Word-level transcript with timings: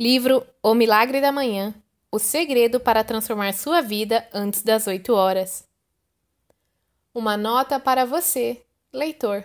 Livro 0.00 0.46
O 0.62 0.74
Milagre 0.74 1.20
da 1.20 1.32
Manhã 1.32 1.74
O 2.08 2.20
segredo 2.20 2.78
para 2.78 3.02
transformar 3.02 3.52
sua 3.52 3.80
vida 3.80 4.24
antes 4.32 4.62
das 4.62 4.86
8 4.86 5.12
horas. 5.12 5.66
Uma 7.12 7.36
nota 7.36 7.80
para 7.80 8.04
você, 8.04 8.62
leitor. 8.92 9.42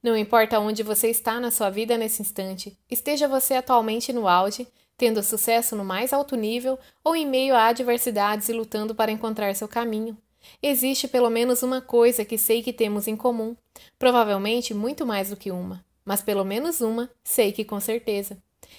Não 0.00 0.16
importa 0.16 0.60
onde 0.60 0.84
você 0.84 1.10
está 1.10 1.40
na 1.40 1.50
sua 1.50 1.68
vida 1.68 1.98
nesse 1.98 2.22
instante, 2.22 2.78
esteja 2.88 3.26
você 3.26 3.54
atualmente 3.54 4.12
no 4.12 4.28
auge, 4.28 4.68
tendo 4.96 5.20
sucesso 5.20 5.74
no 5.74 5.84
mais 5.84 6.12
alto 6.12 6.36
nível 6.36 6.78
ou 7.02 7.16
em 7.16 7.26
meio 7.26 7.56
a 7.56 7.66
adversidades 7.66 8.48
e 8.48 8.52
lutando 8.52 8.94
para 8.94 9.10
encontrar 9.10 9.52
seu 9.56 9.66
caminho. 9.66 10.16
Existe 10.62 11.08
pelo 11.08 11.28
menos 11.28 11.64
uma 11.64 11.80
coisa 11.80 12.24
que 12.24 12.38
sei 12.38 12.62
que 12.62 12.72
temos 12.72 13.08
em 13.08 13.16
comum, 13.16 13.56
provavelmente 13.98 14.72
muito 14.72 15.04
mais 15.04 15.30
do 15.30 15.36
que 15.36 15.50
uma, 15.50 15.84
mas 16.04 16.22
pelo 16.22 16.44
menos 16.44 16.80
uma 16.80 17.10
sei 17.24 17.50
que 17.50 17.64
com 17.64 17.80
certeza. 17.80 18.38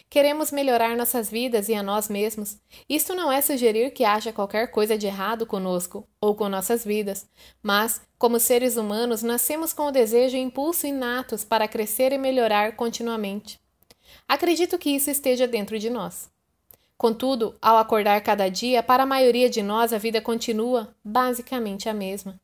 Queremos 0.09 0.51
melhorar 0.51 0.95
nossas 0.95 1.29
vidas 1.29 1.69
e 1.69 1.73
a 1.73 1.83
nós 1.83 2.07
mesmos. 2.09 2.57
Isto 2.89 3.13
não 3.13 3.31
é 3.31 3.41
sugerir 3.41 3.91
que 3.91 4.05
haja 4.05 4.31
qualquer 4.31 4.71
coisa 4.71 4.97
de 4.97 5.07
errado 5.07 5.45
conosco 5.45 6.07
ou 6.21 6.35
com 6.35 6.49
nossas 6.49 6.85
vidas, 6.85 7.27
mas, 7.61 8.01
como 8.17 8.39
seres 8.39 8.77
humanos, 8.77 9.23
nascemos 9.23 9.73
com 9.73 9.87
o 9.87 9.91
desejo 9.91 10.37
e 10.37 10.41
impulso 10.41 10.87
inatos 10.87 11.43
para 11.43 11.67
crescer 11.67 12.11
e 12.11 12.17
melhorar 12.17 12.75
continuamente. 12.75 13.59
Acredito 14.27 14.77
que 14.77 14.89
isso 14.89 15.09
esteja 15.09 15.47
dentro 15.47 15.77
de 15.77 15.89
nós. 15.89 16.29
Contudo, 16.97 17.55
ao 17.61 17.77
acordar 17.77 18.19
cada 18.21 18.49
dia, 18.49 18.81
para 18.81 19.03
a 19.03 19.05
maioria 19.05 19.49
de 19.49 19.61
nós 19.61 19.93
a 19.93 19.97
vida 19.97 20.19
continua 20.19 20.95
basicamente 21.03 21.87
a 21.87 21.93
mesma. 21.93 22.39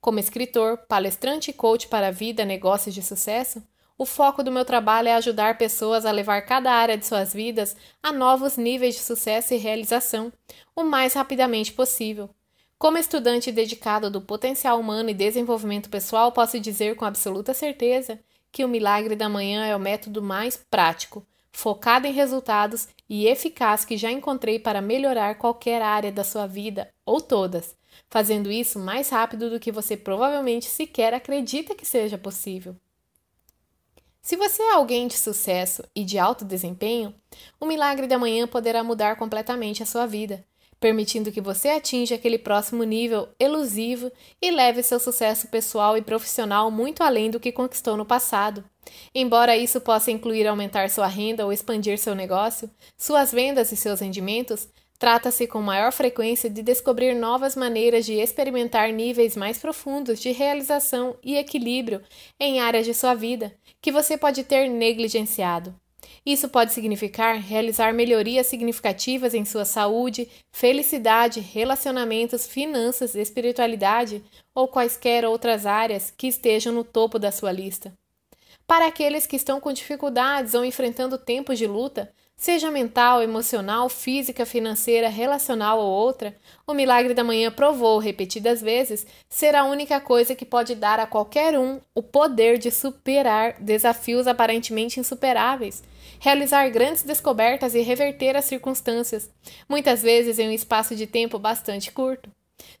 Como 0.00 0.18
escritor, 0.18 0.78
palestrante 0.88 1.50
e 1.50 1.54
coach 1.54 1.86
para 1.86 2.08
a 2.08 2.10
vida, 2.10 2.44
negócios 2.44 2.94
de 2.94 3.02
sucesso, 3.02 3.62
o 4.00 4.06
foco 4.06 4.42
do 4.42 4.50
meu 4.50 4.64
trabalho 4.64 5.08
é 5.08 5.14
ajudar 5.14 5.58
pessoas 5.58 6.06
a 6.06 6.10
levar 6.10 6.40
cada 6.46 6.72
área 6.72 6.96
de 6.96 7.04
suas 7.04 7.34
vidas 7.34 7.76
a 8.02 8.10
novos 8.10 8.56
níveis 8.56 8.94
de 8.94 9.02
sucesso 9.02 9.52
e 9.52 9.58
realização, 9.58 10.32
o 10.74 10.82
mais 10.82 11.12
rapidamente 11.12 11.70
possível. 11.74 12.30
Como 12.78 12.96
estudante 12.96 13.52
dedicado 13.52 14.10
do 14.10 14.22
potencial 14.22 14.80
humano 14.80 15.10
e 15.10 15.14
desenvolvimento 15.14 15.90
pessoal, 15.90 16.32
posso 16.32 16.58
dizer 16.58 16.96
com 16.96 17.04
absoluta 17.04 17.52
certeza 17.52 18.18
que 18.50 18.64
o 18.64 18.68
milagre 18.68 19.14
da 19.14 19.28
manhã 19.28 19.66
é 19.66 19.76
o 19.76 19.78
método 19.78 20.22
mais 20.22 20.56
prático, 20.56 21.22
focado 21.52 22.06
em 22.06 22.12
resultados 22.12 22.88
e 23.06 23.26
eficaz 23.26 23.84
que 23.84 23.98
já 23.98 24.10
encontrei 24.10 24.58
para 24.58 24.80
melhorar 24.80 25.34
qualquer 25.34 25.82
área 25.82 26.10
da 26.10 26.24
sua 26.24 26.46
vida, 26.46 26.88
ou 27.04 27.20
todas, 27.20 27.76
fazendo 28.08 28.50
isso 28.50 28.78
mais 28.78 29.10
rápido 29.10 29.50
do 29.50 29.60
que 29.60 29.70
você 29.70 29.94
provavelmente 29.94 30.70
sequer 30.70 31.12
acredita 31.12 31.74
que 31.74 31.84
seja 31.84 32.16
possível. 32.16 32.74
Se 34.22 34.36
você 34.36 34.62
é 34.62 34.74
alguém 34.74 35.08
de 35.08 35.16
sucesso 35.16 35.82
e 35.96 36.04
de 36.04 36.18
alto 36.18 36.44
desempenho, 36.44 37.14
o 37.58 37.64
milagre 37.66 38.06
da 38.06 38.18
manhã 38.18 38.46
poderá 38.46 38.84
mudar 38.84 39.16
completamente 39.16 39.82
a 39.82 39.86
sua 39.86 40.06
vida, 40.06 40.44
permitindo 40.78 41.32
que 41.32 41.40
você 41.40 41.70
atinja 41.70 42.16
aquele 42.16 42.38
próximo 42.38 42.84
nível 42.84 43.28
elusivo 43.40 44.12
e 44.40 44.50
leve 44.50 44.82
seu 44.82 45.00
sucesso 45.00 45.48
pessoal 45.48 45.96
e 45.96 46.02
profissional 46.02 46.70
muito 46.70 47.02
além 47.02 47.30
do 47.30 47.40
que 47.40 47.50
conquistou 47.50 47.96
no 47.96 48.04
passado. 48.04 48.62
Embora 49.14 49.56
isso 49.56 49.80
possa 49.80 50.10
incluir 50.10 50.46
aumentar 50.46 50.90
sua 50.90 51.06
renda 51.06 51.44
ou 51.44 51.52
expandir 51.52 51.98
seu 51.98 52.14
negócio, 52.14 52.70
suas 52.98 53.32
vendas 53.32 53.72
e 53.72 53.76
seus 53.76 54.00
rendimentos, 54.00 54.68
Trata-se 55.00 55.46
com 55.46 55.62
maior 55.62 55.92
frequência 55.92 56.50
de 56.50 56.62
descobrir 56.62 57.14
novas 57.14 57.56
maneiras 57.56 58.04
de 58.04 58.20
experimentar 58.20 58.92
níveis 58.92 59.34
mais 59.34 59.56
profundos 59.56 60.20
de 60.20 60.30
realização 60.30 61.16
e 61.24 61.38
equilíbrio 61.38 62.02
em 62.38 62.60
áreas 62.60 62.84
de 62.84 62.92
sua 62.92 63.14
vida 63.14 63.50
que 63.80 63.92
você 63.92 64.16
pode 64.16 64.44
ter 64.44 64.68
negligenciado. 64.68 65.74
Isso 66.24 66.48
pode 66.48 66.72
significar 66.72 67.36
realizar 67.36 67.92
melhorias 67.94 68.46
significativas 68.46 69.34
em 69.34 69.44
sua 69.44 69.64
saúde, 69.64 70.28
felicidade, 70.52 71.40
relacionamentos, 71.40 72.46
finanças, 72.46 73.14
espiritualidade 73.14 74.22
ou 74.54 74.68
quaisquer 74.68 75.24
outras 75.24 75.66
áreas 75.66 76.12
que 76.16 76.26
estejam 76.26 76.72
no 76.72 76.84
topo 76.84 77.18
da 77.18 77.30
sua 77.30 77.52
lista. 77.52 77.92
Para 78.66 78.86
aqueles 78.86 79.26
que 79.26 79.36
estão 79.36 79.60
com 79.60 79.72
dificuldades 79.72 80.54
ou 80.54 80.64
enfrentando 80.64 81.18
tempos 81.18 81.58
de 81.58 81.66
luta, 81.66 82.12
seja 82.40 82.70
mental, 82.70 83.22
emocional, 83.22 83.90
física, 83.90 84.46
financeira, 84.46 85.10
relacional 85.10 85.78
ou 85.78 85.86
outra, 85.86 86.34
o 86.66 86.72
milagre 86.72 87.12
da 87.12 87.22
manhã 87.22 87.50
provou 87.50 87.98
repetidas 87.98 88.62
vezes 88.62 89.06
ser 89.28 89.54
a 89.54 89.64
única 89.64 90.00
coisa 90.00 90.34
que 90.34 90.46
pode 90.46 90.74
dar 90.74 90.98
a 90.98 91.06
qualquer 91.06 91.58
um 91.58 91.78
o 91.94 92.02
poder 92.02 92.56
de 92.56 92.70
superar 92.70 93.60
desafios 93.60 94.26
aparentemente 94.26 94.98
insuperáveis, 94.98 95.84
realizar 96.18 96.66
grandes 96.70 97.02
descobertas 97.02 97.74
e 97.74 97.82
reverter 97.82 98.34
as 98.34 98.46
circunstâncias, 98.46 99.28
muitas 99.68 100.00
vezes 100.00 100.38
em 100.38 100.48
um 100.48 100.52
espaço 100.52 100.96
de 100.96 101.06
tempo 101.06 101.38
bastante 101.38 101.92
curto. 101.92 102.30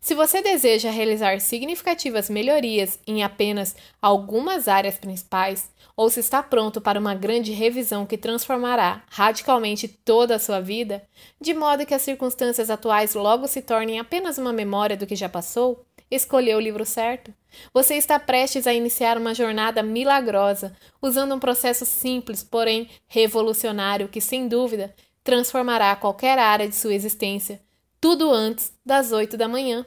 Se 0.00 0.14
você 0.14 0.40
deseja 0.40 0.90
realizar 0.90 1.38
significativas 1.40 2.30
melhorias 2.30 2.98
em 3.06 3.22
apenas 3.22 3.76
algumas 4.00 4.68
áreas 4.68 4.98
principais, 4.98 5.70
ou 6.00 6.08
se 6.08 6.18
está 6.18 6.42
pronto 6.42 6.80
para 6.80 6.98
uma 6.98 7.14
grande 7.14 7.52
revisão 7.52 8.06
que 8.06 8.16
transformará 8.16 9.02
radicalmente 9.10 9.86
toda 9.86 10.36
a 10.36 10.38
sua 10.38 10.58
vida, 10.58 11.06
de 11.38 11.52
modo 11.52 11.84
que 11.84 11.92
as 11.92 12.00
circunstâncias 12.00 12.70
atuais 12.70 13.12
logo 13.12 13.46
se 13.46 13.60
tornem 13.60 14.00
apenas 14.00 14.38
uma 14.38 14.50
memória 14.50 14.96
do 14.96 15.06
que 15.06 15.14
já 15.14 15.28
passou, 15.28 15.84
escolheu 16.10 16.56
o 16.56 16.60
livro 16.60 16.86
certo. 16.86 17.34
Você 17.74 17.96
está 17.96 18.18
prestes 18.18 18.66
a 18.66 18.72
iniciar 18.72 19.18
uma 19.18 19.34
jornada 19.34 19.82
milagrosa, 19.82 20.74
usando 21.02 21.34
um 21.34 21.38
processo 21.38 21.84
simples, 21.84 22.42
porém 22.42 22.88
revolucionário, 23.06 24.08
que, 24.08 24.22
sem 24.22 24.48
dúvida, 24.48 24.94
transformará 25.22 25.94
qualquer 25.96 26.38
área 26.38 26.66
de 26.66 26.76
sua 26.76 26.94
existência 26.94 27.60
tudo 28.00 28.32
antes 28.32 28.72
das 28.82 29.12
oito 29.12 29.36
da 29.36 29.46
manhã. 29.46 29.84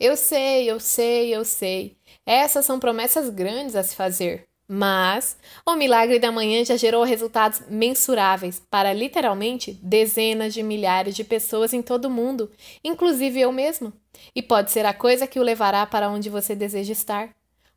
Eu 0.00 0.16
sei, 0.16 0.70
eu 0.70 0.80
sei, 0.80 1.36
eu 1.36 1.44
sei. 1.44 1.98
Essas 2.24 2.64
são 2.64 2.80
promessas 2.80 3.28
grandes 3.28 3.76
a 3.76 3.82
se 3.82 3.94
fazer. 3.94 4.47
Mas 4.70 5.38
o 5.64 5.74
milagre 5.74 6.18
da 6.18 6.30
manhã 6.30 6.62
já 6.62 6.76
gerou 6.76 7.02
resultados 7.02 7.62
mensuráveis 7.70 8.60
para 8.70 8.92
literalmente 8.92 9.72
dezenas 9.82 10.52
de 10.52 10.62
milhares 10.62 11.16
de 11.16 11.24
pessoas 11.24 11.72
em 11.72 11.80
todo 11.80 12.04
o 12.04 12.10
mundo, 12.10 12.50
inclusive 12.84 13.40
eu 13.40 13.50
mesmo. 13.50 13.94
E 14.34 14.42
pode 14.42 14.70
ser 14.70 14.84
a 14.84 14.92
coisa 14.92 15.26
que 15.26 15.40
o 15.40 15.42
levará 15.42 15.86
para 15.86 16.10
onde 16.10 16.28
você 16.28 16.54
deseja 16.54 16.92
estar. 16.92 17.30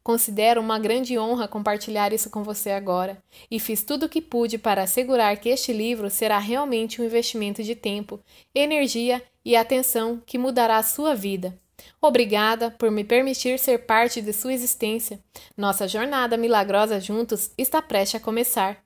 Considero 0.03 0.59
uma 0.59 0.79
grande 0.79 1.18
honra 1.18 1.47
compartilhar 1.47 2.12
isso 2.12 2.29
com 2.29 2.44
você 2.44 2.72
agora, 2.72 3.23
e 3.50 3.59
fiz 3.59 3.84
tudo 3.84 4.08
o 4.08 4.09
que 4.09 4.19
pude 4.19 4.58
para 4.58 4.84
assegurar 4.84 5.38
que 5.38 5.47
este 5.47 5.72
livro 5.72 6.09
será 6.09 6.40
realmente 6.40 7.00
um 7.00 7.06
investimento 7.06 7.63
de 7.63 7.75
tempo, 7.75 8.19
energia 8.53 9.23
e 9.46 9.56
atenção 9.56 10.22
que 10.25 10.40
mudará 10.40 10.78
a 10.78 10.84
sua 10.84 11.13
vida. 11.13 11.58
Obrigada 12.01 12.71
por 12.71 12.89
me 12.91 13.03
permitir 13.03 13.59
ser 13.59 13.85
parte 13.85 14.21
de 14.21 14.33
sua 14.33 14.53
existência. 14.53 15.19
Nossa 15.55 15.87
jornada 15.87 16.37
milagrosa 16.37 16.99
juntos 16.99 17.51
está 17.57 17.81
prestes 17.81 18.21
a 18.21 18.23
começar. 18.23 18.83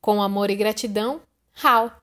Com 0.00 0.22
amor 0.22 0.50
e 0.50 0.56
gratidão, 0.56 1.20
Hal. 1.62 2.00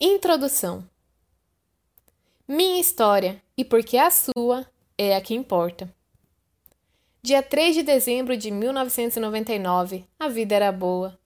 Introdução 0.00 0.84
minha 2.46 2.80
história 2.80 3.40
e 3.56 3.64
porque 3.64 3.96
a 3.96 4.10
sua 4.10 4.66
é 4.98 5.16
a 5.16 5.20
que 5.22 5.32
importa. 5.32 5.88
Dia 7.22 7.42
3 7.42 7.76
de 7.76 7.82
dezembro 7.82 8.36
de 8.36 8.50
1999, 8.50 10.04
a 10.18 10.28
vida 10.28 10.54
era 10.54 10.70
boa. 10.70 11.18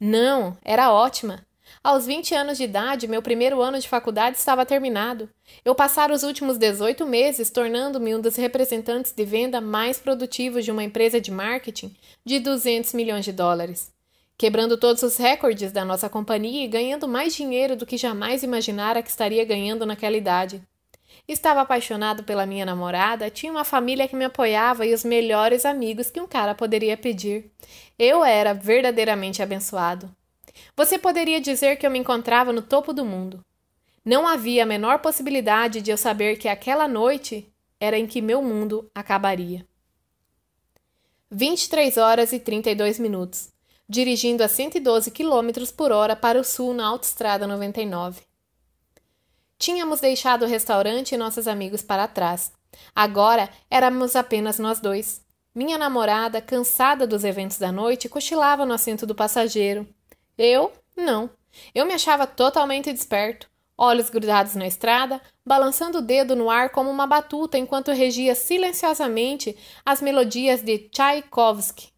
Não, 0.00 0.56
era 0.64 0.92
ótima. 0.92 1.46
Aos 1.84 2.06
20 2.06 2.32
anos 2.32 2.58
de 2.58 2.62
idade, 2.62 3.08
meu 3.08 3.20
primeiro 3.20 3.60
ano 3.60 3.76
de 3.80 3.88
faculdade 3.88 4.36
estava 4.36 4.64
terminado. 4.64 5.28
Eu 5.64 5.74
passara 5.74 6.14
os 6.14 6.22
últimos 6.22 6.56
18 6.56 7.04
meses 7.04 7.50
tornando-me 7.50 8.14
um 8.14 8.20
dos 8.20 8.36
representantes 8.36 9.10
de 9.10 9.24
venda 9.24 9.60
mais 9.60 9.98
produtivos 9.98 10.64
de 10.64 10.70
uma 10.70 10.84
empresa 10.84 11.20
de 11.20 11.32
marketing 11.32 11.92
de 12.24 12.38
200 12.38 12.92
milhões 12.94 13.24
de 13.24 13.32
dólares. 13.32 13.90
Quebrando 14.38 14.76
todos 14.76 15.02
os 15.02 15.16
recordes 15.16 15.72
da 15.72 15.84
nossa 15.84 16.08
companhia 16.08 16.64
e 16.64 16.68
ganhando 16.68 17.08
mais 17.08 17.34
dinheiro 17.34 17.74
do 17.74 17.84
que 17.84 17.96
jamais 17.96 18.44
imaginara 18.44 19.02
que 19.02 19.10
estaria 19.10 19.44
ganhando 19.44 19.84
naquela 19.84 20.16
idade. 20.16 20.62
Estava 21.26 21.62
apaixonado 21.62 22.22
pela 22.22 22.46
minha 22.46 22.64
namorada, 22.64 23.28
tinha 23.28 23.50
uma 23.50 23.64
família 23.64 24.06
que 24.06 24.14
me 24.14 24.24
apoiava 24.24 24.86
e 24.86 24.94
os 24.94 25.02
melhores 25.02 25.66
amigos 25.66 26.12
que 26.12 26.20
um 26.20 26.28
cara 26.28 26.54
poderia 26.54 26.96
pedir. 26.96 27.50
Eu 27.98 28.24
era 28.24 28.52
verdadeiramente 28.52 29.42
abençoado. 29.42 30.08
Você 30.76 30.98
poderia 30.98 31.40
dizer 31.40 31.76
que 31.76 31.86
eu 31.86 31.90
me 31.90 31.98
encontrava 31.98 32.52
no 32.52 32.62
topo 32.62 32.92
do 32.92 33.04
mundo. 33.04 33.44
Não 34.04 34.26
havia 34.26 34.64
a 34.64 34.66
menor 34.66 34.98
possibilidade 34.98 35.80
de 35.80 35.90
eu 35.90 35.96
saber 35.96 36.36
que 36.36 36.48
aquela 36.48 36.88
noite 36.88 37.52
era 37.78 37.98
em 37.98 38.06
que 38.06 38.20
meu 38.20 38.42
mundo 38.42 38.90
acabaria. 38.94 39.66
23 41.30 41.96
horas 41.96 42.32
e 42.32 42.38
32 42.38 42.98
minutos, 42.98 43.50
dirigindo 43.88 44.44
a 44.44 44.48
112 44.48 45.10
km 45.10 45.66
por 45.76 45.90
hora 45.90 46.14
para 46.14 46.38
o 46.38 46.44
sul 46.44 46.74
na 46.74 46.86
Autostrada 46.86 47.46
99. 47.46 48.22
Tínhamos 49.58 50.00
deixado 50.00 50.44
o 50.44 50.48
restaurante 50.48 51.12
e 51.12 51.18
nossos 51.18 51.46
amigos 51.46 51.82
para 51.82 52.08
trás. 52.08 52.52
Agora 52.94 53.48
éramos 53.70 54.16
apenas 54.16 54.58
nós 54.58 54.80
dois. 54.80 55.22
Minha 55.54 55.78
namorada, 55.78 56.40
cansada 56.40 57.06
dos 57.06 57.24
eventos 57.24 57.58
da 57.58 57.70
noite, 57.70 58.08
cochilava 58.08 58.66
no 58.66 58.74
assento 58.74 59.06
do 59.06 59.14
passageiro. 59.14 59.86
Eu, 60.44 60.72
não. 60.96 61.30
Eu 61.72 61.86
me 61.86 61.94
achava 61.94 62.26
totalmente 62.26 62.92
desperto, 62.92 63.48
olhos 63.78 64.10
grudados 64.10 64.56
na 64.56 64.66
estrada, 64.66 65.22
balançando 65.46 65.98
o 65.98 66.02
dedo 66.02 66.34
no 66.34 66.50
ar 66.50 66.70
como 66.70 66.90
uma 66.90 67.06
batuta 67.06 67.56
enquanto 67.56 67.92
regia 67.92 68.34
silenciosamente 68.34 69.56
as 69.86 70.02
melodias 70.02 70.60
de 70.60 70.80
Tchaikovsky. 70.88 71.90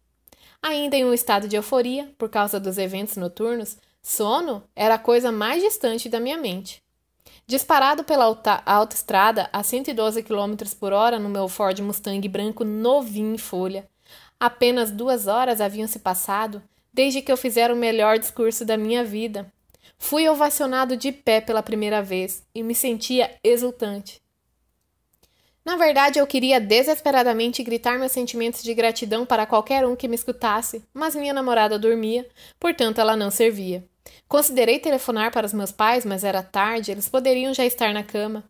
Ainda 0.61 0.95
em 0.95 1.03
um 1.03 1.11
estado 1.11 1.47
de 1.47 1.55
euforia, 1.55 2.13
por 2.19 2.29
causa 2.29 2.59
dos 2.59 2.77
eventos 2.77 3.17
noturnos, 3.17 3.77
sono 3.99 4.63
era 4.75 4.93
a 4.93 4.99
coisa 4.99 5.31
mais 5.31 5.63
distante 5.63 6.07
da 6.07 6.19
minha 6.19 6.37
mente. 6.37 6.83
Disparado 7.47 8.03
pela 8.03 8.25
autoestrada 8.63 9.49
a 9.51 9.63
112 9.63 10.21
km 10.21 10.53
por 10.79 10.93
hora 10.93 11.17
no 11.17 11.29
meu 11.29 11.47
Ford 11.47 11.79
Mustang 11.79 12.29
branco 12.29 12.63
novinho 12.63 13.33
em 13.33 13.39
folha. 13.39 13.89
Apenas 14.39 14.91
duas 14.91 15.25
horas 15.25 15.59
haviam 15.59 15.87
se 15.87 15.97
passado 15.97 16.61
desde 16.95 17.21
que 17.21 17.29
eu 17.29 17.35
fizera 17.35 17.73
o 17.73 17.77
melhor 17.77 18.17
discurso 18.17 18.63
da 18.63 18.77
minha 18.77 19.03
vida. 19.03 19.51
Fui 19.97 20.27
ovacionado 20.29 20.95
de 20.95 21.11
pé 21.11 21.41
pela 21.41 21.61
primeira 21.61 22.01
vez 22.01 22.41
e 22.55 22.63
me 22.63 22.73
sentia 22.73 23.37
exultante. 23.43 24.21
Na 25.65 25.75
verdade, 25.75 26.19
eu 26.19 26.25
queria 26.27 26.57
desesperadamente 26.57 27.61
gritar 27.63 27.99
meus 27.99 28.13
sentimentos 28.13 28.63
de 28.63 28.73
gratidão 28.73 29.25
para 29.25 29.45
qualquer 29.45 29.85
um 29.85 29.95
que 29.95 30.07
me 30.07 30.15
escutasse, 30.15 30.85
mas 30.93 31.15
minha 31.15 31.33
namorada 31.33 31.77
dormia, 31.77 32.25
portanto 32.57 33.01
ela 33.01 33.17
não 33.17 33.29
servia. 33.29 33.83
Considerei 34.25 34.79
telefonar 34.79 35.31
para 35.31 35.45
os 35.45 35.53
meus 35.53 35.73
pais, 35.73 36.05
mas 36.05 36.23
era 36.23 36.41
tarde, 36.41 36.91
eles 36.91 37.09
poderiam 37.09 37.53
já 37.53 37.65
estar 37.65 37.93
na 37.93 38.03
cama. 38.03 38.43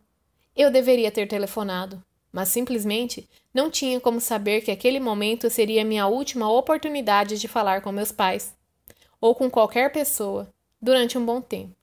Eu 0.56 0.70
deveria 0.70 1.10
ter 1.10 1.28
telefonado, 1.28 2.04
mas 2.32 2.50
simplesmente 2.50 3.28
não 3.56 3.72
tinha 3.72 4.02
como 4.02 4.20
saber 4.20 4.60
que 4.60 4.70
aquele 4.70 5.00
momento 5.00 5.50
seria 5.50 5.86
minha 5.86 6.08
última 6.08 6.52
oportunidade 6.52 7.40
de 7.40 7.48
falar 7.48 7.80
com 7.80 7.90
meus 7.90 8.12
pais, 8.12 8.54
ou 9.22 9.34
com 9.34 9.50
qualquer 9.50 9.94
pessoa, 9.94 10.54
durante 10.82 11.18
um 11.18 11.26
bom 11.26 11.40
tempo. 11.40 11.74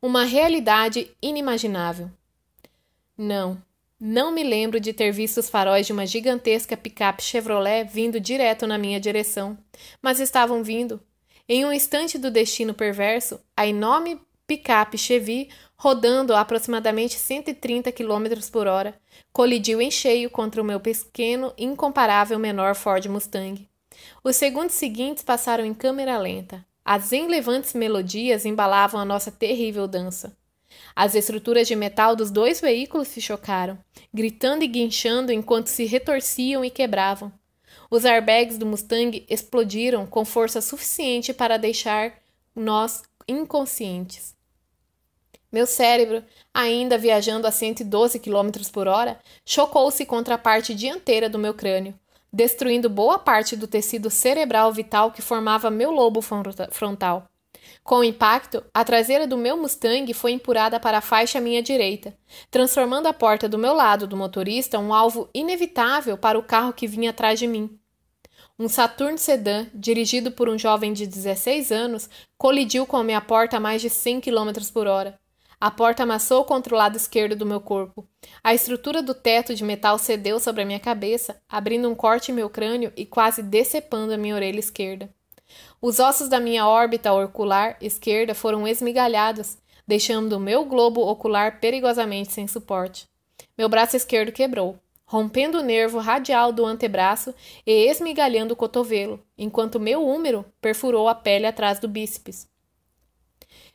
Uma 0.00 0.24
realidade 0.24 1.14
inimaginável. 1.20 2.10
Não, 3.14 3.62
não 4.00 4.30
me 4.30 4.42
lembro 4.42 4.80
de 4.80 4.94
ter 4.94 5.12
visto 5.12 5.36
os 5.36 5.50
faróis 5.50 5.86
de 5.86 5.92
uma 5.92 6.06
gigantesca 6.06 6.78
picape 6.78 7.22
Chevrolet 7.22 7.84
vindo 7.84 8.18
direto 8.18 8.66
na 8.66 8.78
minha 8.78 8.98
direção, 8.98 9.58
mas 10.00 10.18
estavam 10.18 10.64
vindo 10.64 10.98
em 11.46 11.66
um 11.66 11.72
instante 11.72 12.16
do 12.16 12.30
destino 12.30 12.72
perverso, 12.72 13.38
a 13.54 13.66
enorme 13.66 14.18
picape 14.48 14.96
Chevy, 14.96 15.50
rodando 15.76 16.34
a 16.34 16.40
aproximadamente 16.40 17.16
130 17.16 17.92
km 17.92 18.50
por 18.50 18.66
hora, 18.66 18.98
colidiu 19.30 19.80
em 19.80 19.90
cheio 19.90 20.30
contra 20.30 20.62
o 20.62 20.64
meu 20.64 20.80
pequeno, 20.80 21.52
incomparável 21.58 22.38
menor 22.38 22.74
Ford 22.74 23.04
Mustang. 23.06 23.68
Os 24.24 24.36
segundos 24.36 24.74
seguintes 24.74 25.22
passaram 25.22 25.66
em 25.66 25.74
câmera 25.74 26.16
lenta. 26.16 26.64
As 26.82 27.12
enlevantes 27.12 27.74
melodias 27.74 28.46
embalavam 28.46 28.98
a 28.98 29.04
nossa 29.04 29.30
terrível 29.30 29.86
dança. 29.86 30.34
As 30.96 31.14
estruturas 31.14 31.68
de 31.68 31.76
metal 31.76 32.16
dos 32.16 32.30
dois 32.30 32.58
veículos 32.58 33.08
se 33.08 33.20
chocaram, 33.20 33.78
gritando 34.12 34.64
e 34.64 34.66
guinchando 34.66 35.30
enquanto 35.30 35.66
se 35.66 35.84
retorciam 35.84 36.64
e 36.64 36.70
quebravam. 36.70 37.30
Os 37.90 38.06
airbags 38.06 38.56
do 38.56 38.64
Mustang 38.64 39.26
explodiram 39.28 40.06
com 40.06 40.24
força 40.24 40.62
suficiente 40.62 41.34
para 41.34 41.58
deixar 41.58 42.14
nós 42.56 43.02
inconscientes. 43.28 44.37
Meu 45.50 45.66
cérebro, 45.66 46.22
ainda 46.52 46.98
viajando 46.98 47.46
a 47.46 47.50
112 47.50 48.18
km 48.18 48.50
por 48.70 48.86
hora, 48.86 49.18
chocou-se 49.46 50.04
contra 50.04 50.34
a 50.34 50.38
parte 50.38 50.74
dianteira 50.74 51.26
do 51.26 51.38
meu 51.38 51.54
crânio, 51.54 51.98
destruindo 52.30 52.90
boa 52.90 53.18
parte 53.18 53.56
do 53.56 53.66
tecido 53.66 54.10
cerebral 54.10 54.70
vital 54.70 55.10
que 55.10 55.22
formava 55.22 55.70
meu 55.70 55.90
lobo 55.90 56.20
frontal. 56.70 57.26
Com 57.82 58.00
o 58.00 58.04
impacto, 58.04 58.62
a 58.74 58.84
traseira 58.84 59.26
do 59.26 59.38
meu 59.38 59.56
Mustang 59.56 60.12
foi 60.12 60.32
empurrada 60.32 60.78
para 60.78 60.98
a 60.98 61.02
faixa 61.02 61.38
à 61.38 61.40
minha 61.40 61.62
direita, 61.62 62.14
transformando 62.50 63.06
a 63.06 63.14
porta 63.14 63.48
do 63.48 63.58
meu 63.58 63.72
lado 63.72 64.06
do 64.06 64.18
motorista 64.18 64.78
um 64.78 64.92
alvo 64.92 65.30
inevitável 65.32 66.18
para 66.18 66.38
o 66.38 66.42
carro 66.42 66.74
que 66.74 66.86
vinha 66.86 67.08
atrás 67.08 67.38
de 67.38 67.46
mim. 67.46 67.78
Um 68.58 68.68
Saturn 68.68 69.16
Sedan, 69.16 69.66
dirigido 69.72 70.30
por 70.30 70.48
um 70.48 70.58
jovem 70.58 70.92
de 70.92 71.06
16 71.06 71.72
anos, 71.72 72.10
colidiu 72.36 72.84
com 72.84 72.98
a 72.98 73.04
minha 73.04 73.20
porta 73.22 73.56
a 73.56 73.60
mais 73.60 73.80
de 73.80 73.88
100 73.88 74.20
km 74.20 74.52
por 74.74 74.86
hora. 74.86 75.18
A 75.60 75.72
porta 75.72 76.04
amassou 76.04 76.44
contra 76.44 76.72
o 76.72 76.78
lado 76.78 76.96
esquerdo 76.96 77.34
do 77.34 77.44
meu 77.44 77.60
corpo. 77.60 78.06
A 78.44 78.54
estrutura 78.54 79.02
do 79.02 79.12
teto 79.12 79.56
de 79.56 79.64
metal 79.64 79.98
cedeu 79.98 80.38
sobre 80.38 80.62
a 80.62 80.64
minha 80.64 80.78
cabeça, 80.78 81.42
abrindo 81.48 81.88
um 81.88 81.96
corte 81.96 82.30
em 82.30 82.34
meu 82.34 82.48
crânio 82.48 82.92
e 82.96 83.04
quase 83.04 83.42
decepando 83.42 84.12
a 84.12 84.16
minha 84.16 84.36
orelha 84.36 84.60
esquerda. 84.60 85.10
Os 85.82 85.98
ossos 85.98 86.28
da 86.28 86.38
minha 86.38 86.64
órbita 86.64 87.12
ocular 87.12 87.76
esquerda 87.80 88.36
foram 88.36 88.68
esmigalhados, 88.68 89.58
deixando 89.84 90.34
o 90.34 90.40
meu 90.40 90.64
globo 90.64 91.00
ocular 91.00 91.58
perigosamente 91.58 92.32
sem 92.32 92.46
suporte. 92.46 93.08
Meu 93.56 93.68
braço 93.68 93.96
esquerdo 93.96 94.30
quebrou, 94.30 94.78
rompendo 95.04 95.58
o 95.58 95.62
nervo 95.62 95.98
radial 95.98 96.52
do 96.52 96.64
antebraço 96.64 97.34
e 97.66 97.88
esmigalhando 97.88 98.54
o 98.54 98.56
cotovelo, 98.56 99.20
enquanto 99.36 99.80
meu 99.80 100.06
úmero 100.06 100.44
perfurou 100.60 101.08
a 101.08 101.16
pele 101.16 101.46
atrás 101.46 101.80
do 101.80 101.88
bíceps. 101.88 102.46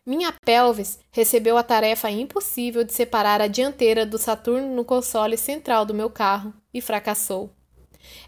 Minha 0.05 0.33
pelvis 0.45 0.99
recebeu 1.11 1.57
a 1.57 1.63
tarefa 1.63 2.09
impossível 2.09 2.83
de 2.83 2.93
separar 2.93 3.41
a 3.41 3.47
dianteira 3.47 4.05
do 4.05 4.17
Saturno 4.17 4.75
no 4.75 4.83
console 4.83 5.37
central 5.37 5.85
do 5.85 5.93
meu 5.93 6.09
carro 6.09 6.53
e 6.73 6.81
fracassou. 6.81 7.49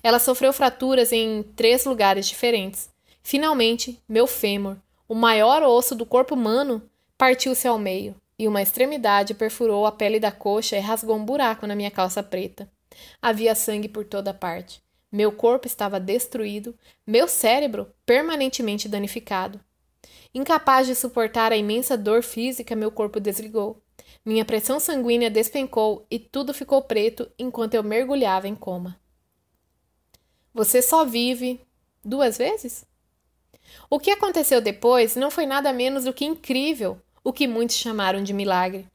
Ela 0.02 0.20
sofreu 0.20 0.54
fraturas 0.54 1.12
em 1.12 1.44
três 1.56 1.84
lugares 1.86 2.28
diferentes, 2.28 2.90
Finalmente, 3.28 4.00
meu 4.08 4.28
fêmur, 4.28 4.78
o 5.10 5.16
maior 5.16 5.64
osso 5.64 5.96
do 5.96 6.06
corpo 6.06 6.36
humano, 6.36 6.88
partiu-se 7.18 7.68
ao 7.68 7.80
meio, 7.80 8.14
e 8.38 8.48
uma 8.48 8.62
extremidade 8.62 9.34
perfurou 9.34 9.88
a 9.88 9.92
pele 9.92 10.20
da 10.20 10.32
coxa 10.32 10.78
e 10.78 10.80
rasgou 10.80 11.16
um 11.16 11.26
buraco 11.26 11.66
na 11.66 11.74
minha 11.74 11.90
calça 11.90 12.22
preta. 12.22 12.70
Havia 13.20 13.56
sangue 13.56 13.90
por 13.90 14.06
toda 14.06 14.32
parte. 14.32 14.80
Meu 15.12 15.32
corpo 15.32 15.66
estava 15.66 16.00
destruído, 16.00 16.78
meu 17.06 17.28
cérebro 17.28 17.92
permanentemente 18.06 18.88
danificado. 18.88 19.60
Incapaz 20.36 20.86
de 20.86 20.94
suportar 20.94 21.54
a 21.54 21.56
imensa 21.56 21.98
dor 21.98 22.22
física, 22.22 22.76
meu 22.76 22.92
corpo 22.92 23.22
desligou. 23.22 23.82
Minha 24.26 24.44
pressão 24.44 24.82
sanguínea 24.82 25.30
despencou 25.32 26.06
e 26.12 26.20
tudo 26.20 26.54
ficou 26.54 26.82
preto 26.82 27.32
enquanto 27.40 27.76
eu 27.76 27.82
mergulhava 27.82 28.46
em 28.46 28.54
coma. 28.54 29.00
Você 30.54 30.82
só 30.82 31.06
vive 31.06 31.62
duas 32.04 32.38
vezes? 32.38 32.84
O 33.90 33.98
que 33.98 34.12
aconteceu 34.12 34.60
depois 34.60 35.16
não 35.16 35.32
foi 35.32 35.46
nada 35.46 35.72
menos 35.72 36.04
do 36.04 36.12
que 36.12 36.26
incrível, 36.26 37.00
o 37.24 37.32
que 37.32 37.48
muitos 37.48 37.78
chamaram 37.78 38.22
de 38.22 38.34
milagre. 38.34 38.86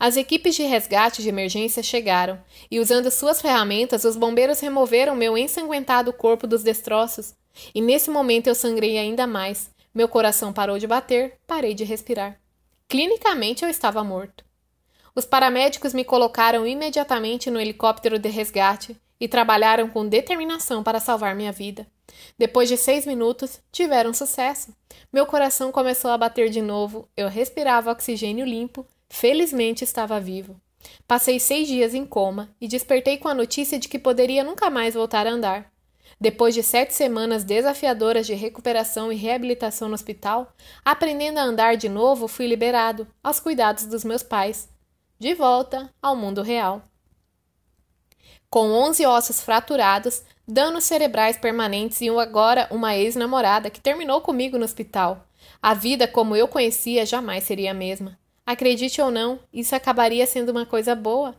As 0.00 0.16
equipes 0.16 0.56
de 0.56 0.64
resgate 0.64 1.22
de 1.22 1.28
emergência 1.28 1.80
chegaram 1.80 2.42
e, 2.68 2.80
usando 2.80 3.08
suas 3.08 3.40
ferramentas, 3.40 4.02
os 4.02 4.16
bombeiros 4.16 4.58
removeram 4.58 5.14
meu 5.14 5.38
ensanguentado 5.38 6.12
corpo 6.12 6.44
dos 6.44 6.64
destroços. 6.64 7.34
E 7.72 7.80
nesse 7.80 8.10
momento 8.10 8.48
eu 8.48 8.54
sangrei 8.54 8.98
ainda 8.98 9.24
mais. 9.24 9.70
Meu 9.98 10.06
coração 10.06 10.52
parou 10.52 10.78
de 10.78 10.86
bater, 10.86 11.40
parei 11.44 11.74
de 11.74 11.82
respirar. 11.82 12.40
Clinicamente 12.86 13.64
eu 13.64 13.68
estava 13.68 14.04
morto. 14.04 14.44
Os 15.12 15.24
paramédicos 15.24 15.92
me 15.92 16.04
colocaram 16.04 16.64
imediatamente 16.64 17.50
no 17.50 17.60
helicóptero 17.60 18.16
de 18.16 18.28
resgate 18.28 18.96
e 19.18 19.26
trabalharam 19.26 19.88
com 19.88 20.06
determinação 20.06 20.84
para 20.84 21.00
salvar 21.00 21.34
minha 21.34 21.50
vida. 21.50 21.84
Depois 22.38 22.68
de 22.68 22.76
seis 22.76 23.06
minutos, 23.06 23.58
tiveram 23.72 24.14
sucesso. 24.14 24.72
Meu 25.12 25.26
coração 25.26 25.72
começou 25.72 26.12
a 26.12 26.16
bater 26.16 26.48
de 26.48 26.62
novo, 26.62 27.08
eu 27.16 27.28
respirava 27.28 27.90
oxigênio 27.90 28.46
limpo, 28.46 28.86
felizmente 29.08 29.82
estava 29.82 30.20
vivo. 30.20 30.60
Passei 31.08 31.40
seis 31.40 31.66
dias 31.66 31.92
em 31.92 32.06
coma 32.06 32.54
e 32.60 32.68
despertei 32.68 33.18
com 33.18 33.26
a 33.26 33.34
notícia 33.34 33.80
de 33.80 33.88
que 33.88 33.98
poderia 33.98 34.44
nunca 34.44 34.70
mais 34.70 34.94
voltar 34.94 35.26
a 35.26 35.30
andar. 35.32 35.72
Depois 36.20 36.52
de 36.54 36.62
sete 36.62 36.94
semanas 36.94 37.44
desafiadoras 37.44 38.26
de 38.26 38.34
recuperação 38.34 39.12
e 39.12 39.16
reabilitação 39.16 39.88
no 39.88 39.94
hospital, 39.94 40.52
aprendendo 40.84 41.38
a 41.38 41.44
andar 41.44 41.76
de 41.76 41.88
novo, 41.88 42.26
fui 42.26 42.46
liberado, 42.46 43.06
aos 43.22 43.38
cuidados 43.38 43.86
dos 43.86 44.02
meus 44.02 44.22
pais. 44.22 44.68
De 45.18 45.34
volta 45.34 45.92
ao 46.02 46.16
mundo 46.16 46.42
real. 46.42 46.82
Com 48.50 48.70
11 48.70 49.04
ossos 49.06 49.40
fraturados, 49.40 50.22
danos 50.46 50.84
cerebrais 50.84 51.36
permanentes 51.36 52.00
e 52.00 52.08
agora 52.08 52.66
uma 52.70 52.96
ex-namorada 52.96 53.68
que 53.70 53.80
terminou 53.80 54.20
comigo 54.20 54.58
no 54.58 54.64
hospital. 54.64 55.26
A 55.62 55.74
vida 55.74 56.08
como 56.08 56.34
eu 56.34 56.48
conhecia 56.48 57.04
jamais 57.04 57.44
seria 57.44 57.72
a 57.72 57.74
mesma. 57.74 58.18
Acredite 58.46 59.00
ou 59.02 59.10
não, 59.10 59.38
isso 59.52 59.76
acabaria 59.76 60.26
sendo 60.26 60.50
uma 60.50 60.64
coisa 60.64 60.94
boa. 60.94 61.36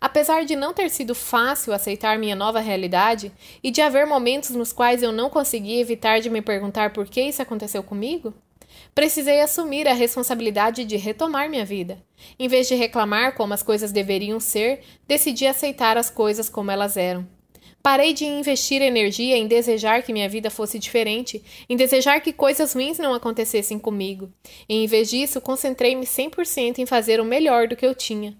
Apesar 0.00 0.44
de 0.44 0.56
não 0.56 0.72
ter 0.72 0.90
sido 0.90 1.14
fácil 1.14 1.72
aceitar 1.72 2.18
minha 2.18 2.36
nova 2.36 2.60
realidade 2.60 3.32
e 3.62 3.70
de 3.70 3.80
haver 3.80 4.06
momentos 4.06 4.50
nos 4.50 4.72
quais 4.72 5.02
eu 5.02 5.12
não 5.12 5.30
conseguia 5.30 5.80
evitar 5.80 6.20
de 6.20 6.30
me 6.30 6.42
perguntar 6.42 6.92
por 6.92 7.06
que 7.06 7.22
isso 7.22 7.42
aconteceu 7.42 7.82
comigo, 7.82 8.34
Precisei 8.94 9.40
assumir 9.40 9.86
a 9.88 9.92
responsabilidade 9.92 10.84
de 10.84 10.96
retomar 10.96 11.48
minha 11.48 11.64
vida. 11.64 12.02
Em 12.38 12.48
vez 12.48 12.68
de 12.68 12.74
reclamar 12.74 13.34
como 13.34 13.54
as 13.54 13.62
coisas 13.62 13.92
deveriam 13.92 14.40
ser, 14.40 14.80
decidi 15.06 15.46
aceitar 15.46 15.96
as 15.96 16.10
coisas 16.10 16.48
como 16.48 16.70
elas 16.70 16.96
eram. 16.96 17.26
Parei 17.82 18.12
de 18.12 18.26
investir 18.26 18.82
energia 18.82 19.38
em 19.38 19.46
desejar 19.46 20.02
que 20.02 20.12
minha 20.12 20.28
vida 20.28 20.50
fosse 20.50 20.78
diferente, 20.78 21.42
em 21.66 21.76
desejar 21.76 22.20
que 22.20 22.32
coisas 22.32 22.74
ruins 22.74 22.98
não 22.98 23.14
acontecessem 23.14 23.78
comigo. 23.78 24.30
E, 24.68 24.84
em 24.84 24.86
vez 24.86 25.08
disso, 25.08 25.40
concentrei-me 25.40 26.04
100% 26.04 26.78
em 26.78 26.84
fazer 26.84 27.20
o 27.20 27.24
melhor 27.24 27.66
do 27.68 27.76
que 27.76 27.86
eu 27.86 27.94
tinha. 27.94 28.36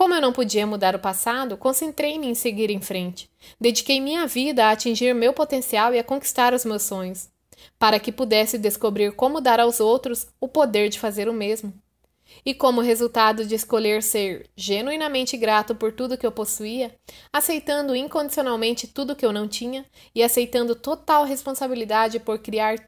Como 0.00 0.14
eu 0.14 0.20
não 0.22 0.32
podia 0.32 0.66
mudar 0.66 0.96
o 0.96 0.98
passado, 0.98 1.58
concentrei-me 1.58 2.26
em 2.26 2.34
seguir 2.34 2.70
em 2.70 2.80
frente. 2.80 3.30
Dediquei 3.60 4.00
minha 4.00 4.26
vida 4.26 4.64
a 4.64 4.70
atingir 4.70 5.14
meu 5.14 5.34
potencial 5.34 5.92
e 5.92 5.98
a 5.98 6.02
conquistar 6.02 6.54
os 6.54 6.64
meus 6.64 6.84
sonhos, 6.84 7.28
para 7.78 8.00
que 8.00 8.10
pudesse 8.10 8.56
descobrir 8.56 9.12
como 9.12 9.42
dar 9.42 9.60
aos 9.60 9.78
outros 9.78 10.26
o 10.40 10.48
poder 10.48 10.88
de 10.88 10.98
fazer 10.98 11.28
o 11.28 11.34
mesmo. 11.34 11.74
E 12.46 12.54
como 12.54 12.80
resultado 12.80 13.44
de 13.44 13.54
escolher 13.54 14.02
ser 14.02 14.48
genuinamente 14.56 15.36
grato 15.36 15.74
por 15.74 15.92
tudo 15.92 16.16
que 16.16 16.26
eu 16.26 16.32
possuía, 16.32 16.94
aceitando 17.30 17.94
incondicionalmente 17.94 18.86
tudo 18.86 19.14
que 19.14 19.26
eu 19.26 19.34
não 19.34 19.46
tinha 19.46 19.84
e 20.14 20.22
aceitando 20.22 20.74
total 20.74 21.26
responsabilidade 21.26 22.18
por 22.18 22.38
criar 22.38 22.78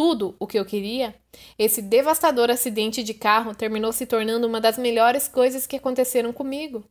tudo 0.00 0.34
o 0.38 0.46
que 0.46 0.58
eu 0.58 0.64
queria, 0.64 1.14
esse 1.58 1.82
devastador 1.82 2.48
acidente 2.48 3.02
de 3.02 3.12
carro 3.12 3.54
terminou 3.54 3.92
se 3.92 4.06
tornando 4.06 4.46
uma 4.46 4.58
das 4.58 4.78
melhores 4.78 5.28
coisas 5.28 5.66
que 5.66 5.76
aconteceram 5.76 6.32
comigo. 6.32 6.82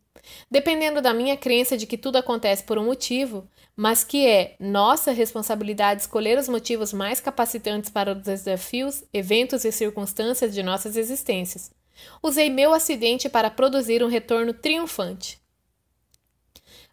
Dependendo 0.52 1.02
da 1.02 1.12
minha 1.12 1.36
crença 1.36 1.76
de 1.76 1.88
que 1.88 1.98
tudo 1.98 2.18
acontece 2.18 2.64
por 2.64 2.78
um 2.78 2.86
motivo, 2.86 3.50
mas 3.76 4.04
que 4.04 4.28
é 4.28 4.56
nossa 4.60 5.12
responsabilidade 5.12 6.02
escolher 6.02 6.38
os 6.38 6.48
motivos 6.48 6.94
mais 6.94 7.20
capacitantes 7.20 7.90
para 7.90 8.14
os 8.14 8.22
desafios, 8.22 9.04
eventos 9.12 9.66
e 9.66 9.72
circunstâncias 9.72 10.54
de 10.54 10.62
nossas 10.62 10.96
existências. 10.96 11.72
Usei 12.22 12.48
meu 12.48 12.76
acidente 12.76 13.28
para 13.28 13.50
produzir 13.50 14.04
um 14.04 14.08
retorno 14.08 14.54
triunfante. 14.54 15.42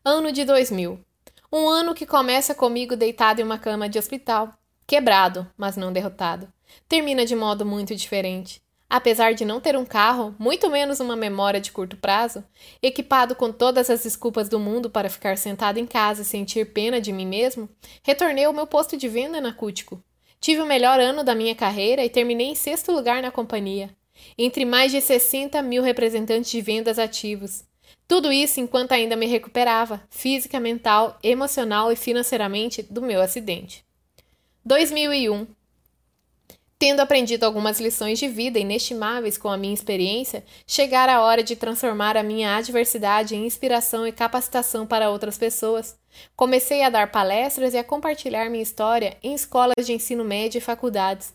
Ano 0.02 0.32
de 0.32 0.46
2000. 0.46 0.98
Um 1.52 1.68
ano 1.68 1.94
que 1.94 2.06
começa 2.06 2.54
comigo 2.54 2.96
deitado 2.96 3.42
em 3.42 3.44
uma 3.44 3.58
cama 3.58 3.86
de 3.86 3.98
hospital, 3.98 4.54
quebrado, 4.86 5.46
mas 5.56 5.76
não 5.76 5.92
derrotado. 5.92 6.52
Termina 6.88 7.24
de 7.24 7.34
modo 7.34 7.64
muito 7.64 7.94
diferente. 7.94 8.62
Apesar 8.88 9.34
de 9.34 9.44
não 9.44 9.60
ter 9.60 9.76
um 9.76 9.84
carro, 9.84 10.34
muito 10.38 10.70
menos 10.70 11.00
uma 11.00 11.16
memória 11.16 11.60
de 11.60 11.72
curto 11.72 11.96
prazo, 11.96 12.44
equipado 12.80 13.34
com 13.34 13.50
todas 13.50 13.90
as 13.90 14.04
desculpas 14.04 14.48
do 14.48 14.60
mundo 14.60 14.88
para 14.88 15.10
ficar 15.10 15.36
sentado 15.36 15.78
em 15.78 15.86
casa 15.86 16.22
e 16.22 16.24
sentir 16.24 16.72
pena 16.72 17.00
de 17.00 17.12
mim 17.12 17.26
mesmo, 17.26 17.68
retornei 18.02 18.44
ao 18.44 18.52
meu 18.52 18.66
posto 18.66 18.96
de 18.96 19.08
venda 19.08 19.40
na 19.40 19.52
Cútico. 19.52 20.02
Tive 20.40 20.62
o 20.62 20.66
melhor 20.66 21.00
ano 21.00 21.24
da 21.24 21.34
minha 21.34 21.54
carreira 21.54 22.04
e 22.04 22.10
terminei 22.10 22.48
em 22.48 22.54
sexto 22.54 22.92
lugar 22.92 23.20
na 23.20 23.32
companhia 23.32 23.90
entre 24.36 24.64
mais 24.64 24.92
de 24.92 25.00
60 25.00 25.60
mil 25.62 25.82
representantes 25.82 26.50
de 26.50 26.60
vendas 26.60 26.98
ativos. 26.98 27.64
Tudo 28.08 28.32
isso 28.32 28.60
enquanto 28.60 28.92
ainda 28.92 29.16
me 29.16 29.26
recuperava, 29.26 30.02
física, 30.10 30.60
mental, 30.60 31.18
emocional 31.22 31.90
e 31.90 31.96
financeiramente, 31.96 32.82
do 32.82 33.02
meu 33.02 33.20
acidente. 33.20 33.84
2001 34.66 35.46
Tendo 36.76 36.98
aprendido 36.98 37.44
algumas 37.44 37.78
lições 37.78 38.18
de 38.18 38.26
vida 38.26 38.58
inestimáveis 38.58 39.38
com 39.38 39.48
a 39.48 39.56
minha 39.56 39.72
experiência, 39.72 40.44
chegara 40.66 41.14
a 41.14 41.22
hora 41.22 41.40
de 41.40 41.54
transformar 41.54 42.16
a 42.16 42.22
minha 42.24 42.56
adversidade 42.56 43.36
em 43.36 43.46
inspiração 43.46 44.04
e 44.04 44.10
capacitação 44.10 44.84
para 44.84 45.08
outras 45.08 45.38
pessoas. 45.38 45.96
Comecei 46.34 46.82
a 46.82 46.90
dar 46.90 47.12
palestras 47.12 47.74
e 47.74 47.78
a 47.78 47.84
compartilhar 47.84 48.50
minha 48.50 48.62
história 48.62 49.16
em 49.22 49.34
escolas 49.34 49.86
de 49.86 49.92
ensino 49.92 50.24
médio 50.24 50.58
e 50.58 50.60
faculdades. 50.60 51.32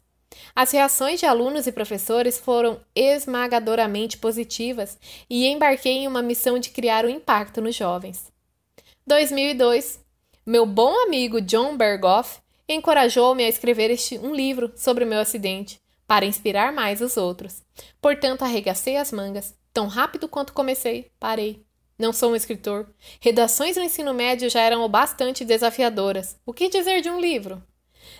As 0.54 0.72
reações 0.72 1.22
de 1.22 1.26
alunos 1.26 1.66
e 1.68 1.72
professores 1.72 2.38
foram 2.38 2.82
esmagadoramente 2.94 4.18
positivas 4.18 5.00
e 5.30 5.48
embarquei 5.48 6.00
em 6.00 6.08
uma 6.08 6.22
missão 6.22 6.60
de 6.60 6.70
criar 6.70 7.06
um 7.06 7.10
impacto 7.10 7.62
nos 7.62 7.78
jovens. 7.78 8.30
2002. 9.08 10.02
Meu 10.46 10.66
bom 10.66 11.06
amigo 11.06 11.40
John 11.40 11.78
Berghoff 11.78 12.42
encorajou-me 12.74 13.44
a 13.44 13.50
escrever 13.50 13.90
este, 13.90 14.18
um 14.18 14.34
livro 14.34 14.72
sobre 14.76 15.04
o 15.04 15.08
meu 15.08 15.20
acidente, 15.20 15.80
para 16.08 16.26
inspirar 16.26 16.72
mais 16.72 17.02
os 17.02 17.18
outros. 17.18 17.64
Portanto, 18.02 18.44
arregacei 18.44 18.98
as 18.98 19.12
mangas. 19.12 19.56
Tão 19.74 19.88
rápido 19.88 20.28
quanto 20.28 20.54
comecei, 20.54 21.12
parei. 21.20 21.66
Não 21.98 22.12
sou 22.12 22.32
um 22.32 22.36
escritor. 22.36 22.88
Redações 23.20 23.78
no 23.78 23.84
ensino 23.84 24.14
médio 24.14 24.50
já 24.50 24.62
eram 24.62 24.88
bastante 24.90 25.46
desafiadoras. 25.46 26.36
O 26.46 26.52
que 26.52 26.68
dizer 26.68 27.02
de 27.02 27.10
um 27.10 27.20
livro? 27.20 27.62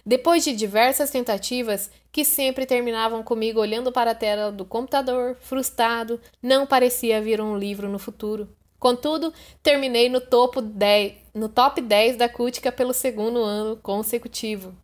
Depois 0.06 0.44
de 0.44 0.54
diversas 0.54 1.10
tentativas, 1.12 1.90
que 2.12 2.24
sempre 2.24 2.66
terminavam 2.66 3.24
comigo 3.24 3.60
olhando 3.60 3.92
para 3.92 4.12
a 4.12 4.16
tela 4.16 4.52
do 4.52 4.66
computador, 4.66 5.36
frustrado, 5.42 6.22
não 6.42 6.66
parecia 6.66 7.18
haver 7.18 7.42
um 7.42 7.58
livro 7.58 7.90
no 7.90 8.00
futuro. 8.00 8.50
Contudo, 8.82 9.32
terminei 9.62 10.10
no, 10.10 10.20
topo 10.20 10.60
10, 10.60 11.14
no 11.36 11.48
top 11.48 11.80
10 11.80 12.16
da 12.16 12.28
Cútica 12.28 12.72
pelo 12.72 12.96
segundo 12.96 13.44
ano 13.44 13.78
consecutivo. 13.78 14.76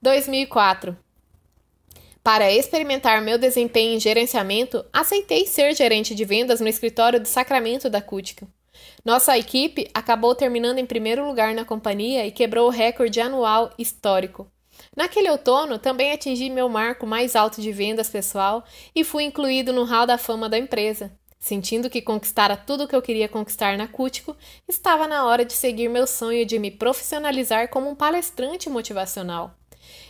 2004. 0.00 0.96
Para 2.22 2.52
experimentar 2.52 3.20
meu 3.20 3.36
desempenho 3.36 3.96
em 3.96 4.00
gerenciamento, 4.00 4.84
aceitei 4.92 5.44
ser 5.44 5.74
gerente 5.74 6.14
de 6.14 6.24
vendas 6.24 6.60
no 6.60 6.68
escritório 6.68 7.18
do 7.18 7.26
Sacramento 7.26 7.90
da 7.90 8.00
Cútica. 8.00 8.46
Nossa 9.04 9.36
equipe 9.36 9.90
acabou 9.92 10.36
terminando 10.36 10.78
em 10.78 10.86
primeiro 10.86 11.26
lugar 11.26 11.52
na 11.52 11.64
companhia 11.64 12.24
e 12.24 12.30
quebrou 12.30 12.68
o 12.68 12.70
recorde 12.70 13.20
anual 13.20 13.72
histórico. 13.76 14.46
Naquele 14.96 15.28
outono, 15.28 15.80
também 15.80 16.12
atingi 16.12 16.48
meu 16.48 16.68
marco 16.68 17.08
mais 17.08 17.34
alto 17.34 17.60
de 17.60 17.72
vendas 17.72 18.08
pessoal 18.08 18.62
e 18.94 19.02
fui 19.02 19.24
incluído 19.24 19.72
no 19.72 19.82
hall 19.82 20.06
da 20.06 20.16
fama 20.16 20.48
da 20.48 20.56
empresa. 20.56 21.10
Sentindo 21.42 21.90
que 21.90 22.00
conquistara 22.00 22.56
tudo 22.56 22.84
o 22.84 22.88
que 22.88 22.94
eu 22.94 23.02
queria 23.02 23.28
conquistar 23.28 23.76
na 23.76 23.88
Cútico, 23.88 24.36
estava 24.68 25.08
na 25.08 25.26
hora 25.26 25.44
de 25.44 25.54
seguir 25.54 25.88
meu 25.88 26.06
sonho 26.06 26.46
de 26.46 26.56
me 26.56 26.70
profissionalizar 26.70 27.68
como 27.68 27.90
um 27.90 27.96
palestrante 27.96 28.70
motivacional. 28.70 29.52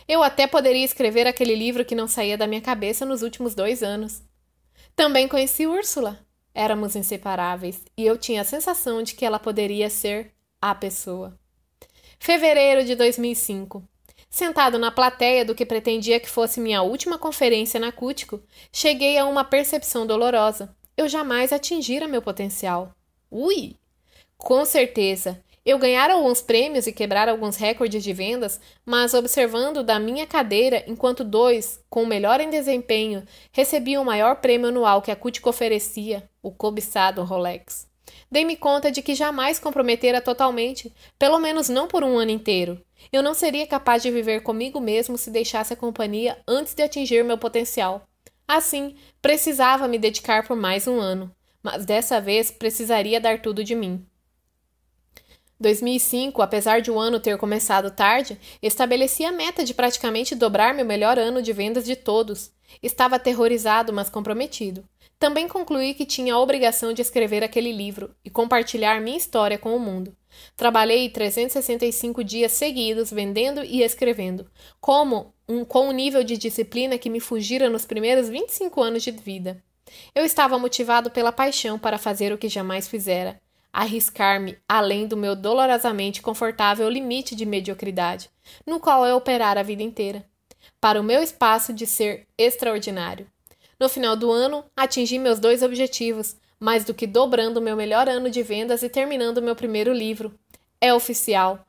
Eu 0.07 0.21
até 0.21 0.45
poderia 0.45 0.85
escrever 0.85 1.25
aquele 1.25 1.55
livro 1.55 1.83
que 1.83 1.95
não 1.95 2.07
saía 2.07 2.37
da 2.37 2.45
minha 2.45 2.61
cabeça 2.61 3.03
nos 3.03 3.23
últimos 3.23 3.55
dois 3.55 3.81
anos. 3.81 4.21
Também 4.95 5.27
conheci 5.27 5.65
Úrsula. 5.65 6.19
Éramos 6.53 6.95
inseparáveis 6.95 7.81
e 7.97 8.05
eu 8.05 8.15
tinha 8.15 8.41
a 8.41 8.45
sensação 8.45 9.01
de 9.01 9.15
que 9.15 9.25
ela 9.25 9.39
poderia 9.39 9.89
ser 9.89 10.31
a 10.61 10.75
pessoa. 10.75 11.35
Fevereiro 12.19 12.85
de 12.85 12.93
2005. 12.93 13.83
Sentado 14.29 14.77
na 14.77 14.91
plateia 14.91 15.43
do 15.43 15.55
que 15.55 15.65
pretendia 15.65 16.19
que 16.19 16.29
fosse 16.29 16.59
minha 16.59 16.83
última 16.83 17.17
conferência 17.17 17.79
na 17.79 17.91
Cútico, 17.91 18.39
cheguei 18.71 19.17
a 19.17 19.25
uma 19.25 19.43
percepção 19.43 20.05
dolorosa. 20.05 20.75
Eu 20.95 21.09
jamais 21.09 21.51
atingira 21.51 22.07
meu 22.07 22.21
potencial. 22.21 22.93
Ui! 23.31 23.75
Com 24.37 24.63
certeza, 24.63 25.41
eu 25.65 25.79
ganhara 25.79 26.13
alguns 26.13 26.41
prêmios 26.41 26.87
e 26.87 26.91
quebrara 26.91 27.31
alguns 27.31 27.55
recordes 27.55 28.03
de 28.03 28.11
vendas, 28.11 28.59
mas 28.85 29.13
observando 29.13 29.81
da 29.81 29.97
minha 29.97 30.27
cadeira, 30.27 30.83
enquanto 30.85 31.23
dois, 31.23 31.79
com 31.89 32.03
o 32.03 32.07
melhor 32.07 32.41
em 32.41 32.49
desempenho, 32.49 33.23
recebiam 33.51 34.03
o 34.03 34.05
maior 34.05 34.35
prêmio 34.35 34.67
anual 34.67 35.01
que 35.01 35.09
a 35.09 35.15
Cutico 35.15 35.49
oferecia, 35.49 36.29
o 36.41 36.51
cobiçado 36.51 37.23
Rolex. 37.23 37.87
Dei-me 38.29 38.57
conta 38.57 38.91
de 38.91 39.01
que 39.01 39.15
jamais 39.15 39.57
comprometera 39.57 40.19
totalmente, 40.19 40.93
pelo 41.17 41.39
menos 41.39 41.69
não 41.69 41.87
por 41.87 42.03
um 42.03 42.17
ano 42.17 42.31
inteiro. 42.31 42.83
Eu 43.11 43.23
não 43.23 43.33
seria 43.33 43.65
capaz 43.65 44.03
de 44.03 44.11
viver 44.11 44.41
comigo 44.41 44.81
mesmo 44.81 45.17
se 45.17 45.31
deixasse 45.31 45.73
a 45.73 45.77
companhia 45.77 46.37
antes 46.47 46.73
de 46.73 46.83
atingir 46.83 47.23
meu 47.23 47.37
potencial. 47.37 48.03
Assim, 48.47 48.95
precisava 49.21 49.87
me 49.87 49.97
dedicar 49.97 50.45
por 50.45 50.55
mais 50.55 50.87
um 50.87 50.99
ano, 50.99 51.33
mas 51.61 51.85
dessa 51.85 52.19
vez 52.19 52.51
precisaria 52.51 53.19
dar 53.19 53.41
tudo 53.41 53.63
de 53.63 53.73
mim. 53.73 54.05
2005, 55.59 56.41
apesar 56.41 56.81
de 56.81 56.91
o 56.91 56.99
ano 56.99 57.19
ter 57.19 57.37
começado 57.37 57.89
tarde, 57.89 58.37
estabeleci 58.61 59.23
a 59.23 59.31
meta 59.31 59.63
de 59.63 59.73
praticamente 59.73 60.35
dobrar 60.35 60.73
meu 60.73 60.85
melhor 60.85 61.17
ano 61.17 61.41
de 61.41 61.53
vendas 61.53 61.85
de 61.85 61.95
todos. 61.95 62.51
Estava 62.81 63.15
aterrorizado, 63.15 63.93
mas 63.93 64.09
comprometido. 64.09 64.83
Também 65.17 65.47
concluí 65.47 65.93
que 65.93 66.05
tinha 66.05 66.33
a 66.33 66.39
obrigação 66.39 66.91
de 66.91 67.01
escrever 67.01 67.43
aquele 67.45 67.71
livro 67.71 68.13
e 68.25 68.29
compartilhar 68.29 68.99
minha 68.99 69.17
história 69.17 69.57
com 69.57 69.73
o 69.73 69.79
mundo. 69.79 70.13
Trabalhei 70.57 71.09
365 71.09 72.23
dias 72.23 72.51
seguidos 72.51 73.09
vendendo 73.09 73.63
e 73.63 73.83
escrevendo, 73.83 74.51
como 74.81 75.32
um, 75.47 75.65
com 75.65 75.89
um 75.89 75.91
nível 75.91 76.23
de 76.23 76.37
disciplina 76.37 76.97
que 76.97 77.09
me 77.09 77.19
fugira 77.19 77.69
nos 77.69 77.85
primeiros 77.85 78.29
25 78.29 78.81
anos 78.81 79.03
de 79.03 79.11
vida. 79.11 79.61
Eu 80.15 80.25
estava 80.25 80.57
motivado 80.57 81.11
pela 81.11 81.31
paixão 81.31 81.77
para 81.77 81.97
fazer 81.97 82.31
o 82.31 82.37
que 82.37 82.49
jamais 82.49 82.87
fizera, 82.87 83.39
arriscar-me 83.71 84.57
além 84.67 85.07
do 85.07 85.17
meu 85.17 85.35
dolorosamente 85.35 86.21
confortável 86.21 86.89
limite 86.89 87.35
de 87.35 87.45
mediocridade, 87.45 88.29
no 88.65 88.79
qual 88.79 89.05
eu 89.05 89.15
operara 89.15 89.59
a 89.59 89.63
vida 89.63 89.83
inteira, 89.83 90.25
para 90.79 90.99
o 90.99 91.03
meu 91.03 91.21
espaço 91.21 91.73
de 91.73 91.85
ser 91.85 92.27
extraordinário. 92.37 93.27
No 93.79 93.89
final 93.89 94.15
do 94.15 94.31
ano, 94.31 94.63
atingi 94.75 95.17
meus 95.19 95.39
dois 95.39 95.61
objetivos, 95.61 96.37
mais 96.59 96.85
do 96.85 96.93
que 96.93 97.05
dobrando 97.05 97.61
meu 97.61 97.75
melhor 97.75 98.07
ano 98.07 98.29
de 98.29 98.41
vendas 98.41 98.83
e 98.83 98.89
terminando 98.89 99.41
meu 99.41 99.55
primeiro 99.55 99.91
livro. 99.91 100.33
É 100.79 100.93
oficial. 100.93 101.65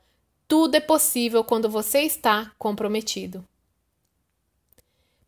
Tudo 0.47 0.77
é 0.77 0.81
possível 0.81 1.43
quando 1.43 1.69
você 1.69 2.01
está 2.01 2.53
comprometido. 2.59 3.45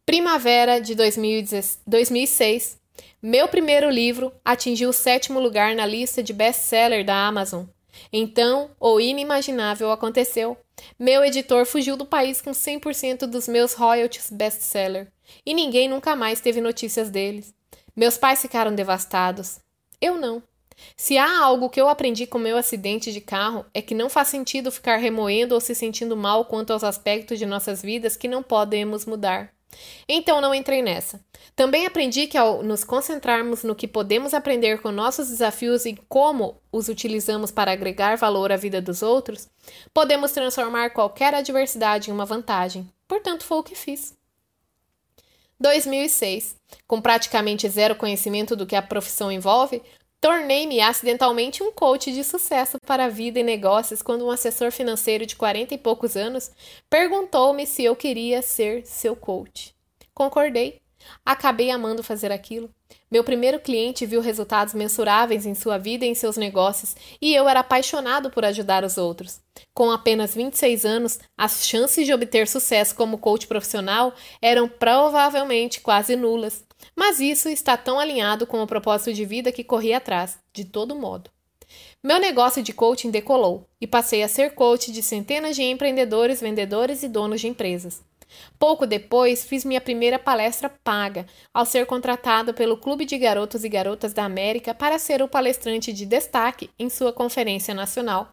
Primavera 0.06 0.80
de 0.80 0.94
2006. 0.94 2.78
Meu 3.20 3.48
primeiro 3.48 3.90
livro 3.90 4.32
atingiu 4.44 4.90
o 4.90 4.92
sétimo 4.92 5.40
lugar 5.40 5.74
na 5.74 5.84
lista 5.84 6.22
de 6.22 6.32
best-seller 6.32 7.04
da 7.04 7.26
Amazon. 7.26 7.64
Então, 8.12 8.70
o 8.78 9.00
inimaginável 9.00 9.90
aconteceu. 9.90 10.56
Meu 10.96 11.24
editor 11.24 11.66
fugiu 11.66 11.96
do 11.96 12.06
país 12.06 12.40
com 12.40 12.52
100% 12.52 13.26
dos 13.26 13.48
meus 13.48 13.72
royalties 13.72 14.30
best-seller 14.30 15.08
e 15.44 15.52
ninguém 15.52 15.88
nunca 15.88 16.14
mais 16.14 16.40
teve 16.40 16.60
notícias 16.60 17.10
deles. 17.10 17.52
Meus 17.96 18.16
pais 18.16 18.40
ficaram 18.40 18.72
devastados. 18.72 19.58
Eu 20.00 20.14
não. 20.14 20.40
Se 20.96 21.18
há 21.18 21.40
algo 21.42 21.68
que 21.68 21.80
eu 21.80 21.88
aprendi 21.88 22.28
com 22.28 22.38
meu 22.38 22.56
acidente 22.56 23.12
de 23.12 23.20
carro 23.20 23.66
é 23.74 23.82
que 23.82 23.92
não 23.92 24.08
faz 24.08 24.28
sentido 24.28 24.70
ficar 24.70 24.98
remoendo 24.98 25.52
ou 25.52 25.60
se 25.60 25.74
sentindo 25.74 26.16
mal 26.16 26.44
quanto 26.44 26.72
aos 26.72 26.84
aspectos 26.84 27.40
de 27.40 27.44
nossas 27.44 27.82
vidas 27.82 28.16
que 28.16 28.28
não 28.28 28.40
podemos 28.40 29.04
mudar. 29.04 29.55
Então 30.08 30.40
não 30.40 30.54
entrei 30.54 30.82
nessa. 30.82 31.20
Também 31.54 31.86
aprendi 31.86 32.26
que 32.26 32.36
ao 32.36 32.62
nos 32.62 32.84
concentrarmos 32.84 33.62
no 33.64 33.74
que 33.74 33.88
podemos 33.88 34.34
aprender 34.34 34.80
com 34.80 34.90
nossos 34.90 35.28
desafios 35.28 35.84
e 35.86 35.98
como 36.08 36.60
os 36.70 36.88
utilizamos 36.88 37.50
para 37.50 37.72
agregar 37.72 38.16
valor 38.16 38.52
à 38.52 38.56
vida 38.56 38.80
dos 38.80 39.02
outros, 39.02 39.48
podemos 39.92 40.32
transformar 40.32 40.90
qualquer 40.90 41.34
adversidade 41.34 42.10
em 42.10 42.12
uma 42.12 42.26
vantagem. 42.26 42.88
Portanto, 43.08 43.44
foi 43.44 43.58
o 43.58 43.62
que 43.62 43.74
fiz. 43.74 44.14
2006. 45.58 46.56
Com 46.86 47.00
praticamente 47.00 47.68
zero 47.68 47.96
conhecimento 47.96 48.54
do 48.54 48.66
que 48.66 48.76
a 48.76 48.82
profissão 48.82 49.32
envolve, 49.32 49.82
tornei-me 50.20 50.80
acidentalmente 50.80 51.62
um 51.62 51.72
coach 51.72 52.12
de 52.12 52.24
sucesso 52.24 52.78
para 52.86 53.04
a 53.04 53.08
vida 53.08 53.38
e 53.40 53.42
negócios 53.42 54.02
quando 54.02 54.26
um 54.26 54.30
assessor 54.30 54.70
financeiro 54.72 55.26
de 55.26 55.36
40 55.36 55.74
e 55.74 55.78
poucos 55.78 56.16
anos 56.16 56.50
perguntou-me 56.90 57.66
se 57.66 57.84
eu 57.84 57.94
queria 57.94 58.42
ser 58.42 58.86
seu 58.86 59.14
coach. 59.14 59.74
Concordei. 60.14 60.80
Acabei 61.24 61.70
amando 61.70 62.02
fazer 62.02 62.32
aquilo. 62.32 62.70
Meu 63.08 63.22
primeiro 63.22 63.60
cliente 63.60 64.04
viu 64.04 64.20
resultados 64.20 64.74
mensuráveis 64.74 65.46
em 65.46 65.54
sua 65.54 65.78
vida 65.78 66.04
e 66.04 66.08
em 66.08 66.14
seus 66.14 66.36
negócios, 66.36 66.96
e 67.22 67.32
eu 67.32 67.48
era 67.48 67.60
apaixonado 67.60 68.30
por 68.30 68.44
ajudar 68.44 68.82
os 68.82 68.98
outros. 68.98 69.40
Com 69.72 69.92
apenas 69.92 70.34
26 70.34 70.84
anos, 70.84 71.20
as 71.38 71.64
chances 71.64 72.04
de 72.04 72.12
obter 72.12 72.48
sucesso 72.48 72.96
como 72.96 73.18
coach 73.18 73.46
profissional 73.46 74.12
eram 74.42 74.68
provavelmente 74.68 75.80
quase 75.80 76.16
nulas, 76.16 76.64
mas 76.96 77.20
isso 77.20 77.48
está 77.48 77.76
tão 77.76 78.00
alinhado 78.00 78.44
com 78.44 78.60
o 78.60 78.66
propósito 78.66 79.12
de 79.12 79.24
vida 79.24 79.52
que 79.52 79.62
corri 79.62 79.92
atrás, 79.92 80.38
de 80.52 80.64
todo 80.64 80.96
modo. 80.96 81.30
Meu 82.02 82.18
negócio 82.18 82.62
de 82.62 82.72
coaching 82.72 83.10
decolou 83.10 83.68
e 83.80 83.86
passei 83.86 84.24
a 84.24 84.28
ser 84.28 84.54
coach 84.54 84.90
de 84.90 85.02
centenas 85.02 85.54
de 85.54 85.62
empreendedores, 85.62 86.40
vendedores 86.40 87.04
e 87.04 87.08
donos 87.08 87.40
de 87.40 87.46
empresas. 87.46 88.02
Pouco 88.58 88.86
depois, 88.86 89.44
fiz 89.44 89.64
minha 89.64 89.80
primeira 89.80 90.18
palestra 90.18 90.68
paga, 90.68 91.26
ao 91.52 91.66
ser 91.66 91.86
contratado 91.86 92.54
pelo 92.54 92.76
Clube 92.76 93.04
de 93.04 93.16
Garotos 93.18 93.64
e 93.64 93.68
Garotas 93.68 94.12
da 94.12 94.24
América 94.24 94.74
para 94.74 94.98
ser 94.98 95.22
o 95.22 95.28
palestrante 95.28 95.92
de 95.92 96.06
destaque 96.06 96.70
em 96.78 96.88
sua 96.88 97.12
conferência 97.12 97.74
nacional. 97.74 98.32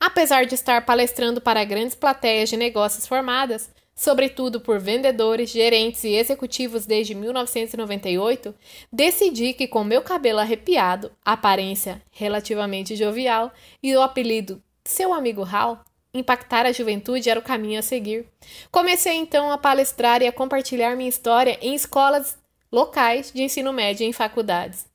Apesar 0.00 0.46
de 0.46 0.54
estar 0.54 0.86
palestrando 0.86 1.40
para 1.40 1.64
grandes 1.64 1.94
plateias 1.94 2.48
de 2.48 2.56
negócios 2.56 3.06
formadas, 3.06 3.70
sobretudo 3.98 4.60
por 4.60 4.78
vendedores, 4.78 5.50
gerentes 5.50 6.04
e 6.04 6.14
executivos 6.14 6.86
desde 6.86 7.16
1998, 7.16 8.54
decidi 8.92 9.52
que 9.52 9.66
com 9.66 9.82
meu 9.82 10.02
cabelo 10.02 10.38
arrepiado, 10.38 11.10
aparência 11.24 12.00
relativamente 12.12 12.94
jovial 12.94 13.52
e 13.82 13.96
o 13.96 14.00
apelido 14.00 14.62
seu 14.84 15.12
amigo 15.12 15.44
Hal, 15.44 15.84
impactar 16.12 16.66
a 16.66 16.72
juventude 16.72 17.28
era 17.28 17.40
o 17.40 17.42
caminho 17.42 17.78
a 17.78 17.82
seguir. 17.82 18.26
Comecei 18.70 19.14
então 19.14 19.50
a 19.50 19.58
palestrar 19.58 20.22
e 20.22 20.26
a 20.26 20.32
compartilhar 20.32 20.96
minha 20.96 21.08
história 21.08 21.58
em 21.60 21.74
escolas 21.74 22.38
locais 22.70 23.32
de 23.32 23.42
ensino 23.42 23.72
médio 23.72 24.04
e 24.04 24.08
em 24.08 24.12
faculdades. 24.12 24.86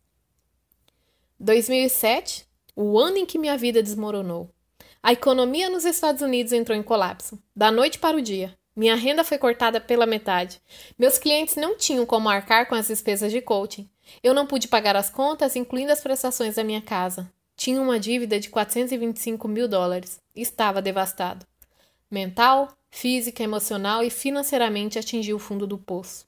2007, 1.40 2.46
o 2.76 3.00
ano 3.00 3.18
em 3.18 3.26
que 3.26 3.38
minha 3.38 3.58
vida 3.58 3.84
desmoronou. 3.84 4.50
A 5.02 5.12
economia 5.12 5.70
nos 5.70 5.84
Estados 5.84 6.22
Unidos 6.22 6.54
entrou 6.54 6.78
em 6.78 6.84
colapso, 6.84 7.42
da 7.56 7.72
noite 7.72 8.00
para 8.00 8.16
o 8.16 8.22
dia. 8.22 8.58
Minha 8.76 8.96
renda 8.96 9.24
foi 9.24 9.38
cortada 9.38 9.80
pela 9.80 10.06
metade. 10.06 10.62
Meus 10.98 11.18
clientes 11.18 11.56
não 11.56 11.78
tinham 11.78 12.06
como 12.06 12.30
arcar 12.30 12.68
com 12.68 12.74
as 12.74 12.88
despesas 12.88 13.32
de 13.32 13.42
coaching. 13.42 13.88
Eu 14.24 14.34
não 14.34 14.48
pude 14.48 14.68
pagar 14.68 14.96
as 14.96 15.10
contas, 15.10 15.56
incluindo 15.56 15.92
as 15.92 16.02
prestações 16.02 16.56
da 16.56 16.64
minha 16.64 16.82
casa. 16.82 17.32
Tinha 17.56 17.82
uma 17.82 18.00
dívida 18.00 18.40
de 18.40 18.50
425 18.50 19.48
mil 19.48 19.68
dólares. 19.68 20.20
Estava 20.36 20.82
devastado. 20.82 21.46
Mental, 22.10 22.76
física, 22.90 23.44
emocional 23.44 24.04
e 24.04 24.10
financeiramente 24.10 25.00
atingi 25.00 25.34
o 25.34 25.40
fundo 25.40 25.66
do 25.66 25.78
poço. 25.78 26.26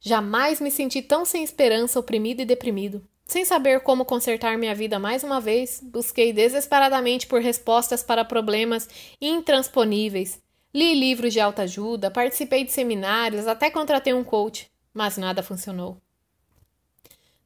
Jamais 0.00 0.60
me 0.60 0.70
senti 0.70 1.00
tão 1.00 1.24
sem 1.24 1.42
esperança, 1.42 1.98
oprimido 1.98 2.42
e 2.42 2.44
deprimido. 2.44 3.02
Sem 3.24 3.44
saber 3.44 3.80
como 3.80 4.04
consertar 4.04 4.58
minha 4.58 4.74
vida 4.74 4.98
mais 4.98 5.24
uma 5.24 5.40
vez, 5.40 5.80
busquei 5.82 6.32
desesperadamente 6.32 7.26
por 7.26 7.40
respostas 7.40 8.02
para 8.02 8.24
problemas 8.24 8.88
intransponíveis. 9.20 10.42
Li 10.74 10.94
livros 10.94 11.32
de 11.32 11.40
autoajuda, 11.40 12.10
participei 12.10 12.64
de 12.64 12.72
seminários, 12.72 13.46
até 13.46 13.70
contratei 13.70 14.12
um 14.12 14.24
coach, 14.24 14.70
mas 14.92 15.16
nada 15.16 15.42
funcionou. 15.42 15.96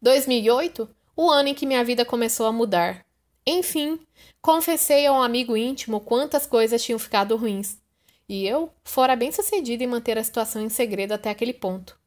2008 0.02 0.88
o 1.18 1.28
ano 1.28 1.48
em 1.48 1.54
que 1.54 1.66
minha 1.66 1.82
vida 1.82 2.04
começou 2.04 2.46
a 2.46 2.52
mudar. 2.52 3.04
Enfim, 3.44 3.98
confessei 4.40 5.04
a 5.04 5.12
um 5.12 5.20
amigo 5.20 5.56
íntimo 5.56 5.98
quantas 5.98 6.46
coisas 6.46 6.80
tinham 6.80 6.96
ficado 6.96 7.36
ruins. 7.36 7.76
E 8.28 8.46
eu 8.46 8.72
fora 8.84 9.16
bem 9.16 9.32
sucedida 9.32 9.82
em 9.82 9.88
manter 9.88 10.16
a 10.16 10.22
situação 10.22 10.62
em 10.62 10.68
segredo 10.68 11.10
até 11.10 11.28
aquele 11.28 11.52
ponto. 11.52 11.98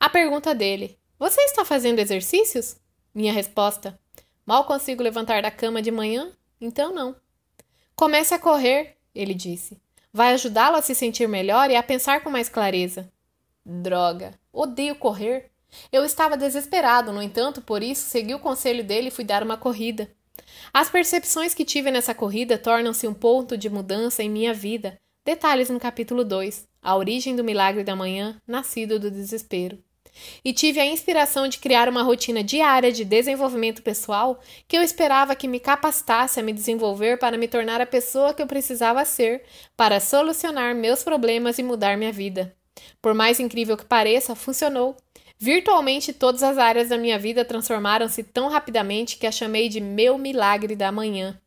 A 0.00 0.10
pergunta 0.10 0.56
dele: 0.56 0.98
Você 1.20 1.40
está 1.42 1.64
fazendo 1.64 2.00
exercícios? 2.00 2.76
Minha 3.14 3.32
resposta: 3.32 3.96
Mal 4.44 4.64
consigo 4.64 5.04
levantar 5.04 5.40
da 5.40 5.52
cama 5.52 5.80
de 5.80 5.92
manhã, 5.92 6.32
então 6.60 6.92
não. 6.92 7.14
Comece 7.94 8.34
a 8.34 8.40
correr, 8.40 8.96
ele 9.14 9.34
disse. 9.34 9.80
Vai 10.12 10.32
ajudá-lo 10.32 10.74
a 10.74 10.82
se 10.82 10.96
sentir 10.96 11.28
melhor 11.28 11.70
e 11.70 11.76
a 11.76 11.82
pensar 11.82 12.24
com 12.24 12.30
mais 12.30 12.48
clareza. 12.48 13.08
Droga, 13.64 14.34
odeio 14.52 14.96
correr. 14.96 15.52
Eu 15.92 16.04
estava 16.04 16.36
desesperado, 16.36 17.12
no 17.12 17.22
entanto, 17.22 17.60
por 17.60 17.82
isso 17.82 18.08
segui 18.08 18.34
o 18.34 18.38
conselho 18.38 18.84
dele 18.84 19.08
e 19.08 19.10
fui 19.10 19.24
dar 19.24 19.42
uma 19.42 19.56
corrida. 19.56 20.10
As 20.72 20.88
percepções 20.88 21.54
que 21.54 21.64
tive 21.64 21.90
nessa 21.90 22.14
corrida 22.14 22.58
tornam-se 22.58 23.06
um 23.06 23.14
ponto 23.14 23.56
de 23.56 23.68
mudança 23.68 24.22
em 24.22 24.30
minha 24.30 24.54
vida. 24.54 24.98
Detalhes 25.24 25.68
no 25.68 25.78
capítulo 25.78 26.24
2, 26.24 26.66
a 26.82 26.96
origem 26.96 27.36
do 27.36 27.44
milagre 27.44 27.84
da 27.84 27.94
manhã, 27.94 28.40
nascido 28.46 28.98
do 28.98 29.10
desespero. 29.10 29.78
E 30.44 30.52
tive 30.52 30.80
a 30.80 30.86
inspiração 30.86 31.46
de 31.46 31.58
criar 31.58 31.88
uma 31.88 32.02
rotina 32.02 32.42
diária 32.42 32.90
de 32.90 33.04
desenvolvimento 33.04 33.82
pessoal 33.82 34.40
que 34.66 34.76
eu 34.76 34.82
esperava 34.82 35.36
que 35.36 35.46
me 35.46 35.60
capacitasse 35.60 36.40
a 36.40 36.42
me 36.42 36.52
desenvolver 36.52 37.18
para 37.18 37.38
me 37.38 37.46
tornar 37.46 37.80
a 37.80 37.86
pessoa 37.86 38.34
que 38.34 38.42
eu 38.42 38.46
precisava 38.46 39.04
ser 39.04 39.44
para 39.76 40.00
solucionar 40.00 40.74
meus 40.74 41.02
problemas 41.02 41.58
e 41.58 41.62
mudar 41.62 41.96
minha 41.96 42.12
vida. 42.12 42.54
Por 43.00 43.14
mais 43.14 43.40
incrível 43.40 43.76
que 43.76 43.84
pareça, 43.84 44.34
funcionou. 44.34 44.96
Virtualmente 45.40 46.12
todas 46.12 46.42
as 46.42 46.58
áreas 46.58 46.88
da 46.88 46.98
minha 46.98 47.16
vida 47.16 47.44
transformaram-se 47.44 48.24
tão 48.24 48.48
rapidamente 48.48 49.16
que 49.16 49.26
a 49.26 49.30
chamei 49.30 49.68
de 49.68 49.80
meu 49.80 50.18
milagre 50.18 50.74
da 50.74 50.90
manhã. 50.90 51.40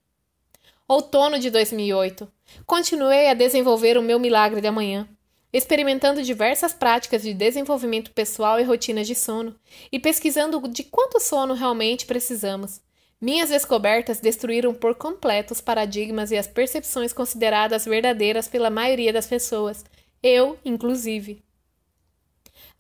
Outono 0.88 1.38
de 1.38 1.50
2008. 1.50 2.32
Continuei 2.66 3.28
a 3.28 3.34
desenvolver 3.34 3.98
o 3.98 4.02
meu 4.02 4.18
milagre 4.18 4.62
da 4.62 4.72
manhã, 4.72 5.10
experimentando 5.52 6.24
diversas 6.24 6.74
práticas 6.74 7.22
de 7.22 7.34
desenvolvimento 7.34 8.12
pessoal 8.12 8.62
e 8.62 8.64
rotinas 8.64 9.08
de 9.08 9.16
sono, 9.16 9.54
e 9.92 10.00
pesquisando 10.00 10.66
de 10.70 10.86
quanto 10.86 11.20
sono 11.20 11.54
realmente 11.54 12.06
precisamos. 12.06 12.80
Minhas 13.20 13.50
descobertas 13.50 14.22
destruíram 14.22 14.74
por 14.74 14.96
completo 14.96 15.54
os 15.54 15.60
paradigmas 15.60 16.32
e 16.32 16.38
as 16.38 16.48
percepções 16.48 17.12
consideradas 17.12 17.84
verdadeiras 17.84 18.48
pela 18.48 18.70
maioria 18.70 19.12
das 19.12 19.28
pessoas, 19.28 19.84
eu, 20.24 20.58
inclusive. 20.64 21.44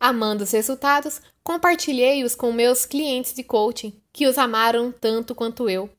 Amando 0.03 0.43
os 0.43 0.49
resultados, 0.49 1.21
compartilhei-os 1.43 2.33
com 2.33 2.51
meus 2.51 2.87
clientes 2.87 3.35
de 3.35 3.43
coaching, 3.43 3.93
que 4.11 4.25
os 4.25 4.35
amaram 4.35 4.91
tanto 4.91 5.35
quanto 5.35 5.69
eu. 5.69 5.91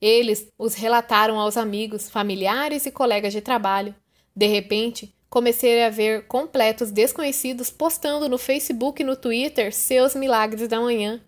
Eles 0.00 0.46
os 0.56 0.74
relataram 0.74 1.40
aos 1.40 1.56
amigos, 1.56 2.08
familiares 2.08 2.86
e 2.86 2.92
colegas 2.92 3.32
de 3.32 3.40
trabalho. 3.40 3.92
De 4.34 4.46
repente, 4.46 5.12
comecei 5.28 5.82
a 5.82 5.90
ver 5.90 6.28
completos 6.28 6.92
desconhecidos 6.92 7.68
postando 7.68 8.28
no 8.28 8.38
Facebook 8.38 9.02
e 9.02 9.04
no 9.04 9.16
Twitter 9.16 9.74
seus 9.74 10.14
milagres 10.14 10.68
da 10.68 10.78
manhã. 10.78 11.20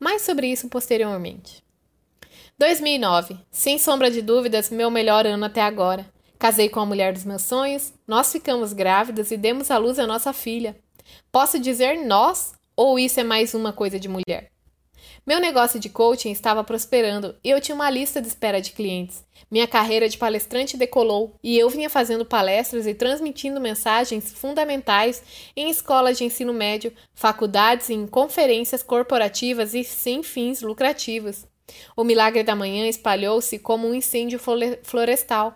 Mais 0.00 0.22
sobre 0.22 0.48
isso 0.48 0.68
posteriormente. 0.68 1.62
2009. 2.58 3.38
Sem 3.48 3.78
sombra 3.78 4.10
de 4.10 4.22
dúvidas, 4.22 4.70
meu 4.70 4.90
melhor 4.90 5.24
ano 5.24 5.44
até 5.44 5.62
agora. 5.62 6.04
Casei 6.36 6.68
com 6.68 6.80
a 6.80 6.86
mulher 6.86 7.12
dos 7.12 7.24
meus 7.24 7.42
sonhos, 7.42 7.94
nós 8.08 8.32
ficamos 8.32 8.72
grávidas 8.72 9.30
e 9.30 9.36
demos 9.36 9.70
à 9.70 9.78
luz 9.78 10.00
a 10.00 10.06
nossa 10.06 10.32
filha. 10.32 10.76
Posso 11.30 11.58
dizer 11.58 12.04
nós 12.06 12.54
ou 12.76 12.98
isso 12.98 13.18
é 13.20 13.24
mais 13.24 13.54
uma 13.54 13.72
coisa 13.72 13.98
de 13.98 14.08
mulher? 14.08 14.50
Meu 15.26 15.40
negócio 15.40 15.80
de 15.80 15.88
coaching 15.88 16.30
estava 16.30 16.62
prosperando 16.62 17.34
e 17.42 17.50
eu 17.50 17.60
tinha 17.60 17.74
uma 17.74 17.90
lista 17.90 18.20
de 18.20 18.28
espera 18.28 18.60
de 18.60 18.72
clientes. 18.72 19.24
Minha 19.50 19.66
carreira 19.66 20.08
de 20.08 20.16
palestrante 20.18 20.76
decolou 20.76 21.34
e 21.42 21.58
eu 21.58 21.68
vinha 21.68 21.90
fazendo 21.90 22.24
palestras 22.24 22.86
e 22.86 22.94
transmitindo 22.94 23.60
mensagens 23.60 24.32
fundamentais 24.32 25.22
em 25.56 25.68
escolas 25.68 26.18
de 26.18 26.24
ensino 26.24 26.52
médio, 26.52 26.92
faculdades 27.14 27.88
e 27.88 27.94
em 27.94 28.06
conferências 28.06 28.82
corporativas 28.82 29.74
e 29.74 29.82
sem 29.82 30.22
fins 30.22 30.62
lucrativos. 30.62 31.44
O 31.96 32.04
milagre 32.04 32.42
da 32.42 32.54
manhã 32.54 32.86
espalhou-se 32.86 33.58
como 33.58 33.88
um 33.88 33.94
incêndio 33.94 34.38
florestal. 34.82 35.54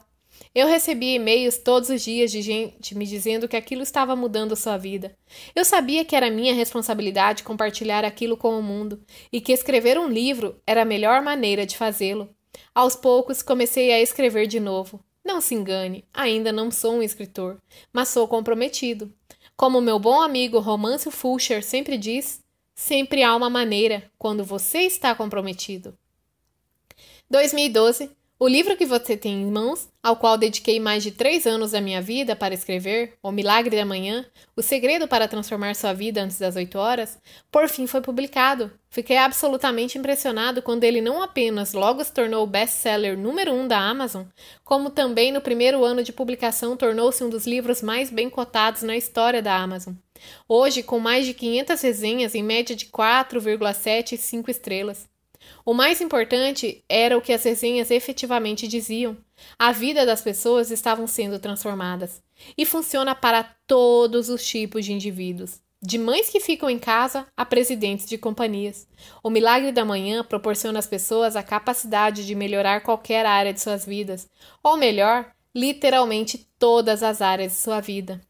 Eu 0.52 0.66
recebia 0.66 1.14
e-mails 1.14 1.58
todos 1.58 1.90
os 1.90 2.02
dias 2.02 2.32
de 2.32 2.42
gente 2.42 2.96
me 2.96 3.06
dizendo 3.06 3.46
que 3.46 3.56
aquilo 3.56 3.82
estava 3.82 4.16
mudando 4.16 4.56
sua 4.56 4.76
vida. 4.76 5.16
Eu 5.54 5.64
sabia 5.64 6.04
que 6.04 6.16
era 6.16 6.28
minha 6.28 6.52
responsabilidade 6.52 7.44
compartilhar 7.44 8.04
aquilo 8.04 8.36
com 8.36 8.58
o 8.58 8.62
mundo 8.62 9.00
e 9.32 9.40
que 9.40 9.52
escrever 9.52 9.96
um 9.96 10.08
livro 10.08 10.60
era 10.66 10.82
a 10.82 10.84
melhor 10.84 11.22
maneira 11.22 11.64
de 11.64 11.76
fazê-lo. 11.76 12.28
Aos 12.74 12.96
poucos 12.96 13.42
comecei 13.42 13.92
a 13.92 14.00
escrever 14.00 14.48
de 14.48 14.58
novo. 14.58 15.00
Não 15.24 15.40
se 15.40 15.54
engane, 15.54 16.04
ainda 16.12 16.50
não 16.50 16.68
sou 16.68 16.94
um 16.94 17.02
escritor, 17.02 17.58
mas 17.92 18.08
sou 18.08 18.26
comprometido. 18.26 19.12
Como 19.56 19.80
meu 19.80 20.00
bom 20.00 20.20
amigo 20.20 20.58
Romance 20.58 21.08
Fulcher 21.12 21.62
sempre 21.62 21.96
diz, 21.96 22.40
sempre 22.74 23.22
há 23.22 23.36
uma 23.36 23.48
maneira 23.48 24.10
quando 24.18 24.42
você 24.42 24.78
está 24.78 25.14
comprometido. 25.14 25.96
2012 27.30 28.10
o 28.42 28.48
livro 28.48 28.74
que 28.74 28.86
você 28.86 29.18
tem 29.18 29.42
em 29.42 29.50
mãos, 29.50 29.86
ao 30.02 30.16
qual 30.16 30.38
dediquei 30.38 30.80
mais 30.80 31.02
de 31.02 31.10
três 31.10 31.46
anos 31.46 31.72
da 31.72 31.80
minha 31.80 32.00
vida 32.00 32.34
para 32.34 32.54
escrever, 32.54 33.12
O 33.22 33.30
Milagre 33.30 33.76
da 33.76 33.84
Manhã, 33.84 34.24
O 34.56 34.62
Segredo 34.62 35.06
para 35.06 35.28
Transformar 35.28 35.76
Sua 35.76 35.92
Vida 35.92 36.22
Antes 36.22 36.38
das 36.38 36.56
Oito 36.56 36.78
Horas, 36.78 37.18
por 37.52 37.68
fim 37.68 37.86
foi 37.86 38.00
publicado. 38.00 38.72
Fiquei 38.88 39.18
absolutamente 39.18 39.98
impressionado 39.98 40.62
quando 40.62 40.84
ele 40.84 41.02
não 41.02 41.22
apenas 41.22 41.74
logo 41.74 42.02
se 42.02 42.14
tornou 42.14 42.42
o 42.42 42.46
best-seller 42.46 43.14
número 43.14 43.52
um 43.52 43.68
da 43.68 43.78
Amazon, 43.78 44.24
como 44.64 44.88
também 44.88 45.30
no 45.30 45.42
primeiro 45.42 45.84
ano 45.84 46.02
de 46.02 46.10
publicação 46.10 46.78
tornou-se 46.78 47.22
um 47.22 47.28
dos 47.28 47.46
livros 47.46 47.82
mais 47.82 48.08
bem 48.08 48.30
cotados 48.30 48.80
na 48.80 48.96
história 48.96 49.42
da 49.42 49.54
Amazon. 49.54 49.92
Hoje, 50.48 50.82
com 50.82 50.98
mais 50.98 51.26
de 51.26 51.34
500 51.34 51.78
resenhas 51.82 52.34
em 52.34 52.42
média 52.42 52.74
de 52.74 52.86
4,7 52.86 54.12
e 54.12 54.16
5 54.16 54.50
estrelas. 54.50 55.09
O 55.64 55.74
mais 55.74 56.00
importante 56.00 56.84
era 56.88 57.16
o 57.16 57.20
que 57.20 57.32
as 57.32 57.44
resenhas 57.44 57.90
efetivamente 57.90 58.66
diziam. 58.66 59.16
A 59.58 59.72
vida 59.72 60.06
das 60.06 60.20
pessoas 60.20 60.70
estavam 60.70 61.06
sendo 61.06 61.38
transformadas. 61.38 62.22
E 62.56 62.64
funciona 62.64 63.14
para 63.14 63.44
todos 63.66 64.28
os 64.28 64.44
tipos 64.46 64.84
de 64.84 64.92
indivíduos. 64.92 65.60
De 65.82 65.96
mães 65.96 66.28
que 66.28 66.40
ficam 66.40 66.68
em 66.68 66.78
casa 66.78 67.26
a 67.34 67.44
presidentes 67.44 68.06
de 68.06 68.18
companhias. 68.18 68.86
O 69.22 69.30
milagre 69.30 69.72
da 69.72 69.84
manhã 69.84 70.22
proporciona 70.22 70.78
às 70.78 70.86
pessoas 70.86 71.36
a 71.36 71.42
capacidade 71.42 72.26
de 72.26 72.34
melhorar 72.34 72.82
qualquer 72.82 73.24
área 73.24 73.52
de 73.52 73.60
suas 73.60 73.86
vidas, 73.86 74.28
ou 74.62 74.76
melhor, 74.76 75.32
literalmente 75.54 76.46
todas 76.58 77.02
as 77.02 77.22
áreas 77.22 77.52
de 77.52 77.58
sua 77.58 77.80
vida. 77.80 78.20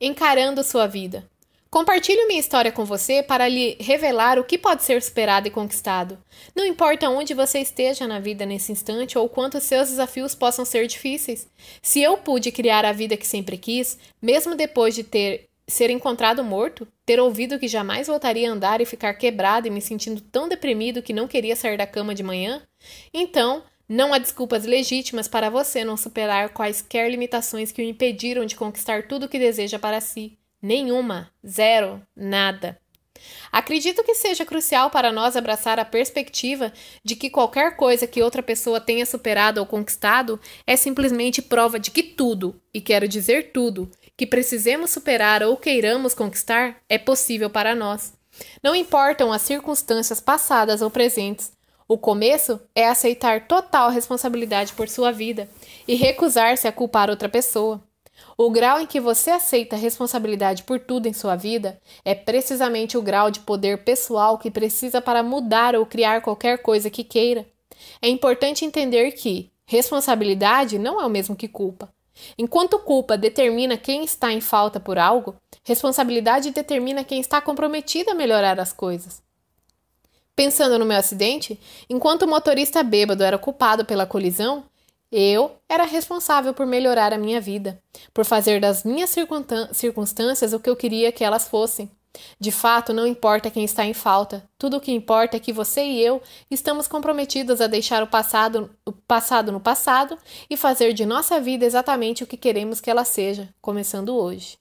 Encarando 0.00 0.64
sua 0.64 0.86
vida. 0.86 1.29
Compartilho 1.72 2.26
minha 2.26 2.40
história 2.40 2.72
com 2.72 2.84
você 2.84 3.22
para 3.22 3.46
lhe 3.46 3.76
revelar 3.78 4.40
o 4.40 4.44
que 4.44 4.58
pode 4.58 4.82
ser 4.82 5.00
superado 5.00 5.46
e 5.46 5.52
conquistado. 5.52 6.18
Não 6.52 6.66
importa 6.66 7.08
onde 7.08 7.32
você 7.32 7.60
esteja 7.60 8.08
na 8.08 8.18
vida 8.18 8.44
nesse 8.44 8.72
instante 8.72 9.16
ou 9.16 9.28
quanto 9.28 9.60
seus 9.60 9.88
desafios 9.88 10.34
possam 10.34 10.64
ser 10.64 10.88
difíceis. 10.88 11.48
Se 11.80 12.02
eu 12.02 12.18
pude 12.18 12.50
criar 12.50 12.84
a 12.84 12.90
vida 12.90 13.16
que 13.16 13.24
sempre 13.24 13.56
quis, 13.56 13.96
mesmo 14.20 14.56
depois 14.56 14.96
de 14.96 15.04
ter 15.04 15.48
ser 15.68 15.90
encontrado 15.90 16.42
morto, 16.42 16.88
ter 17.06 17.20
ouvido 17.20 17.56
que 17.56 17.68
jamais 17.68 18.08
voltaria 18.08 18.50
a 18.50 18.52
andar 18.52 18.80
e 18.80 18.84
ficar 18.84 19.14
quebrado 19.14 19.68
e 19.68 19.70
me 19.70 19.80
sentindo 19.80 20.20
tão 20.20 20.48
deprimido 20.48 21.00
que 21.00 21.12
não 21.12 21.28
queria 21.28 21.54
sair 21.54 21.78
da 21.78 21.86
cama 21.86 22.12
de 22.16 22.24
manhã, 22.24 22.60
então 23.14 23.62
não 23.88 24.12
há 24.12 24.18
desculpas 24.18 24.64
legítimas 24.64 25.28
para 25.28 25.48
você 25.48 25.84
não 25.84 25.96
superar 25.96 26.48
quaisquer 26.48 27.08
limitações 27.08 27.70
que 27.70 27.80
o 27.80 27.84
impediram 27.84 28.44
de 28.44 28.56
conquistar 28.56 29.06
tudo 29.06 29.26
o 29.26 29.28
que 29.28 29.38
deseja 29.38 29.78
para 29.78 30.00
si. 30.00 30.39
Nenhuma, 30.62 31.30
zero, 31.46 32.02
nada. 32.14 32.78
Acredito 33.52 34.04
que 34.04 34.14
seja 34.14 34.44
crucial 34.44 34.90
para 34.90 35.12
nós 35.12 35.36
abraçar 35.36 35.78
a 35.78 35.84
perspectiva 35.84 36.72
de 37.04 37.16
que 37.16 37.30
qualquer 37.30 37.76
coisa 37.76 38.06
que 38.06 38.22
outra 38.22 38.42
pessoa 38.42 38.80
tenha 38.80 39.04
superado 39.04 39.60
ou 39.60 39.66
conquistado 39.66 40.40
é 40.66 40.76
simplesmente 40.76 41.42
prova 41.42 41.78
de 41.78 41.90
que 41.90 42.02
tudo, 42.02 42.60
e 42.72 42.80
quero 42.80 43.08
dizer 43.08 43.52
tudo, 43.52 43.90
que 44.16 44.26
precisemos 44.26 44.90
superar 44.90 45.42
ou 45.42 45.56
queiramos 45.56 46.14
conquistar 46.14 46.76
é 46.88 46.98
possível 46.98 47.50
para 47.50 47.74
nós. 47.74 48.12
Não 48.62 48.74
importam 48.74 49.32
as 49.32 49.42
circunstâncias 49.42 50.20
passadas 50.20 50.82
ou 50.82 50.90
presentes. 50.90 51.52
O 51.88 51.98
começo 51.98 52.60
é 52.74 52.86
aceitar 52.86 53.48
total 53.48 53.90
responsabilidade 53.90 54.72
por 54.74 54.88
sua 54.88 55.10
vida 55.10 55.48
e 55.88 55.96
recusar-se 55.96 56.68
a 56.68 56.72
culpar 56.72 57.10
outra 57.10 57.28
pessoa. 57.28 57.82
O 58.36 58.50
grau 58.50 58.80
em 58.80 58.86
que 58.86 59.00
você 59.00 59.30
aceita 59.30 59.76
a 59.76 59.78
responsabilidade 59.78 60.62
por 60.62 60.78
tudo 60.80 61.06
em 61.06 61.12
sua 61.12 61.36
vida 61.36 61.80
é 62.04 62.14
precisamente 62.14 62.96
o 62.96 63.02
grau 63.02 63.30
de 63.30 63.40
poder 63.40 63.84
pessoal 63.84 64.38
que 64.38 64.50
precisa 64.50 65.00
para 65.00 65.22
mudar 65.22 65.76
ou 65.76 65.84
criar 65.84 66.22
qualquer 66.22 66.62
coisa 66.62 66.88
que 66.88 67.04
queira. 67.04 67.46
É 68.00 68.08
importante 68.08 68.64
entender 68.64 69.12
que 69.12 69.50
responsabilidade 69.66 70.78
não 70.78 71.00
é 71.00 71.06
o 71.06 71.10
mesmo 71.10 71.36
que 71.36 71.48
culpa. 71.48 71.92
Enquanto 72.36 72.78
culpa 72.78 73.16
determina 73.16 73.76
quem 73.76 74.04
está 74.04 74.32
em 74.32 74.40
falta 74.40 74.78
por 74.78 74.98
algo, 74.98 75.36
responsabilidade 75.64 76.50
determina 76.50 77.04
quem 77.04 77.20
está 77.20 77.40
comprometido 77.40 78.10
a 78.10 78.14
melhorar 78.14 78.58
as 78.58 78.72
coisas. 78.72 79.22
Pensando 80.34 80.78
no 80.78 80.86
meu 80.86 80.96
acidente, 80.96 81.60
enquanto 81.88 82.22
o 82.22 82.28
motorista 82.28 82.82
bêbado 82.82 83.22
era 83.22 83.38
culpado 83.38 83.84
pela 83.84 84.06
colisão, 84.06 84.64
eu 85.10 85.56
era 85.68 85.84
responsável 85.84 86.54
por 86.54 86.66
melhorar 86.66 87.12
a 87.12 87.18
minha 87.18 87.40
vida, 87.40 87.82
por 88.14 88.24
fazer 88.24 88.60
das 88.60 88.84
minhas 88.84 89.10
circunstâncias 89.72 90.52
o 90.52 90.60
que 90.60 90.70
eu 90.70 90.76
queria 90.76 91.10
que 91.10 91.24
elas 91.24 91.48
fossem. 91.48 91.90
De 92.38 92.50
fato, 92.50 92.92
não 92.92 93.06
importa 93.06 93.50
quem 93.50 93.64
está 93.64 93.84
em 93.84 93.94
falta, 93.94 94.48
tudo 94.58 94.76
o 94.76 94.80
que 94.80 94.92
importa 94.92 95.36
é 95.36 95.40
que 95.40 95.52
você 95.52 95.84
e 95.84 96.00
eu 96.00 96.20
estamos 96.50 96.88
comprometidos 96.88 97.60
a 97.60 97.66
deixar 97.66 98.02
o 98.02 98.06
passado, 98.06 98.70
o 98.84 98.92
passado 98.92 99.52
no 99.52 99.60
passado 99.60 100.18
e 100.48 100.56
fazer 100.56 100.92
de 100.92 101.06
nossa 101.06 101.40
vida 101.40 101.64
exatamente 101.64 102.24
o 102.24 102.26
que 102.26 102.36
queremos 102.36 102.80
que 102.80 102.90
ela 102.90 103.04
seja, 103.04 103.48
começando 103.60 104.16
hoje. 104.16 104.58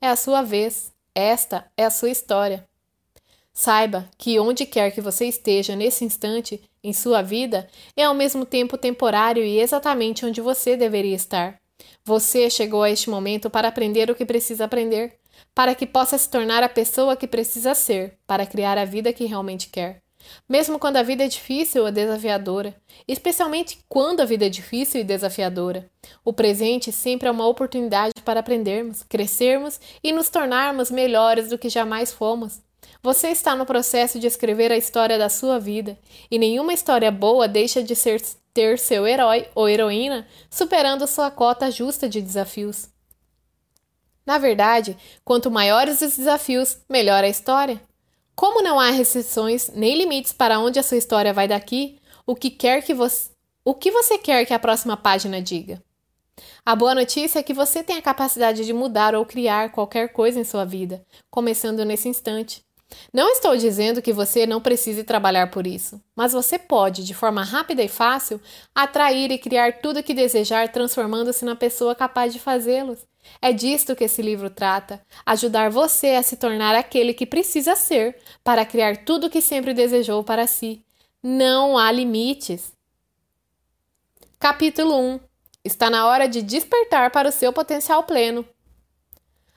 É 0.00 0.08
a 0.08 0.16
sua 0.16 0.42
vez, 0.42 0.92
esta 1.14 1.70
é 1.76 1.84
a 1.84 1.90
sua 1.90 2.10
história. 2.10 2.66
Saiba 3.52 4.08
que 4.16 4.40
onde 4.40 4.64
quer 4.64 4.90
que 4.92 5.00
você 5.00 5.26
esteja 5.26 5.76
nesse 5.76 6.04
instante 6.04 6.62
em 6.82 6.92
sua 6.92 7.22
vida 7.22 7.68
é 7.96 8.04
ao 8.04 8.14
mesmo 8.14 8.44
tempo 8.44 8.76
temporário 8.76 9.44
e 9.44 9.60
exatamente 9.60 10.24
onde 10.26 10.40
você 10.40 10.76
deveria 10.76 11.14
estar. 11.14 11.60
Você 12.04 12.50
chegou 12.50 12.82
a 12.82 12.90
este 12.90 13.08
momento 13.08 13.48
para 13.48 13.68
aprender 13.68 14.10
o 14.10 14.14
que 14.14 14.26
precisa 14.26 14.64
aprender, 14.64 15.18
para 15.54 15.74
que 15.74 15.86
possa 15.86 16.18
se 16.18 16.28
tornar 16.28 16.62
a 16.62 16.68
pessoa 16.68 17.16
que 17.16 17.26
precisa 17.26 17.74
ser, 17.74 18.18
para 18.26 18.46
criar 18.46 18.78
a 18.78 18.84
vida 18.84 19.12
que 19.12 19.24
realmente 19.24 19.68
quer. 19.68 20.02
Mesmo 20.48 20.78
quando 20.78 20.96
a 20.96 21.02
vida 21.02 21.24
é 21.24 21.28
difícil 21.28 21.84
ou 21.84 21.90
desafiadora, 21.90 22.74
especialmente 23.08 23.80
quando 23.88 24.20
a 24.20 24.24
vida 24.24 24.46
é 24.46 24.48
difícil 24.48 25.00
e 25.00 25.04
desafiadora. 25.04 25.90
O 26.24 26.32
presente 26.32 26.92
sempre 26.92 27.28
é 27.28 27.30
uma 27.30 27.46
oportunidade 27.46 28.14
para 28.24 28.40
aprendermos, 28.40 29.02
crescermos 29.02 29.80
e 30.02 30.12
nos 30.12 30.28
tornarmos 30.28 30.90
melhores 30.90 31.50
do 31.50 31.58
que 31.58 31.68
jamais 31.68 32.12
fomos. 32.12 32.60
Você 33.04 33.30
está 33.30 33.56
no 33.56 33.66
processo 33.66 34.20
de 34.20 34.28
escrever 34.28 34.70
a 34.70 34.76
história 34.76 35.18
da 35.18 35.28
sua 35.28 35.58
vida, 35.58 35.98
e 36.30 36.38
nenhuma 36.38 36.72
história 36.72 37.10
boa 37.10 37.48
deixa 37.48 37.82
de 37.82 37.96
ser, 37.96 38.22
ter 38.54 38.78
seu 38.78 39.04
herói 39.04 39.48
ou 39.56 39.68
heroína 39.68 40.24
superando 40.48 41.04
sua 41.08 41.28
cota 41.28 41.68
justa 41.68 42.08
de 42.08 42.22
desafios. 42.22 42.88
Na 44.24 44.38
verdade, 44.38 44.96
quanto 45.24 45.50
maiores 45.50 46.00
os 46.00 46.16
desafios, 46.16 46.78
melhor 46.88 47.24
a 47.24 47.28
história. 47.28 47.82
Como 48.36 48.62
não 48.62 48.78
há 48.78 48.90
restrições 48.90 49.68
nem 49.74 49.98
limites 49.98 50.32
para 50.32 50.60
onde 50.60 50.78
a 50.78 50.82
sua 50.84 50.96
história 50.96 51.32
vai 51.32 51.48
daqui, 51.48 51.98
o 52.24 52.36
que 52.36 52.50
quer 52.50 52.84
que 52.84 52.94
você, 52.94 53.30
o 53.64 53.74
que 53.74 53.90
você 53.90 54.16
quer 54.16 54.46
que 54.46 54.54
a 54.54 54.60
próxima 54.60 54.96
página 54.96 55.42
diga? 55.42 55.82
A 56.64 56.76
boa 56.76 56.94
notícia 56.94 57.40
é 57.40 57.42
que 57.42 57.52
você 57.52 57.82
tem 57.82 57.96
a 57.96 58.02
capacidade 58.02 58.64
de 58.64 58.72
mudar 58.72 59.16
ou 59.16 59.26
criar 59.26 59.72
qualquer 59.72 60.12
coisa 60.12 60.38
em 60.38 60.44
sua 60.44 60.64
vida, 60.64 61.04
começando 61.28 61.84
nesse 61.84 62.08
instante. 62.08 62.64
Não 63.12 63.30
estou 63.30 63.56
dizendo 63.56 64.02
que 64.02 64.12
você 64.12 64.46
não 64.46 64.60
precise 64.60 65.04
trabalhar 65.04 65.50
por 65.50 65.66
isso, 65.66 66.02
mas 66.14 66.32
você 66.32 66.58
pode, 66.58 67.04
de 67.04 67.14
forma 67.14 67.42
rápida 67.42 67.82
e 67.82 67.88
fácil, 67.88 68.40
atrair 68.74 69.30
e 69.30 69.38
criar 69.38 69.80
tudo 69.80 70.00
o 70.00 70.02
que 70.02 70.14
desejar, 70.14 70.70
transformando-se 70.70 71.44
na 71.44 71.56
pessoa 71.56 71.94
capaz 71.94 72.32
de 72.32 72.38
fazê-los. 72.38 73.06
É 73.40 73.52
disto 73.52 73.94
que 73.94 74.04
esse 74.04 74.20
livro 74.22 74.50
trata: 74.50 75.00
ajudar 75.24 75.70
você 75.70 76.10
a 76.10 76.22
se 76.22 76.36
tornar 76.36 76.74
aquele 76.74 77.14
que 77.14 77.26
precisa 77.26 77.76
ser 77.76 78.16
para 78.42 78.64
criar 78.64 79.04
tudo 79.04 79.26
o 79.26 79.30
que 79.30 79.40
sempre 79.40 79.74
desejou 79.74 80.24
para 80.24 80.46
si. 80.46 80.84
Não 81.22 81.78
há 81.78 81.90
limites. 81.92 82.72
Capítulo 84.38 84.98
1 84.98 85.20
Está 85.64 85.88
na 85.88 86.06
hora 86.06 86.26
de 86.26 86.42
despertar 86.42 87.12
para 87.12 87.28
o 87.28 87.32
seu 87.32 87.52
potencial 87.52 88.02
pleno. 88.02 88.44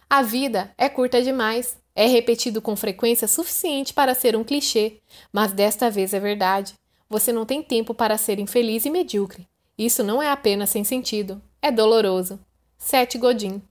A 0.07 0.21
vida 0.21 0.71
é 0.77 0.87
curta 0.87 1.21
demais. 1.23 1.75
É 1.95 2.05
repetido 2.07 2.61
com 2.61 2.75
frequência 2.75 3.27
suficiente 3.27 3.93
para 3.93 4.13
ser 4.13 4.35
um 4.35 4.43
clichê, 4.43 4.97
mas 5.31 5.53
desta 5.53 5.89
vez 5.89 6.13
é 6.13 6.19
verdade. 6.19 6.75
Você 7.09 7.31
não 7.31 7.45
tem 7.45 7.63
tempo 7.63 7.93
para 7.93 8.17
ser 8.17 8.37
infeliz 8.37 8.85
e 8.85 8.89
medíocre. 8.89 9.47
Isso 9.77 10.03
não 10.03 10.21
é 10.21 10.29
apenas 10.29 10.69
sem 10.69 10.83
sentido, 10.83 11.41
é 11.61 11.71
doloroso. 11.71 12.39
Seth 12.77 13.17
Godin. 13.17 13.61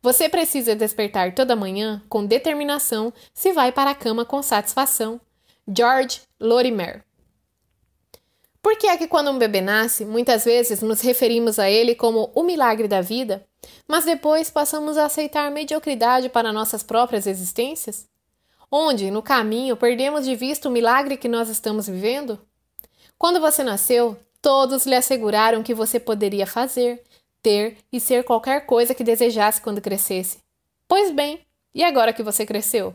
Você 0.00 0.28
precisa 0.28 0.76
despertar 0.76 1.34
toda 1.34 1.56
manhã 1.56 2.02
com 2.08 2.24
determinação 2.24 3.12
se 3.32 3.52
vai 3.52 3.72
para 3.72 3.90
a 3.90 3.94
cama 3.94 4.24
com 4.24 4.42
satisfação. 4.42 5.20
George 5.66 6.20
Lorimer. 6.40 7.04
Por 8.62 8.76
que 8.76 8.86
é 8.86 8.96
que 8.96 9.08
quando 9.08 9.30
um 9.30 9.38
bebê 9.38 9.60
nasce, 9.60 10.04
muitas 10.04 10.44
vezes 10.44 10.80
nos 10.82 11.00
referimos 11.00 11.58
a 11.58 11.68
ele 11.68 11.96
como 11.96 12.30
o 12.32 12.44
milagre 12.44 12.86
da 12.86 13.00
vida, 13.00 13.44
mas 13.88 14.04
depois 14.04 14.50
passamos 14.50 14.96
a 14.96 15.06
aceitar 15.06 15.50
mediocridade 15.50 16.28
para 16.28 16.52
nossas 16.52 16.84
próprias 16.84 17.26
existências? 17.26 18.06
Onde, 18.70 19.10
no 19.10 19.20
caminho, 19.20 19.76
perdemos 19.76 20.24
de 20.24 20.36
vista 20.36 20.68
o 20.68 20.72
milagre 20.72 21.16
que 21.16 21.28
nós 21.28 21.48
estamos 21.48 21.88
vivendo? 21.88 22.38
Quando 23.18 23.40
você 23.40 23.64
nasceu, 23.64 24.16
todos 24.40 24.86
lhe 24.86 24.94
asseguraram 24.94 25.62
que 25.62 25.74
você 25.74 25.98
poderia 25.98 26.46
fazer, 26.46 27.02
ter 27.42 27.76
e 27.92 27.98
ser 27.98 28.22
qualquer 28.22 28.64
coisa 28.64 28.94
que 28.94 29.02
desejasse 29.02 29.60
quando 29.60 29.80
crescesse. 29.80 30.38
Pois 30.86 31.10
bem, 31.10 31.40
e 31.74 31.82
agora 31.82 32.12
que 32.12 32.22
você 32.22 32.46
cresceu? 32.46 32.94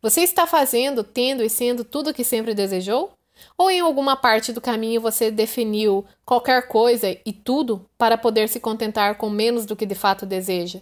Você 0.00 0.22
está 0.22 0.46
fazendo, 0.46 1.04
tendo 1.04 1.42
e 1.42 1.50
sendo 1.50 1.84
tudo 1.84 2.10
o 2.10 2.14
que 2.14 2.24
sempre 2.24 2.54
desejou? 2.54 3.12
Ou 3.56 3.70
em 3.70 3.80
alguma 3.80 4.16
parte 4.16 4.52
do 4.52 4.60
caminho 4.60 5.00
você 5.00 5.30
definiu 5.30 6.04
qualquer 6.24 6.68
coisa 6.68 7.16
e 7.24 7.32
tudo 7.32 7.88
para 7.96 8.18
poder 8.18 8.48
se 8.48 8.60
contentar 8.60 9.16
com 9.16 9.30
menos 9.30 9.66
do 9.66 9.76
que 9.76 9.86
de 9.86 9.94
fato 9.94 10.26
deseja? 10.26 10.80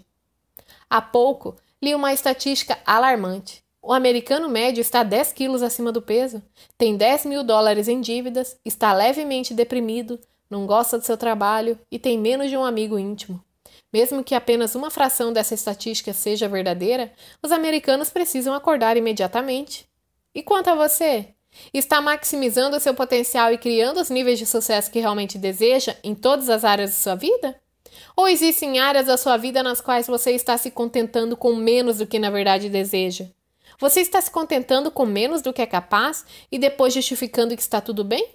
Há 0.89 1.01
pouco 1.01 1.57
li 1.83 1.95
uma 1.95 2.13
estatística 2.13 2.79
alarmante. 2.87 3.63
O 3.83 3.93
americano 3.93 4.49
médio 4.49 4.81
está 4.81 5.03
10 5.03 5.33
quilos 5.33 5.63
acima 5.63 5.91
do 5.91 6.01
peso, 6.01 6.41
tem 6.79 6.97
10 6.97 7.27
mil 7.27 7.43
dólares 7.43 7.89
em 7.89 8.01
dívidas, 8.01 8.57
está 8.65 8.93
levemente 8.93 9.53
deprimido, 9.53 10.21
não 10.49 10.67
gosta 10.67 10.97
do 10.99 11.05
seu 11.05 11.17
trabalho 11.17 11.77
e 11.91 11.99
tem 11.99 12.17
menos 12.17 12.49
de 12.49 12.57
um 12.57 12.65
amigo 12.65 12.97
íntimo. 12.97 13.43
Mesmo 13.93 14.23
que 14.23 14.35
apenas 14.35 14.75
uma 14.75 14.91
fração 14.91 15.33
dessa 15.33 15.55
estatística 15.55 16.13
seja 16.13 16.49
verdadeira, 16.49 17.13
os 17.43 17.51
americanos 17.51 18.09
precisam 18.09 18.55
acordar 18.55 18.97
imediatamente. 18.97 19.87
E 20.35 20.43
quanto 20.43 20.69
a 20.69 20.75
você? 20.75 21.35
Está 21.73 22.01
maximizando 22.01 22.81
seu 22.81 22.95
potencial 22.95 23.53
e 23.53 23.59
criando 23.59 24.01
os 24.01 24.11
níveis 24.11 24.39
de 24.39 24.47
sucesso 24.47 24.91
que 24.91 25.01
realmente 25.01 25.39
deseja 25.39 25.97
em 26.03 26.15
todas 26.15 26.49
as 26.49 26.65
áreas 26.65 26.91
da 26.91 26.97
sua 26.97 27.15
vida? 27.15 27.61
Ou 28.17 28.29
existem 28.29 28.79
áreas 28.79 29.07
da 29.07 29.17
sua 29.17 29.37
vida 29.37 29.63
nas 29.63 29.81
quais 29.81 30.07
você 30.07 30.33
está 30.33 30.57
se 30.57 30.71
contentando 30.71 31.37
com 31.37 31.55
menos 31.55 31.99
do 31.99 32.07
que 32.07 32.19
na 32.19 32.31
verdade 32.31 32.69
deseja? 32.69 33.27
Você 33.79 34.01
está 34.01 34.21
se 34.21 34.31
contentando 34.31 34.91
com 34.91 35.05
menos 35.05 35.43
do 35.43 35.53
que 35.53 35.63
é 35.63 35.67
capaz 35.67 36.25
e 36.51 36.59
depois 36.59 36.95
justificando 36.95 37.55
que 37.57 37.63
está 37.63 37.81
tudo 37.81 38.05
bem? 38.05 38.35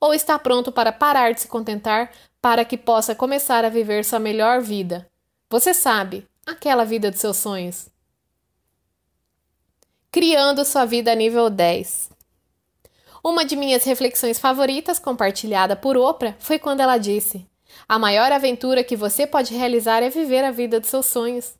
Ou 0.00 0.14
está 0.14 0.38
pronto 0.38 0.70
para 0.70 0.92
parar 0.92 1.32
de 1.32 1.40
se 1.40 1.48
contentar 1.48 2.12
para 2.40 2.64
que 2.64 2.76
possa 2.76 3.14
começar 3.14 3.64
a 3.64 3.68
viver 3.68 4.04
sua 4.04 4.18
melhor 4.18 4.60
vida? 4.60 5.08
Você 5.50 5.74
sabe, 5.74 6.26
aquela 6.46 6.84
vida 6.84 7.10
dos 7.10 7.20
seus 7.20 7.36
sonhos. 7.36 7.88
Criando 10.10 10.64
sua 10.64 10.84
vida 10.84 11.14
nível 11.14 11.50
10. 11.50 12.17
Uma 13.22 13.44
de 13.44 13.56
minhas 13.56 13.84
reflexões 13.84 14.38
favoritas, 14.38 14.98
compartilhada 14.98 15.74
por 15.74 15.96
Oprah, 15.96 16.36
foi 16.38 16.58
quando 16.58 16.80
ela 16.80 16.98
disse: 16.98 17.46
A 17.88 17.98
maior 17.98 18.30
aventura 18.32 18.84
que 18.84 18.96
você 18.96 19.26
pode 19.26 19.54
realizar 19.54 20.02
é 20.02 20.10
viver 20.10 20.44
a 20.44 20.50
vida 20.50 20.78
dos 20.80 20.90
seus 20.90 21.06
sonhos. 21.06 21.54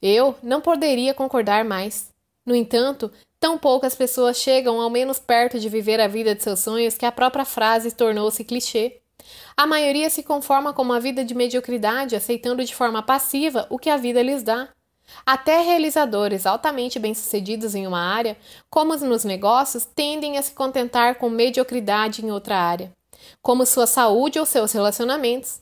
Eu 0.00 0.34
não 0.42 0.60
poderia 0.60 1.14
concordar 1.14 1.64
mais. 1.64 2.10
No 2.44 2.56
entanto, 2.56 3.10
tão 3.38 3.56
poucas 3.56 3.94
pessoas 3.94 4.36
chegam 4.36 4.80
ao 4.80 4.90
menos 4.90 5.18
perto 5.18 5.60
de 5.60 5.68
viver 5.68 6.00
a 6.00 6.08
vida 6.08 6.34
de 6.34 6.42
seus 6.42 6.60
sonhos 6.60 6.98
que 6.98 7.06
a 7.06 7.12
própria 7.12 7.44
frase 7.44 7.92
tornou-se 7.92 8.44
clichê. 8.44 9.00
A 9.56 9.66
maioria 9.66 10.10
se 10.10 10.22
conforma 10.22 10.72
com 10.72 10.82
uma 10.82 10.98
vida 10.98 11.24
de 11.24 11.34
mediocridade, 11.34 12.16
aceitando 12.16 12.64
de 12.64 12.74
forma 12.74 13.02
passiva 13.02 13.66
o 13.70 13.78
que 13.78 13.88
a 13.88 13.96
vida 13.96 14.20
lhes 14.22 14.42
dá. 14.42 14.68
Até 15.24 15.60
realizadores 15.60 16.46
altamente 16.46 16.98
bem-sucedidos 16.98 17.74
em 17.74 17.86
uma 17.86 18.00
área, 18.00 18.36
como 18.68 18.96
nos 18.96 19.24
negócios, 19.24 19.84
tendem 19.84 20.38
a 20.38 20.42
se 20.42 20.52
contentar 20.52 21.16
com 21.16 21.28
mediocridade 21.28 22.24
em 22.24 22.30
outra 22.30 22.56
área, 22.56 22.92
como 23.40 23.66
sua 23.66 23.86
saúde 23.86 24.38
ou 24.38 24.46
seus 24.46 24.72
relacionamentos. 24.72 25.60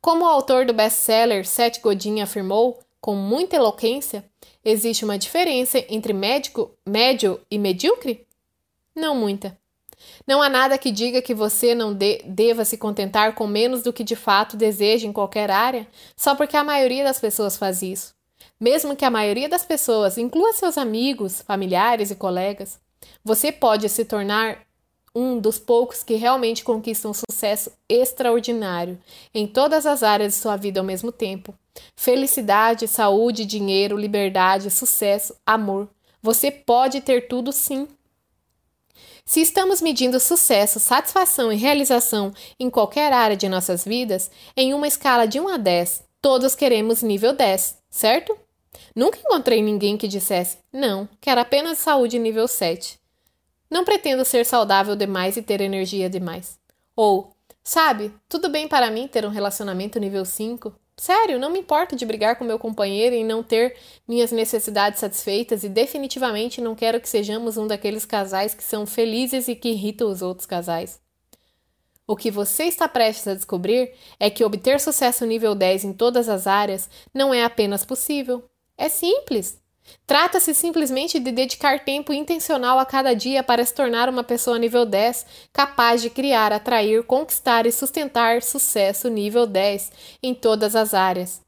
Como 0.00 0.24
o 0.24 0.28
autor 0.28 0.64
do 0.64 0.72
best-seller 0.72 1.46
Seth 1.46 1.80
Godin 1.80 2.20
afirmou, 2.20 2.78
com 3.00 3.14
muita 3.14 3.56
eloquência, 3.56 4.24
existe 4.64 5.04
uma 5.04 5.18
diferença 5.18 5.82
entre 5.88 6.12
médico, 6.12 6.70
médio 6.86 7.40
e 7.50 7.58
medíocre? 7.58 8.26
Não 8.94 9.14
muita. 9.14 9.58
Não 10.26 10.42
há 10.42 10.48
nada 10.48 10.78
que 10.78 10.90
diga 10.90 11.22
que 11.22 11.34
você 11.34 11.74
não 11.74 11.92
de, 11.92 12.22
deva 12.24 12.64
se 12.64 12.76
contentar 12.76 13.34
com 13.34 13.46
menos 13.46 13.82
do 13.82 13.92
que 13.92 14.04
de 14.04 14.16
fato 14.16 14.56
deseja 14.56 15.06
em 15.06 15.12
qualquer 15.12 15.50
área, 15.50 15.86
só 16.16 16.34
porque 16.34 16.56
a 16.56 16.64
maioria 16.64 17.04
das 17.04 17.20
pessoas 17.20 17.56
faz 17.56 17.82
isso. 17.82 18.14
Mesmo 18.60 18.94
que 18.94 19.06
a 19.06 19.10
maioria 19.10 19.48
das 19.48 19.64
pessoas 19.64 20.18
inclua 20.18 20.52
seus 20.52 20.76
amigos, 20.76 21.40
familiares 21.40 22.10
e 22.10 22.14
colegas, 22.14 22.78
você 23.24 23.50
pode 23.50 23.88
se 23.88 24.04
tornar 24.04 24.58
um 25.14 25.38
dos 25.38 25.58
poucos 25.58 26.02
que 26.02 26.14
realmente 26.14 26.62
conquistam 26.62 27.12
sucesso 27.14 27.72
extraordinário 27.88 28.98
em 29.34 29.46
todas 29.46 29.86
as 29.86 30.02
áreas 30.02 30.34
de 30.34 30.38
sua 30.38 30.56
vida 30.56 30.78
ao 30.78 30.86
mesmo 30.86 31.10
tempo. 31.10 31.54
Felicidade, 31.96 32.86
saúde, 32.86 33.46
dinheiro, 33.46 33.96
liberdade, 33.96 34.70
sucesso, 34.70 35.34
amor. 35.44 35.88
Você 36.22 36.50
pode 36.50 37.00
ter 37.00 37.28
tudo 37.28 37.52
sim. 37.52 37.88
Se 39.24 39.40
estamos 39.40 39.80
medindo 39.80 40.20
sucesso, 40.20 40.78
satisfação 40.78 41.52
e 41.52 41.56
realização 41.56 42.32
em 42.58 42.68
qualquer 42.68 43.12
área 43.12 43.36
de 43.36 43.48
nossas 43.48 43.84
vidas, 43.84 44.30
em 44.56 44.74
uma 44.74 44.86
escala 44.86 45.26
de 45.26 45.40
1 45.40 45.48
a 45.48 45.56
10, 45.56 46.02
todos 46.20 46.54
queremos 46.54 47.02
nível 47.02 47.32
10, 47.32 47.78
certo? 47.88 48.36
Nunca 48.94 49.18
encontrei 49.18 49.62
ninguém 49.62 49.96
que 49.96 50.08
dissesse: 50.08 50.58
não, 50.72 51.08
quero 51.20 51.40
apenas 51.40 51.78
saúde 51.78 52.18
nível 52.18 52.48
7. 52.48 52.98
Não 53.70 53.84
pretendo 53.84 54.24
ser 54.24 54.44
saudável 54.44 54.96
demais 54.96 55.36
e 55.36 55.42
ter 55.42 55.60
energia 55.60 56.10
demais. 56.10 56.58
Ou, 56.96 57.30
sabe, 57.62 58.12
tudo 58.28 58.48
bem 58.48 58.66
para 58.66 58.90
mim 58.90 59.06
ter 59.06 59.24
um 59.24 59.30
relacionamento 59.30 59.98
nível 60.00 60.24
5. 60.24 60.74
Sério, 60.96 61.38
não 61.38 61.48
me 61.50 61.60
importo 61.60 61.96
de 61.96 62.04
brigar 62.04 62.36
com 62.36 62.44
meu 62.44 62.58
companheiro 62.58 63.16
e 63.16 63.24
não 63.24 63.42
ter 63.42 63.74
minhas 64.06 64.30
necessidades 64.32 65.00
satisfeitas 65.00 65.64
e 65.64 65.68
definitivamente 65.68 66.60
não 66.60 66.74
quero 66.74 67.00
que 67.00 67.08
sejamos 67.08 67.56
um 67.56 67.66
daqueles 67.66 68.04
casais 68.04 68.52
que 68.52 68.62
são 68.62 68.84
felizes 68.84 69.48
e 69.48 69.54
que 69.54 69.70
irritam 69.70 70.10
os 70.10 70.20
outros 70.20 70.46
casais. 70.46 71.00
O 72.06 72.16
que 72.16 72.28
você 72.28 72.64
está 72.64 72.88
prestes 72.88 73.28
a 73.28 73.34
descobrir 73.34 73.92
é 74.18 74.28
que 74.28 74.44
obter 74.44 74.80
sucesso 74.80 75.24
nível 75.24 75.54
10 75.54 75.84
em 75.84 75.92
todas 75.92 76.28
as 76.28 76.46
áreas 76.48 76.90
não 77.14 77.32
é 77.32 77.44
apenas 77.44 77.84
possível, 77.84 78.49
é 78.80 78.88
simples. 78.88 79.60
Trata-se 80.06 80.54
simplesmente 80.54 81.18
de 81.18 81.30
dedicar 81.30 81.84
tempo 81.84 82.12
intencional 82.12 82.78
a 82.78 82.86
cada 82.86 83.14
dia 83.14 83.42
para 83.42 83.64
se 83.64 83.74
tornar 83.74 84.08
uma 84.08 84.24
pessoa 84.24 84.58
nível 84.58 84.86
10, 84.86 85.26
capaz 85.52 86.00
de 86.00 86.08
criar, 86.08 86.52
atrair, 86.52 87.02
conquistar 87.04 87.66
e 87.66 87.72
sustentar 87.72 88.42
sucesso 88.42 89.08
nível 89.08 89.46
10 89.46 89.92
em 90.22 90.34
todas 90.34 90.74
as 90.74 90.94
áreas. 90.94 91.42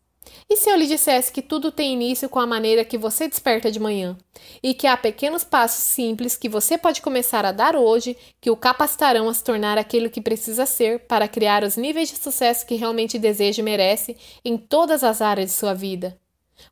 E 0.48 0.56
se 0.56 0.68
eu 0.68 0.76
lhe 0.76 0.86
dissesse 0.86 1.32
que 1.32 1.40
tudo 1.40 1.72
tem 1.72 1.94
início 1.94 2.28
com 2.28 2.38
a 2.38 2.46
maneira 2.46 2.84
que 2.84 2.98
você 2.98 3.26
desperta 3.26 3.70
de 3.70 3.80
manhã, 3.80 4.16
e 4.62 4.74
que 4.74 4.86
há 4.86 4.96
pequenos 4.96 5.42
passos 5.42 5.84
simples 5.84 6.36
que 6.36 6.48
você 6.48 6.76
pode 6.76 7.00
começar 7.00 7.44
a 7.44 7.52
dar 7.52 7.74
hoje 7.74 8.16
que 8.40 8.50
o 8.50 8.56
capacitarão 8.56 9.28
a 9.28 9.34
se 9.34 9.42
tornar 9.42 9.78
aquilo 9.78 10.10
que 10.10 10.20
precisa 10.20 10.66
ser 10.66 11.00
para 11.00 11.28
criar 11.28 11.64
os 11.64 11.76
níveis 11.76 12.10
de 12.10 12.16
sucesso 12.16 12.66
que 12.66 12.76
realmente 12.76 13.18
deseja 13.18 13.60
e 13.60 13.64
merece 13.64 14.16
em 14.44 14.56
todas 14.56 15.02
as 15.02 15.20
áreas 15.20 15.50
de 15.50 15.56
sua 15.56 15.74
vida? 15.74 16.21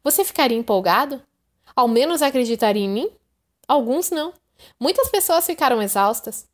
Você 0.02 0.24
ficaria 0.24 0.56
empolgado? 0.56 1.22
Ao 1.74 1.88
menos 1.88 2.22
acreditaria 2.22 2.84
em 2.84 2.88
mim? 2.88 3.10
Alguns 3.66 4.10
não. 4.10 4.32
Muitas 4.78 5.08
pessoas 5.08 5.46
ficaram 5.46 5.80
exaustas. 5.80 6.48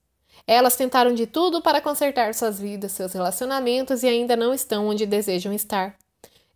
Elas 0.46 0.76
tentaram 0.76 1.14
de 1.14 1.26
tudo 1.26 1.60
para 1.60 1.80
consertar 1.80 2.34
suas 2.34 2.60
vidas, 2.60 2.92
seus 2.92 3.12
relacionamentos 3.12 4.02
e 4.02 4.08
ainda 4.08 4.36
não 4.36 4.54
estão 4.54 4.86
onde 4.86 5.06
desejam 5.06 5.52
estar. 5.52 5.96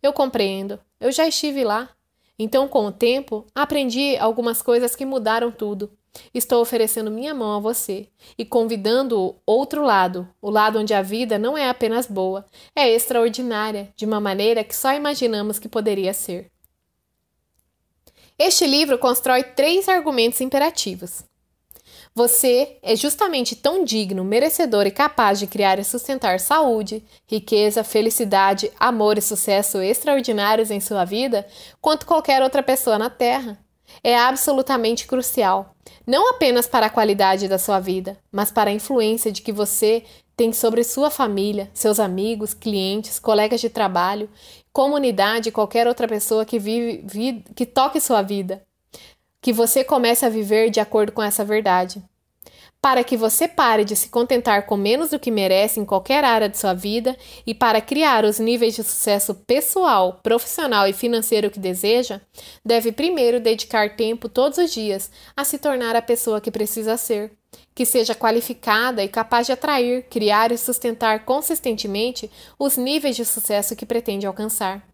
Eu 0.01 0.13
compreendo. 0.13 0.79
Eu 0.99 1.11
já 1.11 1.27
estive 1.27 1.63
lá. 1.63 1.89
Então, 2.39 2.67
com 2.67 2.85
o 2.85 2.91
tempo, 2.91 3.45
aprendi 3.53 4.17
algumas 4.17 4.61
coisas 4.61 4.95
que 4.95 5.05
mudaram 5.05 5.51
tudo. 5.51 5.91
Estou 6.33 6.61
oferecendo 6.61 7.11
minha 7.11 7.33
mão 7.33 7.55
a 7.55 7.59
você 7.59 8.07
e 8.37 8.43
convidando 8.43 9.19
o 9.19 9.35
outro 9.45 9.83
lado, 9.83 10.27
o 10.41 10.49
lado 10.49 10.79
onde 10.79 10.93
a 10.93 11.01
vida 11.01 11.37
não 11.37 11.57
é 11.57 11.69
apenas 11.69 12.05
boa, 12.05 12.45
é 12.75 12.89
extraordinária, 12.89 13.93
de 13.95 14.05
uma 14.05 14.19
maneira 14.19 14.63
que 14.63 14.75
só 14.75 14.93
imaginamos 14.93 15.57
que 15.57 15.69
poderia 15.69 16.13
ser. 16.13 16.51
Este 18.43 18.65
livro 18.65 18.97
constrói 18.97 19.43
três 19.43 19.87
argumentos 19.87 20.41
imperativos. 20.41 21.23
Você 22.15 22.79
é 22.81 22.95
justamente 22.95 23.55
tão 23.55 23.83
digno, 23.83 24.23
merecedor 24.23 24.87
e 24.87 24.91
capaz 24.91 25.37
de 25.37 25.45
criar 25.45 25.77
e 25.77 25.83
sustentar 25.83 26.39
saúde, 26.39 27.05
riqueza, 27.27 27.83
felicidade, 27.83 28.71
amor 28.79 29.19
e 29.19 29.21
sucesso 29.21 29.79
extraordinários 29.79 30.71
em 30.71 30.79
sua 30.79 31.05
vida 31.05 31.45
quanto 31.79 32.07
qualquer 32.07 32.41
outra 32.41 32.63
pessoa 32.63 32.97
na 32.97 33.11
Terra. 33.11 33.59
É 34.03 34.17
absolutamente 34.17 35.05
crucial, 35.05 35.75
não 36.07 36.31
apenas 36.31 36.65
para 36.65 36.87
a 36.87 36.89
qualidade 36.89 37.47
da 37.47 37.59
sua 37.59 37.79
vida, 37.79 38.17
mas 38.31 38.49
para 38.49 38.71
a 38.71 38.73
influência 38.73 39.31
de 39.31 39.43
que 39.43 39.51
você 39.51 40.03
tem 40.35 40.51
sobre 40.51 40.83
sua 40.83 41.11
família, 41.11 41.69
seus 41.71 41.99
amigos, 41.99 42.55
clientes, 42.55 43.19
colegas 43.19 43.61
de 43.61 43.69
trabalho 43.69 44.27
comunidade 44.73 45.49
e 45.49 45.51
qualquer 45.51 45.87
outra 45.87 46.07
pessoa 46.07 46.45
que 46.45 46.57
vive, 46.59 47.43
que 47.55 47.65
toque 47.65 47.99
sua 47.99 48.21
vida. 48.21 48.63
Que 49.41 49.51
você 49.51 49.83
comece 49.83 50.25
a 50.25 50.29
viver 50.29 50.69
de 50.69 50.79
acordo 50.79 51.11
com 51.11 51.21
essa 51.23 51.43
verdade. 51.43 52.01
para 52.81 53.03
que 53.03 53.15
você 53.15 53.47
pare 53.47 53.85
de 53.85 53.95
se 53.95 54.09
contentar 54.09 54.65
com 54.65 54.75
menos 54.75 55.11
do 55.11 55.19
que 55.19 55.29
merece 55.29 55.79
em 55.79 55.85
qualquer 55.85 56.23
área 56.23 56.49
de 56.49 56.57
sua 56.57 56.73
vida 56.73 57.15
e 57.45 57.53
para 57.53 57.79
criar 57.79 58.25
os 58.25 58.39
níveis 58.39 58.75
de 58.75 58.83
sucesso 58.83 59.35
pessoal, 59.35 60.19
profissional 60.23 60.87
e 60.87 60.93
financeiro 60.93 61.51
que 61.51 61.59
deseja, 61.59 62.19
deve 62.65 62.91
primeiro 62.91 63.39
dedicar 63.39 63.95
tempo 63.95 64.27
todos 64.27 64.57
os 64.57 64.73
dias 64.73 65.11
a 65.37 65.43
se 65.43 65.59
tornar 65.59 65.95
a 65.95 66.01
pessoa 66.01 66.41
que 66.41 66.49
precisa 66.49 66.97
ser, 66.97 67.31
que 67.73 67.85
seja 67.85 68.15
qualificada 68.15 69.03
e 69.03 69.07
capaz 69.07 69.47
de 69.47 69.53
atrair, 69.53 70.03
criar 70.09 70.51
e 70.51 70.57
sustentar 70.57 71.25
consistentemente 71.25 72.29
os 72.59 72.77
níveis 72.77 73.15
de 73.15 73.25
sucesso 73.25 73.75
que 73.75 73.85
pretende 73.85 74.25
alcançar. 74.25 74.85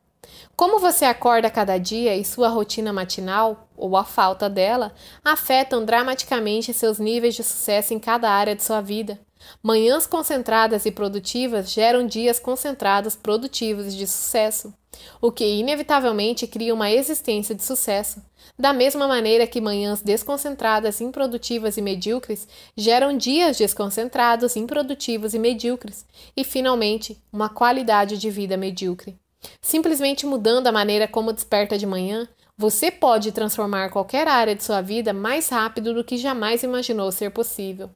Como 0.56 0.80
você 0.80 1.06
acorda 1.06 1.50
cada 1.50 1.78
dia 1.78 2.16
e 2.16 2.26
sua 2.26 2.50
rotina 2.50 2.92
matinal, 2.92 3.70
ou 3.76 3.96
a 3.96 4.04
falta 4.04 4.50
dela, 4.50 4.94
afetam 5.24 5.86
dramaticamente 5.86 6.74
seus 6.74 7.00
níveis 7.00 7.36
de 7.36 7.44
sucesso 7.44 7.94
em 7.94 8.00
cada 8.00 8.30
área 8.30 8.56
de 8.56 8.64
sua 8.64 8.82
vida. 8.82 9.20
Manhãs 9.62 10.08
concentradas 10.08 10.86
e 10.86 10.92
produtivas 10.92 11.72
geram 11.72 12.06
dias 12.06 12.40
concentrados, 12.40 13.16
produtivos 13.16 13.94
e 13.94 13.98
de 13.98 14.08
sucesso, 14.08 14.74
o 15.22 15.32
que 15.32 15.46
inevitavelmente 15.46 16.48
cria 16.48 16.74
uma 16.74 16.92
existência 16.92 17.54
de 17.54 17.64
sucesso. 17.64 18.22
Da 18.58 18.74
mesma 18.74 19.08
maneira 19.08 19.46
que 19.46 19.62
manhãs 19.62 20.02
desconcentradas, 20.02 21.02
improdutivas 21.02 21.78
e 21.78 21.82
medíocres 21.82 22.48
geram 22.76 23.18
dias 23.18 23.58
desconcentrados, 23.58 24.56
improdutivos 24.56 25.34
e 25.34 25.40
medíocres, 25.40 26.06
e 26.36 26.44
finalmente, 26.44 27.22
uma 27.32 27.50
qualidade 27.50 28.18
de 28.18 28.30
vida 28.30 28.58
medíocre. 28.58 29.18
Simplesmente 29.62 30.26
mudando 30.26 30.68
a 30.68 30.72
maneira 30.72 31.08
como 31.08 31.34
desperta 31.34 31.78
de 31.78 31.86
manhã, 31.86 32.28
você 32.58 32.90
pode 32.90 33.32
transformar 33.32 33.92
qualquer 33.92 34.28
área 34.28 34.56
de 34.56 34.64
sua 34.64 34.82
vida 34.82 35.14
mais 35.14 35.50
rápido 35.50 35.94
do 35.94 36.04
que 36.04 36.18
jamais 36.18 36.64
imaginou 36.64 37.12
ser 37.12 37.30
possível. 37.30 37.92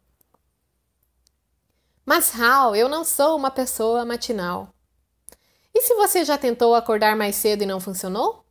Mas, 2.06 2.40
Hal, 2.40 2.76
eu 2.76 2.88
não 2.88 3.04
sou 3.04 3.36
uma 3.36 3.50
pessoa 3.50 4.06
matinal. 4.06 4.70
E 5.74 5.82
se 5.82 5.94
você 5.96 6.26
já 6.26 6.38
tentou 6.38 6.76
acordar 6.76 7.16
mais 7.16 7.36
cedo 7.36 7.64
e 7.64 7.66
não 7.66 7.80
funcionou? 7.80 8.46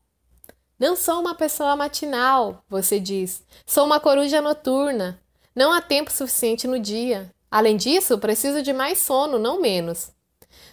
Não 0.78 0.96
sou 0.96 1.20
uma 1.20 1.34
pessoa 1.34 1.76
matinal, 1.76 2.64
você 2.68 2.98
diz. 2.98 3.44
Sou 3.66 3.84
uma 3.84 4.00
coruja 4.00 4.40
noturna. 4.40 5.20
Não 5.54 5.72
há 5.72 5.80
tempo 5.80 6.10
suficiente 6.10 6.66
no 6.66 6.78
dia. 6.78 7.30
Além 7.50 7.76
disso, 7.76 8.18
preciso 8.18 8.62
de 8.62 8.72
mais 8.72 8.98
sono, 8.98 9.38
não 9.38 9.60
menos. 9.60 10.10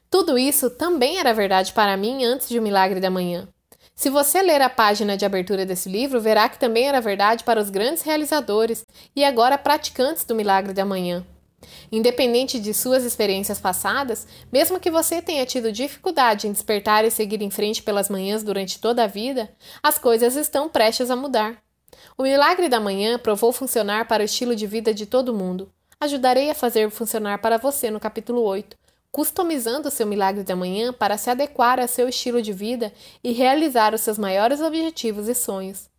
Tudo 0.10 0.38
isso 0.38 0.70
também 0.70 1.20
era 1.20 1.34
verdade 1.34 1.74
para 1.74 1.98
mim 1.98 2.24
antes 2.24 2.48
de 2.48 2.58
O 2.58 2.62
Milagre 2.62 3.02
da 3.02 3.10
Manhã. 3.10 3.48
Se 3.94 4.10
você 4.10 4.42
ler 4.42 4.62
a 4.62 4.70
página 4.70 5.18
de 5.18 5.26
abertura 5.26 5.66
desse 5.66 5.90
livro, 5.90 6.22
verá 6.22 6.48
que 6.48 6.60
também 6.60 6.88
era 6.88 7.02
verdade 7.02 7.44
para 7.44 7.60
os 7.60 7.70
grandes 7.70 8.04
realizadores 8.04 8.86
e 9.16 9.26
agora 9.26 9.58
praticantes 9.58 10.24
do 10.24 10.36
Milagre 10.36 10.72
da 10.72 10.86
Manhã. 10.86 11.26
Independente 11.92 12.60
de 12.60 12.74
suas 12.74 13.04
experiências 13.04 13.60
passadas, 13.60 14.28
mesmo 14.52 14.80
que 14.80 14.92
você 14.92 15.22
tenha 15.22 15.46
tido 15.46 15.72
dificuldade 15.72 16.48
em 16.48 16.52
despertar 16.52 17.06
e 17.06 17.12
seguir 17.12 17.42
em 17.42 17.50
frente 17.50 17.82
pelas 17.82 18.10
manhãs 18.10 18.44
durante 18.44 18.80
toda 18.80 19.04
a 19.04 19.08
vida, 19.08 19.50
as 19.82 19.98
coisas 19.98 20.36
estão 20.36 20.70
prestes 20.70 21.10
a 21.10 21.16
mudar. 21.16 21.62
O 22.18 22.24
milagre 22.24 22.68
da 22.68 22.80
manhã 22.80 23.18
provou 23.18 23.52
funcionar 23.52 24.08
para 24.08 24.22
o 24.22 24.26
estilo 24.26 24.56
de 24.56 24.68
vida 24.68 24.94
de 24.94 25.06
todo 25.06 25.34
mundo. 25.34 25.72
Ajudarei 26.00 26.50
a 26.50 26.56
fazer 26.56 26.90
funcionar 26.92 27.40
para 27.40 27.58
você 27.58 27.90
no 27.90 28.00
capítulo 28.00 28.42
8, 28.42 28.78
customizando 29.12 29.90
seu 29.90 30.06
milagre 30.06 30.44
da 30.44 30.56
manhã 30.56 30.94
para 30.94 31.18
se 31.18 31.30
adequar 31.30 31.80
a 31.80 31.88
seu 31.88 32.08
estilo 32.08 32.42
de 32.42 32.54
vida 32.54 32.94
e 33.24 33.32
realizar 33.32 33.96
os 33.96 34.02
seus 34.02 34.18
maiores 34.18 34.62
objetivos 34.62 35.28
e 35.28 35.34
sonhos. 35.34 35.90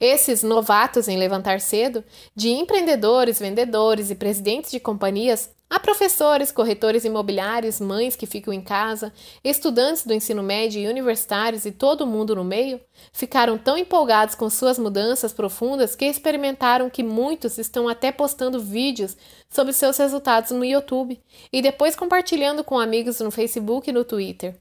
Esses 0.00 0.42
novatos 0.42 1.08
em 1.08 1.16
levantar 1.16 1.60
cedo, 1.60 2.04
de 2.34 2.50
empreendedores, 2.50 3.38
vendedores 3.38 4.10
e 4.10 4.14
presidentes 4.14 4.70
de 4.70 4.78
companhias, 4.78 5.50
Há 5.70 5.78
professores, 5.78 6.50
corretores 6.50 7.04
imobiliários, 7.04 7.78
mães 7.78 8.16
que 8.16 8.24
ficam 8.24 8.54
em 8.54 8.60
casa, 8.60 9.12
estudantes 9.44 10.06
do 10.06 10.14
ensino 10.14 10.42
médio 10.42 10.80
e 10.80 10.88
universitários 10.88 11.66
e 11.66 11.70
todo 11.70 12.06
mundo 12.06 12.34
no 12.34 12.42
meio, 12.42 12.80
ficaram 13.12 13.58
tão 13.58 13.76
empolgados 13.76 14.34
com 14.34 14.48
suas 14.48 14.78
mudanças 14.78 15.30
profundas 15.34 15.94
que 15.94 16.06
experimentaram 16.06 16.88
que 16.88 17.02
muitos 17.02 17.58
estão 17.58 17.86
até 17.86 18.10
postando 18.10 18.58
vídeos 18.58 19.14
sobre 19.50 19.74
seus 19.74 19.98
resultados 19.98 20.52
no 20.52 20.64
YouTube 20.64 21.20
e 21.52 21.60
depois 21.60 21.94
compartilhando 21.94 22.64
com 22.64 22.78
amigos 22.78 23.20
no 23.20 23.30
Facebook 23.30 23.90
e 23.90 23.92
no 23.92 24.04
Twitter. 24.04 24.56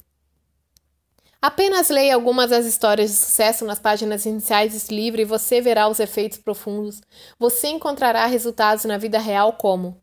Apenas 1.41 1.89
leia 1.89 2.15
algumas 2.15 2.49
das 2.49 2.65
histórias 2.65 3.11
de 3.11 3.17
sucesso 3.17 3.65
nas 3.65 3.79
páginas 3.79 4.25
iniciais 4.25 4.73
desse 4.73 4.93
livro 4.93 5.21
e 5.21 5.25
você 5.25 5.61
verá 5.61 5.87
os 5.87 5.99
efeitos 5.99 6.37
profundos. 6.37 7.01
Você 7.39 7.67
encontrará 7.67 8.25
resultados 8.25 8.85
na 8.85 8.97
vida 8.97 9.19
real 9.19 9.53
como 9.53 10.01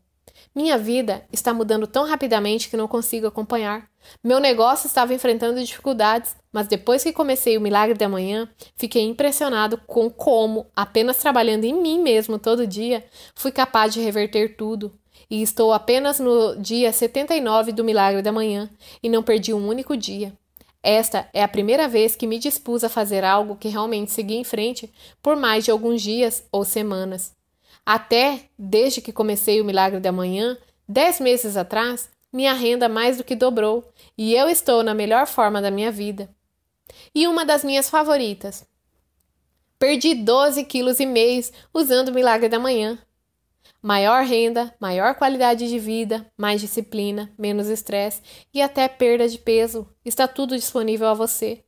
minha 0.55 0.77
vida 0.77 1.25
está 1.33 1.53
mudando 1.53 1.85
tão 1.85 2.05
rapidamente 2.05 2.69
que 2.69 2.77
não 2.77 2.87
consigo 2.87 3.27
acompanhar. 3.27 3.89
Meu 4.23 4.39
negócio 4.39 4.87
estava 4.87 5.13
enfrentando 5.13 5.61
dificuldades, 5.61 6.33
mas 6.49 6.67
depois 6.67 7.03
que 7.03 7.11
comecei 7.11 7.57
o 7.57 7.61
Milagre 7.61 7.97
da 7.97 8.07
Manhã, 8.07 8.47
fiquei 8.77 9.03
impressionado 9.03 9.77
com 9.85 10.09
como, 10.09 10.67
apenas 10.73 11.17
trabalhando 11.17 11.65
em 11.65 11.73
mim 11.73 12.01
mesmo 12.01 12.39
todo 12.39 12.65
dia, 12.65 13.03
fui 13.35 13.51
capaz 13.51 13.93
de 13.93 13.99
reverter 13.99 14.55
tudo. 14.55 14.93
E 15.29 15.41
estou 15.41 15.73
apenas 15.73 16.19
no 16.19 16.55
dia 16.55 16.93
79 16.93 17.73
do 17.73 17.83
Milagre 17.83 18.21
da 18.21 18.31
Manhã 18.31 18.69
e 19.03 19.09
não 19.09 19.23
perdi 19.23 19.53
um 19.53 19.67
único 19.67 19.97
dia. 19.97 20.31
Esta 20.87 21.27
é 21.33 21.41
a 21.41 21.47
primeira 21.47 21.87
vez 21.87 22.15
que 22.15 22.27
me 22.27 22.37
dispus 22.37 22.83
a 22.83 22.89
fazer 22.89 23.23
algo 23.23 23.55
que 23.55 23.69
realmente 23.69 24.11
segui 24.11 24.35
em 24.35 24.43
frente 24.43 24.93
por 25.19 25.35
mais 25.35 25.65
de 25.65 25.71
alguns 25.71 25.99
dias 25.99 26.45
ou 26.51 26.63
semanas. 26.63 27.33
Até 27.83 28.51
desde 28.55 29.01
que 29.01 29.11
comecei 29.11 29.59
o 29.59 29.65
Milagre 29.65 29.99
da 29.99 30.11
Manhã, 30.11 30.55
dez 30.87 31.19
meses 31.19 31.57
atrás, 31.57 32.07
minha 32.31 32.53
renda 32.53 32.87
mais 32.87 33.17
do 33.17 33.23
que 33.23 33.35
dobrou 33.35 33.83
e 34.15 34.35
eu 34.35 34.47
estou 34.47 34.83
na 34.83 34.93
melhor 34.93 35.25
forma 35.25 35.59
da 35.59 35.71
minha 35.71 35.91
vida. 35.91 36.29
E 37.15 37.27
uma 37.27 37.43
das 37.43 37.63
minhas 37.63 37.89
favoritas. 37.89 38.63
Perdi 39.79 40.13
12 40.13 40.65
quilos 40.65 40.99
e 40.99 41.05
meio 41.07 41.43
usando 41.73 42.09
o 42.09 42.13
Milagre 42.13 42.47
da 42.47 42.59
Manhã. 42.59 42.99
Maior 43.85 44.23
renda, 44.23 44.73
maior 44.79 45.13
qualidade 45.13 45.69
de 45.69 45.77
vida, 45.77 46.25
mais 46.35 46.59
disciplina, 46.59 47.31
menos 47.37 47.67
estresse 47.67 48.19
e 48.51 48.59
até 48.59 48.87
perda 48.87 49.29
de 49.29 49.37
peso. 49.37 49.87
Está 50.03 50.27
tudo 50.27 50.55
disponível 50.55 51.07
a 51.07 51.13
você. 51.13 51.63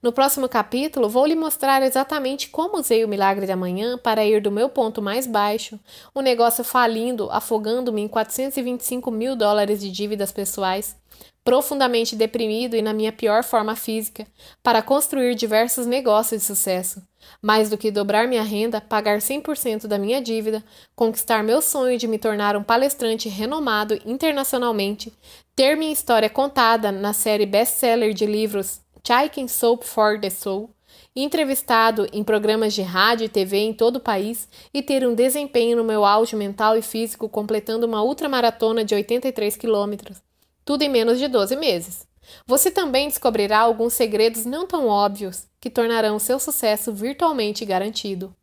No 0.00 0.12
próximo 0.12 0.48
capítulo, 0.48 1.08
vou 1.08 1.26
lhe 1.26 1.34
mostrar 1.34 1.82
exatamente 1.82 2.50
como 2.50 2.78
usei 2.78 3.04
o 3.04 3.08
milagre 3.08 3.48
da 3.48 3.56
manhã 3.56 3.98
para 3.98 4.24
ir 4.24 4.40
do 4.40 4.52
meu 4.52 4.68
ponto 4.68 5.02
mais 5.02 5.26
baixo, 5.26 5.76
o 6.14 6.20
um 6.20 6.22
negócio 6.22 6.62
falindo, 6.62 7.28
afogando-me 7.32 8.00
em 8.00 8.06
425 8.06 9.10
mil 9.10 9.34
dólares 9.34 9.80
de 9.80 9.90
dívidas 9.90 10.30
pessoais, 10.30 10.94
profundamente 11.42 12.14
deprimido 12.14 12.76
e 12.76 12.82
na 12.82 12.92
minha 12.92 13.12
pior 13.12 13.42
forma 13.42 13.74
física, 13.74 14.24
para 14.62 14.82
construir 14.82 15.34
diversos 15.34 15.84
negócios 15.84 16.42
de 16.42 16.46
sucesso. 16.46 17.02
Mais 17.40 17.70
do 17.70 17.78
que 17.78 17.90
dobrar 17.90 18.26
minha 18.26 18.42
renda, 18.42 18.80
pagar 18.80 19.18
100% 19.18 19.86
da 19.86 19.98
minha 19.98 20.20
dívida, 20.20 20.64
conquistar 20.94 21.42
meu 21.42 21.60
sonho 21.60 21.98
de 21.98 22.06
me 22.06 22.18
tornar 22.18 22.56
um 22.56 22.62
palestrante 22.62 23.28
renomado 23.28 23.98
internacionalmente, 24.04 25.12
ter 25.54 25.76
minha 25.76 25.92
história 25.92 26.28
contada 26.28 26.90
na 26.90 27.12
série 27.12 27.46
best-seller 27.46 28.12
de 28.12 28.26
livros 28.26 28.80
Chicken 29.06 29.46
Soap 29.46 29.84
for 29.84 30.20
the 30.20 30.30
Soul, 30.30 30.70
entrevistado 31.14 32.06
em 32.12 32.22
programas 32.24 32.74
de 32.74 32.82
rádio 32.82 33.24
e 33.24 33.28
TV 33.28 33.58
em 33.58 33.72
todo 33.72 33.96
o 33.96 34.00
país 34.00 34.48
e 34.74 34.82
ter 34.82 35.06
um 35.06 35.14
desempenho 35.14 35.76
no 35.76 35.84
meu 35.84 36.04
auge 36.04 36.36
mental 36.36 36.76
e 36.76 36.82
físico 36.82 37.28
completando 37.28 37.86
uma 37.86 38.02
ultramaratona 38.02 38.84
de 38.84 38.94
83 38.94 39.56
quilômetros, 39.56 40.22
tudo 40.64 40.82
em 40.82 40.88
menos 40.88 41.18
de 41.18 41.28
12 41.28 41.56
meses. 41.56 42.06
Você 42.46 42.70
também 42.70 43.08
descobrirá 43.08 43.60
alguns 43.60 43.94
segredos 43.94 44.44
não 44.44 44.66
tão 44.66 44.86
óbvios 44.86 45.46
que 45.60 45.70
tornarão 45.70 46.18
seu 46.18 46.38
sucesso 46.38 46.92
virtualmente 46.92 47.64
garantido. 47.64 48.34